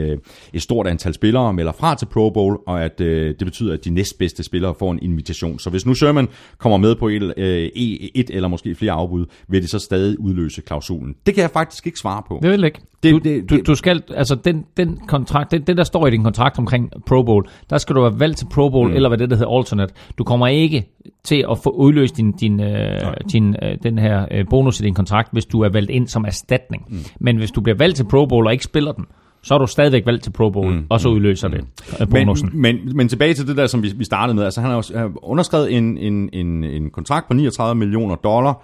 [0.53, 3.85] et stort antal spillere melder fra til Pro Bowl, og at uh, det betyder, at
[3.85, 5.59] de næstbedste spillere får en invitation.
[5.59, 6.27] Så hvis nu Sherman
[6.57, 10.61] kommer med på et, uh, et eller måske flere afbud, vil det så stadig udløse
[10.61, 11.15] klausulen.
[11.25, 12.39] Det kan jeg faktisk ikke svare på.
[12.41, 12.79] Det vil ikke.
[13.03, 16.07] Det- du, det- du, det- du skal, altså den, den kontrakt, det, det der står
[16.07, 18.95] i din kontrakt omkring Pro Bowl, der skal du være valgt til Pro Bowl, mm.
[18.95, 19.93] eller hvad det der hedder alternate.
[20.17, 20.85] Du kommer ikke
[21.23, 23.01] til at få udløst din, din, øh,
[23.31, 26.26] din, øh, den her øh, bonus i din kontrakt, hvis du er valgt ind som
[26.26, 26.86] erstatning.
[26.90, 26.98] Mm.
[27.19, 29.06] Men hvis du bliver valgt til Pro Bowl og ikke spiller den,
[29.41, 30.86] så er du stadigvæk valgt til Pro Bowl, mm.
[30.90, 31.65] og så udløser det
[32.02, 32.49] øh, bonusen.
[32.53, 34.44] Men, men, men tilbage til det der, som vi, vi startede med.
[34.44, 38.64] Altså, han har jo øh, underskrevet en, en, en, en kontrakt på 39 millioner dollar,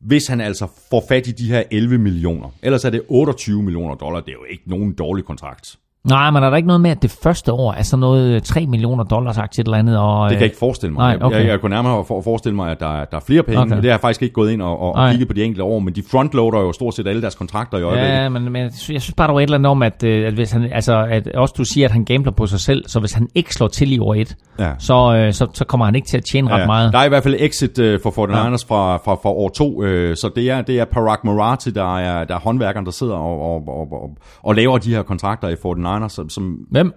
[0.00, 2.48] hvis han altså får fat i de her 11 millioner.
[2.62, 4.20] Ellers er det 28 millioner dollar.
[4.20, 5.78] Det er jo ikke nogen dårlig kontrakt.
[6.08, 8.40] Nej, men er der ikke noget med, at det første år er sådan noget øh,
[8.42, 9.98] 3 millioner dollars aktie eller andet?
[9.98, 11.16] Og, Det kan øh, jeg ikke forestille mig.
[11.16, 11.38] Nej, okay.
[11.40, 13.58] jeg, jeg kunne nærmere for, forestille mig, at der, er- der er flere penge.
[13.60, 13.70] Okay.
[13.70, 13.76] Okay.
[13.76, 15.10] Det har jeg faktisk ikke gået ind og, og, Nej.
[15.10, 17.82] kigget på de enkelte år, men de frontloader jo stort set alle deres kontrakter i
[17.82, 18.14] øjeblikket.
[18.14, 20.02] Ja, men, men jeg sy- jeg synes bare, der var et eller andet om, at,
[20.04, 22.84] øh, at hvis han, altså, at også du siger, at han gambler på sig selv,
[22.88, 24.70] så hvis han ikke slår til i år 1, Ja.
[24.78, 26.92] så, øh, så, så kommer han ikke til at tjene ret meget.
[26.92, 28.74] Der er i hvert fald exit for 49ers ja.
[28.74, 32.24] fra, fra, fra år to, uh, så det er, det er Parag Marati, der er,
[32.24, 34.10] der er håndværkeren, der sidder og, og, og, og,
[34.42, 35.56] og laver de her kontrakter i
[35.98, 36.92] 49ers, som, som Hvem?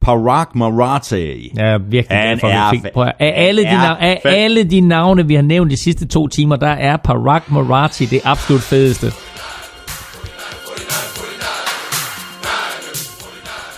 [0.00, 1.52] Parag Marati.
[1.56, 2.92] Jeg er virkelig Han glad for, at er fik.
[2.94, 5.76] Prøv, af, alle de, han nav- af fa- alle de navne, vi har nævnt de
[5.76, 9.12] sidste to timer, der er Parag Marati det absolut fedeste.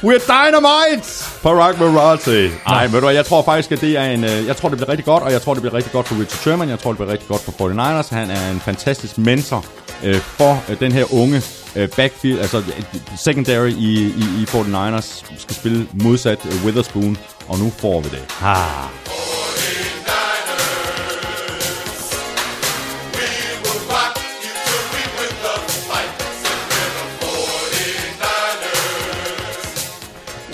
[0.03, 1.09] We're dynamite!
[1.43, 2.49] Parag Marati.
[2.67, 4.25] Nej, ved du jeg tror faktisk, at det er en...
[4.25, 6.15] øh, Jeg tror, det bliver rigtig godt, og jeg tror, det bliver rigtig godt for
[6.15, 6.69] Richard Sherman.
[6.69, 8.15] Jeg tror, det bliver rigtig godt for 49ers.
[8.15, 9.65] Han er en fantastisk mentor
[10.05, 11.43] øh, for øh, den her unge
[11.77, 17.17] øh, backfield, altså øh, secondary i, i, i 49ers, skal spille modsat øh, Witherspoon,
[17.49, 18.25] og nu får vi det.
[18.43, 18.89] Ah.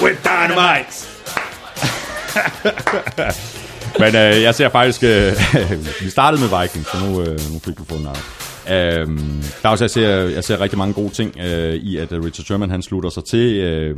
[0.03, 1.12] With dynamite!
[4.03, 5.03] Men øh, jeg ser faktisk...
[5.03, 5.32] Øh,
[6.05, 8.19] vi startede med Vikings, så nu, øh, nu fik du fået navn.
[8.71, 12.25] Øhm, der også, jeg, ser, jeg ser rigtig mange gode ting øh, i, at øh,
[12.25, 13.57] Richard Sherman han slutter sig til.
[13.57, 13.97] Øh,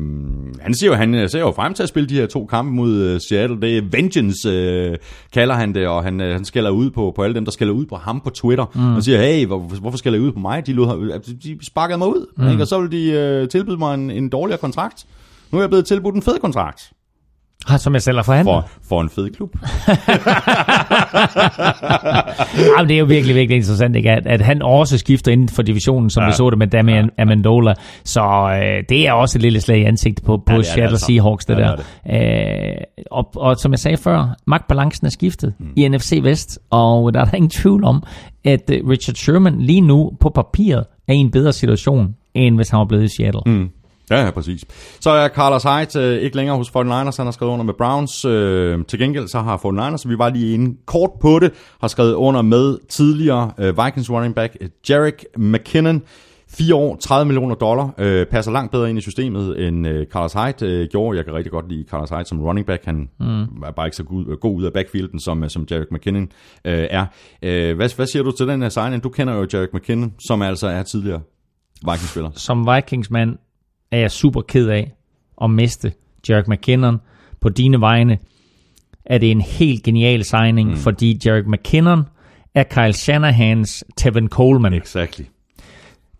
[0.61, 2.73] han siger jo, han øh, ser jo frem til at spille de her to kampe
[2.73, 3.61] mod øh, Seattle.
[3.61, 4.97] Det er vengeance, øh,
[5.33, 7.75] kalder han det, og han, øh, han skælder ud på, på alle dem, der skælder
[7.75, 8.65] ud på ham på Twitter.
[8.75, 8.97] Mm.
[8.97, 10.67] Og siger, hey, hvor, hvorfor skælder I ud på mig?
[10.67, 12.49] De, lod, altså, de sparkede mig ud, mm.
[12.49, 12.63] ikke?
[12.63, 15.07] og så vil de øh, tilbyde mig en, en dårligere kontrakt.
[15.51, 16.91] Nu er jeg blevet tilbudt en fed kontrakt.
[17.69, 18.55] Ah, Som jeg selv har forhandlet.
[18.55, 19.51] for, for en fed klub.
[22.77, 24.11] Jamen, det er jo virkelig, virkelig interessant, ikke?
[24.11, 26.27] At, at han også skifter inden for divisionen, som ja.
[26.29, 27.23] vi så det med Damian ja.
[27.23, 27.75] Amendola.
[28.05, 31.07] Så øh, det er også et lille slag i ansigtet på, på Ja, Seattle altså.
[31.07, 31.77] Seahawks, det Ja, der.
[31.77, 35.67] det Øh, og, og som jeg sagde før, magtbalancen er skiftet mm.
[35.77, 38.03] i NFC Vest, og der er der ingen tvivl om,
[38.45, 42.69] at øh, Richard Sherman lige nu på papiret er i en bedre situation, end hvis
[42.69, 43.41] han var blevet i Seattle.
[43.47, 43.69] Mm.
[44.11, 44.65] Ja, ja, præcis.
[45.01, 48.25] Så er Carlos Hyde øh, ikke længere hos 49ers, han har skrevet under med Browns.
[48.25, 52.15] Øh, til gengæld så har 49ers, vi var lige inde kort på det, har skrevet
[52.15, 56.03] under med tidligere øh, Vikings running back øh, Jarek McKinnon.
[56.49, 60.33] 4 år, 30 millioner dollar, øh, passer langt bedre ind i systemet, end øh, Carlos
[60.33, 61.17] Hyde øh, gjorde.
[61.17, 62.85] Jeg kan rigtig godt lide Carlos Hyde som running back.
[62.85, 63.43] Han mm.
[63.63, 66.23] er bare ikke så god, god ud af backfielden, som, øh, som Jarek McKinnon
[66.65, 67.07] øh, er.
[67.43, 69.03] Øh, hvad, hvad siger du til den her signing?
[69.03, 71.21] Du kender jo Jarek McKinnon, som altså er tidligere
[71.85, 72.31] Vikings-spiller.
[72.35, 73.39] Som Vikings-mand
[73.95, 74.93] er jeg super ked af
[75.43, 75.93] at miste
[76.29, 77.01] Jarek McKinnon
[77.41, 78.19] på dine vegne.
[79.05, 80.77] Er det en helt genial signing, mm.
[80.77, 82.03] fordi Jarek McKinnon
[82.55, 84.75] er Kyle Shanahans Tevin Coleman.
[84.75, 85.25] Exactly.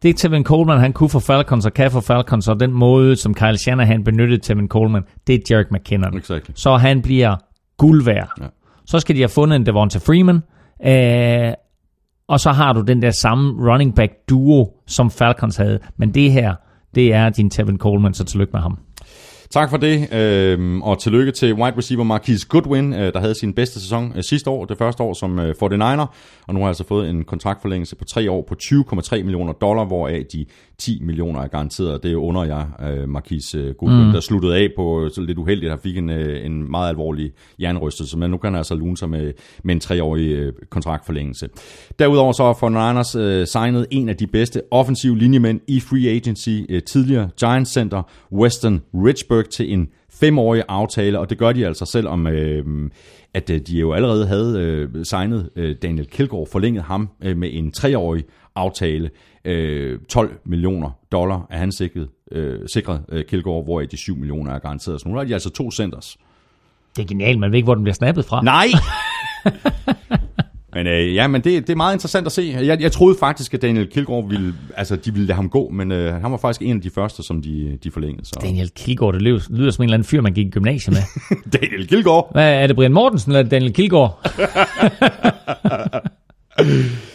[0.03, 3.35] Det Tevin Coleman, han kunne for Falcons og kan for Falcons, og den måde, som
[3.35, 6.17] Kyle Shanahan benyttede Tevin Coleman, det er Jarek McKinnon.
[6.17, 6.53] Exactly.
[6.55, 7.37] Så han bliver
[7.77, 8.31] guld værd.
[8.41, 8.47] Ja.
[8.87, 10.41] Så skal de have fundet en Devonta Freeman,
[10.87, 11.53] øh,
[12.29, 15.79] og så har du den der samme running back duo, som Falcons havde.
[15.97, 16.55] Men det her,
[16.95, 18.79] det er din Tevin Coleman, så tillykke med ham.
[19.51, 23.53] Tak for det, øh, og tillykke til wide receiver Marquise Goodwin, øh, der havde sin
[23.53, 26.07] bedste sæson øh, sidste år, det første år som øh, 49er,
[26.47, 30.25] og nu har altså fået en kontraktforlængelse på tre år på 20,3 millioner dollar, hvoraf
[30.33, 30.47] de
[30.79, 32.03] 10 millioner er garanteret.
[32.03, 34.13] Det under jeg, øh, Marquise øh, Goodwin, mm.
[34.13, 38.19] der sluttede af på så lidt uheldigt, han fik en, øh, en meget alvorlig jernrystelse,
[38.19, 39.33] men nu kan han altså lune sig med,
[39.65, 41.49] med en treårig øh, kontraktforlængelse.
[41.99, 46.59] Derudover så har 49ers øh, signet en af de bedste offensive linjemænd i free agency,
[46.69, 48.03] øh, tidligere Giants Center,
[48.33, 52.91] Weston Richburg, til en femårig aftale, og det gør de altså selvom, øh,
[53.35, 57.49] at øh, de jo allerede havde øh, signet øh, Daniel Kilgård, forlænget ham øh, med
[57.53, 58.25] en treårig
[58.55, 59.11] aftale.
[59.45, 64.53] Øh, 12 millioner dollar er han sikret, øh, sikret øh, Kilgård, hvoraf de 7 millioner
[64.53, 65.01] er garanteret.
[65.01, 66.17] Så nu har de altså to centers.
[66.97, 68.43] Det er genialt, man ved ikke, hvor den bliver snappet fra.
[68.43, 68.67] Nej!
[70.75, 72.57] men øh, ja, men det, det er meget interessant at se.
[72.63, 75.93] Jeg, jeg troede faktisk, at Daniel Kilgård ville, altså de ville lade ham gå, men
[75.93, 78.27] øh, han var faktisk en af de første, som de, de forlængede.
[78.27, 78.39] Så.
[78.43, 81.03] Daniel Kilgaard, det lyder, lyder som en eller anden fyr, man gik i gymnasiet med.
[81.61, 82.33] Daniel Kilgård!
[82.33, 84.31] Hvad er det, Brian Mortensen eller er Daniel Kilgaard?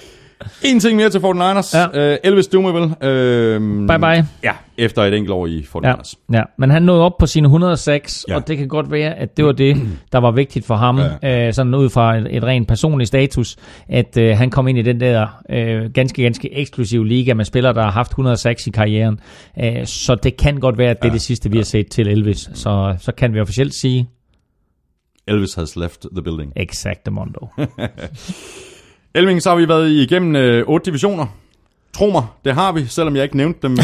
[0.63, 1.77] En ting mere til 49ers.
[1.77, 2.11] Ja.
[2.13, 2.95] Øh, Elvis Dumerville.
[3.03, 4.27] Øh, Bye bye.
[4.43, 6.13] Ja, efter et enkelt år i 49ers.
[6.31, 8.33] Ja, ja, men han nåede op på sine 106, Ja.
[8.33, 8.39] ja.
[8.39, 9.77] og det kan godt være, at det var det,
[10.11, 11.47] der var vigtigt for ham, ja.
[11.47, 13.55] øh, sådan ud fra et, et rent personligt status,
[13.89, 17.73] at øh, han kom ind i den der øh, ganske, ganske eksklusive liga med spillere,
[17.73, 19.19] der har haft 106 i karrieren.
[19.63, 22.07] Øh, så det kan godt være, at det er det sidste, vi har set til
[22.07, 22.49] Elvis.
[22.53, 24.09] Så, så kan vi officielt sige,
[25.27, 26.53] Elvis has left the building.
[26.55, 27.47] exactamundo.
[29.15, 31.25] Elving, så har vi været igennem øh, otte divisioner.
[31.93, 33.77] Tro mig, det har vi, selvom jeg ikke nævnte dem.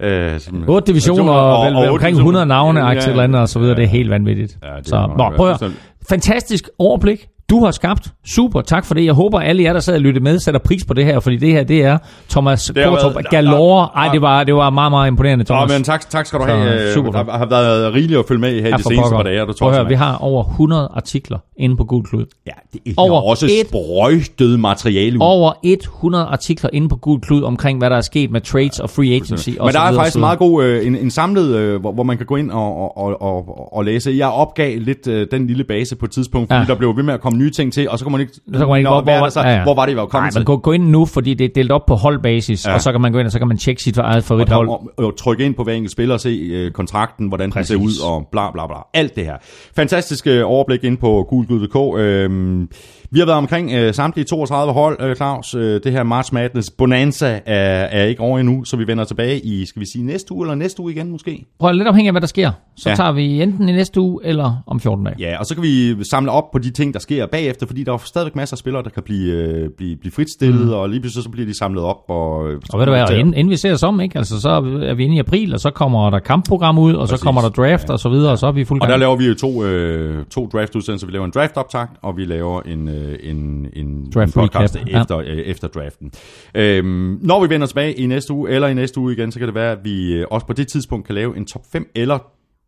[0.00, 2.18] Øh, øh, som- 8 divisioner og, og, og otte omkring divisioner.
[2.40, 3.76] 100 navne, Ja, aktier eller andet og så videre.
[3.76, 4.58] Det er helt vanvittigt.
[4.62, 5.62] Ja, det så, må nå, prøv at.
[6.08, 8.08] Fantastisk overblik, du har skabt.
[8.26, 9.04] Super, tak for det.
[9.04, 11.36] Jeg håber, alle jer, der sad og lyttede med, sætter pris på det her, fordi
[11.36, 11.98] det her, det er
[12.30, 13.88] Thomas har Kortrup Galore.
[13.96, 15.70] Ej, det var, det var meget, meget imponerende, Thomas.
[15.72, 16.92] men tak, tak skal du Så, have.
[16.94, 19.46] super Der har været rigeligt at følge med i her Ja, de seneste par dage.
[19.46, 22.24] Du tror, høre, vi har over 100 artikler inde på Gul Klud.
[22.46, 25.16] Ja, det er Over også et- sprøjtet materiale.
[25.16, 25.20] ud.
[25.22, 28.90] Over 100 artikler inde på Gul Klud omkring, hvad der er sket med trades og
[28.90, 29.48] free agency.
[29.60, 32.02] og Men der er videre, faktisk meget god, øh, en, en samlet, øh, hvor, hvor
[32.02, 34.14] man kan gå ind og, og, og, og, og læse.
[34.16, 36.66] Jeg opgav lidt øh, den lille base på et tidspunkt, fordi Ja.
[36.66, 38.32] der blev ved med at komme nye ting til, og så kan man ikke...
[38.34, 39.40] Så kan man ikke, hvor, hvor, så?
[39.40, 39.62] ja, ja.
[39.62, 40.38] hvor var det, vi var kommet Nej, til?
[40.40, 42.74] men gå, gå ind nu, fordi det er delt op på holdbasis, Ja.
[42.74, 44.68] og så kan man gå ind, og så kan man tjekke sit eget og, favorithold.
[44.68, 47.76] og, og trykke ind på hver enkelt spiller og se øh, kontrakten, hvordan den ser
[47.76, 48.00] ud, Præcis.
[48.02, 48.76] og bla bla bla.
[48.94, 49.36] Alt det her.
[49.76, 51.98] Fantastisk øh, overblik ind på gulgud.dk.
[51.98, 52.68] Øhm,
[53.10, 55.54] vi har været omkring øh, samtlige 32 hold, øh, Claus.
[55.54, 59.40] Øh, det her March Madness Bonanza er, er ikke over endnu, så vi vender tilbage
[59.40, 61.44] i, skal vi sige, næste uge, eller næste uge igen måske?
[61.58, 62.50] Prøv lidt afhængig af, hvad der sker.
[62.76, 62.94] Så ja.
[62.94, 65.16] tager vi enten i næste uge, eller om 14 dage.
[65.18, 67.92] Ja, og så kan vi samle op på de ting, der sker bagefter, fordi der
[67.92, 70.72] er stadigvæk masser af spillere, der kan blive, øh, blive, blive fritstillet, mm.
[70.72, 72.04] og lige pludselig så bliver de samlet op.
[72.08, 74.18] Og, Og ved du hvad, og inden, inden vi ser os om, ikke?
[74.18, 74.48] Altså, så
[74.88, 77.18] er vi inde i april, og så kommer der kampprogram ud, og Præcis.
[77.18, 78.96] så kommer der draft, og så videre, og så er vi i fuld Og der
[78.96, 81.06] laver vi jo to, øh, to draft-udsendelser.
[81.06, 84.88] Vi laver en draft-optakt, og vi laver en, øh, en, en, Draft en podcast recap,
[84.88, 85.00] ja.
[85.00, 86.12] efter, øh, efter draften.
[86.54, 89.48] Øhm, når vi vender tilbage i næste uge, eller i næste uge igen, så kan
[89.48, 92.18] det være, at vi øh, også på det tidspunkt kan lave en top 5 eller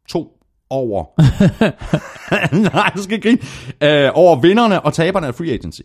[0.08, 0.32] to
[0.70, 1.04] over.
[2.74, 3.38] Nej, du skal grine.
[4.04, 5.80] Øh, over vinderne og taberne af free agency.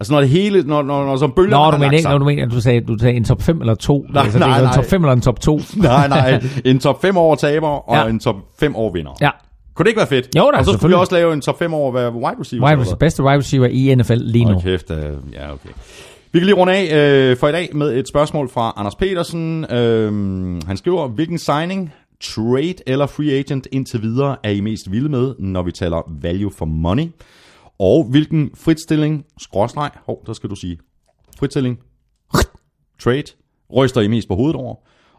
[0.00, 2.24] Altså når det hele, når, når, når som bølger Nå, du mener ikke, når du
[2.24, 4.06] mener, at du sagde, du sagde en top 5 eller 2.
[4.12, 4.70] Nej, altså, nej, det er nej.
[4.70, 5.60] en top 5 eller en top 2.
[5.76, 6.42] Nej, nej.
[6.64, 8.10] En top 5 over taber, og Ja.
[8.10, 9.12] en top 5 over vinder.
[9.20, 9.30] Ja,
[9.74, 10.28] Kunne det ikke være fedt?
[10.36, 12.66] Jo da, Og så skulle vi også lave en top 5 over hvad wide receiver.
[12.68, 14.50] wide receiver, bedste wide receiver i NFL lige nu.
[14.52, 14.98] Hold kæft, øh,
[15.32, 15.68] ja okay.
[16.32, 16.96] Vi kan lige runde af
[17.30, 19.64] øh, for i dag med et spørgsmål fra Anders Petersen.
[19.72, 20.12] Øh,
[20.66, 25.34] han skriver, hvilken signing, trade eller free agent indtil videre er I mest vilde med,
[25.38, 27.06] når vi taler value for money?
[27.78, 30.78] Og hvilken fritstilling, skråstreg, hov, der skal du sige,
[31.38, 31.78] fritstilling,
[33.02, 33.24] trade,
[33.74, 34.74] ryster I mest på hovedet over?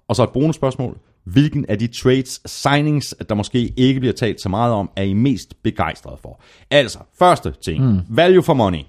[0.07, 0.97] Og så et bonusspørgsmål.
[1.23, 5.13] Hvilken af de trades, signings, der måske ikke bliver talt så meget om, er I
[5.13, 6.41] mest begejstrede for?
[6.71, 7.85] Altså, første ting.
[7.91, 7.99] Mm.
[8.09, 8.79] Value for money.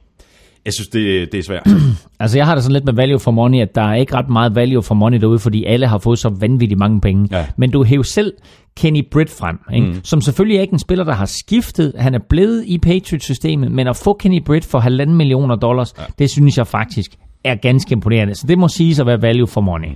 [0.66, 1.66] Jeg synes, det, det er svært.
[2.20, 4.28] Altså, jeg har det sådan lidt med value for money, at der er ikke ret
[4.28, 7.28] meget value for money derude, fordi alle har fået så vanvittigt mange penge.
[7.30, 7.46] Ja.
[7.56, 8.32] Men du hæver selv
[8.76, 9.86] Kenny Britt frem, ikke?
[9.86, 10.00] Mm.
[10.04, 11.92] som selvfølgelig er ikke en spiller, der har skiftet.
[11.98, 16.02] Han er blevet i Patriots-systemet, men at få Kenny Britt for halvanden millioner dollars, ja.
[16.18, 17.10] det synes jeg faktisk
[17.44, 18.34] er ganske imponerende.
[18.34, 19.88] Så det må siges at være value for money.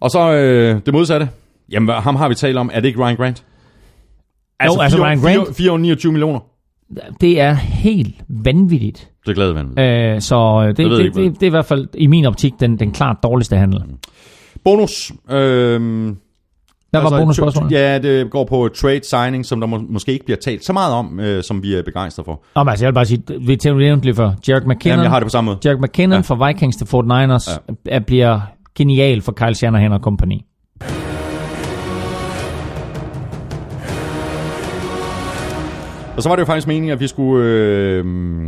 [0.00, 1.28] Og så øh, det modsatte.
[1.72, 2.70] Jamen, ham har vi talt om.
[2.72, 3.44] Er det ikke Ryan Grant?
[4.66, 6.40] Jo, altså fire- Ryan fire- Grant- 429 millioner.
[7.20, 9.10] Det er helt vanvittigt.
[9.24, 9.78] Det er glad vanvid.
[9.78, 12.06] Øh, så det, ved det, jeg det, ikke, det, det er i hvert fald i
[12.06, 13.82] min optik den, den klart dårligste handel.
[14.64, 15.12] Bonus.
[15.30, 15.36] Øh,
[16.90, 17.72] Hvad var bonusspørgsmålet?
[17.72, 20.94] Ja, det går på trade signing, som der må, måske ikke bliver talt så meget
[20.94, 22.42] om, øh, som vi er begejstrede for.
[22.56, 25.10] Nå, men altså, jeg vil bare sige, vi nævnte lige før, Jarek McKinnon, Jamen, jeg
[25.10, 25.58] har det på samme måde.
[25.64, 26.20] Jarek McKinnon ja.
[26.20, 27.98] fra Vikings til 49ers ja.
[27.98, 28.40] bliver
[28.78, 30.38] genial for Kyle Shanahan og company.
[36.16, 37.44] Og så var det jo faktisk meningen, at vi skulle...
[37.46, 38.04] Øh,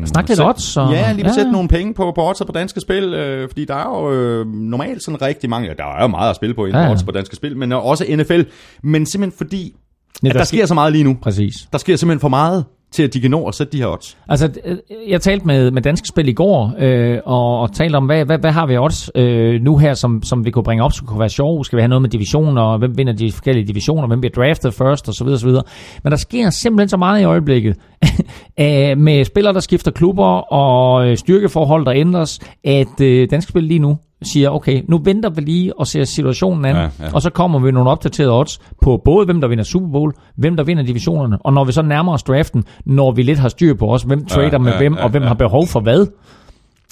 [0.07, 1.33] Snak lidt odds, og- Ja, lige ja.
[1.33, 4.47] sætte nogle penge på, på odds på danske spil, øh, fordi der er jo øh,
[4.53, 5.69] normalt sådan rigtig mange...
[5.69, 7.73] Ja, der er jo meget at spille på inden Ja, odds på danske spil, men
[7.73, 8.41] også NFL.
[8.83, 9.75] Men simpelthen fordi,
[10.23, 11.17] Ja, at der sker så meget lige nu.
[11.23, 11.55] Præcis.
[11.73, 14.19] Der sker simpelthen for meget til, at de kan nå at sætte de her odds.
[14.29, 14.77] Altså, øh,
[15.09, 18.39] jeg talte med, med Danske Spil i går, øh, og, og talte om, hvad, hvad,
[18.39, 21.21] hvad har vi odds øh, nu her, som, som vi kunne bringe op, som kunne
[21.21, 21.65] være sjov.
[21.65, 24.75] Skal vi have noget med divisioner, og hvem vinder de forskellige divisioner, hvem bliver draftet
[24.75, 25.63] først, og så videre, så videre.
[26.03, 27.77] Men der sker simpelthen så meget i øjeblikket,
[29.05, 33.79] med spillere, der skifter klubber, og øh, styrkeforhold, der ændres, at øh, Danske Spil lige
[33.79, 37.31] nu siger, okay, nu venter vi lige og ser situationen an, Ja, ja, og så
[37.31, 40.83] kommer vi nogle opdaterede odds på både, hvem der vinder Super Bowl, hvem der vinder
[40.83, 44.03] divisionerne, og når vi så nærmer os draften, når vi lidt har styr på os,
[44.03, 45.29] hvem trader Ja, med ja, hvem, ja, og hvem ja.
[45.29, 46.07] har behov for hvad,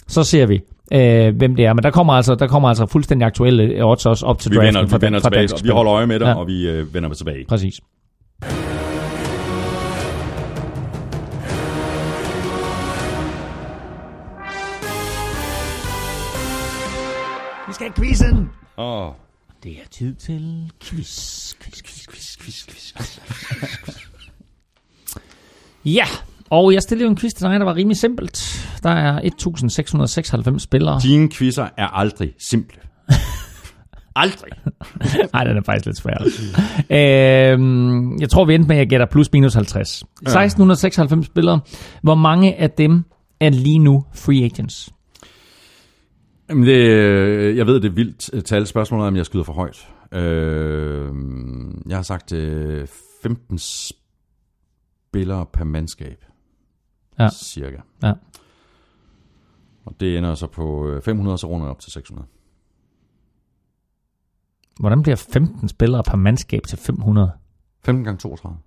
[0.09, 0.61] så ser vi,
[0.93, 1.73] øh, hvem det er.
[1.73, 4.75] Men der kommer altså, der kommer altså fuldstændig aktuelle odds også op til Vi draften
[4.75, 6.31] vender, fra, vi vender fra tilbage, dansk og vi holder øje med det, Ja.
[6.31, 6.37] ja.
[6.37, 7.45] og vi øh, vender tilbage.
[7.49, 7.81] Præcis.
[17.75, 18.51] Vi skal have quizzen!
[18.79, 19.11] Åh,
[19.65, 21.55] Det er tid til quiz.
[21.63, 22.95] Quiz, quiz, quiz, quiz, quiz.
[25.85, 26.05] ja,
[26.51, 28.67] og jeg stillede jo en quiz til dig, der var rimelig simpelt.
[28.83, 31.01] Der er 1696 spillere.
[31.03, 32.79] dine quizzer er aldrig simple.
[34.17, 34.51] aldrig.
[35.33, 36.17] Nej, den er faktisk lidt svær.
[37.53, 40.03] øhm, jeg tror, vi endte med, at jeg gætter plus minus 50.
[40.23, 41.61] 1696 spillere.
[42.03, 43.05] Hvor mange af dem
[43.41, 44.91] er lige nu free agents?
[46.49, 48.67] Jamen det, øh, jeg ved, det er vildt øh, tal.
[48.67, 49.93] Spørgsmålet er, om jeg skyder for højt.
[50.13, 51.15] Øh,
[51.87, 52.87] jeg har sagt øh,
[53.23, 56.25] 15 spillere per mandskab.
[57.19, 57.29] Ja.
[57.31, 57.81] Cirka.
[58.03, 58.13] Ja.
[59.85, 62.29] Og det ender så på øh, 500, så runder op til 600.
[64.81, 67.33] Hvordan bliver 15 spillere per mandskab til 500?
[67.85, 68.59] 15 gange 32.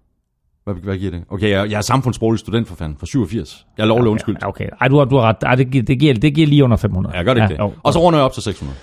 [0.68, 1.24] Hvad, hvad giver det?
[1.30, 3.66] Okay, jeg, jeg er samfundsbroglig student for fanden, for 87.
[3.78, 4.36] Jeg er lovlig undskyld.
[4.42, 4.70] Ja, okay.
[4.82, 5.36] Ej, du har, du har ret.
[5.42, 7.14] Ej, det, giver, det, giver, det giver lige under 500.
[7.14, 7.76] Ja, jeg gør det ikke ja, det.
[7.84, 8.78] Og så runder jeg op til 600.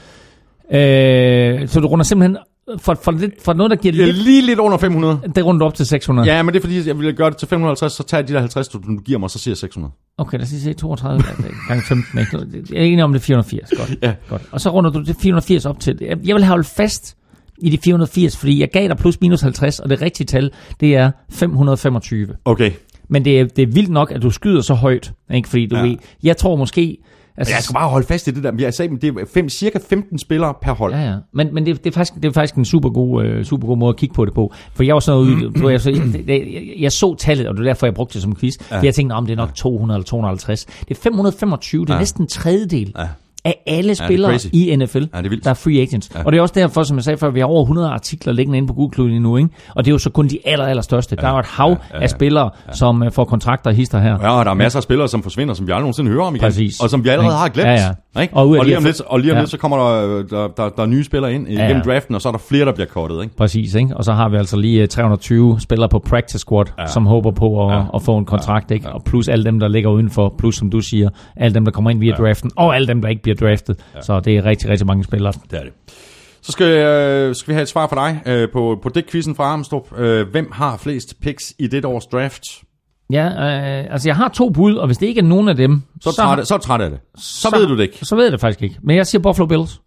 [0.71, 2.39] Øh, så du runder simpelthen
[2.79, 5.21] for, for, lidt, for noget, der giver er lidt, lige lidt under 500.
[5.35, 6.29] det runder op til 600.
[6.29, 8.33] Ja, men det er fordi, jeg vil gøre det til 550, så tager jeg de
[8.33, 9.93] der 50, du du giver mig, så siger jeg 600.
[10.19, 11.23] Okay, lad os lige se 32
[11.69, 12.19] gange 15.
[12.19, 12.65] Ikke?
[12.71, 13.71] Jeg er enig om det er 480.
[13.77, 13.95] Godt.
[14.03, 14.15] Ja.
[14.29, 14.43] Godt.
[14.53, 15.99] Og så runder du det 480 op til.
[16.01, 17.17] Jeg jeg vil holde fast
[17.59, 20.51] i de 480, fordi jeg gav dig plus minus 50, og det rigtige tal,
[20.81, 22.29] det er 525.
[22.45, 22.71] Okay.
[23.09, 25.49] Men det er, det er vildt nok, at du skyder så højt, ikke?
[25.49, 25.83] fordi du Ja.
[25.83, 26.97] ved, jeg tror måske...
[27.37, 28.53] Altså, Jeg skal bare holde fast i det der.
[28.59, 30.95] Jeg sagde, det er fem, cirka 15 spillere per hold.
[30.95, 31.15] Ja, ja.
[31.33, 33.77] Men, men det, det, er faktisk, det er faktisk en super god, øh, super god
[33.79, 34.53] måde at kigge på det på.
[34.75, 37.55] For jeg var sådan ude, du, ved, jeg, så, jeg, jeg, jeg, så tallet, og
[37.55, 38.55] det er derfor, jeg brugte det som quiz.
[38.71, 38.79] Ja.
[38.79, 40.65] For jeg tænkte, om det er nok 200 eller 250.
[40.65, 41.99] Det er 525, det er Ja.
[42.01, 43.09] næsten en tredjedel Ja.
[43.45, 44.47] Af alle er spillere crazy.
[44.53, 46.11] i NFL, Ja, er der er free agents.
[46.15, 46.23] Ja.
[46.25, 48.59] Og det er også derfor, som jeg sagde før, vi har over 100 artikler liggende
[48.59, 49.37] inde på Google lige nu.
[49.37, 49.49] Ikke?
[49.77, 51.17] Og det er jo så kun de aller, aller største.
[51.17, 52.03] Der er jo et hav ja, ja.
[52.03, 54.11] af spillere, som øh, får kontrakter og hister her.
[54.23, 56.35] Ja, og der er masser af spillere, som forsvinder, som vi aldrig nogensinde hører om
[56.35, 56.45] igen.
[56.45, 56.81] Præcis.
[56.81, 57.69] Og som vi allerede har glemt.
[57.69, 57.73] Ja,
[58.17, 58.21] ja.
[58.23, 58.35] Ikke?
[58.35, 59.41] Og og, lige om lidt, og lige om Ja.
[59.41, 61.65] lidt, så kommer der, der, der, der er nye spillere ind Ja.
[61.65, 63.23] igennem draften, og så er der flere, der bliver kortet.
[63.23, 63.37] Ikke?
[63.37, 63.97] Præcis, ikke?
[63.97, 66.87] Og så har vi altså lige øh, 320 spillere på practice squad, ja.
[66.87, 67.79] som håber på at, Ja.
[67.79, 67.85] ja.
[67.95, 68.89] at få en kontrakt, ikke?
[68.93, 71.91] Og plus alle dem, der ligger udenfor, plus som du siger, alle dem, der kommer
[71.91, 72.25] ind via ja.
[72.25, 73.85] draften, og alle dem, der ikke bliver draftet.
[73.95, 74.01] Ja.
[74.03, 75.33] Så det er rigtig, rigtig mange spillere.
[75.51, 75.73] Det er det.
[76.43, 79.35] Så skal, øh, skal vi have et svar fra dig øh, på, på det quizzen
[79.35, 79.85] fra Armstrong.
[79.99, 82.43] Øh, hvem har flest picks i det års draft?
[83.11, 85.83] Ja, øh, altså jeg har to bud, og hvis det ikke er nogen af dem,
[86.03, 86.99] Så, så, træt, så træt af det.
[87.19, 87.99] Så, så ved du det ikke.
[88.03, 88.77] Så ved jeg det faktisk ikke.
[88.83, 89.81] Men jeg siger Buffalo Bills.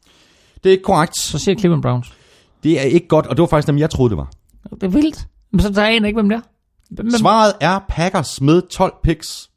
[0.63, 1.19] Det er ikke korrekt.
[1.19, 2.13] Så siger Cleveland Browns.
[2.63, 4.29] Det er ikke godt, og det var faktisk dem, jeg troede, det var.
[4.75, 5.25] Det er vildt.
[5.51, 6.41] Men så tager jeg ikke, hvem det er.
[6.91, 9.49] Hvem- Svaret er Packers med 12 picks.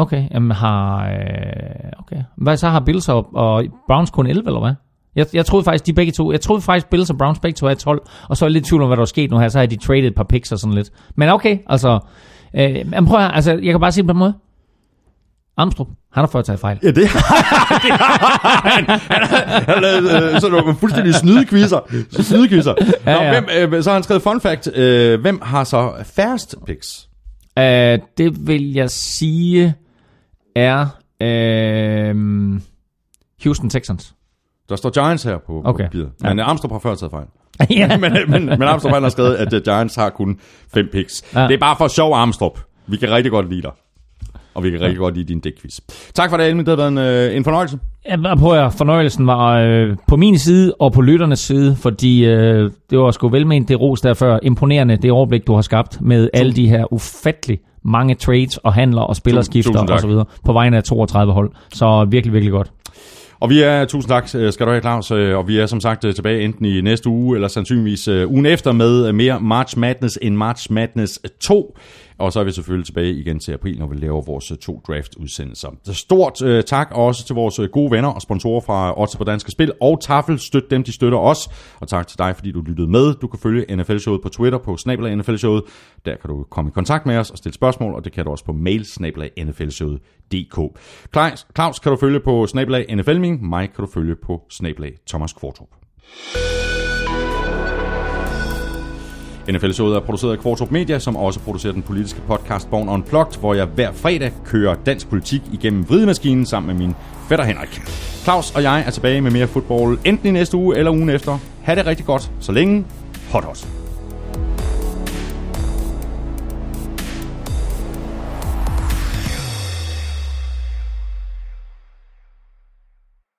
[0.00, 1.08] Okay, jamen har...
[1.08, 2.22] Øh, okay.
[2.36, 4.74] Hvad så har Bills og, og Browns kun 11, eller hvad?
[5.16, 6.32] Jeg, jeg troede faktisk, de begge to...
[6.32, 8.66] Jeg troede faktisk, Bills og Browns begge to er 12, og så er jeg lidt
[8.66, 9.48] i tvivl om, hvad der er sket nu her.
[9.48, 10.90] Så har de traded et par picks og sådan lidt.
[11.16, 11.98] Men okay, altså...
[12.56, 14.34] Øh, men prøv at, altså, jeg kan bare sige det på en måde.
[15.56, 16.78] Amstrup, han har før taget fejl.
[16.82, 17.20] Ja, det har
[18.70, 18.84] han.
[18.86, 21.80] Han har lavet øh, sådan nogle fuldstændig snydekvisser.
[22.10, 22.74] Snydekvisser.
[23.04, 23.40] Nå, Ja, ja.
[23.40, 24.76] Hvem, øh, så har han skrevet fun fact.
[24.76, 27.08] Øh, hvem har så færrest picks?
[27.58, 29.74] Øh, det vil jeg sige
[30.56, 30.86] er...
[31.22, 32.60] Øh,
[33.44, 34.14] Houston Texans.
[34.68, 35.84] Der står Giants her på, Okay.
[35.84, 36.10] papiret.
[36.20, 36.50] Men ja.
[36.50, 37.26] Amstrup har før taget fejl.
[37.70, 37.96] ja.
[37.98, 40.38] men, men, men Amstrup han har skrevet, at uh, Giants har kun
[40.74, 41.34] fem picks.
[41.34, 41.42] Ja.
[41.42, 42.60] Det er bare for sjov, Amstrup.
[42.86, 43.70] Vi kan rigtig godt lide dig.
[44.54, 45.80] Og vi kan rigtig godt lide din dækquiz.
[46.14, 46.66] Tak for det, Elmin.
[46.66, 46.98] Det har været en,
[47.30, 47.78] øh, en fornøjelse.
[48.08, 52.70] Ja, at høre, fornøjelsen var øh, på min side og på lytternes side, fordi øh,
[52.90, 54.38] det var sgu velment det ros der før.
[54.42, 59.02] Imponerende det overblik, du har skabt med alle de her ufattelig mange trades og handler
[59.02, 59.94] og spillerskifter Tusind tak.
[59.94, 61.50] og så videre på vegne af 32 hold.
[61.74, 62.70] Så virkelig, virkelig godt.
[63.40, 65.80] Og vi er, tusind tak øh, skal du have, Claus, øh, og vi er som
[65.80, 70.18] sagt øh, tilbage enten i næste uge, eller sandsynligvis ugen efter med mere March Madness
[70.22, 71.76] end March Madness 2.
[72.20, 74.82] Og så er vi selvfølgelig tilbage igen til april, når vi laver vores øh, to
[74.88, 75.68] draft-udsendelser.
[75.84, 79.24] Så stort øh, tak også til vores øh, gode venner og sponsorer fra Odds på
[79.24, 80.38] Danske Spil og Tafel.
[80.38, 81.48] Støt dem, de støtter os.
[81.80, 83.14] Og tak til dig, fordi du lyttede med.
[83.14, 85.62] Du kan følge NFL-showet på Twitter på snabel NFL-showet.
[86.04, 88.30] Der kan du komme i kontakt med os og stille spørgsmål, og det kan du
[88.30, 90.78] også på mail snabel NFL-showet.dk.
[91.54, 93.48] Klaus kan du følge på snablag nfl -ming.
[93.48, 95.68] Mig kan du følge på snabel Thomas Kvartrup.
[99.48, 103.54] NFL-showet er produceret af Kvartrup Media, som også producerer den politiske podcast Born Unplugged, hvor
[103.54, 106.94] jeg hver fredag kører dansk politik igennem vridemaskinen sammen med min
[107.28, 107.80] fætter Henrik.
[108.22, 111.38] Claus og jeg er tilbage med mere fodbold enten i næste uge eller ugen efter.
[111.62, 112.84] Ha' det rigtig godt, så længe.
[113.32, 113.79] Hot hot.